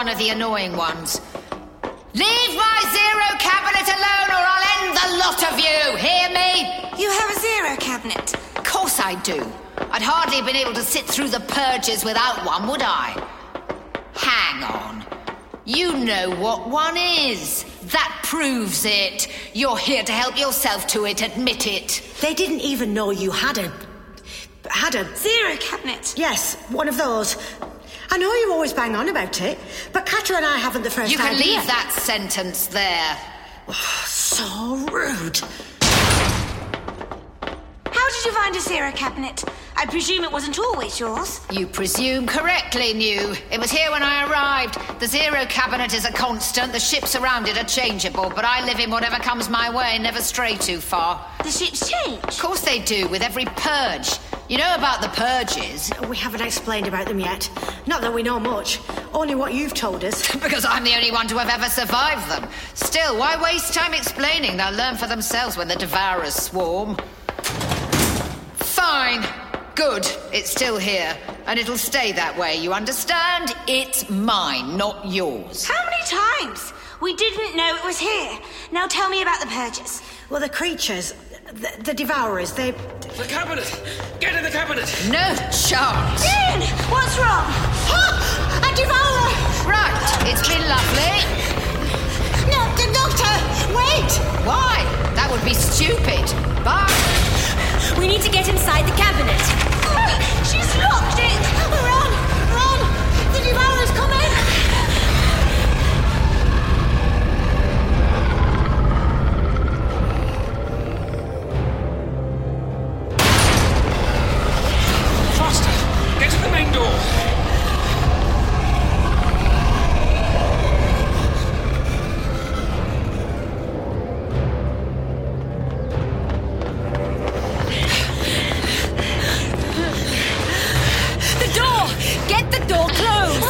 One 0.00 0.08
of 0.08 0.16
the 0.16 0.30
annoying 0.30 0.74
ones. 0.78 1.20
Leave 2.14 2.52
my 2.56 2.78
zero 2.98 3.28
cabinet 3.38 3.86
alone 3.86 4.30
or 4.30 4.42
I'll 4.52 4.68
end 4.80 4.96
the 4.96 5.08
lot 5.18 5.42
of 5.52 5.58
you, 5.58 5.94
hear 5.98 6.30
me? 6.30 6.64
You 6.98 7.10
have 7.10 7.36
a 7.36 7.38
zero 7.38 7.76
cabinet. 7.76 8.34
Of 8.56 8.64
course 8.64 8.98
I 8.98 9.20
do. 9.20 9.46
I'd 9.90 10.00
hardly 10.00 10.36
have 10.36 10.46
been 10.46 10.56
able 10.56 10.72
to 10.72 10.80
sit 10.80 11.04
through 11.04 11.28
the 11.28 11.40
purges 11.40 12.02
without 12.02 12.46
one, 12.46 12.66
would 12.68 12.80
I? 12.80 13.08
Hang 14.14 14.62
on. 14.64 15.04
You 15.66 15.98
know 15.98 16.30
what 16.30 16.70
one 16.70 16.96
is. 16.96 17.66
That 17.92 18.20
proves 18.24 18.86
it. 18.86 19.28
You're 19.52 19.76
here 19.76 20.02
to 20.02 20.12
help 20.12 20.38
yourself 20.38 20.86
to 20.94 21.04
it, 21.04 21.20
admit 21.20 21.66
it. 21.66 22.02
They 22.22 22.32
didn't 22.32 22.60
even 22.60 22.94
know 22.94 23.10
you 23.10 23.32
had 23.32 23.58
a. 23.58 23.70
had 24.70 24.94
a. 24.94 25.14
Zero 25.14 25.56
cabinet. 25.56 26.14
Yes, 26.16 26.54
one 26.70 26.88
of 26.88 26.96
those. 26.96 27.36
I 28.12 28.18
know 28.18 28.32
you 28.34 28.52
always 28.52 28.72
bang 28.72 28.96
on 28.96 29.08
about 29.08 29.40
it, 29.40 29.56
and 30.40 30.46
I 30.46 30.56
haven't 30.56 30.84
the 30.84 30.90
first 30.90 31.12
You 31.12 31.18
can 31.18 31.34
idea. 31.34 31.46
leave 31.58 31.66
that 31.66 31.92
sentence 31.92 32.66
there. 32.66 33.16
So 34.30 34.86
rude. 34.90 35.38
How 37.90 38.08
did 38.08 38.24
you 38.24 38.32
find 38.32 38.56
a 38.56 38.60
zero 38.60 38.90
cabinet? 38.92 39.44
I 39.76 39.84
presume 39.86 40.24
it 40.24 40.32
wasn't 40.32 40.58
always 40.58 40.98
yours. 40.98 41.40
You 41.50 41.66
presume 41.66 42.26
correctly, 42.26 42.94
New. 42.94 43.34
It 43.50 43.58
was 43.58 43.70
here 43.70 43.90
when 43.90 44.02
I 44.02 44.30
arrived. 44.30 44.78
The 45.00 45.06
zero 45.06 45.44
cabinet 45.46 45.92
is 45.92 46.04
a 46.06 46.12
constant. 46.12 46.72
The 46.72 46.80
ships 46.80 47.16
around 47.16 47.48
it 47.48 47.58
are 47.58 47.64
changeable, 47.64 48.30
but 48.30 48.44
I 48.46 48.64
live 48.64 48.78
in 48.78 48.88
whatever 48.90 49.16
comes 49.16 49.50
my 49.50 49.68
way 49.74 49.90
and 49.94 50.02
never 50.04 50.20
stray 50.22 50.56
too 50.56 50.80
far. 50.80 51.22
The 51.42 51.50
ships 51.50 51.90
change. 51.90 52.22
Of 52.24 52.38
course 52.38 52.62
they 52.62 52.78
do, 52.78 53.08
with 53.08 53.20
every 53.22 53.44
purge. 53.44 54.10
You 54.50 54.58
know 54.58 54.74
about 54.74 55.00
the 55.00 55.10
purges? 55.10 55.92
We 56.08 56.16
haven't 56.16 56.40
explained 56.40 56.88
about 56.88 57.06
them 57.06 57.20
yet. 57.20 57.48
Not 57.86 58.00
that 58.00 58.12
we 58.12 58.24
know 58.24 58.40
much. 58.40 58.80
Only 59.14 59.36
what 59.36 59.54
you've 59.54 59.74
told 59.74 60.02
us. 60.02 60.28
Because 60.42 60.64
I'm 60.64 60.82
the 60.82 60.92
only 60.96 61.12
one 61.12 61.28
to 61.28 61.38
have 61.38 61.48
ever 61.48 61.70
survived 61.70 62.28
them. 62.28 62.50
Still, 62.74 63.16
why 63.16 63.40
waste 63.40 63.72
time 63.74 63.94
explaining? 63.94 64.56
They'll 64.56 64.72
learn 64.72 64.96
for 64.96 65.06
themselves 65.06 65.56
when 65.56 65.68
the 65.68 65.76
devourers 65.76 66.34
swarm. 66.34 66.96
Fine. 68.56 69.24
Good. 69.76 70.04
It's 70.32 70.50
still 70.50 70.78
here. 70.78 71.16
And 71.46 71.56
it'll 71.56 71.78
stay 71.78 72.10
that 72.10 72.36
way, 72.36 72.56
you 72.56 72.72
understand? 72.72 73.54
It's 73.68 74.10
mine, 74.10 74.76
not 74.76 75.06
yours. 75.06 75.64
How 75.64 75.80
many 75.84 76.02
times? 76.06 76.72
We 77.00 77.14
didn't 77.14 77.56
know 77.56 77.76
it 77.76 77.84
was 77.84 78.00
here. 78.00 78.36
Now 78.72 78.88
tell 78.88 79.08
me 79.10 79.22
about 79.22 79.40
the 79.40 79.46
purges. 79.46 80.02
Well, 80.28 80.40
the 80.40 80.48
creatures, 80.48 81.14
the, 81.52 81.70
the 81.84 81.94
devourers, 81.94 82.52
they. 82.52 82.74
The 83.16 83.24
cabinet! 83.26 83.68
Get 84.20 84.34
in 84.36 84.42
the 84.42 84.50
cabinet! 84.50 84.86
No 85.10 85.34
chance. 85.50 86.24
Ian, 86.24 86.60
what's 86.88 87.18
wrong? 87.18 87.44
Oh, 87.90 88.62
a 88.62 88.70
devourer! 88.74 89.30
Right. 89.68 89.92
It's 90.30 90.46
been 90.48 90.62
lovely. 90.68 91.20
No, 92.48 92.60
the 92.76 92.88
doctor! 92.92 93.34
Wait! 93.74 94.12
Why? 94.46 94.84
That 95.14 95.28
would 95.30 95.44
be 95.44 95.54
stupid. 95.54 96.24
But 96.64 96.90
We 97.98 98.06
need 98.06 98.22
to 98.22 98.30
get 98.30 98.48
inside 98.48 98.86
the 98.86 98.96
cabinet. 98.96 99.40
Ah, 99.90 100.16
she's 100.44 100.70
locked 100.78 101.18
it. 101.18 101.99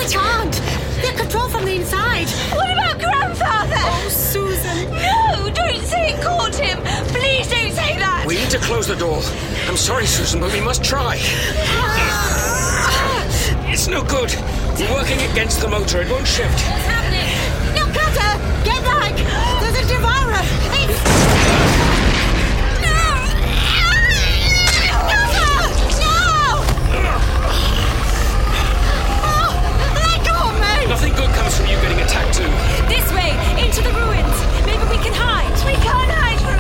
We 0.00 0.06
oh, 0.06 0.08
can't! 0.10 0.54
Get 1.02 1.16
control 1.16 1.48
from 1.48 1.64
the 1.64 1.74
inside! 1.76 2.28
What 2.54 2.70
about 2.70 2.98
Grandfather? 2.98 3.74
Oh, 3.76 4.08
Susan. 4.08 4.90
No! 4.90 5.50
Don't 5.50 5.84
say 5.84 6.14
it 6.14 6.22
caught 6.22 6.54
him! 6.54 6.78
Please 7.08 7.48
don't 7.48 7.72
say 7.72 7.98
that! 7.98 8.24
We 8.26 8.36
need 8.36 8.50
to 8.50 8.58
close 8.58 8.86
the 8.86 8.96
door. 8.96 9.20
I'm 9.68 9.76
sorry, 9.76 10.06
Susan, 10.06 10.40
but 10.40 10.52
we 10.52 10.60
must 10.60 10.82
try. 10.82 11.18
It's 13.80 13.88
no 13.88 14.04
good. 14.04 14.28
We're 14.76 14.92
working 14.92 15.16
against 15.32 15.62
the 15.62 15.68
motor. 15.68 16.02
It 16.02 16.10
won't 16.10 16.28
shift. 16.28 16.52
What's 16.52 16.84
happening? 16.84 17.32
No, 17.72 17.88
Cutter! 17.96 18.36
Get 18.60 18.84
back! 18.84 19.16
There's 19.16 19.72
a 19.72 19.88
devourer! 19.88 20.44
It's... 20.84 21.00
No! 22.84 23.00
No! 25.96 26.28
Oh, 29.24 29.48
let 29.96 30.28
go 30.28 30.36
of 30.36 30.60
me! 30.60 30.84
Nothing 30.84 31.16
good 31.16 31.32
comes 31.32 31.56
from 31.56 31.64
you 31.64 31.80
getting 31.80 32.04
attacked 32.04 32.36
too. 32.36 32.52
This 32.84 33.08
way, 33.16 33.32
into 33.64 33.80
the 33.80 33.96
ruins. 33.96 34.36
Maybe 34.68 34.84
we 34.92 35.00
can 35.00 35.16
hide. 35.16 35.56
We 35.64 35.72
can't 35.80 36.12
hide 36.20 36.36
from 36.44 36.59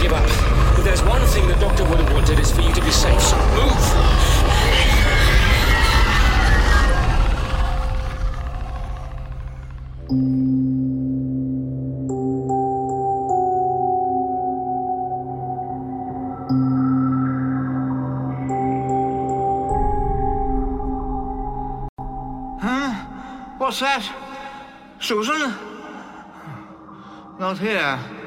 give 0.00 0.12
up. 0.12 0.24
If 0.78 0.84
there's 0.84 1.02
one 1.02 1.20
thing 1.26 1.46
the 1.46 1.54
doctor 1.54 1.84
would 1.84 1.98
have 1.98 2.12
wanted 2.12 2.38
is 2.38 2.50
for 2.50 2.62
you 2.62 2.72
to 2.72 2.80
be 2.80 2.90
safe, 2.90 3.20
so 3.20 3.36
move! 3.54 3.76
Huh? 22.58 22.94
What's 23.58 23.80
that? 23.80 24.04
Susan? 24.98 25.54
Not 27.38 27.58
here. 27.58 28.19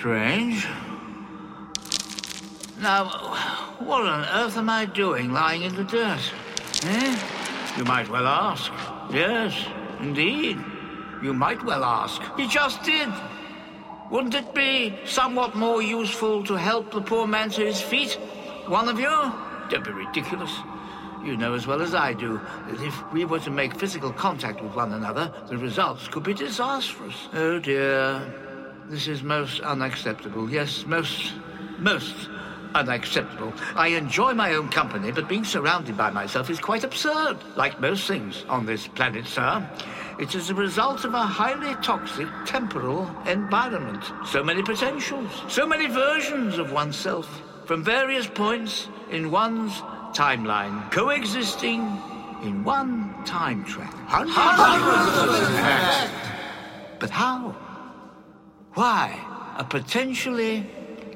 Strange. 0.00 0.66
Now, 2.80 3.04
what 3.80 4.06
on 4.06 4.24
earth 4.32 4.56
am 4.56 4.70
I 4.70 4.86
doing 4.86 5.30
lying 5.30 5.60
in 5.60 5.76
the 5.76 5.84
dirt? 5.84 6.22
Eh? 6.84 7.18
You 7.76 7.84
might 7.84 8.08
well 8.08 8.26
ask. 8.26 8.72
Yes, 9.12 9.52
indeed. 10.00 10.56
You 11.22 11.34
might 11.34 11.62
well 11.64 11.84
ask. 11.84 12.22
You 12.38 12.48
just 12.48 12.82
did. 12.82 13.10
Wouldn't 14.10 14.34
it 14.34 14.54
be 14.54 14.98
somewhat 15.04 15.54
more 15.54 15.82
useful 15.82 16.44
to 16.44 16.54
help 16.54 16.92
the 16.92 17.02
poor 17.02 17.26
man 17.26 17.50
to 17.50 17.66
his 17.66 17.82
feet? 17.82 18.14
One 18.68 18.88
of 18.88 18.98
you? 18.98 19.32
Don't 19.68 19.84
be 19.84 19.92
ridiculous. 19.92 20.56
You 21.22 21.36
know 21.36 21.52
as 21.52 21.66
well 21.66 21.82
as 21.82 21.94
I 21.94 22.14
do 22.14 22.40
that 22.70 22.80
if 22.80 23.12
we 23.12 23.26
were 23.26 23.40
to 23.40 23.50
make 23.50 23.74
physical 23.74 24.14
contact 24.14 24.62
with 24.62 24.74
one 24.74 24.94
another, 24.94 25.30
the 25.48 25.58
results 25.58 26.08
could 26.08 26.22
be 26.22 26.32
disastrous. 26.32 27.28
Oh 27.34 27.58
dear. 27.58 28.49
This 28.90 29.06
is 29.06 29.22
most 29.22 29.60
unacceptable. 29.60 30.50
Yes, 30.50 30.84
most, 30.84 31.34
most 31.78 32.28
unacceptable. 32.74 33.52
I 33.76 33.88
enjoy 33.88 34.34
my 34.34 34.54
own 34.54 34.68
company, 34.68 35.12
but 35.12 35.28
being 35.28 35.44
surrounded 35.44 35.96
by 35.96 36.10
myself 36.10 36.50
is 36.50 36.58
quite 36.58 36.82
absurd. 36.82 37.36
Like 37.54 37.80
most 37.80 38.08
things 38.08 38.44
on 38.48 38.66
this 38.66 38.88
planet, 38.88 39.28
sir. 39.28 39.64
It 40.18 40.34
is 40.34 40.50
a 40.50 40.56
result 40.56 41.04
of 41.04 41.14
a 41.14 41.22
highly 41.22 41.76
toxic 41.76 42.26
temporal 42.44 43.08
environment. 43.28 44.02
So 44.26 44.42
many 44.42 44.60
potentials, 44.60 45.30
so 45.46 45.64
many 45.68 45.86
versions 45.86 46.58
of 46.58 46.72
oneself 46.72 47.42
from 47.66 47.84
various 47.84 48.26
points 48.26 48.88
in 49.12 49.30
one's 49.30 49.70
timeline, 50.18 50.90
coexisting 50.90 51.82
in 52.42 52.64
one 52.64 53.14
time 53.24 53.64
track. 53.64 53.94
Hundreds 54.08 55.16
of 55.16 55.52
them. 55.52 56.10
But 56.98 57.10
how? 57.10 57.54
Why? 58.74 59.18
A 59.56 59.64
potentially 59.64 60.64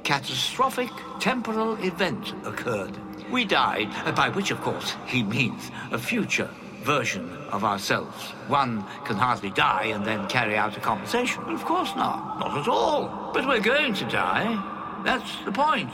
catastrophic 0.03 0.91
temporal 1.21 1.77
event 1.85 2.35
occurred. 2.45 2.97
We 3.31 3.45
died, 3.45 3.89
uh, 4.05 4.13
by 4.13 4.29
which, 4.29 4.51
of 4.51 4.61
course, 4.61 4.95
he 5.07 5.23
means 5.23 5.71
a 5.93 5.99
future 5.99 6.51
version 6.83 7.31
of 7.51 7.65
ourselves. 7.65 8.33
One 8.49 8.85
can 9.05 9.17
hardly 9.17 9.51
die 9.51 9.85
and 9.85 10.05
then 10.05 10.27
carry 10.27 10.57
out 10.57 10.77
a 10.77 10.81
compensation. 10.81 11.45
Of 11.45 11.65
course 11.65 11.95
not. 11.97 12.41
Not 12.41 12.59
at 12.59 12.69
all. 12.69 13.31
But 13.33 13.47
we're 13.47 13.61
going 13.61 13.95
to 13.95 14.05
die. 14.05 15.03
That's 15.05 15.45
the 15.45 15.53
point. 15.53 15.93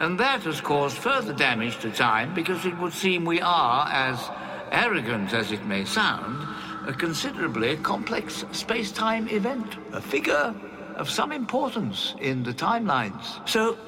And 0.00 0.18
that 0.18 0.42
has 0.42 0.60
caused 0.60 0.96
further 0.96 1.32
damage 1.34 1.78
to 1.80 1.90
time 1.90 2.34
because 2.34 2.64
it 2.64 2.76
would 2.78 2.92
seem 2.92 3.24
we 3.24 3.40
are, 3.40 3.86
as 3.92 4.18
arrogant 4.72 5.32
as 5.34 5.52
it 5.52 5.64
may 5.66 5.84
sound, 5.84 6.48
a 6.88 6.92
considerably 6.92 7.76
complex 7.76 8.44
space 8.50 8.90
time 8.90 9.28
event, 9.28 9.76
a 9.92 10.00
figure 10.00 10.54
of 10.96 11.10
some 11.10 11.32
importance 11.32 12.14
in 12.20 12.42
the 12.42 12.52
timelines. 12.52 13.48
So, 13.48 13.78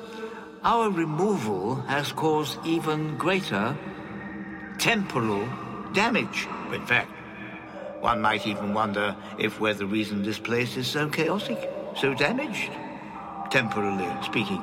our 0.62 0.90
removal 0.90 1.76
has 1.86 2.12
caused 2.12 2.58
even 2.64 3.16
greater 3.18 3.76
temporal 4.78 5.46
damage. 5.92 6.48
In 6.72 6.84
fact, 6.86 7.10
one 8.00 8.20
might 8.20 8.46
even 8.46 8.74
wonder 8.74 9.16
if 9.38 9.60
we're 9.60 9.74
the 9.74 9.86
reason 9.86 10.22
this 10.22 10.38
place 10.38 10.76
is 10.76 10.86
so 10.86 11.08
chaotic, 11.08 11.70
so 11.96 12.14
damaged, 12.14 12.70
temporally 13.50 14.08
speaking. 14.22 14.62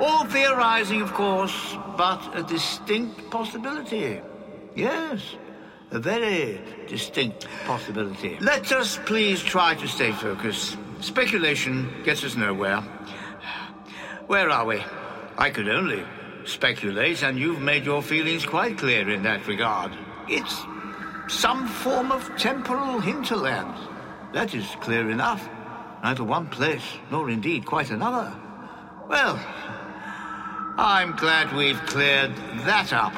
All 0.00 0.24
theorizing, 0.24 1.02
of 1.02 1.12
course, 1.12 1.76
but 1.96 2.20
a 2.34 2.42
distinct 2.42 3.30
possibility. 3.30 4.20
Yes, 4.74 5.36
a 5.90 5.98
very 5.98 6.60
distinct 6.88 7.46
possibility. 7.66 8.38
Let 8.40 8.72
us 8.72 8.98
please 9.04 9.42
try 9.42 9.74
to 9.74 9.86
stay 9.86 10.12
focused. 10.12 10.76
Speculation 11.02 11.92
gets 12.04 12.22
us 12.22 12.36
nowhere. 12.36 12.80
Where 14.28 14.48
are 14.48 14.64
we? 14.64 14.80
I 15.36 15.50
could 15.50 15.68
only 15.68 16.04
speculate, 16.44 17.24
and 17.24 17.36
you've 17.36 17.60
made 17.60 17.84
your 17.84 18.02
feelings 18.02 18.46
quite 18.46 18.78
clear 18.78 19.10
in 19.10 19.24
that 19.24 19.46
regard. 19.48 19.90
It's 20.28 20.62
some 21.26 21.66
form 21.66 22.12
of 22.12 22.30
temporal 22.36 23.00
hinterland. 23.00 23.74
That 24.32 24.54
is 24.54 24.64
clear 24.80 25.10
enough. 25.10 25.48
Neither 26.04 26.22
one 26.22 26.46
place, 26.46 26.84
nor 27.10 27.30
indeed 27.30 27.66
quite 27.66 27.90
another. 27.90 28.32
Well, 29.08 29.40
I'm 30.78 31.16
glad 31.16 31.52
we've 31.52 31.84
cleared 31.86 32.34
that 32.64 32.92
up. 32.92 33.12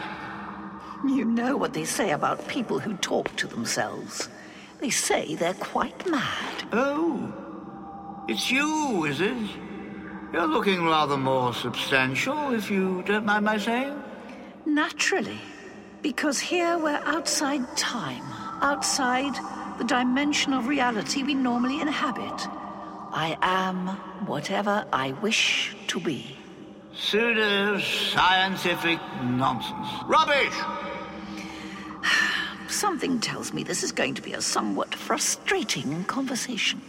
You 1.07 1.27
know 1.27 1.59
what 1.59 1.75
they 1.75 1.85
say 1.85 2.13
about 2.13 2.49
people 2.49 2.79
who 2.79 2.97
talk 2.97 3.37
to 3.37 3.47
themselves. 3.47 4.31
They 4.81 4.89
say 4.89 5.35
they're 5.35 5.53
quite 5.53 6.11
mad. 6.11 6.65
Oh, 6.73 7.33
it's 8.29 8.51
you, 8.51 9.05
is 9.05 9.21
it? 9.21 9.37
You're 10.33 10.47
looking 10.47 10.85
rather 10.85 11.17
more 11.17 11.55
substantial, 11.55 12.55
if 12.55 12.71
you 12.71 13.03
don't 13.07 13.25
mind 13.25 13.45
my 13.45 13.59
saying. 13.59 14.03
Naturally. 14.67 15.39
Because 16.03 16.41
here 16.41 16.77
we're 16.77 17.01
outside 17.05 17.77
time, 17.77 18.25
outside 18.61 19.35
the 19.79 19.85
dimension 19.85 20.53
of 20.53 20.67
reality 20.67 21.23
we 21.23 21.35
normally 21.35 21.81
inhabit. 21.81 22.49
I 23.13 23.39
am 23.43 23.87
whatever 24.27 24.85
I 24.93 25.13
wish 25.13 25.77
to 25.87 26.01
be. 26.01 26.37
Pseudo-scientific 26.95 28.99
nonsense. 29.23 29.89
Rubbish! 30.07 30.55
Something 32.69 33.21
tells 33.21 33.53
me 33.53 33.63
this 33.63 33.83
is 33.83 33.93
going 33.93 34.15
to 34.15 34.23
be 34.23 34.33
a 34.33 34.43
somewhat 34.43 34.95
frustrating 34.95 36.05
conversation. 36.05 36.81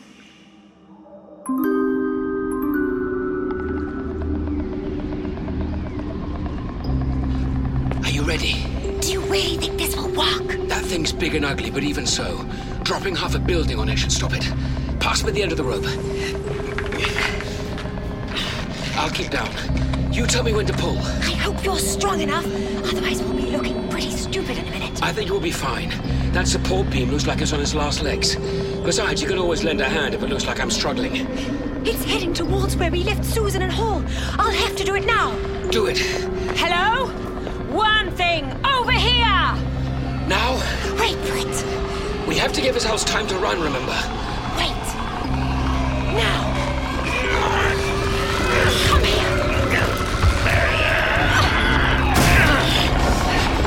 Ready? 8.25 8.63
Do 9.01 9.11
you 9.11 9.21
really 9.21 9.57
think 9.57 9.77
this 9.77 9.95
will 9.95 10.09
work? 10.09 10.67
That 10.67 10.83
thing's 10.83 11.13
big 11.13 11.35
and 11.35 11.45
ugly, 11.45 11.69
but 11.69 11.83
even 11.83 12.07
so, 12.07 12.43
dropping 12.83 13.15
half 13.15 13.35
a 13.35 13.39
building 13.39 13.77
on 13.77 13.87
it 13.87 13.97
should 13.97 14.11
stop 14.11 14.33
it. 14.33 14.51
Pass 14.99 15.23
me 15.23 15.31
the 15.31 15.43
end 15.43 15.51
of 15.51 15.57
the 15.57 15.63
rope. 15.63 15.85
I'll 18.97 19.11
keep 19.11 19.29
down. 19.29 19.51
You 20.11 20.25
tell 20.25 20.43
me 20.43 20.53
when 20.53 20.65
to 20.65 20.73
pull. 20.73 20.97
I 20.97 21.35
hope 21.35 21.63
you're 21.63 21.77
strong 21.77 22.19
enough. 22.21 22.45
Otherwise, 22.85 23.21
we'll 23.21 23.35
be 23.35 23.51
looking 23.51 23.87
pretty 23.89 24.09
stupid 24.09 24.57
in 24.57 24.67
a 24.67 24.71
minute. 24.71 25.03
I 25.03 25.13
think 25.13 25.29
you'll 25.29 25.39
be 25.39 25.51
fine. 25.51 25.89
That 26.31 26.47
support 26.47 26.89
beam 26.89 27.11
looks 27.11 27.27
like 27.27 27.41
it's 27.41 27.53
on 27.53 27.61
its 27.61 27.75
last 27.75 28.01
legs. 28.01 28.35
Besides, 28.83 29.21
you 29.21 29.27
can 29.27 29.37
always 29.37 29.63
lend 29.63 29.81
a 29.81 29.89
hand 29.89 30.15
if 30.15 30.23
it 30.23 30.29
looks 30.29 30.45
like 30.45 30.59
I'm 30.59 30.71
struggling. 30.71 31.27
It's 31.85 32.03
heading 32.05 32.33
towards 32.33 32.75
where 32.75 32.89
we 32.89 33.03
left 33.03 33.23
Susan 33.23 33.61
and 33.61 33.71
Hall. 33.71 34.03
I'll 34.39 34.51
have 34.51 34.75
to 34.77 34.83
do 34.83 34.95
it 34.95 35.05
now. 35.05 35.35
Do 35.69 35.85
it. 35.85 35.99
Hello? 36.57 37.24
One 37.75 38.09
thing, 38.11 38.45
over 38.65 38.93
here! 38.93 39.51
Now? 40.29 40.53
Wait 40.97 41.17
for 41.27 41.35
it. 41.35 42.25
We 42.25 42.37
have 42.37 42.53
to 42.53 42.61
give 42.61 42.73
his 42.73 42.85
house 42.85 43.03
time 43.03 43.27
to 43.27 43.35
run, 43.35 43.59
remember? 43.59 43.91
Wait. 44.55 44.71
Now. 46.15 46.55
Come 48.87 49.03
here. 49.03 49.35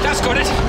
That's 0.02 0.22
got 0.22 0.38
it. 0.38 0.67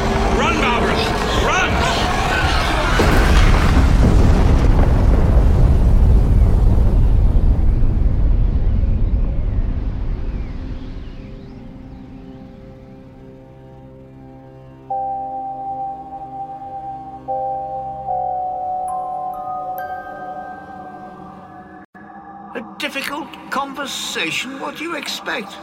Difficult 22.90 23.30
conversation? 23.52 24.60
What 24.60 24.78
do 24.78 24.84
you 24.84 24.96
expect? 24.96 25.56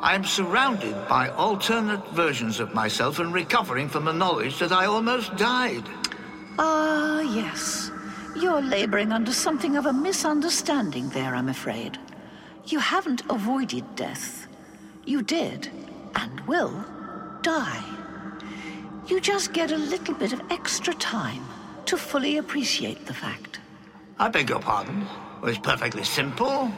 I 0.00 0.14
am 0.14 0.24
surrounded 0.24 0.96
by 1.08 1.28
alternate 1.28 2.08
versions 2.12 2.58
of 2.58 2.72
myself 2.72 3.18
and 3.18 3.34
recovering 3.34 3.86
from 3.86 4.06
the 4.06 4.14
knowledge 4.14 4.58
that 4.60 4.72
I 4.72 4.86
almost 4.86 5.36
died. 5.36 5.84
Ah, 6.58 7.20
yes. 7.20 7.90
You're 8.34 8.62
laboring 8.62 9.12
under 9.12 9.30
something 9.30 9.76
of 9.76 9.84
a 9.84 9.92
misunderstanding 9.92 11.10
there, 11.10 11.34
I'm 11.34 11.50
afraid. 11.50 11.98
You 12.64 12.78
haven't 12.78 13.24
avoided 13.28 13.84
death. 13.94 14.48
You 15.04 15.20
did, 15.20 15.68
and 16.16 16.40
will, 16.46 16.82
die. 17.42 17.84
You 19.06 19.20
just 19.20 19.52
get 19.52 19.70
a 19.70 19.76
little 19.76 20.14
bit 20.14 20.32
of 20.32 20.40
extra 20.50 20.94
time 20.94 21.44
to 21.84 21.98
fully 21.98 22.38
appreciate 22.38 23.04
the 23.04 23.12
fact. 23.12 23.60
I 24.18 24.30
beg 24.30 24.48
your 24.48 24.60
pardon. 24.60 25.06
It's 25.46 25.58
perfectly 25.58 26.04
simple. 26.04 26.72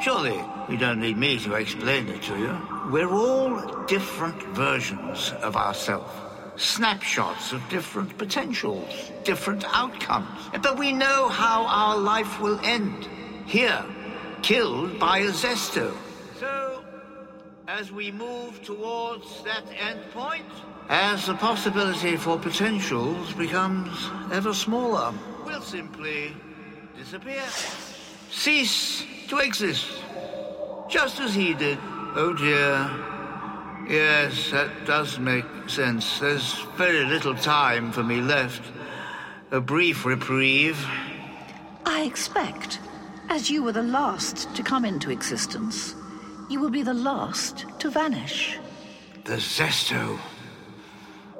Surely 0.00 0.40
you 0.68 0.76
don't 0.76 1.00
need 1.00 1.16
me 1.16 1.36
to 1.40 1.54
explain 1.54 2.06
it 2.06 2.22
to 2.22 2.38
you. 2.38 2.56
We're 2.92 3.10
all 3.10 3.84
different 3.86 4.40
versions 4.54 5.32
of 5.42 5.56
ourselves. 5.56 6.12
Snapshots 6.54 7.52
of 7.52 7.68
different 7.68 8.16
potentials, 8.16 9.10
different 9.24 9.64
outcomes. 9.74 10.28
But 10.62 10.78
we 10.78 10.92
know 10.92 11.28
how 11.28 11.66
our 11.66 11.98
life 11.98 12.40
will 12.40 12.60
end. 12.62 13.08
Here, 13.46 13.84
killed 14.42 15.00
by 15.00 15.18
a 15.18 15.30
Zesto. 15.30 15.92
So, 16.38 16.84
as 17.66 17.90
we 17.90 18.12
move 18.12 18.62
towards 18.62 19.42
that 19.42 19.64
end 19.76 20.02
point, 20.12 20.46
as 20.88 21.26
the 21.26 21.34
possibility 21.34 22.16
for 22.16 22.38
potentials 22.38 23.32
becomes 23.32 24.08
ever 24.32 24.54
smaller, 24.54 25.12
we'll 25.44 25.62
simply 25.62 26.36
disappear. 26.96 27.42
Cease 28.30 29.04
to 29.28 29.38
exist. 29.38 29.86
Just 30.88 31.20
as 31.20 31.34
he 31.34 31.54
did. 31.54 31.78
Oh 32.14 32.32
dear. 32.32 32.90
Yes, 33.88 34.50
that 34.50 34.84
does 34.84 35.18
make 35.18 35.44
sense. 35.66 36.18
There's 36.18 36.60
very 36.76 37.04
little 37.04 37.34
time 37.34 37.90
for 37.92 38.02
me 38.02 38.20
left. 38.20 38.62
A 39.50 39.60
brief 39.60 40.04
reprieve. 40.04 40.78
I 41.86 42.02
expect, 42.02 42.80
as 43.30 43.50
you 43.50 43.62
were 43.62 43.72
the 43.72 43.82
last 43.82 44.54
to 44.54 44.62
come 44.62 44.84
into 44.84 45.10
existence, 45.10 45.94
you 46.50 46.60
will 46.60 46.70
be 46.70 46.82
the 46.82 46.94
last 46.94 47.64
to 47.78 47.90
vanish. 47.90 48.58
The 49.24 49.36
Zesto. 49.36 50.18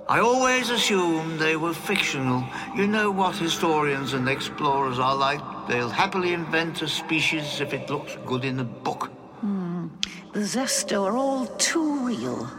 I 0.09 0.21
always 0.21 0.71
assumed 0.71 1.39
they 1.39 1.57
were 1.57 1.75
fictional. 1.75 2.45
You 2.75 2.87
know 2.87 3.11
what 3.11 3.37
historians 3.37 4.15
and 4.15 4.27
explorers 4.27 4.99
are 4.99 5.15
like. 5.15 5.43
They'll 5.69 5.91
happily 5.91 6.33
invent 6.33 6.81
a 6.81 6.89
species 6.89 7.61
if 7.61 7.75
it 7.75 7.91
looks 7.91 8.17
good 8.25 8.45
in 8.47 8.59
a 8.61 8.65
book. 8.65 9.11
Hmm. 9.41 9.89
The 10.33 10.41
Zesto 10.41 11.05
are 11.05 11.17
all 11.17 11.47
too 11.59 12.07
real. 12.07 12.51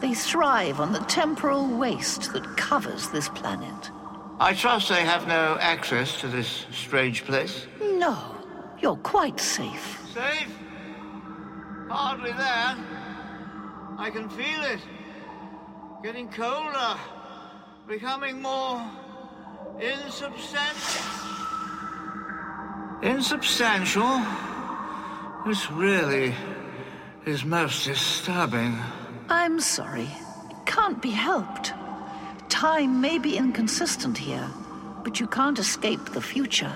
They 0.00 0.14
thrive 0.14 0.80
on 0.80 0.92
the 0.92 1.00
temporal 1.00 1.68
waste 1.68 2.32
that 2.32 2.56
covers 2.56 3.10
this 3.10 3.28
planet. 3.28 3.90
I 4.40 4.54
trust 4.54 4.88
they 4.88 5.04
have 5.04 5.28
no 5.28 5.58
access 5.60 6.18
to 6.20 6.26
this 6.26 6.64
strange 6.72 7.24
place. 7.24 7.66
No, 7.80 8.18
you're 8.80 8.96
quite 8.96 9.38
safe. 9.38 10.00
Safe? 10.14 10.48
Hardly 11.88 12.32
there. 12.32 12.76
I 13.98 14.10
can 14.10 14.28
feel 14.30 14.62
it. 14.62 14.80
Getting 16.02 16.28
colder. 16.30 16.96
Becoming 17.86 18.40
more 18.40 18.90
insubstantial. 19.78 21.43
Insubstantial? 23.02 24.22
This 25.46 25.70
really 25.70 26.34
is 27.26 27.44
most 27.44 27.84
disturbing. 27.84 28.78
I'm 29.28 29.60
sorry. 29.60 30.08
It 30.50 30.66
can't 30.66 31.00
be 31.02 31.10
helped. 31.10 31.72
Time 32.48 33.00
may 33.00 33.18
be 33.18 33.36
inconsistent 33.36 34.16
here, 34.16 34.48
but 35.02 35.20
you 35.20 35.26
can't 35.26 35.58
escape 35.58 36.12
the 36.12 36.22
future. 36.22 36.72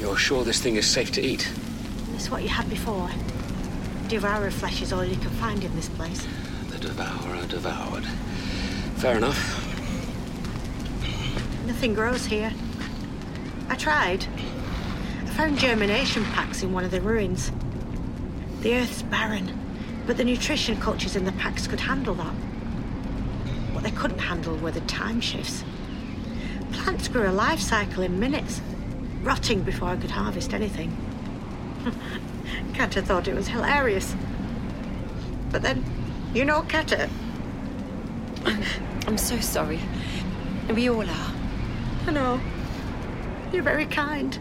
You're 0.00 0.16
sure 0.16 0.42
this 0.44 0.60
thing 0.60 0.76
is 0.76 0.86
safe 0.86 1.12
to 1.12 1.20
eat? 1.20 1.48
It's 2.14 2.30
what 2.30 2.42
you 2.42 2.48
had 2.48 2.68
before. 2.68 3.10
Devourer 4.08 4.50
flesh 4.50 4.80
is 4.80 4.90
all 4.90 5.04
you 5.04 5.16
can 5.16 5.28
find 5.32 5.62
in 5.62 5.76
this 5.76 5.90
place. 5.90 6.26
The 6.70 6.78
devourer 6.78 7.44
devoured. 7.46 8.06
Fair 8.96 9.18
enough. 9.18 9.36
Nothing 11.66 11.92
grows 11.92 12.24
here. 12.24 12.50
I 13.68 13.74
tried. 13.74 14.24
I 15.24 15.26
found 15.26 15.58
germination 15.58 16.24
packs 16.24 16.62
in 16.62 16.72
one 16.72 16.84
of 16.84 16.90
the 16.90 17.02
ruins. 17.02 17.52
The 18.62 18.76
earth's 18.76 19.02
barren, 19.02 19.52
but 20.06 20.16
the 20.16 20.24
nutrition 20.24 20.80
cultures 20.80 21.14
in 21.14 21.26
the 21.26 21.32
packs 21.32 21.66
could 21.66 21.80
handle 21.80 22.14
that. 22.14 22.34
What 23.74 23.84
they 23.84 23.90
couldn't 23.90 24.20
handle 24.20 24.56
were 24.56 24.72
the 24.72 24.80
time 24.82 25.20
shifts. 25.20 25.64
Plants 26.72 27.08
grew 27.08 27.28
a 27.28 27.30
life 27.30 27.60
cycle 27.60 28.02
in 28.02 28.18
minutes, 28.18 28.62
rotting 29.22 29.62
before 29.64 29.90
I 29.90 29.96
could 29.96 30.10
harvest 30.10 30.54
anything. 30.54 30.96
Kata 32.74 33.02
thought 33.02 33.28
it 33.28 33.34
was 33.34 33.48
hilarious. 33.48 34.14
But 35.50 35.62
then, 35.62 35.84
you 36.34 36.44
know 36.44 36.62
Kata. 36.62 37.08
I'm 39.06 39.18
so 39.18 39.38
sorry. 39.40 39.80
We 40.74 40.88
all 40.90 41.02
are. 41.02 41.34
I 42.06 42.10
know. 42.10 42.40
You're 43.52 43.62
very 43.62 43.86
kind. 43.86 44.38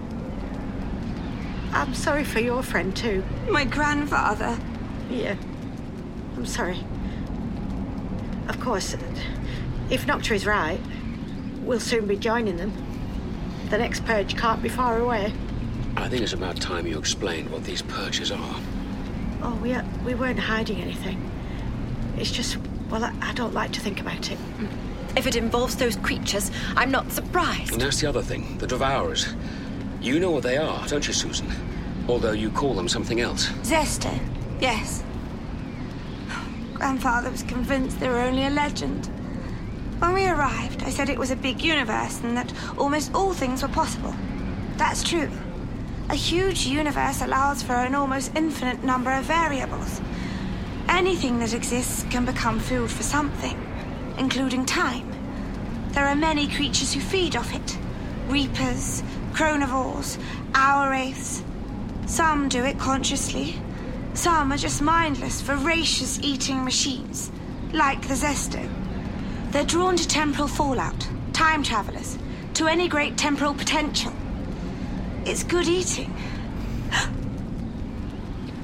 I'm 1.72 1.94
sorry 1.94 2.24
for 2.24 2.40
your 2.40 2.64
friend, 2.64 2.96
too. 2.96 3.24
My 3.50 3.66
grandfather. 3.66 4.58
Yeah. 5.10 5.36
I'm 6.36 6.46
sorry. 6.46 6.84
Of 8.48 8.60
course, 8.60 8.96
if 9.90 10.06
Nocta 10.06 10.36
is 10.36 10.46
right, 10.46 10.80
we'll 11.62 11.80
soon 11.80 12.08
be 12.08 12.16
joining 12.16 12.58
them. 12.58 12.74
The 13.70 13.78
next 13.78 14.06
purge 14.06 14.38
can't 14.38 14.62
be 14.62 14.70
far 14.70 14.98
away. 15.00 15.34
I 15.98 16.10
think 16.10 16.22
it's 16.22 16.34
about 16.34 16.62
time 16.62 16.88
you 16.88 16.98
explained 16.98 17.50
what 17.50 17.64
these 17.64 17.82
purges 17.82 18.32
are. 18.32 18.56
Oh, 19.42 19.60
we, 19.62 19.74
uh, 19.74 19.84
we 20.06 20.14
weren't 20.14 20.40
hiding 20.40 20.80
anything. 20.80 21.20
It's 22.18 22.32
just, 22.32 22.58
well, 22.90 23.04
I, 23.04 23.14
I 23.22 23.34
don't 23.34 23.54
like 23.54 23.72
to 23.74 23.80
think 23.80 24.00
about 24.00 24.32
it. 24.32 24.38
If 25.18 25.26
it 25.28 25.36
involves 25.36 25.76
those 25.76 25.96
creatures, 25.98 26.52
I'm 26.76 26.92
not 26.92 27.12
surprised. 27.12 27.74
And 27.74 27.82
that's 27.82 28.00
the 28.00 28.08
other 28.08 28.22
thing 28.22 28.58
the 28.60 28.68
Devourers. 28.68 29.34
You 30.00 30.20
know 30.20 30.32
what 30.32 30.44
they 30.44 30.58
are, 30.58 30.88
don't 30.88 31.06
you, 31.06 31.14
Susan? 31.14 31.52
Although 32.08 32.32
you 32.32 32.52
call 32.52 32.76
them 32.76 32.88
something 32.88 33.20
else. 33.20 33.48
Zesto, 33.64 34.18
yes. 34.62 35.04
Grandfather 36.76 37.32
was 37.32 37.42
convinced 37.44 38.00
they 38.00 38.08
were 38.08 38.20
only 38.20 38.46
a 38.46 38.52
legend. 38.52 39.08
When 40.00 40.14
we 40.14 40.28
arrived, 40.28 40.84
I 40.84 40.92
said 40.92 41.10
it 41.10 41.18
was 41.18 41.32
a 41.32 41.36
big 41.36 41.60
universe 41.60 42.22
and 42.22 42.38
that 42.38 42.54
almost 42.78 43.14
all 43.16 43.34
things 43.34 43.64
were 43.64 43.70
possible. 43.70 44.14
That's 44.78 45.04
true. 45.04 45.32
A 46.10 46.16
huge 46.16 46.66
universe 46.66 47.22
allows 47.22 47.62
for 47.62 47.74
an 47.74 47.94
almost 47.94 48.32
infinite 48.34 48.82
number 48.82 49.12
of 49.12 49.26
variables. 49.26 50.00
Anything 50.88 51.40
that 51.40 51.54
exists 51.54 52.06
can 52.10 52.24
become 52.24 52.60
food 52.62 52.90
for 52.90 53.04
something, 53.04 53.60
including 54.18 54.66
time. 54.66 55.12
There 55.90 56.06
are 56.06 56.16
many 56.16 56.48
creatures 56.48 56.94
who 56.94 57.02
feed 57.02 57.36
off 57.36 57.54
it 57.54 57.78
reapers, 58.30 59.04
chronovores, 59.34 60.18
hour 60.54 60.92
wraiths. 60.92 61.44
Some 62.06 62.48
do 62.48 62.64
it 62.64 62.80
consciously, 62.80 63.56
some 64.14 64.52
are 64.52 64.58
just 64.58 64.82
mindless, 64.82 65.42
voracious 65.42 66.20
eating 66.24 66.64
machines, 66.64 67.32
like 67.74 68.08
the 68.08 68.16
Zesto. 68.16 68.68
They're 69.52 69.66
drawn 69.66 69.98
to 69.98 70.08
temporal 70.08 70.48
fallout, 70.48 71.08
time 71.34 71.64
travelers, 71.64 72.18
to 72.56 72.68
any 72.68 72.88
great 72.88 73.18
temporal 73.18 73.54
potential. 73.54 74.14
It's 75.28 75.44
good 75.44 75.68
eating. 75.68 76.14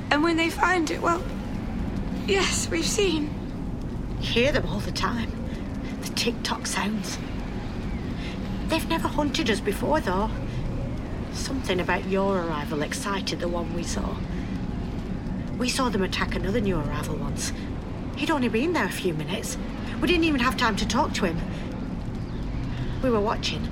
And 0.09 0.23
when 0.23 0.37
they 0.37 0.51
find 0.51 0.91
it, 0.91 1.01
well, 1.01 1.23
yes, 2.27 2.69
we've 2.69 2.85
seen. 2.85 3.33
Hear 4.21 4.51
them 4.51 4.67
all 4.67 4.79
the 4.79 4.91
time. 4.91 5.31
The 6.01 6.09
tick 6.09 6.35
tock 6.43 6.67
sounds. 6.67 7.17
They've 8.67 8.87
never 8.87 9.07
hunted 9.07 9.49
us 9.49 9.59
before, 9.59 9.99
though. 10.01 10.29
Something 11.33 11.79
about 11.79 12.07
your 12.07 12.37
arrival 12.43 12.83
excited 12.83 13.39
the 13.39 13.47
one 13.47 13.73
we 13.73 13.81
saw. 13.81 14.15
We 15.57 15.67
saw 15.67 15.89
them 15.89 16.03
attack 16.03 16.35
another 16.35 16.61
new 16.61 16.77
arrival 16.77 17.15
once. 17.15 17.51
He'd 18.15 18.29
only 18.29 18.49
been 18.49 18.73
there 18.73 18.85
a 18.85 18.91
few 18.91 19.15
minutes. 19.15 19.57
We 19.99 20.07
didn't 20.07 20.25
even 20.25 20.41
have 20.41 20.57
time 20.57 20.75
to 20.75 20.87
talk 20.87 21.13
to 21.15 21.25
him. 21.25 21.39
We 23.01 23.09
were 23.09 23.19
watching, 23.19 23.67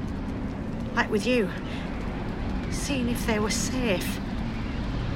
like 0.95 1.11
with 1.11 1.27
you, 1.27 1.49
seeing 2.81 3.09
if 3.09 3.27
they 3.27 3.37
were 3.37 3.51
safe. 3.51 4.19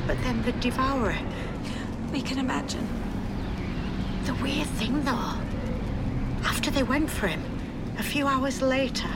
But 0.05 0.21
then 0.21 0.43
the 0.43 0.51
Devourer. 0.53 1.17
We 2.13 2.21
can 2.21 2.37
imagine. 2.37 2.87
The 4.25 4.35
weird 4.35 4.67
thing, 4.67 5.03
though, 5.03 5.33
after 6.43 6.69
they 6.69 6.83
went 6.83 7.09
for 7.09 7.27
him, 7.27 7.43
a 7.97 8.03
few 8.03 8.27
hours 8.27 8.61
later. 8.61 9.09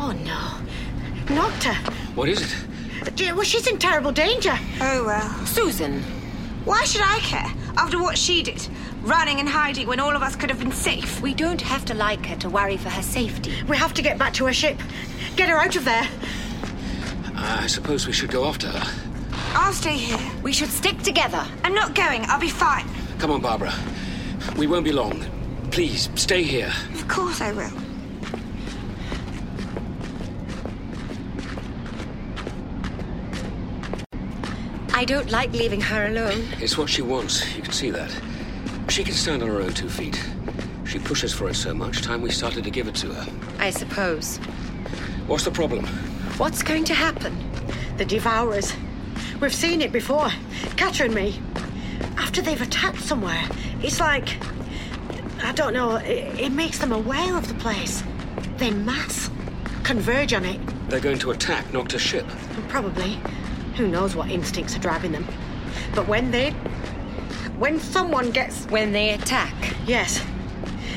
Oh 0.00 0.12
no. 0.24 1.34
Nocta! 1.34 1.74
What 2.16 2.28
is 2.28 2.40
it? 2.42 3.34
Well, 3.34 3.44
she's 3.44 3.66
in 3.66 3.78
terrible 3.78 4.12
danger. 4.12 4.56
Oh 4.80 5.04
well. 5.04 5.46
Susan! 5.46 6.02
Why 6.64 6.82
should 6.84 7.02
I 7.02 7.18
care 7.20 7.52
after 7.76 8.00
what 8.00 8.18
she 8.18 8.42
did? 8.42 8.66
Running 9.02 9.38
and 9.38 9.48
hiding 9.48 9.86
when 9.86 10.00
all 10.00 10.14
of 10.14 10.22
us 10.22 10.34
could 10.34 10.50
have 10.50 10.58
been 10.58 10.72
safe. 10.72 11.20
We 11.20 11.34
don't 11.34 11.60
have 11.60 11.84
to 11.86 11.94
like 11.94 12.26
her 12.26 12.36
to 12.36 12.48
worry 12.48 12.76
for 12.76 12.90
her 12.90 13.02
safety. 13.02 13.52
We 13.68 13.76
have 13.76 13.94
to 13.94 14.02
get 14.02 14.18
back 14.18 14.34
to 14.34 14.46
her 14.46 14.52
ship. 14.52 14.78
Get 15.36 15.48
her 15.48 15.56
out 15.56 15.76
of 15.76 15.84
there. 15.84 16.08
I 17.40 17.66
suppose 17.68 18.06
we 18.06 18.12
should 18.12 18.30
go 18.30 18.46
after 18.46 18.66
her. 18.66 19.08
I'll 19.54 19.72
stay 19.72 19.96
here. 19.96 20.18
We 20.42 20.52
should 20.52 20.70
stick 20.70 20.98
together. 21.02 21.46
I'm 21.62 21.74
not 21.74 21.94
going. 21.94 22.24
I'll 22.26 22.40
be 22.40 22.50
fine. 22.50 22.86
Come 23.18 23.30
on, 23.30 23.40
Barbara. 23.40 23.72
We 24.56 24.66
won't 24.66 24.84
be 24.84 24.92
long. 24.92 25.24
Please, 25.70 26.08
stay 26.14 26.42
here. 26.42 26.72
Of 26.94 27.06
course 27.08 27.40
I 27.40 27.52
will. 27.52 27.70
I 34.92 35.04
don't 35.04 35.30
like 35.30 35.52
leaving 35.52 35.80
her 35.80 36.06
alone. 36.08 36.44
It's 36.60 36.76
what 36.76 36.90
she 36.90 37.02
wants. 37.02 37.54
You 37.54 37.62
can 37.62 37.72
see 37.72 37.90
that. 37.90 38.10
She 38.88 39.04
can 39.04 39.14
stand 39.14 39.42
on 39.42 39.48
her 39.48 39.60
own 39.60 39.72
two 39.72 39.88
feet. 39.88 40.20
She 40.84 40.98
pushes 40.98 41.32
for 41.32 41.48
it 41.48 41.54
so 41.54 41.72
much, 41.72 42.02
time 42.02 42.20
we 42.20 42.30
started 42.30 42.64
to 42.64 42.70
give 42.70 42.88
it 42.88 42.96
to 42.96 43.12
her. 43.12 43.32
I 43.60 43.70
suppose. 43.70 44.38
What's 45.28 45.44
the 45.44 45.50
problem? 45.52 45.86
What's 46.38 46.62
going 46.62 46.84
to 46.84 46.94
happen? 46.94 47.36
The 47.96 48.04
Devourers. 48.04 48.72
We've 49.40 49.52
seen 49.52 49.80
it 49.80 49.90
before. 49.90 50.30
Kata 50.76 51.06
and 51.06 51.14
me. 51.14 51.40
After 52.16 52.40
they've 52.40 52.62
attacked 52.62 53.00
somewhere, 53.00 53.42
it's 53.82 53.98
like. 53.98 54.36
I 55.42 55.50
don't 55.50 55.72
know, 55.72 55.96
it, 55.96 56.38
it 56.38 56.52
makes 56.52 56.78
them 56.78 56.92
aware 56.92 57.36
of 57.36 57.48
the 57.48 57.54
place. 57.54 58.04
They 58.56 58.70
mass, 58.70 59.30
converge 59.82 60.32
on 60.32 60.44
it. 60.44 60.60
They're 60.88 61.00
going 61.00 61.18
to 61.18 61.32
attack 61.32 61.72
Nocta's 61.72 62.02
ship. 62.02 62.26
Probably. 62.68 63.18
Who 63.76 63.88
knows 63.88 64.14
what 64.14 64.30
instincts 64.30 64.76
are 64.76 64.80
driving 64.80 65.10
them. 65.10 65.26
But 65.92 66.06
when 66.06 66.30
they. 66.30 66.52
When 67.58 67.80
someone 67.80 68.30
gets. 68.30 68.64
When 68.66 68.92
they 68.92 69.14
attack? 69.14 69.74
Yes. 69.88 70.24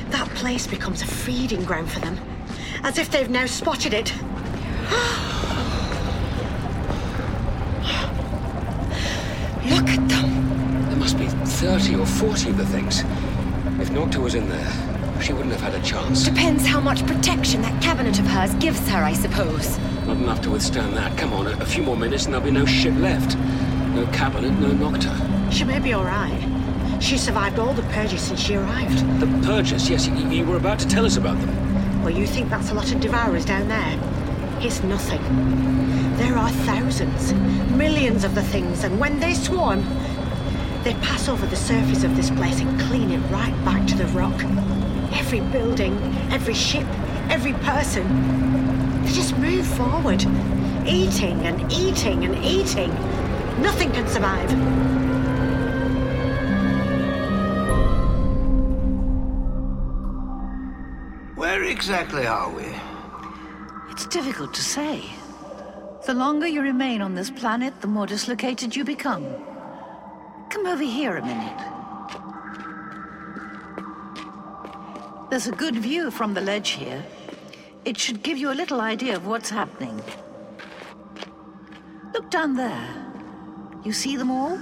That 0.10 0.30
place 0.36 0.68
becomes 0.68 1.02
a 1.02 1.08
feeding 1.08 1.64
ground 1.66 1.92
for 1.92 2.00
them. 2.00 2.20
As 2.84 3.00
if 3.00 3.10
they've 3.10 3.30
now 3.30 3.48
spotted 3.48 3.96
it. 3.96 4.14
Look 9.70 9.90
at 9.90 10.10
them. 10.10 10.90
There 10.90 10.98
must 10.98 11.18
be 11.18 11.28
30 11.28 11.96
or 11.96 12.06
40 12.06 12.50
of 12.50 12.58
the 12.58 12.66
things. 12.66 13.02
If 13.80 13.90
Nocta 13.90 14.18
was 14.18 14.36
in 14.36 14.50
there, 14.50 14.72
she 15.22 15.34
wouldn't 15.34 15.52
have 15.52 15.62
had 15.62 15.76
a 15.76 15.86
chance. 15.86 16.24
Depends 16.24 16.66
how 16.66 16.80
much 16.80 17.06
protection 17.06 17.62
that 17.62 17.82
cabinet 17.82 18.20
of 18.20 18.26
hers 18.26 18.54
gives 18.56 18.88
her, 18.90 19.04
I 19.04 19.14
suppose. 19.14 19.78
Not 20.06 20.18
enough 20.18 20.42
to 20.42 20.50
withstand 20.50 20.98
that. 20.98 21.18
Come 21.18 21.34
on, 21.34 21.48
a, 21.48 21.52
a 21.52 21.66
few 21.66 21.84
more 21.84 21.96
minutes 21.96 22.26
and 22.26 22.34
there'll 22.34 22.46
be 22.46 22.52
no 22.52 22.66
ship 22.66 22.96
left. 22.98 23.38
No 23.96 24.06
cabinet, 24.08 24.52
no 24.60 24.70
Nocta. 24.70 25.52
She 25.52 25.64
may 25.64 25.80
be 25.80 25.94
all 25.94 26.06
right. 26.06 26.48
She 27.02 27.18
survived 27.18 27.60
all 27.60 27.74
the 27.74 27.84
purges 27.94 28.22
since 28.22 28.40
she 28.40 28.56
arrived. 28.56 29.00
The 29.20 29.28
purges, 29.46 29.90
yes, 29.90 30.08
you, 30.08 30.14
you 30.30 30.46
were 30.46 30.58
about 30.58 30.80
to 30.80 30.88
tell 30.88 31.06
us 31.06 31.18
about 31.18 31.40
them. 31.40 32.04
Well, 32.04 32.12
you 32.12 32.26
think 32.26 32.50
that's 32.50 32.70
a 32.72 32.74
lot 32.74 32.92
of 32.92 33.00
devourers 33.00 33.46
down 33.46 33.68
there? 33.68 34.11
It's 34.64 34.84
nothing. 34.84 35.22
There 36.18 36.38
are 36.38 36.52
thousands, 36.52 37.34
millions 37.72 38.24
of 38.24 38.36
the 38.36 38.44
things, 38.44 38.84
and 38.84 39.00
when 39.00 39.20
they 39.20 39.34
swarm, 39.34 39.82
they 40.84 40.94
pass 41.02 41.28
over 41.28 41.48
the 41.48 41.56
surface 41.56 42.04
of 42.04 42.16
this 42.16 42.30
place 42.30 42.60
and 42.62 42.80
clean 42.82 43.10
it 43.10 43.18
right 43.32 43.66
back 43.66 43.88
to 43.88 43.98
the 43.98 44.06
rock. 44.08 44.40
Every 45.14 45.40
building, 45.40 45.98
every 46.32 46.54
ship, 46.54 46.86
every 47.32 47.54
person. 47.54 49.04
They 49.04 49.12
just 49.12 49.36
move 49.38 49.66
forward, 49.66 50.22
eating 50.86 51.40
and 51.44 51.72
eating 51.72 52.24
and 52.24 52.46
eating. 52.46 52.94
Nothing 53.64 53.92
can 53.92 54.08
survive. 54.08 54.52
Where 61.36 61.64
exactly 61.64 62.28
are 62.28 62.50
we? 62.54 62.91
It's 64.02 64.10
difficult 64.16 64.52
to 64.56 64.64
say. 64.64 65.04
The 66.08 66.16
longer 66.16 66.48
you 66.48 66.64
remain 66.64 67.04
on 67.04 67.14
this 67.14 67.30
planet, 67.30 67.82
the 67.82 67.88
more 67.88 68.08
dislocated 68.08 68.76
you 68.76 68.84
become. 68.84 69.24
Come 70.50 70.66
over 70.66 70.82
here 70.82 71.18
a 71.18 71.22
minute. 71.24 71.62
There's 75.30 75.46
a 75.46 75.52
good 75.52 75.76
view 75.76 76.10
from 76.10 76.34
the 76.34 76.42
ledge 76.42 76.70
here. 76.70 77.06
It 77.86 77.96
should 77.96 78.24
give 78.24 78.40
you 78.40 78.52
a 78.52 78.58
little 78.58 78.82
idea 78.82 79.16
of 79.16 79.28
what's 79.28 79.52
happening. 79.52 80.02
Look 82.16 82.32
down 82.32 82.56
there. 82.56 83.14
You 83.84 83.94
see 83.94 84.18
them 84.18 84.32
all? 84.32 84.60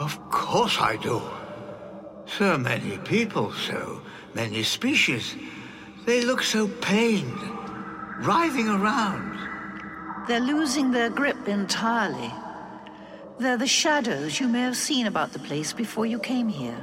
Of 0.00 0.18
course 0.30 0.78
I 0.80 0.96
do. 0.96 1.20
So 2.24 2.56
many 2.56 2.96
people, 2.96 3.52
so 3.52 4.00
many 4.32 4.62
species. 4.62 5.36
They 6.06 6.22
look 6.22 6.42
so 6.42 6.66
pained, 6.66 7.61
writhing 8.22 8.68
around. 8.68 9.38
They're 10.28 10.40
losing 10.40 10.92
their 10.92 11.10
grip 11.10 11.48
entirely. 11.48 12.32
They're 13.38 13.56
the 13.56 13.66
shadows 13.66 14.38
you 14.38 14.46
may 14.46 14.60
have 14.62 14.76
seen 14.76 15.06
about 15.06 15.32
the 15.32 15.40
place 15.40 15.72
before 15.72 16.06
you 16.06 16.20
came 16.20 16.48
here. 16.48 16.78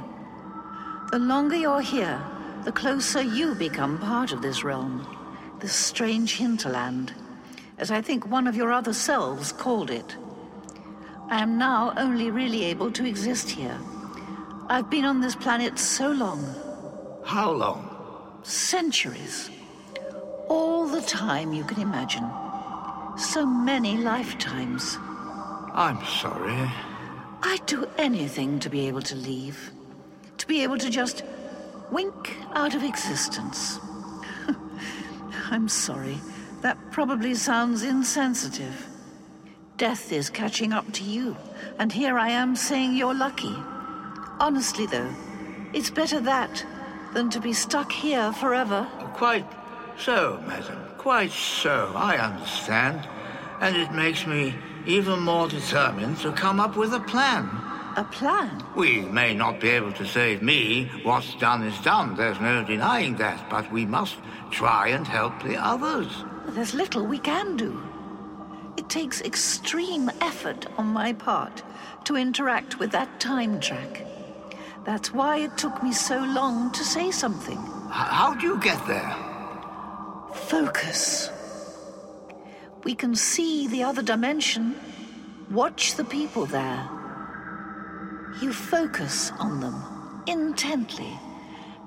The 1.10 1.18
longer 1.18 1.56
you're 1.56 1.80
here, 1.80 2.20
the 2.64 2.72
closer 2.72 3.22
you 3.22 3.54
become 3.54 3.98
part 3.98 4.32
of 4.32 4.42
this 4.42 4.62
realm, 4.62 5.06
this 5.60 5.72
strange 5.72 6.36
hinterland, 6.36 7.14
as 7.78 7.90
I 7.90 8.02
think 8.02 8.26
one 8.26 8.46
of 8.46 8.54
your 8.54 8.70
other 8.70 8.92
selves 8.92 9.52
called 9.52 9.90
it. 9.90 10.16
I 11.30 11.40
am 11.40 11.56
now 11.56 11.94
only 11.96 12.30
really 12.30 12.64
able 12.64 12.92
to 12.92 13.06
exist 13.06 13.48
here. 13.48 13.78
I've 14.68 14.90
been 14.90 15.06
on 15.06 15.20
this 15.20 15.34
planet 15.34 15.78
so 15.78 16.10
long. 16.10 16.44
How 17.24 17.50
long? 17.50 18.40
Centuries. 18.42 19.50
All 20.50 20.88
the 20.88 21.00
time 21.00 21.52
you 21.52 21.62
can 21.62 21.80
imagine. 21.80 22.28
So 23.16 23.46
many 23.46 23.96
lifetimes. 23.96 24.98
I'm 25.72 26.04
sorry. 26.04 26.68
I'd 27.40 27.64
do 27.66 27.86
anything 27.96 28.58
to 28.58 28.68
be 28.68 28.88
able 28.88 29.02
to 29.02 29.14
leave. 29.14 29.70
To 30.38 30.48
be 30.48 30.64
able 30.64 30.76
to 30.78 30.90
just 30.90 31.22
wink 31.92 32.36
out 32.52 32.74
of 32.74 32.82
existence. 32.82 33.78
I'm 35.52 35.68
sorry. 35.68 36.18
That 36.62 36.78
probably 36.90 37.36
sounds 37.36 37.84
insensitive. 37.84 38.88
Death 39.76 40.10
is 40.10 40.30
catching 40.30 40.72
up 40.72 40.90
to 40.94 41.04
you, 41.04 41.36
and 41.78 41.92
here 41.92 42.18
I 42.18 42.30
am 42.30 42.56
saying 42.56 42.96
you're 42.96 43.14
lucky. 43.14 43.54
Honestly, 44.40 44.86
though, 44.86 45.14
it's 45.72 45.90
better 45.90 46.20
that 46.22 46.66
than 47.14 47.30
to 47.30 47.40
be 47.40 47.52
stuck 47.52 47.92
here 47.92 48.32
forever. 48.32 48.88
Quite 49.14 49.46
so, 50.00 50.42
madam. 50.46 50.78
Quite 50.98 51.30
so. 51.30 51.92
I 51.94 52.16
understand. 52.18 53.06
And 53.60 53.76
it 53.76 53.92
makes 53.92 54.26
me 54.26 54.54
even 54.86 55.20
more 55.20 55.48
determined 55.48 56.18
to 56.18 56.32
come 56.32 56.60
up 56.60 56.76
with 56.76 56.92
a 56.94 57.00
plan. 57.00 57.48
A 57.96 58.04
plan? 58.04 58.62
We 58.76 59.00
may 59.00 59.34
not 59.34 59.60
be 59.60 59.68
able 59.70 59.92
to 59.92 60.06
save 60.06 60.42
me. 60.42 60.90
What's 61.02 61.34
done 61.36 61.62
is 61.62 61.78
done. 61.80 62.16
There's 62.16 62.40
no 62.40 62.64
denying 62.64 63.16
that. 63.16 63.48
But 63.50 63.70
we 63.72 63.84
must 63.84 64.16
try 64.50 64.88
and 64.88 65.06
help 65.06 65.42
the 65.42 65.56
others. 65.56 66.24
There's 66.48 66.74
little 66.74 67.06
we 67.06 67.18
can 67.18 67.56
do. 67.56 67.82
It 68.76 68.88
takes 68.88 69.20
extreme 69.20 70.10
effort 70.20 70.66
on 70.78 70.86
my 70.86 71.12
part 71.12 71.62
to 72.04 72.16
interact 72.16 72.78
with 72.78 72.90
that 72.92 73.20
time 73.20 73.60
track. 73.60 74.06
That's 74.84 75.12
why 75.12 75.38
it 75.38 75.58
took 75.58 75.82
me 75.82 75.92
so 75.92 76.18
long 76.18 76.72
to 76.72 76.84
say 76.84 77.10
something. 77.10 77.58
H- 77.58 77.92
how 77.92 78.34
do 78.34 78.46
you 78.46 78.60
get 78.60 78.84
there? 78.86 79.29
Focus. 80.32 81.30
We 82.84 82.94
can 82.94 83.14
see 83.14 83.66
the 83.68 83.82
other 83.82 84.02
dimension. 84.02 84.74
Watch 85.50 85.94
the 85.94 86.04
people 86.04 86.46
there. 86.46 86.88
You 88.40 88.52
focus 88.52 89.32
on 89.38 89.60
them 89.60 90.22
intently, 90.26 91.12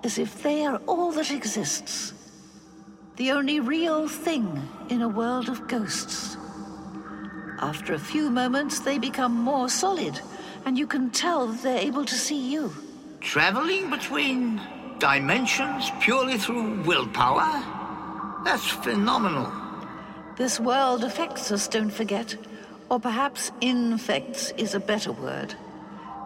as 0.04 0.18
if 0.18 0.44
they 0.44 0.66
are 0.66 0.82
all 0.88 1.12
that 1.14 1.32
exists. 1.32 2.14
The 3.16 3.32
only 3.32 3.60
real 3.60 4.08
thing 4.08 4.62
in 4.90 5.02
a 5.02 5.08
world 5.08 5.50
of 5.50 5.68
ghosts. 5.68 6.38
After 7.60 7.94
a 7.94 8.00
few 8.00 8.30
moments, 8.30 8.80
they 8.80 8.98
become 8.98 9.34
more 9.34 9.70
solid, 9.70 10.20
and 10.66 10.78
you 10.78 10.86
can 10.86 11.10
tell 11.12 11.48
that 11.48 11.64
they're 11.64 11.78
able 11.78 12.06
to 12.06 12.16
see 12.16 12.52
you. 12.52 12.74
Traveling 13.22 13.90
between 13.90 14.60
dimensions 15.00 15.92
purely 16.02 16.38
through 16.38 16.82
willpower? 16.84 17.83
That's 18.44 18.70
phenomenal. 18.70 19.52
This 20.36 20.60
world 20.60 21.04
affects 21.04 21.52
us, 21.52 21.68
don't 21.68 21.92
forget. 21.92 22.36
Or 22.90 23.00
perhaps 23.00 23.52
infects 23.62 24.52
is 24.58 24.76
a 24.76 24.80
better 24.80 25.12
word. 25.12 25.56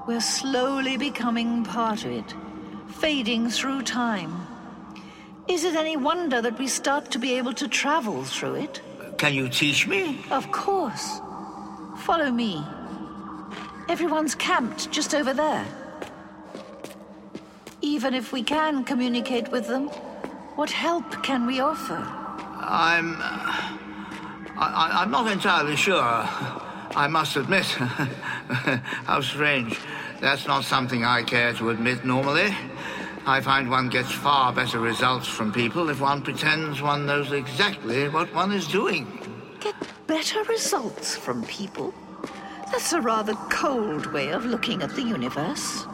We're 0.07 0.21
slowly 0.21 0.97
becoming 0.97 1.63
part 1.63 2.05
of 2.05 2.11
it, 2.11 2.33
fading 2.87 3.49
through 3.49 3.83
time. 3.83 4.47
Is 5.47 5.63
it 5.63 5.75
any 5.75 5.95
wonder 5.97 6.41
that 6.41 6.57
we 6.57 6.67
start 6.67 7.11
to 7.11 7.19
be 7.19 7.33
able 7.33 7.53
to 7.53 7.67
travel 7.67 8.23
through 8.23 8.55
it? 8.55 8.81
Can 9.17 9.33
you 9.33 9.49
teach 9.49 9.87
me? 9.87 10.23
Of 10.31 10.51
course. 10.51 11.19
Follow 11.99 12.31
me. 12.31 12.63
Everyone's 13.89 14.35
camped 14.35 14.91
just 14.91 15.13
over 15.13 15.33
there. 15.33 15.65
Even 17.81 18.13
if 18.13 18.33
we 18.33 18.43
can 18.43 18.83
communicate 18.83 19.49
with 19.51 19.67
them, 19.67 19.87
what 20.55 20.71
help 20.71 21.23
can 21.23 21.45
we 21.45 21.59
offer? 21.59 22.16
I'm. 22.67 23.15
Uh, 23.21 23.77
I, 24.59 25.03
am 25.03 25.11
not 25.11 25.31
entirely 25.31 25.75
sure. 25.75 26.01
I 26.01 27.07
must 27.09 27.37
admit. 27.37 27.65
How 29.05 29.21
strange. 29.21 29.79
That's 30.19 30.47
not 30.47 30.65
something 30.65 31.05
I 31.05 31.23
care 31.23 31.53
to 31.53 31.69
admit 31.69 32.03
normally. 32.03 32.53
I 33.25 33.39
find 33.39 33.69
one 33.69 33.89
gets 33.89 34.11
far 34.11 34.51
better 34.51 34.79
results 34.79 35.27
from 35.27 35.53
people 35.53 35.89
if 35.89 36.01
one 36.01 36.21
pretends 36.21 36.81
one 36.81 37.05
knows 37.05 37.31
exactly 37.31 38.09
what 38.09 38.33
one 38.33 38.51
is 38.51 38.67
doing. 38.67 39.05
Get 39.59 39.75
better 40.07 40.43
results 40.43 41.15
from 41.15 41.43
people? 41.43 41.93
That's 42.71 42.93
a 42.93 43.01
rather 43.01 43.33
cold 43.49 44.07
way 44.07 44.29
of 44.29 44.45
looking 44.45 44.81
at 44.81 44.95
the 44.95 45.03
universe. 45.03 45.85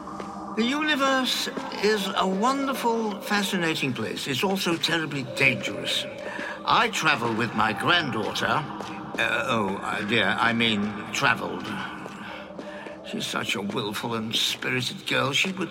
The 0.56 0.64
universe 0.64 1.48
is 1.82 2.08
a 2.16 2.26
wonderful, 2.26 3.20
fascinating 3.20 3.92
place. 3.92 4.26
It's 4.26 4.44
also 4.44 4.76
terribly 4.76 5.24
dangerous. 5.36 6.06
I 6.66 6.88
travel 6.88 7.34
with 7.34 7.54
my 7.54 7.72
granddaughter. 7.74 8.46
Uh, 8.46 9.44
oh, 9.48 9.76
uh, 9.82 10.00
dear, 10.02 10.34
I 10.38 10.52
mean, 10.52 10.92
traveled. 11.12 11.66
She's 13.06 13.26
such 13.26 13.54
a 13.54 13.60
willful 13.60 14.14
and 14.14 14.34
spirited 14.34 15.06
girl. 15.06 15.32
She 15.32 15.52
would 15.52 15.68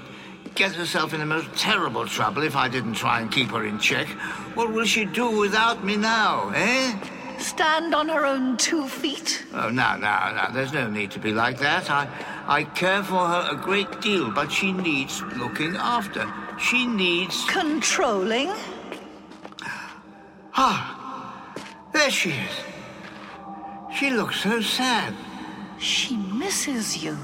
get 0.53 0.73
herself 0.73 1.13
in 1.13 1.19
the 1.19 1.25
most 1.25 1.51
terrible 1.55 2.05
trouble 2.05 2.43
if 2.43 2.55
I 2.55 2.69
didn't 2.69 2.93
try 2.93 3.21
and 3.21 3.31
keep 3.31 3.49
her 3.49 3.65
in 3.65 3.79
check. 3.79 4.07
What 4.53 4.71
will 4.71 4.85
she 4.85 5.05
do 5.05 5.39
without 5.39 5.83
me 5.83 5.97
now, 5.97 6.51
eh? 6.53 6.95
Stand 7.39 7.95
on 7.95 8.07
her 8.07 8.25
own 8.25 8.57
two 8.57 8.87
feet? 8.87 9.43
Oh, 9.53 9.69
no, 9.69 9.97
no, 9.97 10.31
no. 10.35 10.47
There's 10.53 10.73
no 10.73 10.89
need 10.89 11.09
to 11.11 11.19
be 11.19 11.33
like 11.33 11.57
that. 11.57 11.89
I, 11.89 12.07
I 12.47 12.63
care 12.65 13.03
for 13.03 13.27
her 13.27 13.49
a 13.51 13.55
great 13.55 13.99
deal, 13.99 14.29
but 14.29 14.51
she 14.51 14.71
needs 14.71 15.21
looking 15.37 15.75
after. 15.75 16.31
She 16.59 16.85
needs. 16.85 17.43
Controlling? 17.49 18.53
Ah, 20.55 21.53
there 21.93 22.11
she 22.11 22.31
is. 22.31 22.51
She 23.95 24.09
looks 24.11 24.41
so 24.41 24.61
sad. 24.61 25.13
She 25.79 26.15
misses 26.15 27.03
you. 27.03 27.17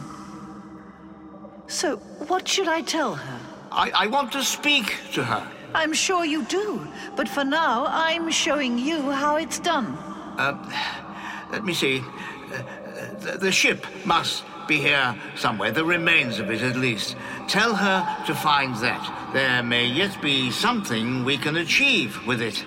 So, 1.67 1.97
what 2.27 2.47
should 2.47 2.67
I 2.67 2.81
tell 2.81 3.15
her? 3.15 3.39
I, 3.71 3.91
I 3.93 4.07
want 4.07 4.31
to 4.31 4.43
speak 4.43 4.95
to 5.13 5.23
her. 5.23 5.47
I'm 5.75 5.93
sure 5.93 6.25
you 6.25 6.43
do, 6.45 6.87
but 7.15 7.29
for 7.29 7.43
now, 7.43 7.85
I'm 7.87 8.31
showing 8.31 8.79
you 8.79 9.11
how 9.11 9.35
it's 9.35 9.59
done. 9.59 9.85
Uh, 10.37 10.57
let 11.51 11.63
me 11.63 11.73
see. 11.73 11.99
Uh, 11.99 12.63
the, 13.19 13.37
the 13.39 13.51
ship 13.51 13.85
must 14.05 14.43
be 14.67 14.77
here 14.77 15.15
somewhere, 15.35 15.71
the 15.71 15.85
remains 15.85 16.39
of 16.39 16.49
it 16.49 16.61
at 16.61 16.75
least. 16.75 17.15
Tell 17.47 17.75
her 17.75 18.25
to 18.25 18.33
find 18.35 18.75
that. 18.77 19.31
there 19.33 19.61
may 19.63 19.85
yet 19.85 20.19
be 20.21 20.49
something 20.51 21.23
we 21.23 21.37
can 21.37 21.57
achieve 21.57 22.25
with 22.25 22.41
it. 22.41 22.65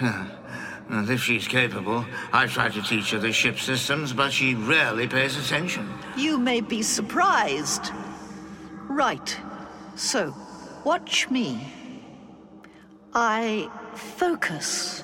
And 0.00 1.08
uh, 1.08 1.12
if 1.12 1.22
she's 1.22 1.46
capable, 1.46 2.04
I've 2.32 2.52
tried 2.52 2.72
to 2.72 2.82
teach 2.82 3.10
her 3.10 3.18
the 3.18 3.32
ship 3.32 3.58
systems, 3.58 4.12
but 4.12 4.32
she 4.32 4.54
rarely 4.54 5.06
pays 5.06 5.36
attention. 5.36 5.92
You 6.16 6.38
may 6.38 6.60
be 6.60 6.82
surprised. 6.82 7.90
Right. 8.88 9.36
So, 9.96 10.34
watch 10.84 11.28
me. 11.30 11.66
I 13.14 13.68
focus 13.94 15.02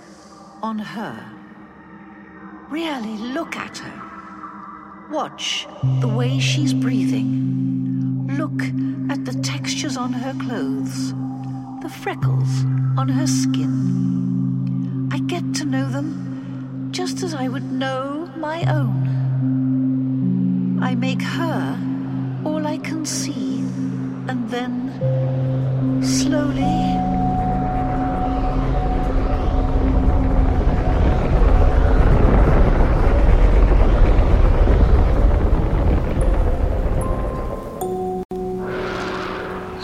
on 0.62 0.78
her. 0.78 1.32
Really 2.70 3.16
look 3.18 3.56
at 3.56 3.78
her. 3.78 5.10
Watch 5.10 5.66
the 6.00 6.08
way 6.08 6.38
she's 6.38 6.72
breathing. 6.72 8.26
Look 8.38 8.62
at 9.10 9.24
the 9.26 9.38
textures 9.42 9.96
on 9.96 10.12
her 10.12 10.32
clothes, 10.40 11.12
the 11.82 11.90
freckles 12.02 12.64
on 12.96 13.08
her 13.08 13.26
skin. 13.26 14.43
I 15.14 15.18
get 15.20 15.54
to 15.58 15.64
know 15.64 15.88
them 15.88 16.90
just 16.90 17.22
as 17.22 17.34
I 17.34 17.46
would 17.46 17.70
know 17.70 18.28
my 18.36 18.64
own. 18.64 20.80
I 20.82 20.96
make 20.96 21.22
her 21.22 21.78
all 22.44 22.66
I 22.66 22.78
can 22.78 23.06
see, 23.06 23.60
and 24.28 24.50
then 24.50 24.90
slowly. 26.02 26.98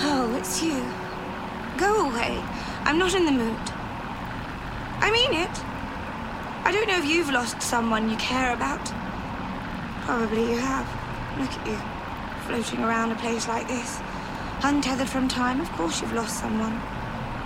Oh, 0.02 0.34
it's 0.36 0.60
you. 0.60 0.84
Go 1.76 2.10
away. 2.10 2.42
I'm 2.84 2.98
not 2.98 3.14
in 3.14 3.26
the 3.26 3.30
mood. 3.30 3.79
I 5.00 5.10
mean 5.10 5.32
it. 5.34 5.50
I 6.64 6.72
don't 6.72 6.88
know 6.88 6.98
if 6.98 7.06
you've 7.06 7.30
lost 7.30 7.62
someone 7.62 8.10
you 8.10 8.16
care 8.16 8.52
about. 8.52 8.84
Probably 10.04 10.42
you 10.52 10.58
have. 10.58 10.86
Look 11.38 11.50
at 11.50 11.66
you, 11.66 11.78
floating 12.46 12.84
around 12.84 13.12
a 13.12 13.16
place 13.16 13.48
like 13.48 13.66
this. 13.66 14.00
Untethered 14.62 15.08
from 15.08 15.26
time, 15.26 15.60
of 15.60 15.70
course 15.72 16.00
you've 16.00 16.12
lost 16.12 16.38
someone. 16.38 16.80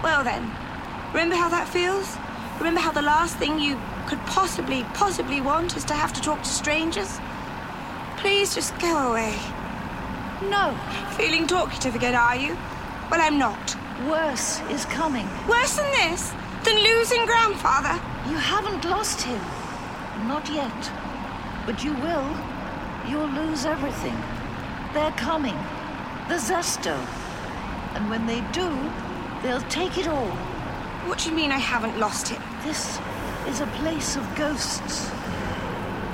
Well 0.02 0.24
then, 0.24 0.50
remember 1.12 1.36
how 1.36 1.48
that 1.48 1.68
feels? 1.68 2.16
Remember 2.58 2.80
how 2.80 2.92
the 2.92 3.02
last 3.02 3.36
thing 3.36 3.58
you 3.58 3.80
could 4.06 4.20
possibly, 4.26 4.82
possibly 4.94 5.40
want 5.40 5.76
is 5.76 5.84
to 5.84 5.94
have 5.94 6.12
to 6.12 6.20
talk 6.20 6.42
to 6.42 6.48
strangers? 6.48 7.18
Please 8.16 8.54
just 8.54 8.78
go 8.78 9.10
away. 9.10 9.38
No. 10.50 10.76
Feeling 11.16 11.46
talkative 11.46 11.94
again, 11.94 12.14
are 12.14 12.36
you? 12.36 12.56
Well, 13.10 13.20
I'm 13.20 13.38
not. 13.38 13.76
Worse 14.08 14.60
is 14.70 14.84
coming. 14.86 15.28
Worse 15.48 15.76
than 15.76 15.90
this? 15.92 16.32
Than 16.64 16.78
losing 16.82 17.26
grandfather? 17.26 18.00
You 18.30 18.36
haven't 18.36 18.84
lost 18.86 19.20
him. 19.20 19.40
Not 20.26 20.48
yet. 20.48 20.90
But 21.66 21.84
you 21.84 21.92
will. 21.92 22.34
You'll 23.06 23.28
lose 23.28 23.66
everything. 23.66 24.16
They're 24.94 25.12
coming. 25.12 25.56
The 26.28 26.36
Zesto. 26.36 26.96
And 27.94 28.08
when 28.08 28.26
they 28.26 28.40
do, 28.52 28.70
they'll 29.42 29.68
take 29.68 29.98
it 29.98 30.08
all. 30.08 30.30
What 31.06 31.18
do 31.18 31.28
you 31.28 31.36
mean 31.36 31.52
I 31.52 31.58
haven't 31.58 31.98
lost 31.98 32.28
him? 32.28 32.42
This 32.62 32.98
is 33.46 33.60
a 33.60 33.66
place 33.82 34.16
of 34.16 34.34
ghosts. 34.34 35.10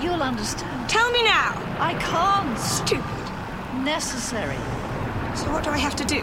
You'll 0.02 0.22
understand. 0.22 0.90
Tell 0.90 1.12
me 1.12 1.22
now. 1.22 1.54
I 1.78 1.94
can't. 1.94 2.58
Stupid. 2.58 3.04
Necessary. 3.84 4.58
So 5.36 5.52
what 5.52 5.62
do 5.62 5.70
I 5.70 5.78
have 5.78 5.94
to 5.94 6.04
do? 6.04 6.22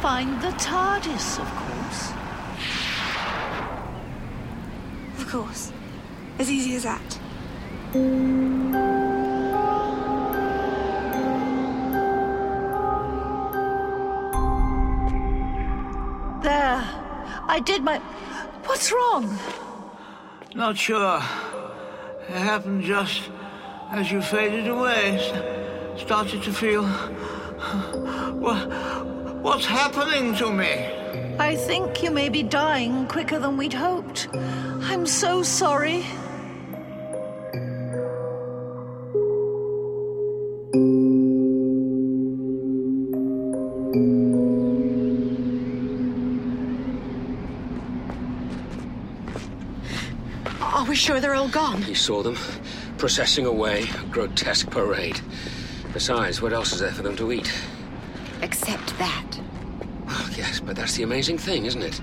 Find 0.00 0.40
the 0.40 0.52
TARDIS, 0.58 1.40
of 1.40 1.50
course. 1.56 1.67
Of 5.28 5.34
course. 5.34 5.72
As 6.38 6.50
easy 6.50 6.74
as 6.76 6.84
that. 6.84 7.18
There. 16.42 16.82
I 17.46 17.60
did 17.64 17.82
my. 17.82 17.98
What's 18.64 18.90
wrong? 18.92 19.38
Not 20.54 20.78
sure. 20.78 21.16
It 22.28 22.40
happened 22.52 22.84
just 22.84 23.22
as 23.90 24.10
you 24.10 24.22
faded 24.22 24.68
away. 24.68 25.18
S- 25.18 26.00
Started 26.02 26.42
to 26.44 26.52
feel. 26.52 26.84
What, 28.38 28.68
what's 29.42 29.66
happening 29.66 30.34
to 30.36 30.52
me? 30.52 30.97
I 31.40 31.54
think 31.54 32.02
you 32.02 32.10
may 32.10 32.28
be 32.28 32.42
dying 32.42 33.06
quicker 33.06 33.38
than 33.38 33.56
we'd 33.56 33.72
hoped. 33.72 34.28
I'm 34.34 35.06
so 35.06 35.42
sorry. 35.42 36.04
Are 50.60 50.84
we 50.88 50.96
sure 50.96 51.20
they're 51.20 51.34
all 51.34 51.48
gone? 51.48 51.82
He 51.82 51.94
saw 51.94 52.22
them, 52.22 52.36
processing 52.98 53.46
away, 53.46 53.84
a 53.84 54.04
grotesque 54.06 54.70
parade. 54.70 55.20
Besides, 55.92 56.42
what 56.42 56.52
else 56.52 56.72
is 56.72 56.80
there 56.80 56.92
for 56.92 57.02
them 57.02 57.16
to 57.16 57.32
eat? 57.32 57.52
Except 58.42 58.98
that. 58.98 59.27
Yes, 60.68 60.74
but 60.74 60.80
that's 60.82 60.96
the 60.96 61.02
amazing 61.02 61.38
thing, 61.38 61.64
isn't 61.64 61.82
it? 61.82 62.00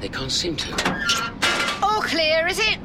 They 0.00 0.08
can't 0.08 0.30
seem 0.30 0.54
to. 0.56 0.72
All 1.82 2.00
clear, 2.00 2.46
is 2.46 2.60
it? 2.60 2.78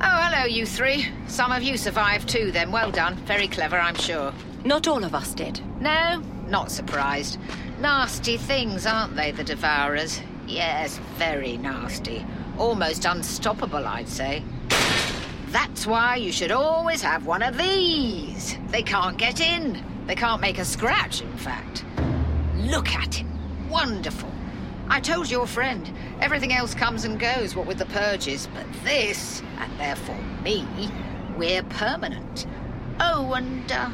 Oh, 0.00 0.28
hello, 0.30 0.44
you 0.44 0.64
three. 0.64 1.08
Some 1.26 1.50
of 1.50 1.62
you 1.64 1.76
survived 1.76 2.28
too, 2.28 2.52
then. 2.52 2.70
Well 2.70 2.92
done. 2.92 3.16
Very 3.26 3.48
clever, 3.48 3.76
I'm 3.76 3.96
sure. 3.96 4.32
Not 4.64 4.86
all 4.86 5.02
of 5.02 5.12
us 5.14 5.34
did. 5.34 5.60
No, 5.80 6.22
not 6.46 6.70
surprised. 6.70 7.38
Nasty 7.80 8.36
things, 8.36 8.86
aren't 8.86 9.16
they, 9.16 9.32
the 9.32 9.42
Devourers? 9.42 10.20
Yes, 10.46 11.00
very 11.16 11.56
nasty. 11.56 12.24
Almost 12.56 13.06
unstoppable, 13.06 13.84
I'd 13.84 14.08
say. 14.08 14.44
That's 15.48 15.84
why 15.86 16.16
you 16.16 16.30
should 16.30 16.52
always 16.52 17.02
have 17.02 17.26
one 17.26 17.42
of 17.42 17.58
these. 17.58 18.56
They 18.68 18.82
can't 18.82 19.18
get 19.18 19.40
in. 19.40 19.82
They 20.06 20.14
can't 20.14 20.40
make 20.40 20.58
a 20.58 20.64
scratch, 20.64 21.22
in 21.22 21.36
fact. 21.38 21.84
Look 22.56 22.90
at 22.90 23.14
him. 23.14 23.28
Wonderful. 23.68 24.33
I 24.88 25.00
told 25.00 25.30
your 25.30 25.46
friend, 25.46 25.90
everything 26.20 26.52
else 26.52 26.74
comes 26.74 27.04
and 27.04 27.18
goes, 27.18 27.56
what 27.56 27.66
with 27.66 27.78
the 27.78 27.86
purges, 27.86 28.48
but 28.54 28.66
this, 28.84 29.42
and 29.58 29.80
therefore 29.80 30.18
me, 30.42 30.66
we're 31.36 31.62
permanent. 31.64 32.46
Oh, 33.00 33.32
and, 33.34 33.70
uh, 33.72 33.90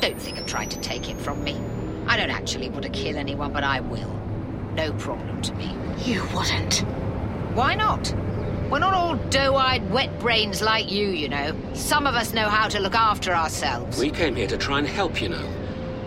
don't 0.00 0.20
think 0.20 0.38
of 0.38 0.46
trying 0.46 0.70
to 0.70 0.80
take 0.80 1.08
it 1.10 1.16
from 1.18 1.44
me. 1.44 1.56
I 2.06 2.16
don't 2.16 2.30
actually 2.30 2.70
want 2.70 2.82
to 2.84 2.88
kill 2.88 3.16
anyone, 3.16 3.52
but 3.52 3.62
I 3.62 3.80
will. 3.80 4.12
No 4.74 4.92
problem 4.94 5.40
to 5.42 5.54
me. 5.54 5.76
You 6.04 6.26
wouldn't. 6.34 6.78
Why 7.54 7.74
not? 7.74 8.12
We're 8.70 8.78
not 8.78 8.94
all 8.94 9.16
doe-eyed 9.16 9.90
wet 9.90 10.18
brains 10.20 10.62
like 10.62 10.90
you, 10.90 11.08
you 11.08 11.28
know. 11.28 11.56
Some 11.74 12.06
of 12.06 12.14
us 12.14 12.32
know 12.32 12.48
how 12.48 12.68
to 12.68 12.80
look 12.80 12.94
after 12.94 13.32
ourselves. 13.32 13.98
We 13.98 14.10
came 14.10 14.36
here 14.36 14.46
to 14.46 14.56
try 14.56 14.78
and 14.78 14.86
help, 14.86 15.20
you 15.20 15.28
know. 15.28 15.48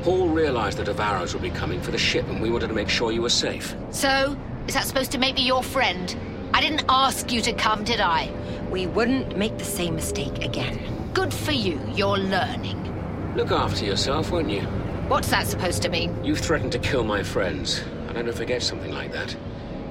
Paul 0.04 0.28
realized 0.28 0.78
the 0.78 0.84
Devourers 0.84 1.32
would 1.32 1.42
be 1.42 1.50
coming 1.50 1.80
for 1.80 1.92
the 1.92 1.98
ship, 1.98 2.28
and 2.28 2.42
we 2.42 2.50
wanted 2.50 2.68
to 2.68 2.74
make 2.74 2.90
sure 2.90 3.14
you 3.14 3.22
were 3.22 3.30
safe. 3.30 3.74
So, 3.92 4.38
is 4.68 4.74
that 4.74 4.86
supposed 4.86 5.14
to 5.14 5.18
make 5.18 5.36
me 5.36 5.44
your 5.44 5.64
friend? 5.64 6.14
I 6.54 6.60
didn't 6.60 6.84
ask 6.90 7.32
you 7.32 7.40
to 7.40 7.54
come, 7.54 7.86
did 7.86 8.02
I? 8.02 8.30
We 8.70 8.86
wouldn't 8.86 9.38
make 9.38 9.58
the 9.58 9.64
same 9.64 9.96
mistake 9.96 10.44
again. 10.44 11.10
Good 11.14 11.34
for 11.34 11.54
you. 11.54 11.80
You're 11.96 12.18
learning. 12.18 13.34
Look 13.38 13.52
after 13.52 13.86
yourself, 13.86 14.30
won't 14.30 14.50
you? 14.50 14.64
What's 15.08 15.30
that 15.30 15.48
supposed 15.48 15.82
to 15.84 15.90
mean? 15.90 16.22
You 16.22 16.36
threatened 16.36 16.74
to 16.74 16.80
kill 16.80 17.06
my 17.06 17.24
friends. 17.24 17.82
I 18.10 18.22
don't 18.22 18.36
forget 18.36 18.62
something 18.62 18.92
like 18.92 19.14
that. 19.14 19.34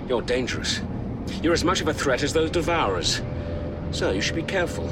You're 0.09 0.21
dangerous. 0.21 0.83
You're 1.43 1.55
as 1.55 1.65
much 1.65 1.81
of 1.81 1.89
a 1.89 1.95
threat 1.95 2.23
as 2.23 2.35
those 2.35 2.51
Devourers. 2.51 3.23
So 3.93 4.11
you 4.11 4.21
should 4.21 4.37
be 4.37 4.43
careful. 4.43 4.91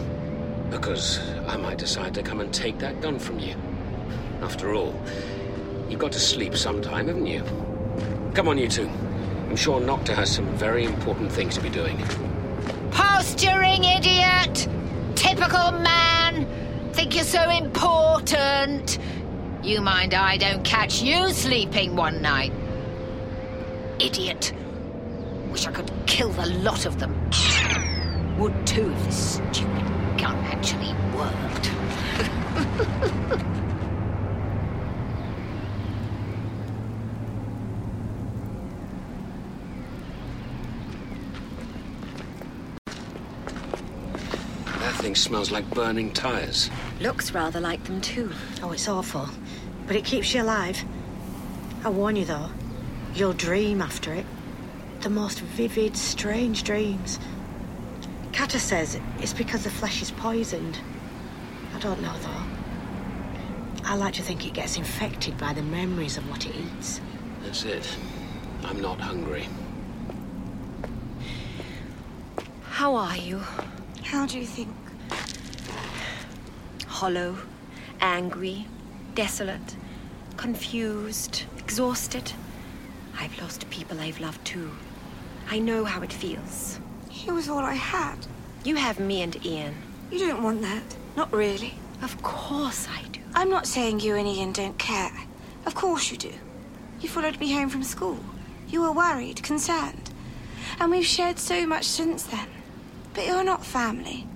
Because 0.71 1.21
I 1.47 1.59
might 1.59 1.77
decide 1.77 2.15
to 2.15 2.23
come 2.23 2.41
and 2.41 2.55
take 2.55 2.79
that 2.79 3.03
gun 3.03 3.19
from 3.19 3.39
you. 3.39 3.55
After 4.43 4.75
all, 4.75 4.95
you've 5.91 6.01
got 6.01 6.13
to 6.13 6.21
sleep 6.21 6.57
sometime, 6.57 7.09
haven't 7.09 7.27
you? 7.27 7.45
Come 8.35 8.49
on, 8.49 8.57
you 8.57 8.69
two. 8.69 8.89
I'm 9.49 9.57
sure 9.57 9.81
Nocta 9.81 10.15
has 10.15 10.35
some 10.35 10.47
very 10.57 10.85
important 10.85 11.31
things 11.31 11.57
to 11.57 11.61
be 11.61 11.69
doing. 11.69 11.99
Posturing 12.91 13.85
idiot! 13.85 14.67
Typical 15.15 15.73
man! 15.73 16.47
Think 16.93 17.15
you're 17.15 17.25
so 17.25 17.51
important! 17.51 18.99
You 19.63 19.83
mind 19.83 20.15
I 20.15 20.39
don't 20.39 20.65
catch 20.65 21.03
you 21.03 21.31
sleeping 21.33 21.95
one 21.95 22.23
night? 22.23 22.53
Idiot. 23.99 24.55
Wish 25.51 25.67
I 25.67 25.73
could 25.73 25.91
kill 26.07 26.31
the 26.31 26.47
lot 26.47 26.87
of 26.87 26.99
them. 26.99 27.13
Would 28.39 28.67
too 28.67 28.91
if 28.91 29.05
this 29.05 29.35
stupid 29.35 29.85
gun 30.17 30.37
actually 30.47 30.95
worked. 31.15 31.71
smells 45.15 45.51
like 45.51 45.69
burning 45.71 46.13
tires. 46.13 46.71
Looks 47.01 47.33
rather 47.33 47.59
like 47.59 47.83
them 47.85 48.01
too. 48.01 48.31
Oh, 48.63 48.73
it's 48.73 48.87
awful. 48.87 49.29
But 49.87 49.97
it 49.97 50.05
keeps 50.05 50.35
you 50.35 50.43
alive. 50.43 50.79
I 51.85 51.89
warn 51.89 52.17
you, 52.17 52.27
though, 52.27 52.51
you'll 53.15 53.33
dream 53.33 53.81
after 53.81 54.13
it. 54.13 54.27
The 55.01 55.09
most 55.09 55.41
vivid, 55.41 55.97
strange 55.97 56.65
dreams. 56.65 57.19
Kata 58.35 58.61
says 58.61 59.01
it's 59.21 59.33
because 59.33 59.65
the 59.65 59.71
flesh 59.71 60.03
is 60.03 60.11
poisoned. 60.11 60.79
I 61.75 61.79
don't 61.79 62.03
know, 62.03 62.15
though. 62.19 63.85
I 63.85 63.97
like 63.97 64.15
to 64.15 64.23
think 64.23 64.47
it 64.47 64.53
gets 64.53 64.77
infected 64.77 65.39
by 65.39 65.55
the 65.55 65.63
memories 65.63 66.19
of 66.19 66.29
what 66.29 66.45
it 66.45 66.55
eats. 66.55 67.01
That's 67.43 67.65
it. 67.65 67.89
I'm 68.65 68.81
not 68.81 69.01
hungry. 69.01 69.49
How 72.65 72.95
are 72.95 73.17
you? 73.17 73.43
How 74.05 74.27
do 74.27 74.39
you 74.39 74.47
think? 74.47 74.69
Hollow, 77.01 77.39
angry, 78.03 78.67
desolate, 79.15 79.75
confused, 80.37 81.45
exhausted. 81.57 82.35
I've 83.19 83.41
lost 83.41 83.71
people 83.71 83.99
I've 83.99 84.21
loved 84.21 84.45
too. 84.45 84.73
I 85.49 85.61
know 85.61 85.87
how 85.87 86.03
it 86.03 86.13
feels. 86.13 86.79
He 87.09 87.31
was 87.31 87.49
all 87.49 87.61
I 87.61 87.73
had. 87.73 88.27
You 88.65 88.75
have 88.75 89.01
me 89.01 89.23
and 89.23 89.43
Ian. 89.47 89.77
You 90.11 90.19
don't 90.19 90.43
want 90.43 90.61
that. 90.61 90.83
Not 91.17 91.33
really. 91.33 91.73
Of 92.03 92.21
course 92.23 92.87
I 92.87 93.09
do. 93.09 93.21
I'm 93.35 93.49
not 93.49 93.67
saying 93.67 94.01
you 94.01 94.17
and 94.17 94.29
Ian 94.29 94.53
don't 94.53 94.77
care. 94.77 95.25
Of 95.65 95.75
course 95.75 96.11
you 96.11 96.19
do. 96.19 96.35
You 97.01 97.09
followed 97.09 97.41
me 97.41 97.51
home 97.51 97.71
from 97.71 97.83
school. 97.83 98.21
You 98.69 98.83
were 98.83 98.93
worried, 98.93 99.43
concerned. 99.43 100.11
And 100.79 100.91
we've 100.91 101.07
shared 101.07 101.39
so 101.39 101.67
much 101.67 101.87
since 101.87 102.25
then. 102.25 102.49
But 103.15 103.27
you're 103.27 103.43
not 103.43 103.65
family. 103.65 104.27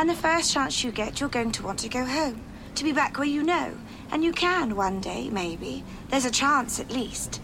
And 0.00 0.08
the 0.08 0.14
first 0.14 0.50
chance 0.54 0.82
you 0.82 0.92
get, 0.92 1.20
you're 1.20 1.28
going 1.28 1.52
to 1.52 1.62
want 1.62 1.80
to 1.80 1.88
go 1.90 2.06
home. 2.06 2.40
To 2.76 2.84
be 2.84 2.90
back 2.90 3.18
where 3.18 3.26
you 3.26 3.42
know. 3.42 3.76
And 4.10 4.24
you 4.24 4.32
can 4.32 4.74
one 4.74 4.98
day, 4.98 5.28
maybe. 5.28 5.84
There's 6.08 6.24
a 6.24 6.30
chance 6.30 6.80
at 6.80 6.90
least. 6.90 7.38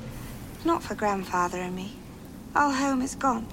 Not 0.64 0.82
for 0.82 0.94
grandfather 0.94 1.58
and 1.58 1.76
me. 1.76 1.96
Our 2.54 2.72
home 2.72 3.02
is 3.02 3.14
gone. 3.14 3.46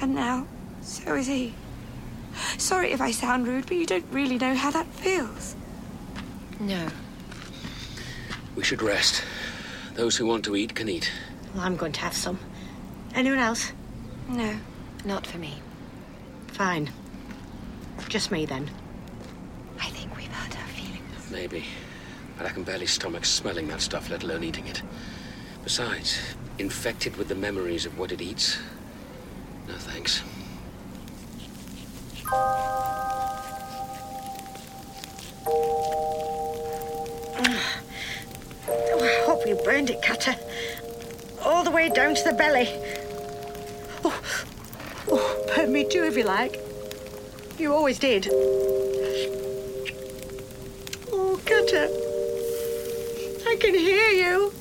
And 0.00 0.16
now, 0.16 0.48
so 0.82 1.14
is 1.14 1.28
he. 1.28 1.54
Sorry 2.58 2.90
if 2.90 3.00
I 3.00 3.12
sound 3.12 3.46
rude, 3.46 3.66
but 3.66 3.76
you 3.76 3.86
don't 3.86 4.04
really 4.10 4.36
know 4.36 4.56
how 4.56 4.72
that 4.72 4.88
feels. 4.88 5.54
No. 6.58 6.88
We 8.56 8.64
should 8.64 8.82
rest. 8.82 9.22
Those 9.94 10.16
who 10.16 10.26
want 10.26 10.44
to 10.46 10.56
eat 10.56 10.74
can 10.74 10.88
eat. 10.88 11.08
Well, 11.54 11.62
I'm 11.62 11.76
going 11.76 11.92
to 11.92 12.00
have 12.00 12.16
some. 12.16 12.40
Anyone 13.14 13.38
else? 13.38 13.70
No. 14.28 14.56
Not 15.04 15.24
for 15.24 15.38
me. 15.38 15.60
Fine. 16.48 16.90
Just 18.08 18.30
me 18.30 18.46
then. 18.46 18.70
I 19.80 19.86
think 19.86 20.16
we've 20.16 20.30
hurt 20.30 20.56
our 20.56 20.66
feelings. 20.68 21.30
Maybe. 21.30 21.64
But 22.36 22.46
I 22.46 22.50
can 22.50 22.62
barely 22.62 22.86
stomach 22.86 23.24
smelling 23.24 23.68
that 23.68 23.80
stuff, 23.80 24.10
let 24.10 24.22
alone 24.22 24.44
eating 24.44 24.66
it. 24.66 24.82
Besides, 25.62 26.18
infected 26.58 27.16
with 27.16 27.28
the 27.28 27.34
memories 27.34 27.86
of 27.86 27.98
what 27.98 28.12
it 28.12 28.20
eats. 28.20 28.58
No 29.66 29.74
thanks. 29.74 30.22
Oh, 38.66 39.00
I 39.02 39.22
hope 39.26 39.46
you 39.46 39.56
burned 39.64 39.90
it, 39.90 40.02
Kata. 40.02 40.38
All 41.42 41.64
the 41.64 41.70
way 41.70 41.88
down 41.88 42.14
to 42.14 42.24
the 42.24 42.32
belly. 42.32 42.68
Oh, 44.04 44.22
oh, 45.10 45.44
burn 45.54 45.72
me 45.72 45.88
too 45.88 46.04
if 46.04 46.16
you 46.16 46.24
like. 46.24 46.63
You 47.58 47.72
always 47.72 47.98
did. 47.98 48.28
Oh, 51.12 51.40
Kata. 51.46 51.88
I 53.46 53.56
can 53.56 53.74
hear 53.74 54.08
you. 54.10 54.52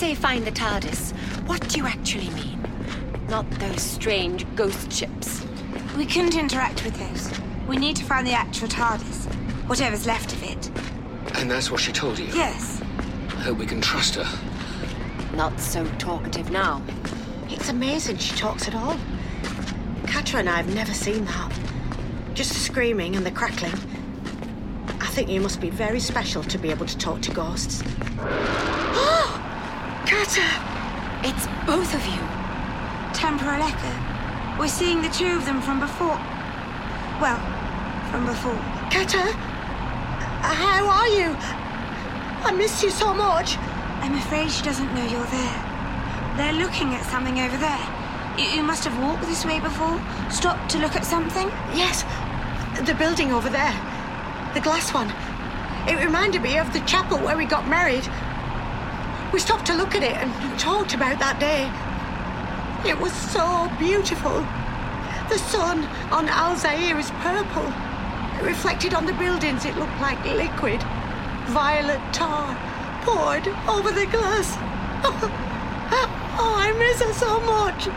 Say 0.00 0.14
find 0.14 0.46
the 0.46 0.50
TARDIS, 0.50 1.12
what 1.46 1.68
do 1.68 1.76
you 1.76 1.86
actually 1.86 2.30
mean? 2.30 2.58
Not 3.28 3.44
those 3.60 3.82
strange 3.82 4.46
ghost 4.56 4.90
ships. 4.90 5.44
We 5.94 6.06
couldn't 6.06 6.38
interact 6.38 6.82
with 6.86 6.94
those. 6.94 7.30
We 7.68 7.76
need 7.76 7.96
to 7.96 8.04
find 8.04 8.26
the 8.26 8.32
actual 8.32 8.68
TARDIS. 8.68 9.26
Whatever's 9.68 10.06
left 10.06 10.32
of 10.32 10.42
it. 10.42 10.70
And 11.34 11.50
that's 11.50 11.70
what 11.70 11.82
she 11.82 11.92
told 11.92 12.18
you? 12.18 12.28
Yes. 12.28 12.80
I 13.28 13.42
hope 13.42 13.58
we 13.58 13.66
can 13.66 13.82
trust 13.82 14.14
her. 14.14 14.26
Not 15.36 15.60
so 15.60 15.84
talkative 15.98 16.50
now. 16.50 16.80
It's 17.50 17.68
amazing 17.68 18.16
she 18.16 18.34
talks 18.34 18.68
at 18.68 18.74
all. 18.74 18.96
Kata 20.06 20.38
and 20.38 20.48
I 20.48 20.56
have 20.56 20.74
never 20.74 20.94
seen 20.94 21.26
that. 21.26 21.52
Just 22.32 22.54
the 22.54 22.58
screaming 22.58 23.16
and 23.16 23.26
the 23.26 23.30
crackling. 23.30 23.74
I 24.98 25.08
think 25.08 25.28
you 25.28 25.42
must 25.42 25.60
be 25.60 25.68
very 25.68 26.00
special 26.00 26.42
to 26.44 26.56
be 26.56 26.70
able 26.70 26.86
to 26.86 26.96
talk 26.96 27.20
to 27.20 27.32
ghosts. 27.32 27.82
Oh, 28.92 29.29
Kata! 30.10 30.42
It's 31.22 31.46
both 31.70 31.94
of 31.94 32.04
you. 32.04 32.18
Temporal 33.14 33.62
echo. 33.62 34.58
We're 34.58 34.66
seeing 34.66 35.02
the 35.02 35.08
two 35.08 35.36
of 35.38 35.46
them 35.46 35.62
from 35.62 35.78
before. 35.78 36.18
Well, 37.22 37.38
from 38.10 38.26
before. 38.26 38.58
Kata! 38.90 39.22
Uh, 39.22 40.50
how 40.50 40.88
are 40.88 41.06
you? 41.06 41.30
I 42.42 42.50
miss 42.50 42.82
you 42.82 42.90
so 42.90 43.14
much. 43.14 43.56
I'm 44.02 44.16
afraid 44.16 44.50
she 44.50 44.64
doesn't 44.64 44.92
know 44.96 45.06
you're 45.06 45.30
there. 45.30 45.58
They're 46.36 46.58
looking 46.58 46.92
at 46.92 47.06
something 47.06 47.38
over 47.38 47.56
there. 47.58 47.86
You, 48.36 48.56
you 48.56 48.62
must 48.64 48.82
have 48.82 48.98
walked 49.00 49.22
this 49.28 49.44
way 49.44 49.60
before? 49.60 50.02
Stopped 50.28 50.72
to 50.72 50.78
look 50.78 50.96
at 50.96 51.04
something? 51.04 51.46
Yes, 51.72 52.02
the 52.84 52.94
building 52.94 53.30
over 53.30 53.48
there. 53.48 53.78
The 54.54 54.60
glass 54.60 54.92
one. 54.92 55.14
It 55.86 56.04
reminded 56.04 56.42
me 56.42 56.58
of 56.58 56.72
the 56.72 56.80
chapel 56.80 57.18
where 57.18 57.36
we 57.36 57.44
got 57.44 57.68
married. 57.68 58.10
We 59.32 59.38
stopped 59.38 59.66
to 59.66 59.74
look 59.74 59.94
at 59.94 60.02
it 60.02 60.16
and 60.16 60.58
talked 60.58 60.94
about 60.94 61.18
that 61.20 61.38
day. 61.38 61.70
It 62.88 62.98
was 62.98 63.12
so 63.12 63.70
beautiful. 63.78 64.42
The 65.28 65.38
sun 65.38 65.84
on 66.10 66.26
Alzair 66.26 66.98
is 66.98 67.10
purple. 67.22 67.70
It 68.40 68.44
reflected 68.44 68.92
on 68.92 69.06
the 69.06 69.12
buildings, 69.14 69.64
it 69.64 69.76
looked 69.76 70.00
like 70.00 70.18
liquid. 70.24 70.82
Violet 71.54 72.00
tar 72.12 72.56
poured 73.02 73.46
over 73.68 73.92
the 73.92 74.06
glass. 74.06 74.58
Oh, 76.42 76.54
I 76.56 76.72
miss 76.72 77.02
her 77.02 77.12
so 77.12 77.40
much. 77.40 77.88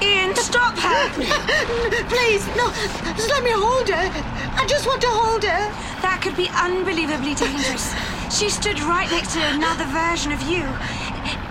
Ian, 0.00 0.34
stop 0.36 0.78
her! 0.78 1.08
Please, 2.08 2.46
no, 2.56 2.70
just 3.16 3.28
let 3.28 3.42
me 3.42 3.50
hold 3.52 3.88
her. 3.88 4.08
I 4.56 4.64
just 4.66 4.86
want 4.86 5.02
to 5.02 5.08
hold 5.08 5.42
her. 5.42 5.68
That 6.00 6.20
could 6.22 6.36
be 6.36 6.48
unbelievably 6.48 7.34
dangerous. 7.34 7.92
She 8.32 8.48
stood 8.48 8.80
right 8.80 9.10
next 9.10 9.34
to 9.34 9.40
another 9.40 9.84
version 9.84 10.32
of 10.32 10.40
you. 10.42 10.64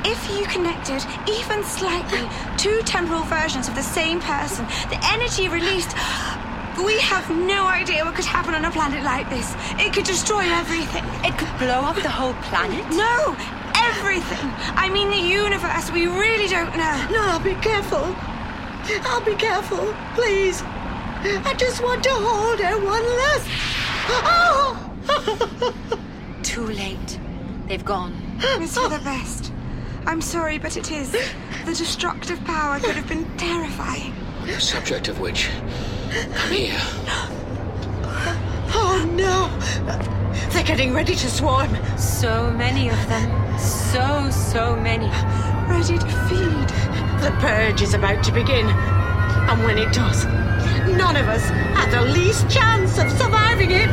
If 0.04 0.18
you 0.36 0.48
connected, 0.48 1.06
even 1.30 1.64
slightly, 1.64 2.28
two 2.58 2.82
temporal 2.86 3.22
versions 3.22 3.68
of 3.68 3.76
the 3.76 3.84
same 3.84 4.20
person, 4.20 4.66
the 4.90 5.00
energy 5.14 5.48
released. 5.48 5.94
We 6.84 7.00
have 7.02 7.30
no 7.30 7.68
idea 7.68 8.04
what 8.04 8.16
could 8.16 8.26
happen 8.26 8.56
on 8.56 8.66
a 8.66 8.72
planet 8.72 9.04
like 9.04 9.30
this. 9.30 9.54
It 9.78 9.94
could 9.94 10.06
destroy 10.06 10.42
everything. 10.42 11.04
It 11.24 11.38
could 11.38 11.56
blow 11.60 11.82
up 11.86 11.98
the 11.98 12.10
whole 12.10 12.34
planet? 12.50 12.84
No! 12.90 13.38
Everything! 13.78 14.50
I 14.74 14.90
mean, 14.90 15.12
the 15.12 15.22
universe. 15.22 15.92
We 15.92 16.08
really 16.08 16.48
don't 16.48 16.76
know. 16.76 16.98
No, 17.12 17.22
I'll 17.30 17.40
be 17.40 17.54
careful. 17.62 18.16
I'll 19.06 19.24
be 19.24 19.36
careful, 19.36 19.94
please. 20.16 20.64
I 21.46 21.54
just 21.60 21.84
want 21.84 22.04
to 22.06 22.10
hold 22.12 22.60
her 22.60 22.78
one 22.84 23.06
last. 23.22 23.48
Oh! 25.14 25.98
Too 26.44 26.68
late. 26.68 27.20
They've 27.68 27.86
gone. 27.86 28.14
It's 28.60 28.78
for 28.78 28.90
the 28.90 29.00
best. 29.00 29.52
I'm 30.06 30.22
sorry, 30.22 30.58
but 30.58 30.78
it 30.78 30.92
is. 30.92 31.12
The 31.12 31.74
destructive 31.74 32.44
power 32.44 32.80
could 32.80 32.96
have 32.96 33.08
been 33.08 33.26
terrifying. 33.38 34.14
The 34.46 34.60
subject 34.60 35.08
of 35.08 35.20
which. 35.20 35.50
Come 36.36 36.52
here. 36.52 36.82
Oh 38.74 39.04
no! 39.16 39.50
They're 40.52 40.64
getting 40.64 40.94
ready 40.94 41.14
to 41.14 41.30
swarm. 41.30 41.76
So 41.98 42.52
many 42.52 42.90
of 42.90 43.10
them. 43.10 43.60
So, 43.60 44.30
so 44.30 44.78
many. 44.78 45.08
Ready 45.70 45.98
to 45.98 46.08
feed. 46.28 46.68
The 47.22 47.36
purge 47.40 47.82
is 47.82 47.94
about 47.94 48.24
to 48.24 48.32
begin. 48.32 48.68
And 48.70 49.64
when 49.64 49.78
it 49.78 49.94
does, 49.94 50.26
none 50.98 51.18
of 51.18 51.28
us 51.28 51.44
have 51.50 51.92
the 51.92 52.02
least 52.02 52.50
chance 52.50 52.98
of 52.98 53.12
surviving 53.12 53.72
it. 53.72 53.90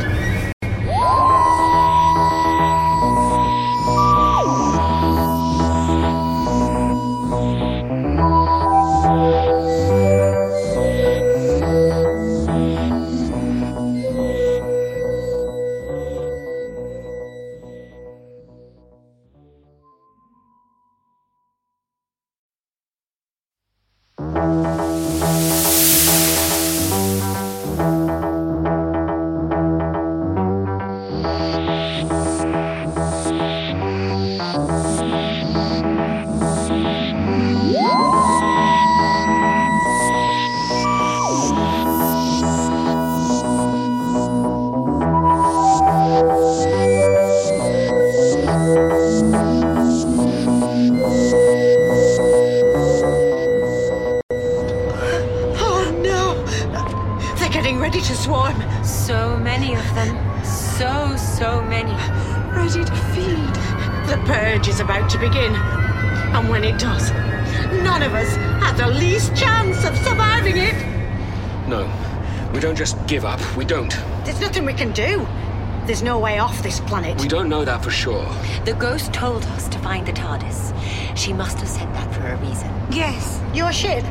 For 77.89 77.95
sure. 77.95 78.29
The 78.67 78.75
ghost 78.75 79.15
told 79.15 79.45
us 79.45 79.67
to 79.69 79.79
find 79.79 80.07
the 80.07 80.13
TARDIS. 80.13 80.75
She 81.17 81.33
must 81.33 81.59
have 81.59 81.69
said 81.69 81.89
that 81.95 82.15
for 82.15 82.27
a 82.27 82.37
reason. 82.37 82.71
Yes, 82.91 83.41
your 83.55 83.73
ship. 83.73 84.05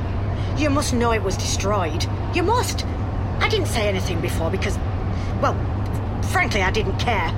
You 0.57 0.71
must 0.71 0.95
know 0.95 1.11
it 1.11 1.21
was 1.21 1.37
destroyed. 1.37 2.03
You 2.33 2.41
must. 2.41 2.87
I 3.39 3.47
didn't 3.49 3.67
say 3.67 3.87
anything 3.87 4.19
before 4.19 4.49
because, 4.49 4.79
well, 5.43 5.53
frankly, 6.31 6.63
I 6.63 6.71
didn't 6.71 6.97
care. 6.97 7.29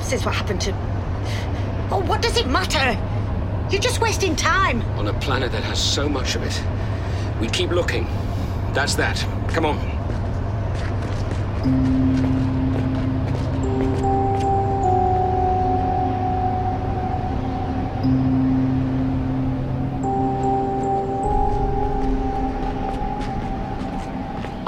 Since 0.00 0.24
what 0.24 0.34
happened 0.34 0.62
to. 0.62 0.72
Oh, 1.90 2.02
what 2.06 2.22
does 2.22 2.38
it 2.38 2.46
matter? 2.46 2.98
You're 3.70 3.82
just 3.82 4.00
wasting 4.00 4.34
time. 4.34 4.80
On 4.96 5.08
a 5.08 5.20
planet 5.20 5.52
that 5.52 5.62
has 5.62 5.78
so 5.78 6.08
much 6.08 6.36
of 6.36 6.42
it. 6.42 6.58
We 7.38 7.48
keep 7.48 7.68
looking. 7.68 8.06
That's 8.72 8.94
that. 8.94 9.18
Come 9.52 9.66
on. 9.66 9.92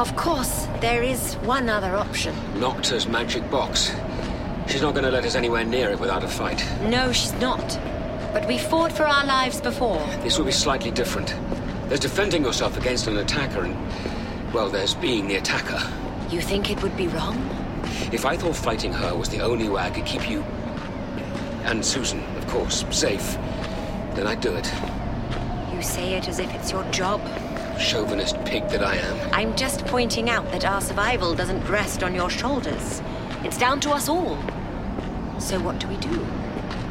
Of 0.05 0.15
course, 0.17 0.67
there 0.83 1.03
is 1.03 1.37
one 1.37 1.71
other 1.71 1.97
option. 1.97 2.35
Nocta's 2.61 3.09
magic 3.09 3.51
box. 3.51 3.91
She's 4.69 4.83
not 4.83 4.93
going 4.93 5.07
to 5.07 5.11
let 5.11 5.25
us 5.25 5.35
anywhere 5.35 5.65
near 5.65 5.89
it 5.93 5.99
without 5.99 6.23
a 6.23 6.29
fight. 6.29 6.63
No, 6.91 7.11
she's 7.11 7.33
not. 7.41 7.81
But 8.35 8.47
we 8.47 8.59
fought 8.59 8.93
for 8.93 9.05
our 9.05 9.25
lives 9.25 9.63
before. 9.63 10.07
This 10.23 10.37
will 10.37 10.45
be 10.45 10.53
slightly 10.53 10.91
different. 10.91 11.35
There's 11.89 12.01
defending 12.01 12.45
yourself 12.45 12.77
against 12.77 13.07
an 13.07 13.17
attacker, 13.17 13.65
and, 13.65 14.53
well, 14.53 14.69
there's 14.69 14.93
being 14.93 15.27
the 15.27 15.37
attacker. 15.37 15.81
You 16.29 16.43
think 16.43 16.71
it 16.71 16.83
would 16.83 16.99
be 16.99 17.09
wrong? 17.09 17.39
If 18.13 18.27
I 18.27 18.37
thought 18.37 18.57
fighting 18.57 18.93
her 18.93 19.17
was 19.17 19.31
the 19.31 19.41
only 19.41 19.71
way 19.71 19.85
I 19.85 19.91
could 19.91 20.05
keep 20.05 20.29
you, 20.29 20.43
and 21.65 21.83
Susan, 21.83 22.23
of 22.37 22.47
course, 22.49 22.85
safe, 22.91 23.39
then 24.13 24.27
I'd 24.27 24.43
do 24.43 24.55
it. 24.55 24.71
You 25.75 25.81
say 25.81 26.13
it 26.13 26.29
as 26.29 26.41
if 26.41 26.55
it's 26.55 26.71
your 26.71 26.85
job. 26.91 27.23
Chauvinist 27.79 28.34
pig 28.45 28.69
that 28.69 28.83
I 28.83 28.97
am. 28.97 29.35
I'm 29.35 29.57
just 29.57 29.85
pointing 29.87 30.31
out 30.31 30.51
that 30.53 30.65
our 30.65 30.81
survival 30.81 31.35
doesn't 31.35 31.67
rest 31.69 32.03
on 32.03 32.15
your 32.15 32.31
shoulders. 32.31 33.03
It's 33.43 33.59
down 33.59 33.81
to 33.81 33.91
us 33.91 34.09
all. 34.09 34.39
So 35.39 35.61
what 35.61 35.79
do 35.79 35.89
we 35.89 35.97
do? 35.97 36.25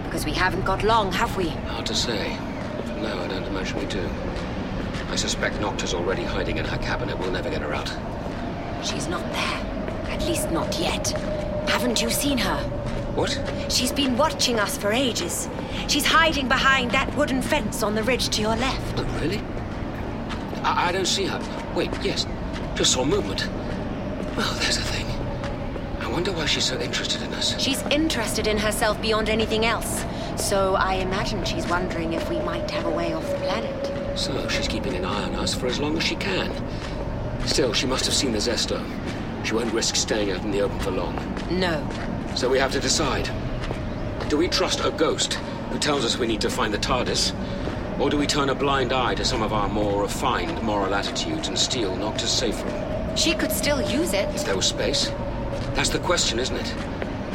Because 0.03 0.25
we 0.25 0.31
haven't 0.33 0.65
got 0.65 0.83
long, 0.83 1.11
have 1.11 1.35
we? 1.37 1.49
Hard 1.49 1.85
to 1.87 1.95
say. 1.95 2.37
No, 3.01 3.19
I 3.19 3.27
don't 3.27 3.43
imagine 3.45 3.79
we 3.79 3.85
do. 3.85 4.07
I 5.09 5.15
suspect 5.15 5.59
Nocta's 5.59 5.93
already 5.93 6.23
hiding 6.23 6.57
in 6.57 6.65
her 6.65 6.77
cabinet. 6.77 7.17
We'll 7.17 7.31
never 7.31 7.49
get 7.49 7.61
her 7.61 7.73
out. 7.73 7.89
She's 8.85 9.07
not 9.07 9.21
there. 9.31 10.11
At 10.11 10.21
least 10.27 10.51
not 10.51 10.77
yet. 10.79 11.09
Haven't 11.69 12.01
you 12.01 12.09
seen 12.09 12.37
her? 12.37 12.57
What? 13.15 13.39
She's 13.69 13.91
been 13.91 14.17
watching 14.17 14.59
us 14.59 14.77
for 14.77 14.91
ages. 14.91 15.47
She's 15.87 16.05
hiding 16.05 16.47
behind 16.47 16.91
that 16.91 17.15
wooden 17.15 17.41
fence 17.41 17.83
on 17.83 17.95
the 17.95 18.03
ridge 18.03 18.29
to 18.29 18.41
your 18.41 18.55
left. 18.55 18.99
Oh, 18.99 19.03
really? 19.21 19.41
I, 20.63 20.89
I 20.89 20.91
don't 20.91 21.07
see 21.07 21.25
her. 21.25 21.39
Wait, 21.75 21.91
yes. 22.01 22.25
Just 22.75 22.93
saw 22.93 23.05
movement. 23.05 23.47
Well, 24.35 24.53
there's 24.55 24.77
a 24.77 24.81
thing. 24.81 25.05
I 25.99 26.09
wonder 26.09 26.31
why 26.31 26.45
she's 26.45 26.65
so 26.65 26.79
interested 26.79 27.21
in 27.21 27.33
us. 27.33 27.59
She's 27.59 27.81
interested 27.83 28.47
in 28.47 28.57
herself 28.57 29.01
beyond 29.01 29.29
anything 29.29 29.65
else. 29.65 30.05
So 30.37 30.75
I 30.75 30.95
imagine 30.95 31.45
she's 31.45 31.67
wondering 31.67 32.13
if 32.13 32.29
we 32.29 32.39
might 32.39 32.69
have 32.71 32.85
a 32.85 32.89
way 32.89 33.13
off 33.13 33.27
the 33.29 33.37
planet. 33.37 34.17
So 34.17 34.47
she's 34.47 34.67
keeping 34.67 34.95
an 34.95 35.05
eye 35.05 35.23
on 35.23 35.35
us 35.35 35.53
for 35.53 35.67
as 35.67 35.79
long 35.79 35.97
as 35.97 36.03
she 36.03 36.15
can. 36.15 36.51
Still, 37.47 37.73
she 37.73 37.85
must 37.87 38.05
have 38.05 38.13
seen 38.13 38.31
the 38.31 38.37
Zesto. 38.37 38.83
She 39.43 39.53
won't 39.53 39.73
risk 39.73 39.95
staying 39.95 40.31
out 40.31 40.43
in 40.43 40.51
the 40.51 40.61
open 40.61 40.79
for 40.79 40.91
long. 40.91 41.15
No. 41.51 41.87
So 42.35 42.49
we 42.49 42.57
have 42.59 42.71
to 42.71 42.79
decide. 42.79 43.29
Do 44.29 44.37
we 44.37 44.47
trust 44.47 44.79
a 44.83 44.91
ghost 44.91 45.33
who 45.69 45.79
tells 45.79 46.05
us 46.05 46.17
we 46.17 46.27
need 46.27 46.41
to 46.41 46.49
find 46.49 46.73
the 46.73 46.77
TARDIS? 46.77 47.33
Or 47.99 48.09
do 48.09 48.17
we 48.17 48.25
turn 48.25 48.49
a 48.49 48.55
blind 48.55 48.91
eye 48.91 49.15
to 49.15 49.23
some 49.23 49.43
of 49.43 49.53
our 49.53 49.69
more 49.69 50.01
refined 50.01 50.61
moral 50.63 50.95
attitudes 50.95 51.47
and 51.47 51.57
steal 51.57 51.95
Nocta's 51.95 52.31
safe 52.31 52.63
room? 52.63 53.15
She 53.15 53.33
could 53.33 53.51
still 53.51 53.81
use 53.81 54.13
it. 54.13 54.27
If 54.33 54.45
there 54.45 54.55
was 54.55 54.65
space? 54.65 55.11
That's 55.75 55.89
the 55.89 55.99
question, 55.99 56.39
isn't 56.39 56.55
it? 56.55 56.75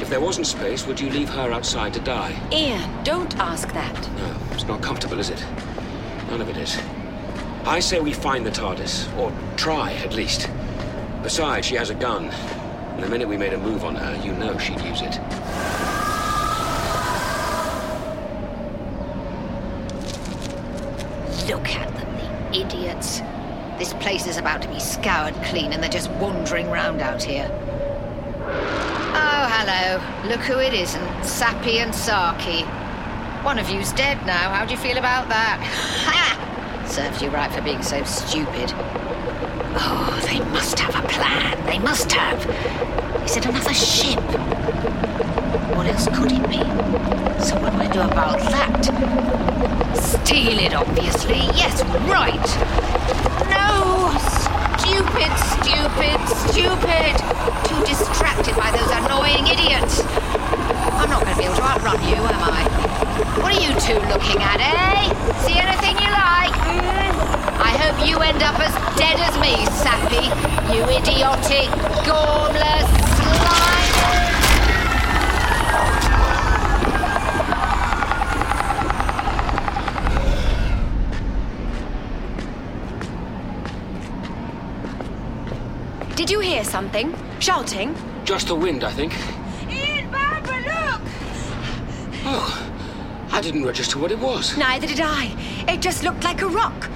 If 0.00 0.10
there 0.10 0.20
wasn't 0.20 0.46
space, 0.46 0.86
would 0.86 1.00
you 1.00 1.10
leave 1.10 1.28
her 1.28 1.52
outside 1.52 1.94
to 1.94 2.00
die? 2.00 2.36
Ian, 2.52 3.04
don't 3.04 3.36
ask 3.38 3.72
that. 3.72 3.94
No, 4.16 4.36
it's 4.52 4.64
not 4.64 4.82
comfortable, 4.82 5.18
is 5.18 5.30
it? 5.30 5.44
None 6.28 6.40
of 6.40 6.48
it 6.48 6.56
is. 6.56 6.78
I 7.64 7.80
say 7.80 8.00
we 8.00 8.12
find 8.12 8.44
the 8.44 8.50
TARDIS, 8.50 9.16
or 9.16 9.32
try 9.56 9.92
at 9.94 10.14
least. 10.14 10.48
Besides, 11.22 11.66
she 11.66 11.76
has 11.76 11.90
a 11.90 11.94
gun. 11.94 12.26
And 12.26 13.02
the 13.02 13.08
minute 13.08 13.28
we 13.28 13.36
made 13.36 13.52
a 13.52 13.58
move 13.58 13.84
on 13.84 13.94
her, 13.94 14.20
you 14.24 14.32
know 14.32 14.58
she'd 14.58 14.80
use 14.80 15.02
it. 15.02 15.18
Place 24.08 24.26
is 24.26 24.38
about 24.38 24.62
to 24.62 24.68
be 24.68 24.80
scoured 24.80 25.34
clean 25.44 25.70
and 25.70 25.82
they're 25.82 25.90
just 25.90 26.10
wandering 26.12 26.70
round 26.70 27.02
out 27.02 27.22
here. 27.22 27.46
Oh, 28.40 29.44
hello. 29.52 30.00
Look 30.30 30.40
who 30.40 30.58
it 30.58 30.72
isn't. 30.72 31.24
Sappy 31.24 31.80
and 31.80 31.94
Saki. 31.94 32.62
One 33.44 33.58
of 33.58 33.68
you's 33.68 33.92
dead 33.92 34.16
now. 34.24 34.48
How 34.50 34.64
do 34.64 34.72
you 34.72 34.80
feel 34.80 34.96
about 34.96 35.28
that? 35.28 35.60
Ha! 36.08 36.86
Serves 36.86 37.20
you 37.20 37.28
right 37.28 37.52
for 37.52 37.60
being 37.60 37.82
so 37.82 38.02
stupid. 38.04 38.72
Oh, 39.76 40.18
they 40.24 40.38
must 40.52 40.78
have 40.78 41.04
a 41.04 41.06
plan. 41.06 41.62
They 41.66 41.78
must 41.78 42.10
have. 42.12 42.40
Is 43.26 43.36
it 43.36 43.44
another 43.44 43.74
ship? 43.74 44.18
What 45.76 45.86
else 45.86 46.08
could 46.16 46.32
it 46.32 46.48
be? 46.48 46.64
So 47.44 47.60
what 47.60 47.72
do 47.74 47.78
I 47.78 47.90
do 47.92 48.00
about 48.00 48.38
that? 48.38 48.86
Steal 49.94 50.58
it, 50.60 50.72
obviously. 50.72 51.42
Yes, 51.60 51.82
right. 52.08 52.97
Stupid, 54.88 55.36
stupid, 55.36 56.18
stupid. 56.48 57.12
Too 57.68 57.80
distracted 57.84 58.56
by 58.56 58.70
those 58.72 58.90
annoying 58.90 59.46
idiots. 59.46 60.00
I'm 60.96 61.10
not 61.10 61.22
going 61.22 61.34
to 61.34 61.38
be 61.38 61.44
able 61.44 61.56
to 61.56 61.62
outrun 61.62 62.00
you, 62.08 62.16
am 62.16 62.40
I? 62.40 62.64
What 63.42 63.52
are 63.52 63.60
you 63.60 63.68
two 63.80 64.00
looking 64.08 64.40
at, 64.40 64.60
eh? 64.64 65.12
See 65.44 65.58
anything 65.58 65.92
you 66.00 66.08
like? 66.08 66.56
I 67.60 67.76
hope 67.76 68.08
you 68.08 68.16
end 68.16 68.42
up 68.42 68.58
as 68.60 68.72
dead 68.96 69.20
as 69.20 69.36
me, 69.38 69.66
Sappy. 69.76 70.24
You 70.74 70.84
idiotic, 70.84 71.68
gormless 72.08 72.88
slime. 73.20 74.27
Something? 86.68 87.14
Shouting? 87.40 87.94
Just 88.24 88.48
the 88.48 88.54
wind, 88.54 88.84
I 88.84 88.92
think. 88.92 89.14
Ian, 89.70 90.10
Barbara, 90.10 90.58
look! 90.58 91.00
Oh, 92.24 92.70
I 93.32 93.40
didn't 93.40 93.64
register 93.64 93.98
what 93.98 94.12
it 94.12 94.18
was. 94.18 94.56
Neither 94.56 94.86
did 94.86 95.00
I. 95.00 95.34
It 95.66 95.80
just 95.80 96.02
looked 96.02 96.24
like 96.24 96.42
a 96.42 96.48
rock. 96.48 96.88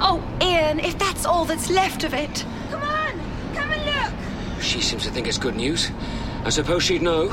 Oh, 0.00 0.22
Ian, 0.42 0.80
if 0.80 0.98
that's 0.98 1.26
all 1.26 1.44
that's 1.44 1.68
left 1.70 2.04
of 2.04 2.14
it. 2.14 2.44
Come 2.70 2.82
on, 2.82 3.12
come 3.54 3.70
and 3.70 3.84
look! 3.84 4.62
She 4.62 4.80
seems 4.80 5.02
to 5.04 5.10
think 5.10 5.26
it's 5.28 5.38
good 5.38 5.56
news. 5.56 5.90
I 6.44 6.50
suppose 6.50 6.84
she'd 6.84 7.02
know. 7.02 7.28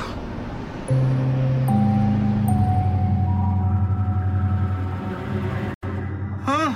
Huh? 6.44 6.72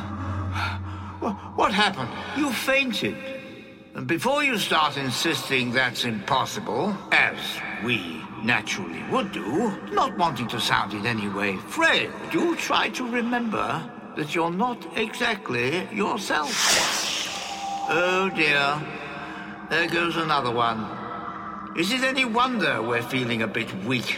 What 1.56 1.74
happened? 1.74 2.10
You 2.38 2.52
fainted. 2.52 3.39
Before 4.10 4.44
you 4.44 4.58
start 4.58 4.98
insisting 4.98 5.72
that's 5.72 6.04
impossible, 6.04 6.98
as 7.12 7.38
we 7.84 8.24
naturally 8.42 9.04
would 9.12 9.32
do, 9.32 9.72
not 9.92 10.18
wanting 10.18 10.48
to 10.48 10.60
sound 10.60 10.96
in 10.96 11.06
any 11.06 11.28
way 11.28 11.58
frail, 11.58 12.12
do 12.32 12.56
try 12.56 12.90
to 12.90 13.08
remember 13.08 13.88
that 14.16 14.34
you're 14.34 14.50
not 14.50 14.84
exactly 14.98 15.88
yourself. 15.94 16.50
Oh 17.88 18.32
dear. 18.36 18.82
There 19.70 19.88
goes 19.88 20.18
another 20.18 20.50
one. 20.50 20.88
Is 21.78 21.92
it 21.92 22.02
any 22.02 22.26
wonder 22.26 22.82
we're 22.82 23.04
feeling 23.04 23.44
a 23.44 23.48
bit 23.48 23.72
weak? 23.86 24.18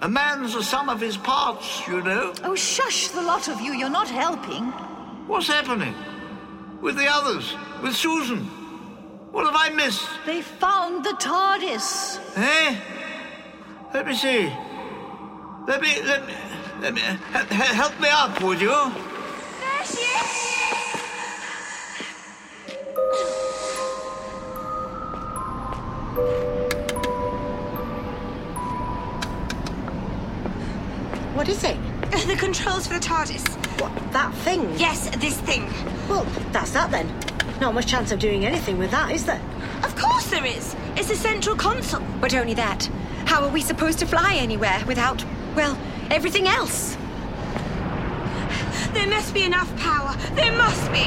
A 0.00 0.08
man's 0.08 0.52
the 0.52 0.62
sum 0.62 0.90
of 0.90 1.00
his 1.00 1.16
parts, 1.16 1.88
you 1.88 2.02
know. 2.02 2.34
Oh, 2.44 2.54
shush, 2.54 3.08
the 3.08 3.22
lot 3.22 3.48
of 3.48 3.58
you. 3.62 3.72
You're 3.72 3.88
not 3.88 4.10
helping. 4.10 4.64
What's 5.26 5.48
happening? 5.48 5.94
With 6.82 6.96
the 6.96 7.08
others? 7.08 7.54
With 7.82 7.96
Susan? 7.96 8.63
What 9.34 9.46
have 9.46 9.56
I 9.56 9.68
missed? 9.74 10.08
They 10.26 10.42
found 10.42 11.04
the 11.04 11.10
TARDIS. 11.10 12.20
Eh? 12.36 12.76
Let 13.92 14.06
me 14.06 14.14
see. 14.14 14.48
Let 15.66 15.80
me, 15.82 16.00
let 16.02 16.24
me, 16.24 16.34
let 16.80 16.94
me, 16.94 17.00
he- 17.00 17.74
help 17.74 17.98
me 17.98 18.08
up, 18.10 18.40
would 18.44 18.60
you? 18.60 18.68
There 18.68 19.84
she 19.84 20.02
is! 20.02 20.54
What 31.34 31.48
is 31.48 31.64
it? 31.64 31.76
The 32.28 32.36
controls 32.36 32.86
for 32.86 32.94
the 32.94 33.00
TARDIS. 33.00 33.44
What, 33.80 34.12
that 34.12 34.32
thing? 34.44 34.72
Yes, 34.78 35.08
this 35.16 35.40
thing. 35.40 35.66
Well, 36.08 36.24
that's 36.52 36.70
that 36.70 36.92
then. 36.92 37.33
Not 37.60 37.74
much 37.74 37.86
chance 37.86 38.12
of 38.12 38.18
doing 38.18 38.44
anything 38.44 38.78
with 38.78 38.90
that, 38.90 39.10
is 39.10 39.24
there? 39.24 39.40
Of 39.82 39.96
course 39.96 40.28
there 40.30 40.44
is. 40.44 40.74
It's 40.96 41.10
a 41.10 41.16
central 41.16 41.56
console. 41.56 42.02
But 42.20 42.34
only 42.34 42.54
that. 42.54 42.88
How 43.26 43.42
are 43.42 43.50
we 43.50 43.60
supposed 43.60 43.98
to 44.00 44.06
fly 44.06 44.34
anywhere 44.34 44.82
without, 44.86 45.24
well, 45.54 45.78
everything 46.10 46.46
else? 46.46 46.96
There 48.92 49.08
must 49.08 49.32
be 49.34 49.44
enough 49.44 49.74
power. 49.78 50.16
There 50.34 50.52
must 50.52 50.92
be. 50.92 51.04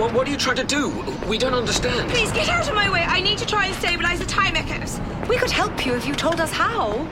What, 0.00 0.12
what 0.12 0.28
are 0.28 0.30
you 0.30 0.36
trying 0.36 0.56
to 0.56 0.64
do? 0.64 0.90
We 1.26 1.38
don't 1.38 1.54
understand. 1.54 2.10
Please 2.10 2.30
get 2.32 2.48
out 2.48 2.68
of 2.68 2.74
my 2.74 2.90
way. 2.90 3.00
I 3.00 3.20
need 3.20 3.38
to 3.38 3.46
try 3.46 3.66
and 3.66 3.74
stabilize 3.76 4.18
the 4.18 4.26
time 4.26 4.56
echoes. 4.56 5.00
We 5.28 5.36
could 5.36 5.50
help 5.50 5.86
you 5.86 5.94
if 5.94 6.06
you 6.06 6.14
told 6.14 6.40
us 6.40 6.52
how. 6.52 7.08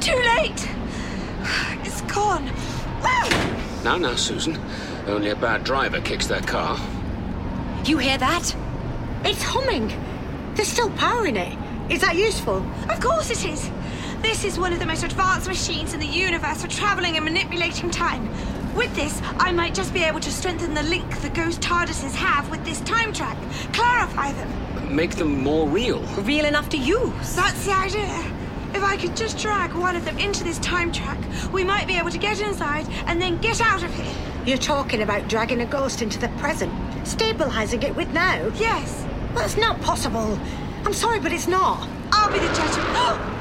Too 0.00 0.16
late. 0.36 0.68
It's 1.82 2.02
gone. 2.02 2.50
Now, 3.84 3.98
now, 3.98 4.14
Susan. 4.14 4.58
Only 5.06 5.28
a 5.28 5.36
bad 5.36 5.62
driver 5.62 6.00
kicks 6.00 6.26
their 6.26 6.40
car. 6.40 6.78
You 7.84 7.98
hear 7.98 8.16
that? 8.16 8.56
It's 9.26 9.42
humming. 9.42 9.92
There's 10.54 10.68
still 10.68 10.88
power 10.92 11.26
in 11.26 11.36
it. 11.36 11.58
Is 11.90 12.00
that 12.00 12.16
useful? 12.16 12.64
Of 12.88 12.98
course 12.98 13.30
it 13.30 13.44
is. 13.44 13.70
This 14.22 14.42
is 14.42 14.58
one 14.58 14.72
of 14.72 14.78
the 14.78 14.86
most 14.86 15.04
advanced 15.04 15.48
machines 15.48 15.92
in 15.92 16.00
the 16.00 16.06
universe 16.06 16.62
for 16.62 16.68
traveling 16.68 17.16
and 17.16 17.26
manipulating 17.26 17.90
time. 17.90 18.26
With 18.74 18.94
this, 18.94 19.20
I 19.36 19.52
might 19.52 19.74
just 19.74 19.92
be 19.92 20.02
able 20.02 20.20
to 20.20 20.32
strengthen 20.32 20.72
the 20.72 20.82
link 20.84 21.20
the 21.20 21.28
ghost 21.28 21.60
TARDISes 21.60 22.14
have 22.14 22.50
with 22.50 22.64
this 22.64 22.80
time 22.80 23.12
track, 23.12 23.36
clarify 23.74 24.32
them. 24.32 24.96
Make 24.96 25.16
them 25.16 25.42
more 25.42 25.68
real. 25.68 26.00
Real 26.22 26.46
enough 26.46 26.70
to 26.70 26.78
use. 26.78 27.36
That's 27.36 27.66
the 27.66 27.72
idea. 27.72 28.32
If 28.72 28.82
I 28.82 28.96
could 28.96 29.14
just 29.14 29.36
drag 29.36 29.74
one 29.74 29.94
of 29.94 30.06
them 30.06 30.18
into 30.18 30.42
this 30.42 30.58
time 30.60 30.90
track, 30.90 31.18
we 31.52 31.64
might 31.64 31.86
be 31.86 31.98
able 31.98 32.10
to 32.10 32.18
get 32.18 32.40
inside 32.40 32.88
and 33.06 33.20
then 33.20 33.38
get 33.42 33.60
out 33.60 33.82
of 33.82 33.94
here. 33.94 34.14
You're 34.46 34.56
talking 34.56 35.02
about 35.02 35.28
dragging 35.28 35.60
a 35.60 35.66
ghost 35.66 36.00
into 36.00 36.18
the 36.18 36.28
present, 36.38 36.72
stabilizing 37.06 37.82
it 37.82 37.94
with 37.94 38.12
now? 38.12 38.50
Yes. 38.56 39.06
That's 39.34 39.56
not 39.56 39.80
possible. 39.80 40.38
I'm 40.84 40.92
sorry, 40.92 41.20
but 41.20 41.32
it's 41.32 41.48
not. 41.48 41.88
I'll 42.12 42.32
be 42.32 42.38
the 42.38 42.52
judge 42.54 42.78
of. 42.78 43.34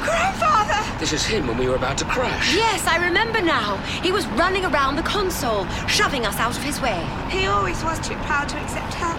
Grandfather! 0.02 0.98
This 0.98 1.12
is 1.12 1.24
him 1.24 1.46
when 1.46 1.58
we 1.58 1.68
were 1.68 1.76
about 1.76 1.98
to 1.98 2.04
crash. 2.06 2.54
Yes, 2.54 2.86
I 2.86 2.96
remember 3.04 3.40
now. 3.40 3.76
He 4.02 4.12
was 4.12 4.26
running 4.28 4.64
around 4.64 4.96
the 4.96 5.02
console, 5.02 5.66
shoving 5.86 6.24
us 6.26 6.38
out 6.38 6.56
of 6.56 6.62
his 6.62 6.80
way. 6.80 7.06
He 7.28 7.46
always 7.46 7.82
was 7.84 8.00
too 8.00 8.16
proud 8.24 8.48
to 8.48 8.56
accept 8.58 8.94
help. 8.94 9.18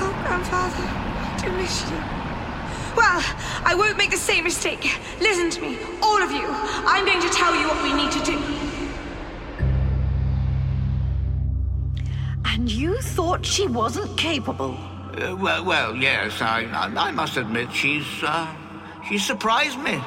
Oh, 0.00 0.12
Grandfather, 0.24 0.82
I 0.82 1.38
do 1.40 1.52
miss 1.52 1.82
you. 1.90 1.96
Well, 2.96 3.22
I 3.64 3.74
won't 3.76 3.98
make 3.98 4.10
the 4.10 4.16
same 4.16 4.44
mistake. 4.44 4.98
Listen 5.20 5.50
to 5.50 5.60
me, 5.60 5.78
all 6.02 6.22
of 6.22 6.32
you. 6.32 6.46
I'm 6.48 7.04
going 7.04 7.20
to 7.20 7.28
tell 7.28 7.54
you 7.54 7.68
what 7.68 7.82
we 7.82 7.92
need 7.92 8.10
to 8.12 8.22
do. 8.24 8.65
And 12.56 12.72
you 12.72 12.98
thought 13.02 13.44
she 13.44 13.66
wasn't 13.66 14.16
capable? 14.16 14.78
Uh, 15.12 15.36
well, 15.36 15.62
well, 15.62 15.94
yes. 15.94 16.40
I, 16.40 16.62
I, 16.62 17.08
I 17.08 17.10
must 17.10 17.36
admit 17.36 17.70
she's, 17.70 18.06
uh, 18.22 18.50
she 19.06 19.18
surprised 19.18 19.78
me. 19.78 20.00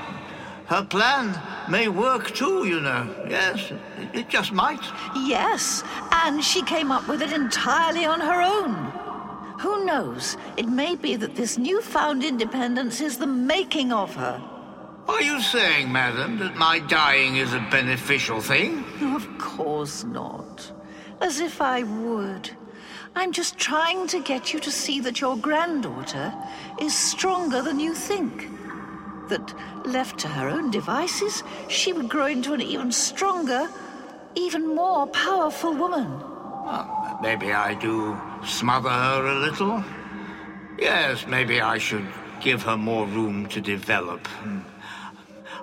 Her 0.65 0.83
plan 0.83 1.39
may 1.69 1.89
work 1.89 2.33
too, 2.33 2.65
you 2.65 2.81
know. 2.81 3.07
Yes, 3.29 3.69
it, 3.69 4.15
it 4.15 4.29
just 4.29 4.51
might. 4.51 4.81
Yes, 5.15 5.83
and 6.11 6.43
she 6.43 6.63
came 6.63 6.91
up 6.91 7.07
with 7.07 7.21
it 7.21 7.33
entirely 7.33 8.05
on 8.05 8.19
her 8.19 8.41
own. 8.41 8.73
Who 9.59 9.85
knows? 9.85 10.35
It 10.57 10.67
may 10.67 10.95
be 10.95 11.15
that 11.17 11.35
this 11.35 11.59
newfound 11.59 12.23
independence 12.23 12.99
is 12.99 13.19
the 13.19 13.27
making 13.27 13.91
of 13.93 14.15
her. 14.15 14.41
Are 15.07 15.21
you 15.21 15.39
saying, 15.39 15.91
madam, 15.91 16.39
that 16.39 16.55
my 16.55 16.79
dying 16.79 17.35
is 17.35 17.53
a 17.53 17.67
beneficial 17.69 18.41
thing? 18.41 18.83
Of 19.01 19.37
course 19.37 20.03
not. 20.03 20.71
As 21.21 21.39
if 21.39 21.61
I 21.61 21.83
would. 21.83 22.51
I'm 23.15 23.31
just 23.31 23.57
trying 23.57 24.07
to 24.07 24.21
get 24.21 24.53
you 24.53 24.59
to 24.59 24.71
see 24.71 24.99
that 25.01 25.19
your 25.19 25.35
granddaughter 25.35 26.33
is 26.79 26.95
stronger 26.95 27.61
than 27.61 27.79
you 27.79 27.93
think. 27.93 28.49
That, 29.27 29.53
left 29.85 30.19
to 30.19 30.27
her 30.27 30.47
own 30.49 30.71
devices, 30.71 31.43
she 31.67 31.93
would 31.93 32.09
grow 32.09 32.27
into 32.27 32.53
an 32.53 32.61
even 32.61 32.91
stronger, 32.91 33.69
even 34.35 34.75
more 34.75 35.07
powerful 35.07 35.73
woman. 35.73 36.09
Well, 36.65 37.19
maybe 37.21 37.51
I 37.51 37.73
do 37.75 38.17
smother 38.45 38.89
her 38.89 39.25
a 39.25 39.35
little. 39.35 39.83
Yes, 40.79 41.27
maybe 41.27 41.61
I 41.61 41.77
should 41.77 42.07
give 42.39 42.63
her 42.63 42.77
more 42.77 43.05
room 43.05 43.47
to 43.47 43.59
develop. 43.59 44.27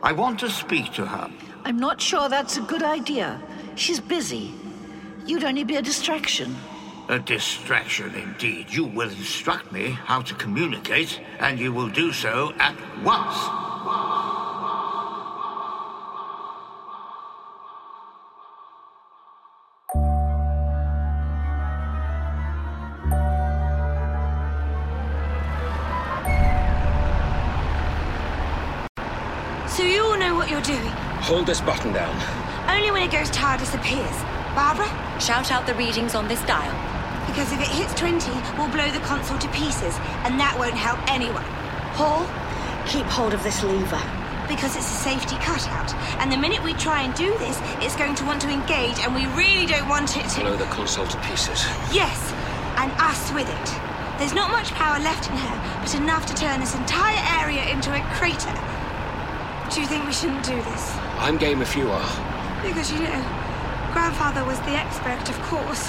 I 0.03 0.12
want 0.12 0.39
to 0.41 0.51
speak 0.51 0.93
to 0.95 1.07
her. 1.07 1.31
I'm 1.65 1.78
not 1.78 2.01
sure 2.01 2.28
that's 2.28 2.59
a 2.59 2.62
good 2.62 2.83
idea. 2.83 3.41
She's 3.74 4.01
busy. 4.01 4.53
You'd 5.27 5.43
only 5.43 5.65
be 5.65 5.74
a 5.74 5.82
distraction. 5.82 6.55
A 7.09 7.19
distraction 7.19 8.15
indeed. 8.15 8.73
You 8.73 8.85
will 8.85 9.11
instruct 9.11 9.73
me 9.73 9.90
how 9.90 10.23
to 10.23 10.35
communicate, 10.35 11.20
and 11.40 11.59
you 11.59 11.73
will 11.73 11.89
do 11.89 12.12
so 12.12 12.53
at 12.61 12.77
once. 13.03 13.35
So 29.77 29.82
you 29.82 30.05
all 30.05 30.16
know 30.16 30.36
what 30.36 30.48
you're 30.48 30.61
doing. 30.62 30.78
Hold 31.20 31.47
this 31.47 31.61
button 31.61 31.93
down. 31.93 32.15
Only 32.70 32.93
when 32.93 33.03
it 33.03 33.11
goes 33.11 33.28
TARDIS 33.31 33.74
appears. 33.74 34.36
Barbara? 34.57 34.89
Shout 35.20 35.53
out 35.53 35.66
the 35.66 35.74
readings 35.74 36.15
on 36.15 36.28
this 36.28 36.41
dial. 36.47 36.73
Because 37.28 37.53
if 37.53 37.61
it 37.61 37.69
hits 37.69 37.93
20, 37.93 38.33
we'll 38.57 38.73
blow 38.73 38.89
the 38.91 39.05
console 39.05 39.37
to 39.37 39.49
pieces, 39.53 39.93
and 40.24 40.41
that 40.41 40.57
won't 40.57 40.73
help 40.73 40.97
anyone. 41.12 41.45
Paul? 41.93 42.24
Keep 42.89 43.05
hold 43.05 43.35
of 43.35 43.43
this 43.45 43.62
lever. 43.62 44.01
Because 44.49 44.73
it's 44.73 44.89
a 44.89 44.99
safety 45.05 45.37
cutout. 45.45 45.93
And 46.24 46.33
the 46.33 46.41
minute 46.41 46.65
we 46.65 46.73
try 46.73 47.03
and 47.03 47.12
do 47.12 47.37
this, 47.37 47.61
it's 47.85 47.97
going 48.01 48.15
to 48.16 48.24
want 48.24 48.41
to 48.43 48.49
engage, 48.49 48.97
and 49.05 49.12
we 49.12 49.28
really 49.37 49.66
don't 49.66 49.93
want 49.93 50.16
it 50.16 50.24
to. 50.24 50.41
Blow 50.41 50.57
the 50.57 50.73
console 50.73 51.07
to 51.07 51.20
pieces. 51.28 51.61
Yes, 51.93 52.16
and 52.81 52.89
us 52.97 53.28
with 53.37 53.53
it. 53.53 53.69
There's 54.16 54.33
not 54.33 54.49
much 54.51 54.73
power 54.73 54.97
left 55.05 55.28
in 55.28 55.37
her, 55.37 55.57
but 55.85 55.93
enough 55.95 56.24
to 56.33 56.35
turn 56.35 56.61
this 56.61 56.74
entire 56.74 57.20
area 57.45 57.69
into 57.69 57.93
a 57.93 58.01
crater. 58.16 58.57
Do 59.69 59.85
you 59.85 59.87
think 59.87 60.07
we 60.07 60.16
shouldn't 60.16 60.49
do 60.49 60.57
this? 60.57 60.97
I'm 61.20 61.37
game 61.37 61.61
if 61.61 61.77
you 61.77 61.91
are. 61.91 62.09
Because 62.65 62.91
you 62.91 63.05
know, 63.05 63.45
Grandfather 63.97 64.44
was 64.44 64.60
the 64.68 64.77
expert, 64.77 65.24
of 65.27 65.40
course. 65.48 65.89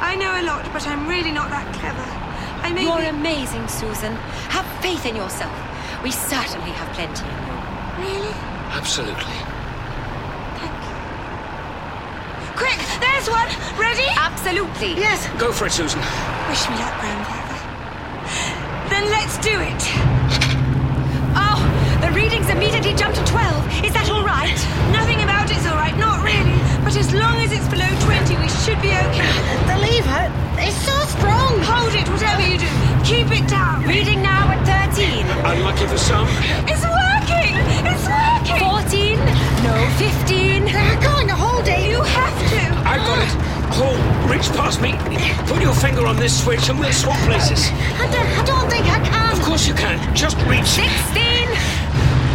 I 0.00 0.16
know 0.16 0.40
a 0.40 0.44
lot, 0.48 0.64
but 0.72 0.88
I'm 0.88 1.06
really 1.06 1.30
not 1.30 1.50
that 1.52 1.68
clever. 1.76 2.00
I 2.64 2.72
may 2.72 2.88
You're 2.88 3.04
be... 3.04 3.12
amazing, 3.12 3.68
Susan. 3.68 4.16
Have 4.48 4.64
faith 4.80 5.04
in 5.04 5.12
yourself. 5.14 5.52
We 6.00 6.16
certainly 6.16 6.72
have 6.72 6.88
plenty 6.96 7.28
in 7.28 7.40
you. 7.44 7.56
Really? 8.00 8.32
Absolutely. 8.72 9.36
Thank 10.64 10.72
you. 10.80 10.96
Quick, 12.56 12.80
there's 13.04 13.28
one! 13.28 13.52
Ready? 13.76 14.08
Absolutely. 14.16 14.96
Yes. 14.96 15.28
Go 15.36 15.52
for 15.52 15.68
it, 15.68 15.76
Susan. 15.76 16.00
Wish 16.48 16.64
me 16.72 16.80
luck, 16.80 16.96
Grandfather. 17.04 17.60
Then 18.88 19.12
let's 19.12 19.36
do 19.44 19.52
it. 19.60 19.82
Oh, 21.36 21.60
the 22.00 22.08
readings 22.16 22.48
immediately 22.48 22.96
jumped 22.96 23.20
to 23.20 23.24
12. 23.28 23.84
Is 23.84 23.92
that 23.92 24.08
all 24.08 24.24
right? 24.24 24.56
Nothing 24.88 25.20
about 25.20 25.52
it's 25.52 25.68
all 25.68 25.76
right, 25.76 25.92
not 26.00 26.24
really. 26.24 26.71
But 26.84 26.96
as 26.96 27.12
long 27.14 27.36
as 27.40 27.52
it's 27.52 27.68
below 27.68 27.88
20, 28.04 28.36
we 28.42 28.48
should 28.62 28.80
be 28.82 28.90
okay. 28.90 29.30
The 29.70 29.76
lever 29.78 30.24
is 30.66 30.74
so 30.74 30.96
strong. 31.14 31.58
Hold 31.62 31.94
it, 31.94 32.08
whatever 32.10 32.42
you 32.42 32.58
do. 32.58 32.70
Keep 33.06 33.30
it 33.38 33.48
down. 33.48 33.84
Reading 33.86 34.22
now 34.22 34.50
at 34.50 34.90
13. 34.94 35.24
Unlucky 35.46 35.86
for 35.86 35.98
some. 35.98 36.26
It's 36.66 36.82
working. 36.82 37.54
It's 37.86 38.06
working. 38.06 38.58
14. 38.58 39.18
No, 39.62 39.74
15. 39.96 40.64
They're 40.66 41.00
going 41.00 41.28
to 41.28 41.34
hold 41.34 41.66
it. 41.68 41.88
You 41.88 42.02
have 42.02 42.36
to. 42.50 42.62
I 42.88 42.98
got 42.98 43.18
it. 43.22 43.32
Hold, 43.78 43.98
reach 44.30 44.48
past 44.58 44.82
me. 44.82 44.92
Put 45.46 45.62
your 45.62 45.74
finger 45.74 46.06
on 46.06 46.16
this 46.16 46.42
switch 46.42 46.68
and 46.68 46.78
we'll 46.78 46.92
swap 46.92 47.18
places. 47.30 47.70
I 47.96 48.10
don't, 48.10 48.30
I 48.38 48.44
don't 48.44 48.68
think 48.68 48.86
I 48.86 49.00
can. 49.06 49.32
Of 49.32 49.42
course 49.42 49.66
you 49.66 49.74
can. 49.74 49.96
Just 50.14 50.36
reach. 50.50 50.66
16. 50.66 50.84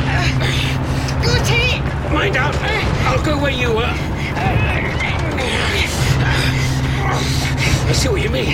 Uh, 0.08 0.26
Goody. 1.22 1.80
Mind 2.14 2.38
out. 2.38 2.56
I'll 3.06 3.24
go 3.24 3.38
where 3.40 3.52
you 3.52 3.74
were. 3.74 4.07
I 7.88 7.92
see 7.94 8.10
what 8.10 8.22
you 8.22 8.30
mean. 8.30 8.54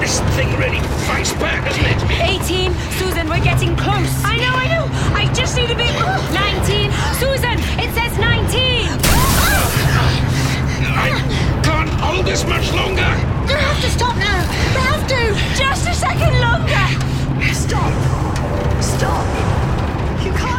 This 0.00 0.20
thing 0.36 0.54
really 0.56 0.80
fights 1.06 1.32
back, 1.34 1.64
doesn't 1.64 1.84
it? 1.84 2.02
18. 2.42 2.74
Susan, 2.98 3.28
we're 3.28 3.40
getting 3.42 3.76
close. 3.76 4.10
I 4.24 4.36
know, 4.36 4.54
I 4.54 4.66
know. 4.68 4.86
I 5.14 5.32
just 5.32 5.56
need 5.56 5.70
a 5.70 5.76
bit. 5.76 5.94
19. 6.34 6.90
Susan, 7.22 7.58
it 7.78 7.90
says 7.94 8.18
19. 8.18 8.88
I 10.94 11.08
can't 11.62 11.88
hold 12.00 12.26
this 12.26 12.44
much 12.46 12.72
longer. 12.72 13.14
They 13.46 13.54
have 13.54 13.80
to 13.80 13.90
stop 13.90 14.16
now. 14.16 14.42
They 14.74 14.80
have 14.80 15.06
to. 15.08 15.34
Just 15.56 15.86
a 15.88 15.94
second 15.94 16.40
longer. 16.40 16.86
Stop! 17.54 17.92
Stop! 18.82 19.26
You 20.24 20.32
can't 20.32 20.40
do 20.40 20.46
it! 20.48 20.51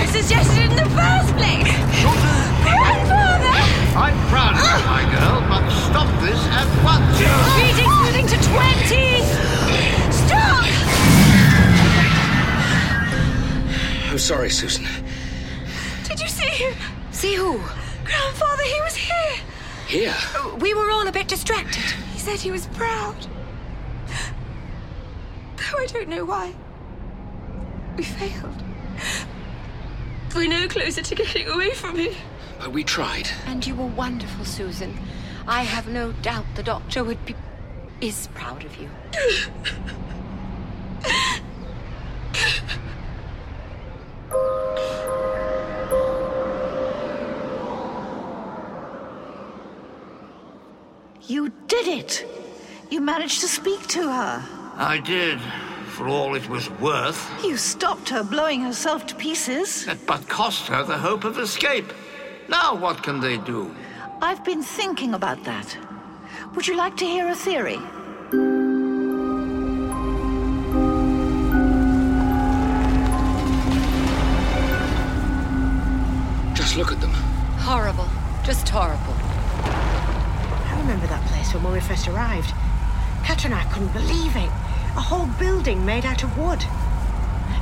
You're 0.00 0.08
the 0.08 0.12
one 0.12 0.22
who 0.22 0.22
suggested 0.22 0.70
in 0.70 0.76
the 0.76 0.88
first 0.96 1.36
place. 1.36 1.68
Grandfather. 2.62 3.52
I'm 3.96 4.16
proud 4.28 4.54
of 4.54 4.62
you, 4.64 4.78
my 4.86 5.04
girl, 5.12 5.40
but 5.48 5.68
stop 5.70 6.08
this 6.20 6.40
at 6.48 6.68
once. 6.84 7.20
Reading 7.60 7.90
moving 8.00 8.26
to 8.26 8.36
20. 8.36 9.22
Stop. 10.10 10.64
I'm 14.10 14.18
sorry, 14.18 14.50
Susan. 14.50 14.86
Did 16.08 16.20
you 16.20 16.28
see 16.28 16.48
him? 16.48 16.74
See 17.10 17.34
who? 17.34 17.60
Grandfather, 18.04 18.62
he 18.62 18.80
was 18.82 18.96
here. 18.96 19.36
Here. 19.86 20.16
We 20.60 20.74
were 20.74 20.90
all 20.90 21.06
a 21.06 21.12
bit 21.12 21.28
distracted. 21.28 21.84
He 22.12 22.18
said 22.18 22.38
he 22.38 22.50
was 22.50 22.66
proud. 22.68 23.16
Though 25.56 25.78
I 25.78 25.86
don't 25.86 26.08
know 26.08 26.24
why. 26.24 26.54
We 27.96 28.04
failed. 28.04 28.62
We're 30.34 30.48
no 30.48 30.68
closer 30.68 31.02
to 31.02 31.14
getting 31.14 31.48
away 31.48 31.70
from 31.72 31.96
him. 31.96 32.14
But 32.58 32.72
we 32.72 32.84
tried. 32.84 33.28
And 33.46 33.66
you 33.66 33.74
were 33.74 33.86
wonderful, 33.86 34.44
Susan. 34.44 34.96
I 35.46 35.62
have 35.62 35.88
no 35.88 36.12
doubt 36.12 36.46
the 36.54 36.62
doctor 36.62 37.02
would 37.02 37.24
be. 37.26 37.34
is 38.00 38.28
proud 38.34 38.64
of 38.64 38.76
you. 38.76 38.88
You 51.26 51.52
did 51.68 51.86
it! 51.86 52.26
You 52.90 53.00
managed 53.00 53.40
to 53.42 53.48
speak 53.48 53.86
to 53.88 54.02
her. 54.02 54.44
I 54.76 54.98
did, 54.98 55.38
for 55.90 56.08
all 56.08 56.34
it 56.34 56.48
was 56.48 56.70
worth. 56.80 57.20
You 57.44 57.56
stopped 57.56 58.08
her 58.10 58.22
blowing 58.22 58.60
herself 58.62 59.06
to 59.08 59.14
pieces. 59.14 59.84
That 59.86 60.06
but 60.06 60.28
cost 60.28 60.68
her 60.68 60.82
the 60.84 60.96
hope 60.96 61.24
of 61.24 61.38
escape. 61.38 61.92
Now 62.48 62.74
what 62.74 63.02
can 63.02 63.20
they 63.20 63.36
do? 63.36 63.74
I've 64.22 64.44
been 64.44 64.62
thinking 64.62 65.14
about 65.14 65.44
that. 65.44 65.76
Would 66.54 66.66
you 66.66 66.76
like 66.76 66.96
to 66.98 67.04
hear 67.04 67.28
a 67.28 67.34
theory? 67.34 67.78
Just 76.54 76.76
look 76.76 76.92
at 76.92 77.00
them. 77.00 77.12
Horrible. 77.66 78.08
Just 78.44 78.68
horrible. 78.68 79.14
I 79.64 80.76
remember 80.80 81.06
that 81.08 81.24
place 81.28 81.50
from 81.52 81.64
when 81.64 81.72
we 81.72 81.80
first 81.80 82.08
arrived. 82.08 82.52
Kat 83.24 83.44
and 83.44 83.54
I 83.54 83.64
couldn't 83.72 83.92
believe 83.92 84.36
it. 84.36 84.50
A 84.96 85.00
whole 85.00 85.26
building 85.38 85.86
made 85.86 86.04
out 86.04 86.24
of 86.24 86.36
wood. 86.36 86.62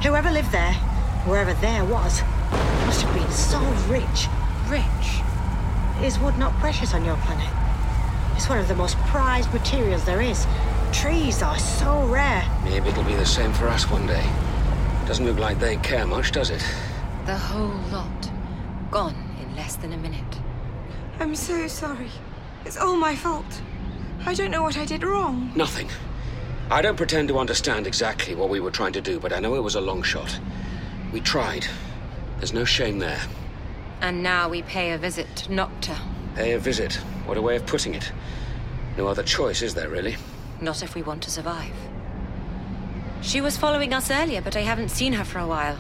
Whoever 0.02 0.30
lived 0.30 0.50
there, 0.50 0.72
wherever 1.24 1.52
there 1.55 1.84
was, 1.84 2.22
must 2.86 3.02
have 3.02 3.14
been 3.14 3.30
so 3.30 3.60
rich. 3.88 4.28
Rich. 4.68 5.22
Is 6.02 6.18
wood 6.18 6.38
not 6.38 6.52
precious 6.55 6.94
on 6.94 7.05
your 7.05 7.16
planet? 7.18 7.48
It's 8.34 8.48
one 8.48 8.59
of 8.59 8.68
the 8.68 8.74
most 8.74 8.96
prized 9.09 9.52
materials 9.52 10.05
there 10.05 10.22
is. 10.22 10.46
Trees 10.92 11.42
are 11.42 11.59
so 11.59 12.06
rare. 12.06 12.48
Maybe 12.64 12.88
it'll 12.88 13.05
be 13.05 13.14
the 13.14 13.26
same 13.26 13.52
for 13.52 13.68
us 13.68 13.90
one 13.90 14.06
day. 14.06 14.24
Doesn't 15.06 15.26
look 15.26 15.38
like 15.38 15.59
they 15.59 15.76
care 15.76 16.06
much, 16.06 16.32
does 16.32 16.50
it? 16.50 16.64
The 17.26 17.36
whole 17.36 17.78
lot. 17.92 18.30
Gone 18.90 19.16
in 19.42 19.55
less 19.55 19.76
than 19.76 19.92
a 19.92 19.98
minute. 19.98 20.38
I'm 21.20 21.34
so 21.34 21.66
sorry. 21.66 22.10
It's 22.64 22.78
all 22.78 22.96
my 22.96 23.14
fault. 23.16 23.60
I 24.24 24.34
don't 24.34 24.50
know 24.50 24.62
what 24.62 24.78
I 24.78 24.84
did 24.84 25.02
wrong. 25.02 25.52
Nothing. 25.55 25.88
I 26.70 26.82
don't 26.82 26.97
pretend 26.97 27.28
to 27.28 27.39
understand 27.39 27.86
exactly 27.86 28.35
what 28.35 28.51
we 28.51 28.61
were 28.61 28.70
trying 28.70 28.93
to 28.93 29.01
do, 29.01 29.19
but 29.19 29.32
I 29.32 29.40
know 29.40 29.55
it 29.55 29.62
was 29.62 29.74
a 29.74 29.81
long 29.81 30.03
shot. 30.03 30.39
We 31.12 31.20
tried. 31.20 31.66
There's 32.36 32.53
no 32.53 32.66
shame 32.66 32.99
there. 32.99 33.20
And 34.03 34.23
now 34.23 34.51
we 34.51 34.62
pay 34.62 34.93
a 34.93 34.99
visit 34.99 35.35
to 35.36 35.49
Nocta. 35.49 35.99
Pay 36.35 36.53
a 36.53 36.59
visit. 36.59 36.95
What 37.24 37.39
a 37.39 37.43
way 37.43 37.57
of 37.57 37.65
putting 37.65 37.95
it. 37.95 38.12
No 38.99 39.07
other 39.07 39.23
choice, 39.23 39.62
is 39.62 39.74
there, 39.74 39.89
really? 39.89 40.16
Not 40.61 40.82
if 40.82 40.95
we 40.95 41.03
want 41.03 41.23
to 41.23 41.31
survive. 41.31 41.73
She 43.23 43.40
was 43.40 43.57
following 43.57 43.95
us 43.95 44.11
earlier, 44.11 44.43
but 44.43 44.55
I 44.55 44.61
haven't 44.61 44.90
seen 44.90 45.15
her 45.15 45.24
for 45.24 45.39
a 45.39 45.47
while. 45.47 45.78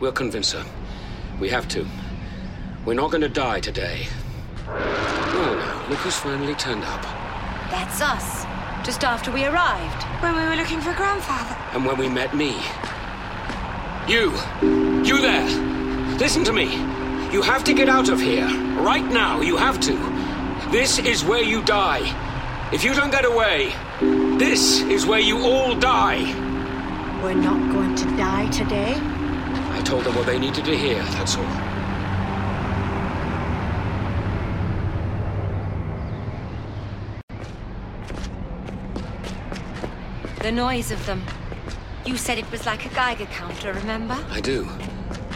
We'll 0.00 0.12
convince 0.12 0.52
her. 0.52 0.64
We 1.40 1.48
have 1.48 1.66
to. 1.68 1.86
We're 2.84 2.94
not 2.94 3.10
going 3.10 3.22
to 3.22 3.28
die 3.28 3.60
today. 3.60 4.06
Oh, 4.68 5.54
now, 5.58 5.88
look 5.88 5.98
who's 6.00 6.16
finally 6.16 6.54
turned 6.56 6.84
up. 6.84 7.02
That's 7.70 8.00
us. 8.02 8.41
Just 8.84 9.04
after 9.04 9.30
we 9.30 9.44
arrived. 9.44 10.02
When 10.20 10.34
we 10.34 10.42
were 10.42 10.56
looking 10.56 10.80
for 10.80 10.92
grandfather. 10.92 11.56
And 11.72 11.86
when 11.86 11.96
we 11.96 12.08
met 12.08 12.34
me. 12.34 12.60
You! 14.08 14.32
You 15.04 15.20
there! 15.20 15.48
Listen 16.18 16.42
to 16.44 16.52
me! 16.52 16.74
You 17.32 17.42
have 17.42 17.62
to 17.64 17.74
get 17.74 17.88
out 17.88 18.08
of 18.08 18.20
here. 18.20 18.48
Right 18.80 19.04
now, 19.04 19.40
you 19.40 19.56
have 19.56 19.78
to. 19.80 19.94
This 20.72 20.98
is 20.98 21.24
where 21.24 21.42
you 21.42 21.62
die. 21.62 22.02
If 22.72 22.82
you 22.82 22.92
don't 22.92 23.10
get 23.10 23.24
away, 23.24 23.72
this 24.36 24.80
is 24.82 25.06
where 25.06 25.20
you 25.20 25.38
all 25.38 25.76
die. 25.76 26.24
We're 27.22 27.34
not 27.34 27.72
going 27.72 27.94
to 27.94 28.04
die 28.16 28.50
today. 28.50 28.96
I 28.98 29.80
told 29.84 30.02
them 30.02 30.16
what 30.16 30.26
they 30.26 30.40
needed 30.40 30.64
to 30.64 30.76
hear, 30.76 31.02
that's 31.04 31.36
all. 31.36 31.71
The 40.42 40.50
noise 40.50 40.90
of 40.90 41.06
them. 41.06 41.22
You 42.04 42.16
said 42.16 42.36
it 42.36 42.50
was 42.50 42.66
like 42.66 42.84
a 42.84 42.88
Geiger 42.88 43.26
counter, 43.26 43.72
remember? 43.74 44.18
I 44.28 44.40
do. 44.40 44.68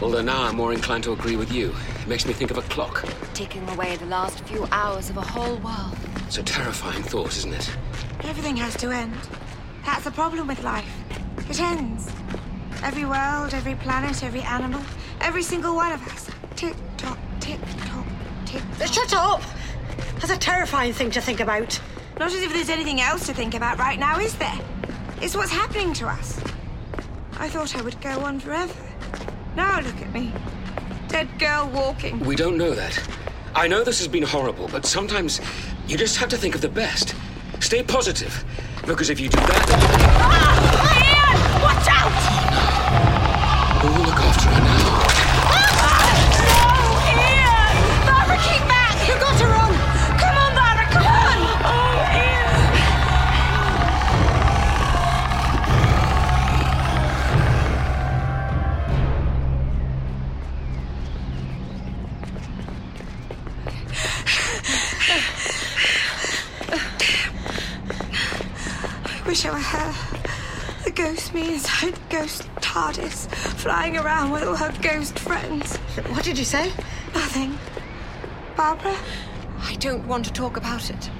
Although 0.01 0.21
now 0.21 0.43
I'm 0.43 0.57
more 0.57 0.73
inclined 0.73 1.05
to 1.05 1.13
agree 1.13 1.37
with 1.37 1.49
you. 1.49 1.73
It 2.01 2.07
makes 2.07 2.25
me 2.25 2.33
think 2.33 2.51
of 2.51 2.57
a 2.57 2.61
clock. 2.63 3.05
Ticking 3.33 3.67
away 3.69 3.95
the 3.95 4.05
last 4.07 4.41
few 4.41 4.67
hours 4.69 5.09
of 5.09 5.15
a 5.15 5.21
whole 5.21 5.55
world. 5.59 5.97
It's 6.25 6.39
a 6.39 6.43
terrifying 6.43 7.03
thought, 7.03 7.37
isn't 7.37 7.53
it? 7.53 7.77
Everything 8.25 8.57
has 8.57 8.75
to 8.77 8.89
end. 8.89 9.15
That's 9.85 10.03
the 10.03 10.11
problem 10.11 10.45
with 10.45 10.61
life. 10.61 10.93
It 11.49 11.61
ends. 11.61 12.11
Every 12.83 13.05
world, 13.05 13.53
every 13.53 13.75
planet, 13.75 14.21
every 14.25 14.41
animal, 14.41 14.81
every 15.21 15.41
single 15.41 15.73
one 15.73 15.93
of 15.93 16.05
us. 16.09 16.29
Tick 16.57 16.75
tock, 16.97 17.17
tick 17.39 17.59
tock, 17.85 18.05
tick. 18.45 18.61
Shut 18.85 19.13
up! 19.13 19.41
That's 20.15 20.31
a 20.31 20.37
terrifying 20.37 20.91
thing 20.91 21.11
to 21.11 21.21
think 21.21 21.39
about. 21.39 21.79
Not 22.19 22.33
as 22.33 22.43
if 22.43 22.51
there's 22.51 22.69
anything 22.69 22.99
else 22.99 23.25
to 23.27 23.33
think 23.33 23.53
about 23.53 23.79
right 23.79 23.97
now, 23.97 24.19
is 24.19 24.35
there? 24.35 24.59
It's 25.19 25.35
what's 25.35 25.51
happening 25.51 25.93
to 25.93 26.07
us. 26.07 26.39
I 27.39 27.49
thought 27.49 27.75
I 27.75 27.81
would 27.81 27.99
go 28.01 28.19
on 28.19 28.39
forever. 28.39 28.73
Now 29.55 29.79
look 29.81 29.99
at 29.99 30.13
me. 30.13 30.31
Dead 31.07 31.27
girl 31.39 31.69
walking. 31.73 32.19
We 32.19 32.35
don't 32.35 32.55
know 32.55 32.75
that. 32.75 32.99
I 33.55 33.67
know 33.67 33.83
this 33.83 33.97
has 33.97 34.07
been 34.07 34.21
horrible, 34.23 34.67
but 34.67 34.85
sometimes 34.85 35.41
you 35.87 35.97
just 35.97 36.17
have 36.17 36.29
to 36.29 36.37
think 36.37 36.53
of 36.53 36.61
the 36.61 36.69
best. 36.69 37.15
Stay 37.59 37.81
positive. 37.81 38.45
Because 38.85 39.09
if 39.09 39.19
you 39.19 39.29
do 39.29 39.37
that. 39.37 39.65
Ah! 40.21 40.53
Ian! 41.01 41.61
Watch 41.63 41.87
out! 41.89 42.13
Who 43.81 43.87
will 43.99 44.07
look 44.07 44.19
after 44.19 44.49
her 44.49 44.61
now? 44.63 44.96
Wish 69.37 69.45
I 69.45 69.51
were 69.51 69.59
her. 69.59 70.83
The 70.83 70.89
ghost 70.89 71.31
me 71.31 71.53
inside 71.53 71.93
the 71.93 72.01
ghost 72.09 72.41
TARDIS, 72.55 73.27
flying 73.59 73.95
around 73.95 74.31
with 74.31 74.43
all 74.43 74.55
her 74.55 74.73
ghost 74.81 75.19
friends. 75.19 75.77
What 76.07 76.23
did 76.23 76.39
you 76.39 76.45
say? 76.45 76.71
Nothing. 77.13 77.55
Barbara? 78.55 78.97
I 79.59 79.75
don't 79.75 80.07
want 80.07 80.25
to 80.25 80.33
talk 80.33 80.57
about 80.57 80.89
it. 80.89 81.11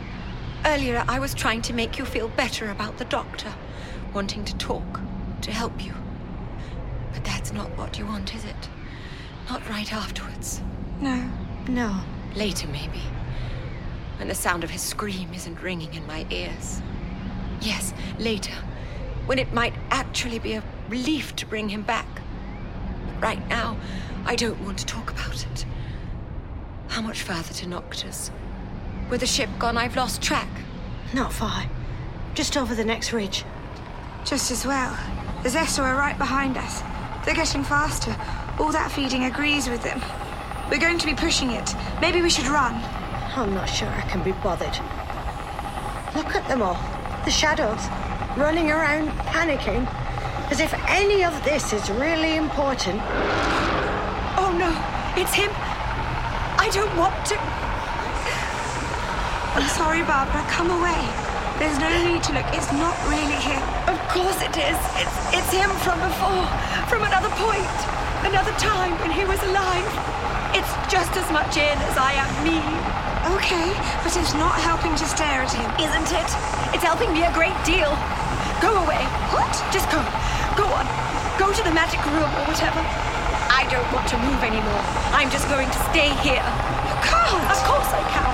Earlier, 0.66 1.04
I 1.08 1.20
was 1.20 1.36
trying 1.36 1.62
to 1.64 1.74
make 1.74 2.00
you 2.00 2.06
feel 2.06 2.30
better 2.30 2.72
about 2.72 2.98
the 2.98 3.06
doctor, 3.06 3.54
wanting 4.16 4.44
to 4.46 4.58
talk, 4.58 5.00
to 5.42 5.52
help 5.52 5.86
you. 5.86 5.94
But 7.14 7.24
that's 7.24 7.54
not 7.54 7.78
what 7.78 8.00
you 8.00 8.08
want, 8.08 8.34
is 8.34 8.46
it? 8.46 8.70
Not 9.48 9.70
right 9.70 9.94
afterwards. 9.94 10.60
No. 11.02 11.30
No. 11.68 12.00
Later, 12.36 12.68
maybe. 12.68 13.02
When 14.18 14.28
the 14.28 14.34
sound 14.36 14.64
of 14.64 14.72
his 14.72 14.82
scream 14.82 15.36
isn't 15.36 15.62
ringing 15.62 15.94
in 15.94 16.08
my 16.08 16.26
ears. 16.32 16.82
Yes, 17.62 17.94
later. 18.20 18.54
When 19.26 19.40
it 19.40 19.54
might 19.54 19.74
actually 19.90 20.40
be 20.40 20.54
a 20.54 20.64
relief 20.90 21.36
to 21.38 21.46
bring 21.46 21.70
him 21.70 21.82
back. 21.82 22.08
But 23.06 23.22
right 23.22 23.48
now, 23.50 23.78
I 24.26 24.36
don't 24.36 24.62
want 24.64 24.78
to 24.80 24.86
talk 24.86 25.12
about 25.12 25.46
it. 25.46 25.66
How 26.88 27.02
much 27.02 27.22
further 27.22 27.54
to 27.54 27.66
Nocta's? 27.66 28.32
With 29.10 29.22
the 29.22 29.28
ship 29.28 29.50
gone, 29.60 29.78
I've 29.78 29.96
lost 29.96 30.22
track. 30.22 30.50
Not 31.14 31.34
far. 31.34 31.66
Just 32.34 32.58
over 32.58 32.76
the 32.76 32.86
next 32.86 33.14
ridge. 33.14 33.44
Just 34.26 34.52
as 34.52 34.66
well. 34.66 34.98
The 35.44 35.50
Zesto 35.50 35.84
are 35.84 35.96
right 35.96 36.18
behind 36.18 36.58
us. 36.58 36.82
They're 37.26 37.36
getting 37.36 37.64
faster. 37.64 38.16
All 38.60 38.72
that 38.72 38.92
feeding 38.92 39.26
agrees 39.26 39.70
with 39.70 39.84
them. 39.84 40.02
We're 40.70 40.80
going 40.80 40.98
to 40.98 41.06
be 41.06 41.14
pushing 41.14 41.52
it. 41.52 41.76
Maybe 42.02 42.22
we 42.22 42.30
should 42.30 42.48
run. 42.48 42.74
I'm 43.36 43.54
not 43.54 43.70
sure 43.70 43.88
I 43.88 44.02
can 44.02 44.24
be 44.24 44.32
bothered. 44.32 44.78
Look 46.16 46.36
at 46.36 46.48
them 46.48 46.62
all. 46.62 46.97
The 47.28 47.32
shadows. 47.32 47.84
Running 48.40 48.72
around, 48.72 49.10
panicking. 49.28 49.84
As 50.50 50.62
if 50.62 50.72
any 50.88 51.26
of 51.26 51.36
this 51.44 51.74
is 51.74 51.92
really 51.92 52.38
important. 52.38 53.04
Oh 54.40 54.56
no, 54.56 54.72
it's 55.20 55.36
him. 55.36 55.52
I 56.56 56.72
don't 56.72 56.96
want 56.96 57.20
to. 57.28 57.36
I'm 59.60 59.68
sorry, 59.76 60.08
Barbara. 60.08 60.40
Come 60.48 60.72
away. 60.72 61.04
There's 61.60 61.76
no 61.84 61.92
need 62.08 62.24
to 62.24 62.32
look. 62.32 62.48
It's 62.56 62.72
not 62.72 62.96
really 63.12 63.36
him. 63.44 63.60
Of 63.92 64.00
course 64.08 64.40
it 64.40 64.56
is. 64.56 64.80
It's 64.96 65.18
it's 65.36 65.52
him 65.52 65.68
from 65.84 66.00
before, 66.00 66.48
from 66.88 67.04
another 67.04 67.32
point, 67.36 67.78
another 68.24 68.56
time 68.56 68.96
when 69.04 69.12
he 69.12 69.28
was 69.28 69.44
alive. 69.52 69.92
It's 70.56 70.72
just 70.88 71.12
as 71.20 71.28
much 71.36 71.60
in 71.60 71.76
as 71.92 71.98
I 72.00 72.24
am 72.24 72.32
me. 72.48 73.07
Okay, 73.36 73.76
but 74.08 74.16
it's 74.16 74.32
not 74.40 74.56
helping 74.64 74.96
to 74.96 75.04
stare 75.04 75.44
at 75.44 75.52
him. 75.52 75.68
Isn't 75.76 76.10
it? 76.16 76.30
It's 76.72 76.86
helping 76.88 77.12
me 77.12 77.28
a 77.28 77.34
great 77.36 77.56
deal. 77.68 77.92
Go 78.64 78.72
away. 78.88 79.04
What? 79.36 79.52
Just 79.68 79.92
go. 79.92 80.00
Go 80.56 80.64
on. 80.72 80.88
Go 81.36 81.52
to 81.52 81.64
the 81.68 81.76
magic 81.76 82.00
room 82.08 82.24
or 82.24 82.44
whatever. 82.48 82.80
I 83.52 83.68
don't 83.68 83.88
want 83.92 84.08
to 84.16 84.18
move 84.24 84.40
anymore. 84.48 84.84
I'm 85.12 85.28
just 85.28 85.44
going 85.52 85.68
to 85.68 85.80
stay 85.92 86.16
here. 86.24 86.40
You 86.40 86.96
can't. 87.04 87.44
Of 87.52 87.60
course 87.68 87.92
I 87.92 88.00
can. 88.16 88.32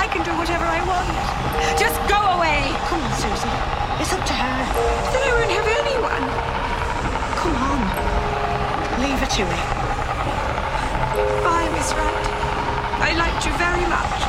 I 0.00 0.08
can 0.08 0.24
do 0.24 0.32
whatever 0.40 0.64
I 0.64 0.80
want. 0.88 1.12
Just 1.76 2.00
go 2.08 2.16
away. 2.40 2.72
Come 2.88 3.04
on, 3.04 3.12
Susie. 3.20 3.52
It's 4.00 4.16
up 4.16 4.24
to 4.24 4.32
her. 4.32 4.58
Then 5.12 5.22
I 5.28 5.32
won't 5.36 5.52
have 5.60 5.68
anyone. 5.84 6.24
Come 7.36 7.56
on. 7.68 7.80
Leave 9.04 9.20
her 9.20 9.28
to 9.28 9.44
me. 9.44 9.60
Bye, 11.44 11.68
Miss 11.76 11.92
Wright. 11.92 12.25
I 12.98 13.12
liked 13.14 13.44
you 13.46 13.52
very 13.58 13.86
much. 13.86 14.20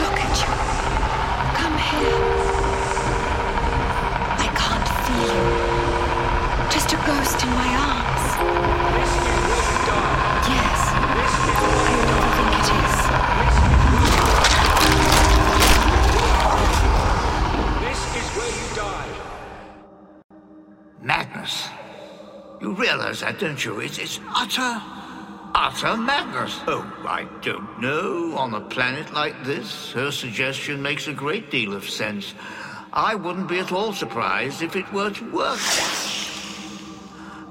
Look 0.00 0.16
at 0.24 0.34
you. 0.40 0.52
Come 1.60 1.76
here. 1.90 2.20
I 4.38 4.46
can't 4.60 4.88
feel 5.04 5.34
you. 5.34 5.48
Just 6.70 6.92
a 6.92 6.96
ghost 7.06 7.42
in 7.42 7.50
my 7.50 7.68
arms. 7.88 8.24
This 8.96 9.12
is 9.16 9.24
where 9.48 9.64
you 9.66 9.78
die. 9.88 10.18
Yes. 10.52 10.80
This 11.16 11.34
is 11.40 11.56
I 11.56 11.96
really 12.04 12.30
think 12.36 12.52
it 12.60 12.68
is. 12.80 12.94
This 17.84 18.00
is 18.20 18.26
where 18.36 18.52
you 18.60 18.66
die. 18.76 19.10
Madness. 21.02 21.54
You 22.60 22.68
realize 22.74 23.20
that, 23.20 23.38
don't 23.38 23.64
you? 23.64 23.80
It's, 23.80 23.98
it's 23.98 24.20
utter, 24.34 24.82
utter 25.60 25.94
madness. 25.94 26.58
Oh, 26.66 26.82
I 27.06 27.24
don't 27.42 27.80
know. 27.80 28.34
On 28.34 28.54
a 28.54 28.62
planet 28.62 29.12
like 29.12 29.44
this, 29.44 29.92
her 29.92 30.10
suggestion 30.10 30.80
makes 30.80 31.06
a 31.06 31.12
great 31.12 31.50
deal 31.50 31.74
of 31.74 31.84
sense. 31.88 32.32
I 32.94 33.14
wouldn't 33.14 33.48
be 33.48 33.58
at 33.58 33.70
all 33.70 33.92
surprised 33.92 34.62
if 34.62 34.74
it 34.74 34.90
were 34.90 35.10
to 35.10 35.30
work. 35.30 35.60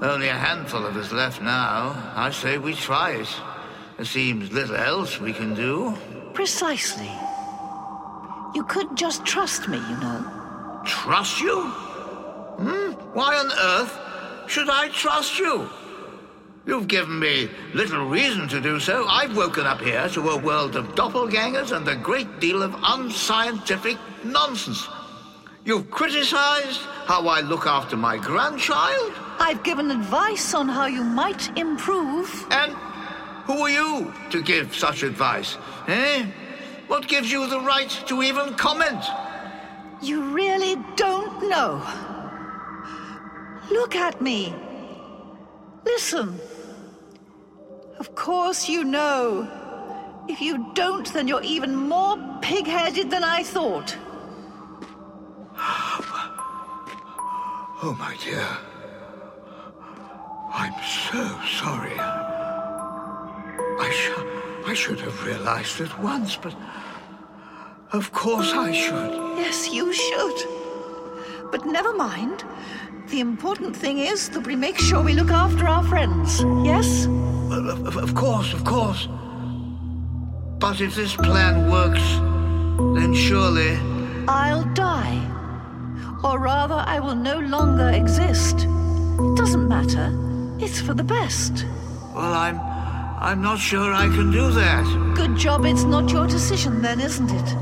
Only 0.02 0.26
a 0.26 0.34
handful 0.34 0.84
of 0.84 0.96
us 0.96 1.12
left 1.12 1.40
now. 1.40 2.12
I 2.16 2.32
say 2.32 2.58
we 2.58 2.74
try 2.74 3.12
it. 3.12 3.32
There 3.96 4.04
seems 4.04 4.50
little 4.50 4.76
else 4.76 5.20
we 5.20 5.32
can 5.32 5.54
do. 5.54 5.96
Precisely. 6.34 7.12
You 8.56 8.64
could 8.64 8.96
just 8.96 9.24
trust 9.24 9.68
me, 9.68 9.78
you 9.78 9.96
know. 9.98 10.82
Trust 10.84 11.40
you? 11.40 11.62
Hmm? 11.62 12.92
Why 13.14 13.36
on 13.36 13.52
earth 13.52 14.50
should 14.50 14.68
I 14.68 14.88
trust 14.88 15.38
you? 15.38 15.70
You've 16.66 16.88
given 16.88 17.18
me 17.18 17.48
little 17.74 18.06
reason 18.06 18.46
to 18.48 18.60
do 18.60 18.78
so. 18.78 19.06
I've 19.08 19.36
woken 19.36 19.66
up 19.66 19.80
here 19.80 20.08
to 20.10 20.30
a 20.30 20.36
world 20.36 20.76
of 20.76 20.94
doppelgangers 20.94 21.74
and 21.74 21.88
a 21.88 21.96
great 21.96 22.38
deal 22.38 22.62
of 22.62 22.76
unscientific 22.82 23.96
nonsense. 24.24 24.86
You've 25.64 25.90
criticized 25.90 26.80
how 27.06 27.26
I 27.28 27.40
look 27.40 27.66
after 27.66 27.96
my 27.96 28.18
grandchild, 28.18 29.12
I've 29.38 29.62
given 29.62 29.90
advice 29.90 30.54
on 30.54 30.68
how 30.68 30.86
you 30.86 31.02
might 31.02 31.56
improve. 31.56 32.46
and 32.50 32.72
who 33.46 33.62
are 33.62 33.70
you 33.70 34.14
to 34.30 34.42
give 34.42 34.76
such 34.76 35.02
advice? 35.02 35.56
Eh? 35.88 36.26
What 36.86 37.08
gives 37.08 37.32
you 37.32 37.48
the 37.48 37.60
right 37.60 37.90
to 38.06 38.22
even 38.22 38.54
comment? 38.54 39.02
You 40.02 40.22
really 40.34 40.76
don't 40.96 41.48
know. 41.48 41.82
Look 43.70 43.96
at 43.96 44.20
me. 44.20 44.54
Listen. 46.00 46.40
Of 47.98 48.14
course 48.14 48.70
you 48.70 48.84
know. 48.84 49.46
If 50.30 50.40
you 50.40 50.72
don't, 50.72 51.06
then 51.12 51.28
you're 51.28 51.42
even 51.42 51.76
more 51.76 52.16
pig 52.40 52.66
headed 52.66 53.10
than 53.10 53.22
I 53.22 53.42
thought. 53.42 53.98
Oh, 57.82 57.94
my 57.98 58.14
dear. 58.24 58.48
I'm 60.52 60.74
so 61.10 61.22
sorry. 61.62 61.98
I, 63.84 63.90
sh- 63.90 64.68
I 64.70 64.74
should 64.74 65.00
have 65.00 65.26
realized 65.26 65.80
at 65.82 65.98
once, 66.02 66.36
but 66.36 66.54
of 67.92 68.12
course 68.12 68.52
I 68.52 68.72
should. 68.72 69.12
Yes, 69.38 69.70
you 69.72 69.92
should. 69.92 70.38
But 71.50 71.64
never 71.66 71.94
mind. 71.94 72.44
The 73.10 73.20
important 73.20 73.74
thing 73.76 73.98
is 73.98 74.28
that 74.30 74.46
we 74.46 74.54
make 74.54 74.78
sure 74.78 75.02
we 75.02 75.14
look 75.14 75.30
after 75.30 75.66
our 75.66 75.82
friends. 75.82 76.42
Yes? 76.64 77.06
Of, 77.06 77.86
of- 77.86 77.96
of 77.96 78.14
course, 78.14 78.52
of 78.54 78.64
course. 78.64 79.08
But 80.60 80.80
if 80.80 80.94
this 80.94 81.16
plan 81.16 81.70
works, 81.70 82.02
then 82.98 83.12
surely. 83.14 83.76
I'll 84.28 84.64
die. 84.74 85.18
Or 86.22 86.38
rather, 86.38 86.84
I 86.86 87.00
will 87.00 87.16
no 87.16 87.38
longer 87.40 87.88
exist. 87.90 88.56
It 88.60 89.36
doesn't 89.36 89.66
matter. 89.66 90.06
It's 90.60 90.80
for 90.80 90.94
the 90.94 91.04
best. 91.04 91.64
Well, 92.14 92.32
I'm. 92.34 92.60
I'm 93.20 93.42
not 93.42 93.58
sure 93.58 93.92
I 93.92 94.06
can 94.08 94.30
do 94.30 94.50
that. 94.52 94.84
Good 95.14 95.36
job 95.36 95.66
it's 95.66 95.84
not 95.84 96.10
your 96.10 96.26
decision, 96.26 96.80
then, 96.80 97.00
isn't 97.00 97.30
it? 97.30 97.56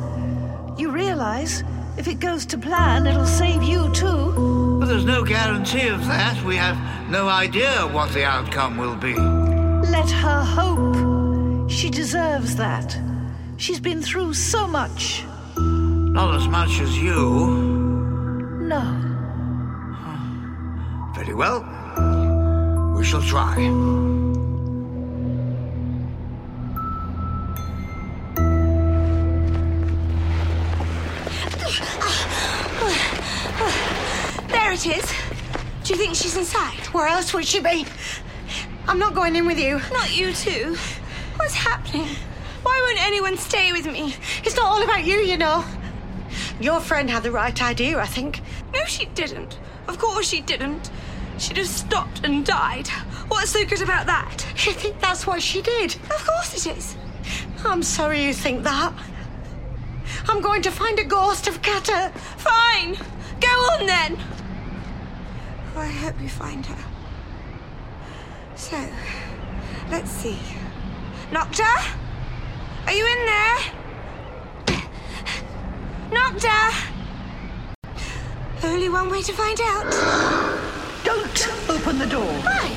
You 0.78 0.90
realize 0.90 1.64
if 1.96 2.06
it 2.06 2.20
goes 2.20 2.46
to 2.46 2.58
plan, 2.58 3.06
it'll 3.08 3.26
save 3.26 3.62
you 3.64 3.90
too. 3.92 4.67
There's 4.88 5.04
no 5.04 5.22
guarantee 5.22 5.88
of 5.88 6.06
that. 6.06 6.42
We 6.44 6.56
have 6.56 7.10
no 7.10 7.28
idea 7.28 7.86
what 7.92 8.10
the 8.14 8.24
outcome 8.24 8.78
will 8.78 8.96
be. 8.96 9.14
Let 9.14 10.10
her 10.10 10.42
hope. 10.42 11.70
She 11.70 11.90
deserves 11.90 12.56
that. 12.56 12.98
She's 13.58 13.80
been 13.80 14.00
through 14.00 14.32
so 14.32 14.66
much. 14.66 15.24
Not 15.58 16.34
as 16.36 16.48
much 16.48 16.80
as 16.80 16.96
you. 16.96 17.20
No. 18.62 18.82
Very 21.14 21.34
well. 21.34 21.60
We 22.96 23.04
shall 23.04 23.22
try. 23.22 24.17
There 34.68 34.74
it 34.74 34.98
is. 34.98 35.12
Do 35.82 35.94
you 35.94 35.98
think 35.98 36.14
she's 36.14 36.36
inside? 36.36 36.84
Where 36.92 37.08
else 37.08 37.32
would 37.32 37.46
she 37.46 37.58
be? 37.58 37.86
I'm 38.86 38.98
not 38.98 39.14
going 39.14 39.34
in 39.34 39.46
with 39.46 39.58
you. 39.58 39.80
Not 39.90 40.14
you 40.14 40.34
too. 40.34 40.76
What's 41.36 41.54
happening? 41.54 42.06
Why 42.64 42.78
won't 42.84 43.02
anyone 43.02 43.38
stay 43.38 43.72
with 43.72 43.86
me? 43.86 44.14
It's 44.44 44.56
not 44.56 44.66
all 44.66 44.82
about 44.82 45.06
you, 45.06 45.20
you 45.20 45.38
know. 45.38 45.64
Your 46.60 46.80
friend 46.80 47.08
had 47.08 47.22
the 47.22 47.30
right 47.30 47.62
idea, 47.62 47.98
I 47.98 48.04
think. 48.04 48.42
No, 48.74 48.84
she 48.84 49.06
didn't. 49.06 49.58
Of 49.86 49.98
course 49.98 50.28
she 50.28 50.42
didn't. 50.42 50.90
She'd 51.38 51.56
have 51.56 51.66
stopped 51.66 52.26
and 52.26 52.44
died. 52.44 52.88
What's 53.28 53.52
so 53.52 53.64
good 53.64 53.80
about 53.80 54.04
that? 54.04 54.46
You 54.66 54.72
think 54.72 55.00
that's 55.00 55.26
what 55.26 55.40
she 55.40 55.62
did? 55.62 55.94
Of 55.94 56.26
course 56.26 56.66
it 56.66 56.76
is. 56.76 56.94
I'm 57.64 57.82
sorry 57.82 58.22
you 58.22 58.34
think 58.34 58.64
that. 58.64 58.92
I'm 60.28 60.42
going 60.42 60.60
to 60.60 60.70
find 60.70 60.98
a 60.98 61.04
ghost 61.04 61.48
of 61.48 61.62
Kata. 61.62 62.12
Fine. 62.36 62.98
Go 63.40 63.48
on 63.48 63.86
then. 63.86 64.18
I 65.78 65.86
hope 65.86 66.20
you 66.20 66.28
find 66.28 66.66
her. 66.66 66.84
So, 68.56 68.76
let's 69.90 70.10
see. 70.10 70.38
Nocta? 71.30 71.94
Are 72.86 72.92
you 72.92 73.06
in 73.06 73.26
there? 73.26 73.58
Nocta? 76.10 76.88
Only 78.64 78.88
one 78.88 79.08
way 79.08 79.22
to 79.22 79.32
find 79.32 79.60
out. 79.60 79.90
Don't 81.04 81.48
open 81.70 81.98
the 81.98 82.06
door. 82.06 82.32
Why? 82.42 82.74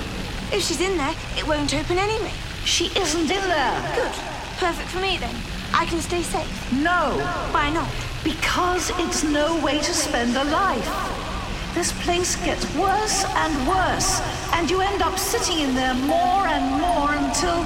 If 0.54 0.62
she's 0.62 0.82
in 0.82 0.98
there, 0.98 1.16
it 1.38 1.48
won't 1.48 1.74
open 1.74 1.98
anyway. 1.98 2.34
She 2.66 2.92
isn't 2.96 3.32
in 3.32 3.48
there. 3.50 3.96
Good. 3.96 4.12
Perfect 4.58 4.90
for 4.90 5.00
me 5.00 5.18
then. 5.18 5.36
I 5.74 5.86
can 5.86 6.02
stay 6.02 6.22
safe. 6.22 6.72
No. 6.72 7.18
Why 7.52 7.72
not? 7.72 7.90
Because 8.24 8.92
it's 9.00 9.24
no 9.24 9.60
way 9.64 9.80
to 9.80 9.94
spend 9.94 10.38
a 10.38 10.44
life. 10.44 11.31
This 11.74 11.94
place 12.04 12.36
gets 12.44 12.66
worse 12.76 13.24
and 13.24 13.68
worse, 13.68 14.20
and 14.54 14.70
you 14.70 14.82
end 14.82 15.02
up 15.02 15.18
sitting 15.18 15.60
in 15.60 15.74
there 15.74 15.94
more 15.94 16.46
and 16.48 16.66
more 16.82 17.12
until. 17.16 17.66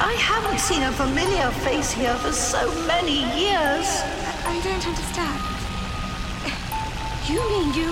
I 0.00 0.14
haven't 0.18 0.58
seen 0.58 0.82
a 0.82 0.92
familiar 0.92 1.50
face 1.66 1.90
here 1.90 2.14
for 2.14 2.32
so 2.32 2.64
many 2.86 3.18
years. 3.36 3.86
I 4.46 4.60
don't 4.64 4.86
understand. 4.86 5.42
You 7.28 7.40
mean 7.50 7.74
you. 7.74 7.90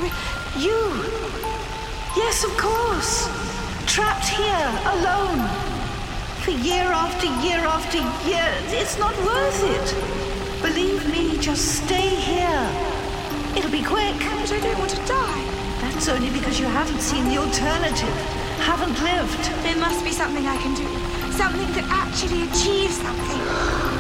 You? 0.57 0.81
Yes, 2.17 2.43
of 2.43 2.57
course. 2.57 3.29
Trapped 3.85 4.29
here, 4.29 4.67
alone. 4.97 5.47
For 6.41 6.53
year 6.53 6.85
after 6.85 7.27
year 7.47 7.61
after 7.61 7.99
year. 8.27 8.51
It's 8.81 8.99
not 8.99 9.15
worth 9.19 9.63
it. 9.63 10.63
Believe 10.63 11.07
me, 11.11 11.37
just 11.39 11.85
stay 11.85 12.09
here. 12.09 12.97
It'll 13.57 13.71
be 13.71 13.83
quick. 13.83 14.15
But 14.47 14.53
I 14.53 14.61
don't 14.61 14.79
want 14.79 14.91
to 14.91 15.03
die. 15.07 15.43
That's 15.81 16.09
only 16.09 16.31
because 16.31 16.61
you 16.61 16.67
haven't 16.67 17.01
seen 17.01 17.25
the 17.25 17.39
alternative. 17.39 18.17
Haven't 18.63 18.95
lived. 19.03 19.43
There 19.65 19.77
must 19.77 20.05
be 20.05 20.13
something 20.13 20.47
I 20.47 20.57
can 20.59 20.75
do. 20.75 20.87
Something 21.33 21.67
that 21.73 21.85
actually 21.91 22.45
achieves 22.49 22.97
something. 23.01 23.41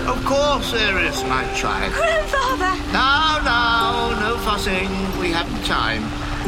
Of 0.06 0.24
course 0.24 0.70
there 0.72 0.98
is, 1.00 1.24
my 1.24 1.42
child. 1.54 1.92
Grandfather! 1.94 2.72
Now, 2.92 3.40
now, 3.42 4.20
no 4.20 4.38
fussing. 4.38 4.88
We 5.18 5.32
haven't 5.32 5.64
time. 5.66 6.04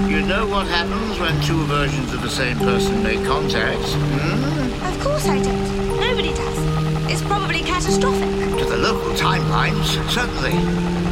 You 0.08 0.22
know 0.22 0.46
what 0.46 0.68
happens 0.68 1.18
when 1.18 1.34
two 1.42 1.64
versions 1.64 2.14
of 2.14 2.22
the 2.22 2.30
same 2.30 2.56
person 2.58 3.02
make 3.02 3.24
contact? 3.24 3.82
Hmm? 3.82 4.94
Of 4.94 5.00
course 5.02 5.26
I 5.26 5.42
don't. 5.42 5.98
Nobody 5.98 6.32
does. 6.34 7.10
It's 7.10 7.22
probably 7.22 7.62
catastrophic. 7.62 8.30
To 8.58 8.64
the 8.64 8.76
local 8.76 9.10
timelines, 9.14 9.86
certainly. 10.08 11.07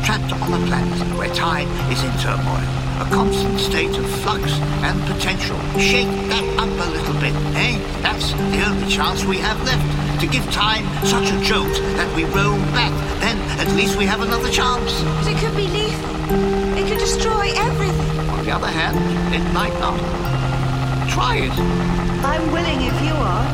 Good. 0.00 0.08
You're 0.08 0.18
trapped 0.18 0.32
on 0.32 0.62
a 0.62 0.66
planet 0.66 1.18
where 1.18 1.34
time 1.34 1.68
is 1.90 2.02
in 2.02 2.12
turmoil. 2.18 2.64
A 3.00 3.08
constant 3.10 3.58
state 3.58 3.96
of 3.96 4.08
flux 4.22 4.52
and 4.82 5.00
potential. 5.06 5.56
Shake 5.78 6.08
that 6.28 6.44
up 6.58 6.68
a 6.68 6.90
little 6.90 7.14
bit, 7.14 7.34
eh? 7.56 7.78
That's 8.02 8.32
the 8.32 8.64
only 8.66 8.88
chance 8.88 9.24
we 9.24 9.38
have 9.38 9.62
left. 9.64 10.20
To 10.20 10.26
give 10.26 10.44
time 10.52 10.84
such 11.04 11.30
a 11.30 11.40
jolt 11.42 11.72
that 11.96 12.14
we 12.14 12.24
roll 12.24 12.58
back. 12.72 12.92
Then 13.20 13.38
at 13.58 13.74
least 13.74 13.96
we 13.96 14.04
have 14.06 14.20
another 14.20 14.50
chance. 14.50 15.02
But 15.02 15.28
it 15.28 15.38
could 15.38 15.56
be 15.56 15.68
lethal. 15.68 16.78
It 16.78 16.88
could 16.88 16.98
destroy 16.98 17.52
everything. 17.56 18.18
On 18.30 18.44
the 18.44 18.52
other 18.52 18.68
hand, 18.68 18.98
it 19.34 19.42
might 19.52 19.74
not. 19.80 19.98
Try 21.10 21.36
it. 21.36 21.52
I'm 22.24 22.52
willing 22.52 22.80
if 22.82 23.02
you 23.02 23.14
are. 23.14 23.44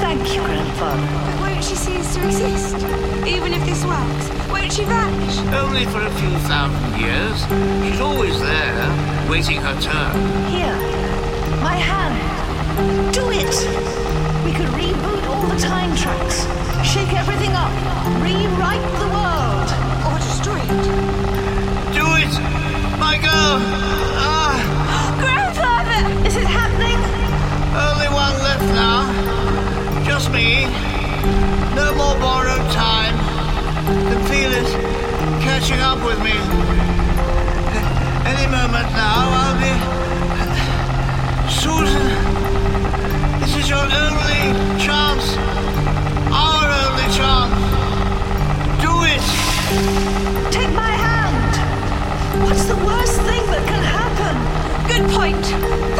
Thank 0.00 0.34
you, 0.34 0.42
Grandfather. 0.42 1.47
Won't 1.58 1.70
she 1.70 1.74
cease 1.74 2.14
to 2.14 2.24
exist? 2.24 2.76
Even 3.26 3.52
if 3.52 3.66
this 3.66 3.84
works, 3.84 4.30
won't 4.48 4.72
she 4.72 4.84
vanish? 4.84 5.38
Only 5.52 5.86
for 5.86 6.00
a 6.00 6.10
few 6.10 6.30
thousand 6.46 7.00
years. 7.00 7.36
She's 7.82 8.00
always 8.00 8.38
there, 8.38 9.28
waiting 9.28 9.60
her 9.60 9.74
turn. 9.80 10.14
Here, 10.46 10.78
my 11.60 11.74
hand. 11.74 12.14
Do 13.12 13.28
it! 13.32 13.50
We 14.44 14.52
could 14.52 14.68
reboot 14.68 15.26
all 15.26 15.48
the 15.48 15.58
time 15.58 15.96
tracks, 15.96 16.46
shake 16.86 17.12
everything 17.12 17.50
up, 17.54 17.74
rewrite 18.22 18.86
the 19.02 19.10
world. 19.10 19.68
Or 20.06 20.16
destroy 20.16 20.62
it. 20.62 20.84
Do 21.90 22.06
it! 22.22 22.34
My 23.02 23.18
girl! 23.18 23.58
Ah! 24.14 24.54
Grandfather! 25.18 26.24
Is 26.24 26.36
it 26.36 26.46
happening? 26.46 26.98
Only 27.74 28.06
one 28.14 28.34
left 28.46 28.62
now. 28.78 30.04
Just 30.04 30.30
me. 30.30 30.97
No 31.74 31.94
more 31.94 32.16
borrowed 32.18 32.70
time. 32.72 33.16
Can 34.08 34.20
feel 34.26 34.48
catching 35.40 35.80
up 35.80 35.98
with 36.04 36.18
me. 36.22 36.36
Any 38.32 38.46
moment 38.46 38.88
now, 38.92 39.28
I'll 39.40 39.58
be. 39.58 39.72
Susan, 41.50 42.08
this 43.40 43.56
is 43.56 43.68
your 43.68 43.86
only 44.04 44.42
chance. 44.78 45.36
Our 46.30 46.68
only 46.84 47.08
chance. 47.18 47.58
Do 48.82 48.92
it! 49.12 49.24
Take 50.52 50.72
my 50.74 50.92
hand. 51.06 51.52
What's 52.44 52.64
the 52.64 52.76
worst 52.76 53.20
thing 53.22 53.44
that 53.52 53.64
can 53.66 53.82
happen? 53.82 54.34
Good 54.92 55.10
point. 55.10 55.97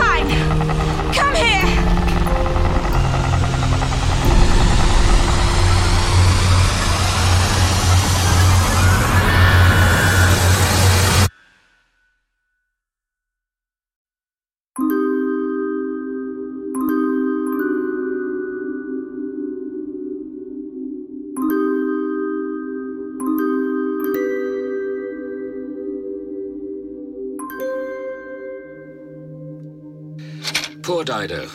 Dido. 31.09 31.45
Uh, 31.45 31.49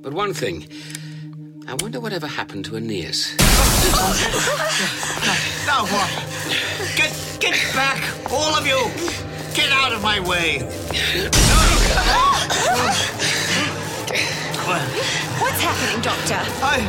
but 0.00 0.14
one 0.14 0.32
thing. 0.32 0.66
I 1.68 1.74
wonder 1.74 2.00
whatever 2.00 2.26
happened 2.26 2.64
to 2.64 2.76
Aeneas. 2.76 3.36
Now 5.66 5.84
what? 5.84 6.10
Get 6.96 7.12
get 7.38 7.52
back, 7.74 8.02
all 8.32 8.54
of 8.56 8.66
you! 8.66 8.80
Get 9.54 9.70
out 9.72 9.92
of 9.92 10.02
my 10.02 10.20
way! 10.20 10.60
What's 15.38 15.60
happening, 15.60 16.00
Doctor? 16.00 16.40
I, 16.64 16.80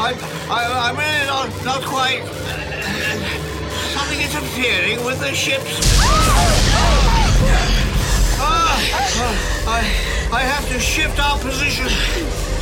I, 0.00 0.10
I, 0.50 0.90
I'm 0.90 0.96
really 0.96 1.26
not, 1.26 1.64
not 1.64 1.84
quite. 1.84 2.24
Something 3.94 4.20
is 4.20 4.34
interfering 4.34 5.04
with 5.04 5.20
the 5.20 5.32
ships. 5.32 5.80
Ah! 6.02 7.07
I, 9.66 9.80
I 10.32 10.40
have 10.40 10.68
to 10.68 10.78
shift 10.80 11.18
our 11.20 11.38
position. 11.38 11.88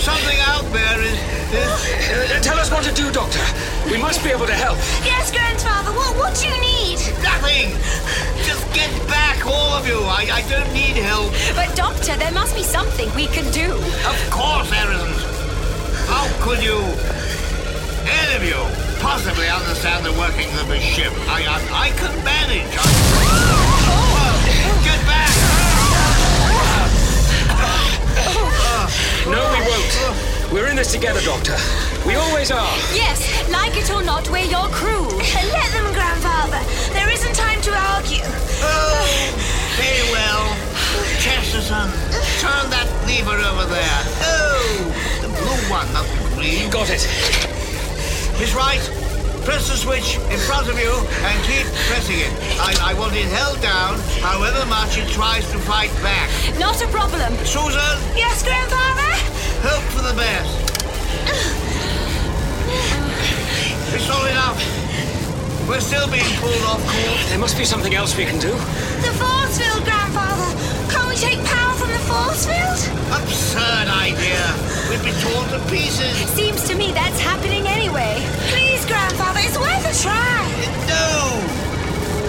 Something 0.03 0.39
out 0.47 0.65
there 0.73 1.01
is, 1.03 1.19
is. 1.55 2.31
Uh, 2.31 2.41
tell 2.43 2.59
us 2.59 2.71
what 2.71 2.85
to 2.85 2.93
do, 2.95 3.11
Doctor. 3.11 3.43
We 3.91 3.99
must 3.99 4.23
be 4.23 4.31
able 4.31 4.47
to 4.47 4.55
help. 4.55 4.79
Yes, 5.05 5.31
Grandfather. 5.31 5.93
What, 5.93 6.17
what 6.17 6.35
do 6.37 6.49
you 6.49 6.59
need? 6.61 6.99
Nothing. 7.23 7.71
Just 8.43 8.63
get 8.75 8.91
back, 9.09 9.47
all 9.47 9.75
of 9.79 9.87
you. 9.87 9.99
I, 10.03 10.27
I 10.31 10.43
don't 10.51 10.71
need 10.73 10.97
help. 10.99 11.33
But, 11.55 11.75
Doctor, 11.77 12.17
there 12.17 12.33
must 12.33 12.55
be 12.55 12.63
something 12.63 13.13
we 13.15 13.27
can 13.27 13.51
do. 13.53 13.73
Of 14.07 14.19
course 14.31 14.71
there 14.71 14.91
isn't. 14.91 15.23
How 16.07 16.27
could 16.43 16.63
you, 16.63 16.79
any 18.07 18.35
of 18.37 18.45
you, 18.45 18.59
possibly 19.03 19.49
understand 19.49 20.05
the 20.05 20.13
workings 20.13 20.55
of 20.61 20.71
a 20.71 20.79
ship? 20.79 21.13
I, 21.27 21.47
I, 21.47 21.59
I 21.87 21.91
can 21.95 22.15
manage. 22.25 22.75
I... 22.79 24.07
Get 24.07 24.16
No, 29.27 29.43
we 29.51 29.61
won't. 29.66 30.53
We're 30.53 30.69
in 30.69 30.77
this 30.77 30.93
together, 30.93 31.20
Doctor. 31.20 31.57
We 32.07 32.15
always 32.15 32.53
are. 32.53 32.77
Yes, 32.94 33.19
like 33.51 33.77
it 33.77 33.90
or 33.90 34.03
not, 34.03 34.31
we're 34.31 34.47
your 34.47 34.69
crew. 34.70 35.03
Let 35.51 35.73
them, 35.74 35.93
Grandfather. 35.93 36.62
There 36.94 37.11
isn't 37.11 37.35
time 37.35 37.61
to 37.62 37.73
argue. 37.74 38.23
Oh, 38.62 39.35
very 39.74 40.07
well. 40.15 40.55
Chesterton, 41.19 41.74
um, 41.74 41.90
turn 42.39 42.70
that 42.70 42.86
lever 43.07 43.35
over 43.35 43.66
there. 43.66 44.01
Oh, 44.23 44.94
the 45.23 45.28
blue 45.35 45.59
one, 45.74 45.90
not 45.93 46.07
the 46.07 46.36
green. 46.36 46.70
Got 46.70 46.90
it. 46.90 47.03
Miss 48.39 48.55
Wright, 48.55 48.85
Press 49.47 49.70
the 49.70 49.77
switch 49.78 50.18
in 50.35 50.39
front 50.51 50.66
of 50.68 50.74
you 50.77 50.90
and 51.23 51.36
keep 51.47 51.62
pressing 51.86 52.18
it. 52.18 52.32
I, 52.59 52.90
I 52.90 52.94
want 52.98 53.14
it 53.14 53.31
held 53.31 53.62
down, 53.62 53.94
however 54.18 54.66
much 54.66 54.98
it 54.98 55.06
tries 55.14 55.47
to 55.52 55.59
fight 55.59 55.94
back. 56.02 56.27
Not 56.59 56.82
a 56.82 56.89
problem. 56.89 57.31
Susan, 57.47 57.94
Yes, 58.18 58.43
Grandfather? 58.43 59.06
hope 59.62 59.86
for 59.94 60.02
the 60.02 60.14
best. 60.18 60.51
It's 63.94 64.09
not 64.09 64.27
enough. 64.28 64.59
We're 65.68 65.81
still 65.81 66.10
being 66.10 66.27
pulled 66.43 66.62
off 66.66 66.82
course. 66.82 67.28
There 67.31 67.39
must 67.39 67.56
be 67.56 67.64
something 67.64 67.94
else 67.94 68.16
we 68.16 68.24
can 68.27 68.39
do. 68.40 68.51
The 69.06 69.14
force 69.14 69.59
field, 69.62 69.85
Grandfather. 69.86 70.51
Can't 70.90 71.09
we 71.09 71.14
take 71.16 71.39
power 71.47 71.73
from 71.78 71.90
the 71.94 72.02
force 72.10 72.47
field? 72.51 72.78
Absurd 73.14 73.86
idea. 73.94 74.43
We'd 74.90 75.06
be 75.06 75.14
torn 75.23 75.47
to 75.55 75.62
pieces. 75.70 76.14
Seems 76.35 76.66
to 76.68 76.74
me 76.74 76.90
that's 76.93 77.18
happening 77.20 77.66
anyway. 77.66 78.18
Please, 78.51 78.66
Grandfather, 78.87 79.41
it's 79.43 79.59
worth 79.59 79.85
a 79.85 80.03
try. 80.03 80.47
No! 80.87 81.41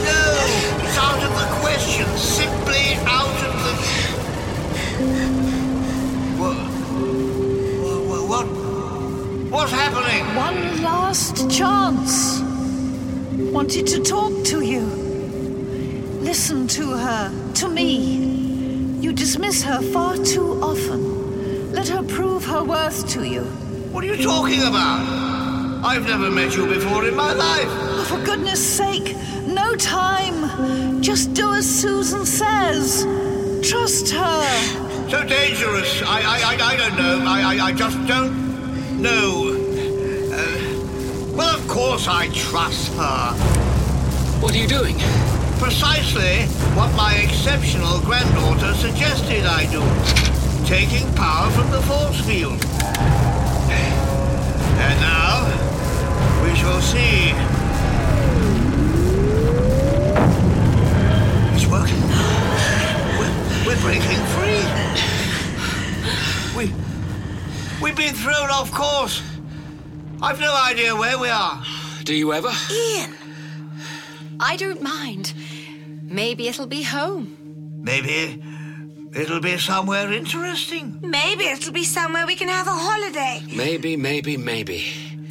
No! 0.07 0.21
It's 0.83 0.97
out 0.97 1.21
of 1.23 1.31
the 1.39 1.47
question. 1.61 2.07
Simply 2.17 2.95
out 3.05 3.37
of 3.45 3.53
the. 3.63 3.73
What? 6.41 6.57
What? 8.27 8.47
what 8.47 8.47
what's 9.51 9.71
happening? 9.71 10.25
One 10.35 10.81
last 10.81 11.49
chance. 11.51 12.41
Wanted 13.51 13.85
to 13.87 14.01
talk 14.01 14.43
to 14.45 14.61
you. 14.61 14.81
Listen 16.21 16.67
to 16.69 16.91
her, 16.91 17.53
to 17.53 17.67
me. 17.69 18.97
You 18.99 19.13
dismiss 19.13 19.61
her 19.61 19.81
far 19.93 20.17
too 20.17 20.59
often. 20.63 21.71
Let 21.71 21.87
her 21.89 22.01
prove 22.01 22.45
her 22.45 22.63
worth 22.63 23.07
to 23.09 23.23
you. 23.23 23.43
What 23.91 24.03
are 24.03 24.07
you 24.07 24.23
talking 24.23 24.63
about? 24.63 25.26
I've 25.83 26.05
never 26.05 26.31
met 26.31 26.55
you 26.55 26.65
before 26.65 27.05
in 27.05 27.15
my 27.15 27.33
life. 27.33 27.67
Oh, 27.69 28.05
for 28.09 28.25
goodness 28.25 28.61
sake, 28.77 29.15
no 29.45 29.75
time. 29.75 31.01
Just 31.01 31.33
do 31.33 31.53
as 31.53 31.65
Susan 31.69 32.25
says. 32.25 33.05
Trust 33.67 34.09
her. 34.11 35.09
So 35.09 35.23
dangerous. 35.23 36.01
I, 36.03 36.21
I, 36.21 36.55
I, 36.55 36.73
I 36.73 36.77
don't 36.77 36.97
know. 36.97 37.25
I, 37.25 37.41
I, 37.41 37.65
I 37.67 37.71
just 37.73 37.97
don't 38.07 39.01
know. 39.01 39.53
Uh, 40.33 41.35
well, 41.35 41.55
of 41.55 41.67
course 41.67 42.07
I 42.07 42.29
trust 42.29 42.93
her. 42.93 43.33
What 44.41 44.53
are 44.53 44.57
you 44.57 44.67
doing? 44.67 44.97
Precisely 45.59 46.45
what 46.75 46.93
my 46.95 47.13
exceptional 47.15 47.99
granddaughter 48.01 48.73
suggested 48.73 49.45
I 49.45 49.65
do. 49.71 49.81
Taking 50.65 51.13
power 51.15 51.49
from 51.51 51.71
the 51.71 51.81
force 51.83 52.19
field. 52.21 52.65
Shall 56.57 56.81
see. 56.81 57.31
It's 61.55 61.67
working. 61.67 62.01
We're, 63.19 63.35
we're 63.67 63.81
breaking 63.81 64.21
free. 64.35 64.65
We, 66.57 66.73
we've 67.81 67.95
been 67.95 68.15
thrown 68.15 68.49
off 68.49 68.71
course. 68.71 69.21
I've 70.21 70.39
no 70.39 70.53
idea 70.55 70.95
where 70.95 71.19
we 71.19 71.29
are. 71.29 71.63
Do 72.03 72.15
you 72.15 72.33
ever? 72.33 72.51
Ian. 72.71 73.13
I 74.39 74.55
don't 74.57 74.81
mind. 74.81 75.33
Maybe 76.03 76.47
it'll 76.47 76.67
be 76.67 76.81
home. 76.83 77.81
Maybe 77.83 78.41
it'll 79.15 79.39
be 79.41 79.57
somewhere 79.57 80.11
interesting. 80.11 80.99
Maybe 81.01 81.45
it'll 81.45 81.73
be 81.73 81.83
somewhere 81.83 82.25
we 82.25 82.35
can 82.35 82.47
have 82.47 82.67
a 82.67 82.71
holiday. 82.71 83.43
Maybe, 83.55 83.95
maybe, 83.95 84.37
maybe. 84.37 84.85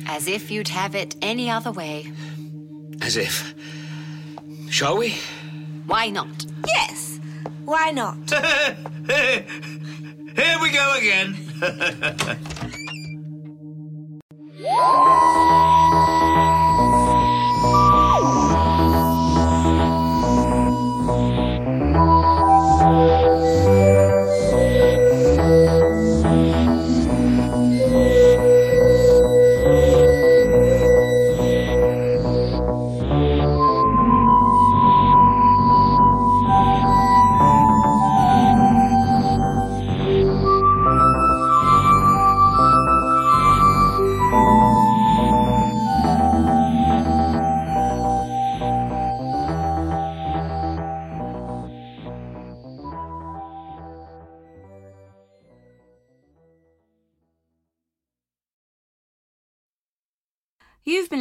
As 0.07 0.29
if 0.29 0.51
you'd 0.51 0.69
have 0.69 0.95
it 0.95 1.17
any 1.21 1.51
other 1.51 1.73
way. 1.73 2.13
As 3.03 3.17
if. 3.17 3.55
Shall 4.71 4.97
we? 4.99 5.17
Why 5.87 6.09
not? 6.09 6.47
Yes. 6.67 7.21
Why 7.65 7.91
not? 7.91 8.31
Here 10.37 10.59
we 10.61 10.71
go 10.71 10.95
again. 10.97 11.37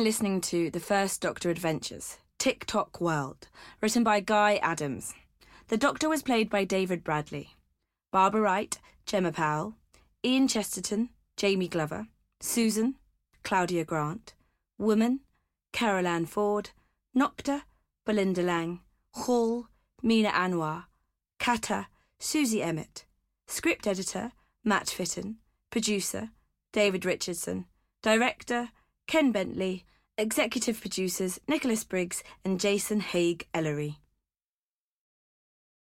listening 0.05 0.39
to 0.39 0.69
The 0.69 0.79
First 0.79 1.19
Doctor 1.19 1.49
Adventures, 1.49 2.19
Tick-Tock 2.37 3.01
World, 3.01 3.47
written 3.81 4.03
by 4.03 4.19
Guy 4.19 4.57
Adams. 4.57 5.15
The 5.69 5.77
Doctor 5.77 6.07
was 6.07 6.21
played 6.21 6.47
by 6.47 6.63
David 6.63 7.03
Bradley. 7.03 7.55
Barbara 8.11 8.41
Wright, 8.41 8.77
Jemma 9.07 9.33
Powell, 9.33 9.73
Ian 10.23 10.47
Chesterton, 10.47 11.09
Jamie 11.37 11.67
Glover, 11.67 12.05
Susan, 12.39 12.97
Claudia 13.43 13.83
Grant, 13.83 14.35
Woman, 14.77 15.21
Carole 15.73 16.05
Ann 16.05 16.27
Ford, 16.27 16.69
Nocta, 17.17 17.63
Belinda 18.05 18.43
Lang, 18.43 18.81
Hall, 19.13 19.69
Mina 20.03 20.29
Anwar, 20.29 20.83
Kata, 21.39 21.87
Susie 22.19 22.61
Emmett, 22.61 23.05
Script 23.47 23.87
Editor, 23.87 24.33
Matt 24.63 24.87
Fitton, 24.87 25.37
Producer, 25.71 26.29
David 26.71 27.05
Richardson, 27.05 27.65
Director, 28.03 28.69
Ken 29.07 29.31
Bentley, 29.31 29.83
Executive 30.17 30.79
Producers, 30.79 31.41
Nicholas 31.45 31.83
Briggs 31.83 32.23
and 32.45 32.57
Jason 32.57 33.01
Haigh-Ellery. 33.01 33.99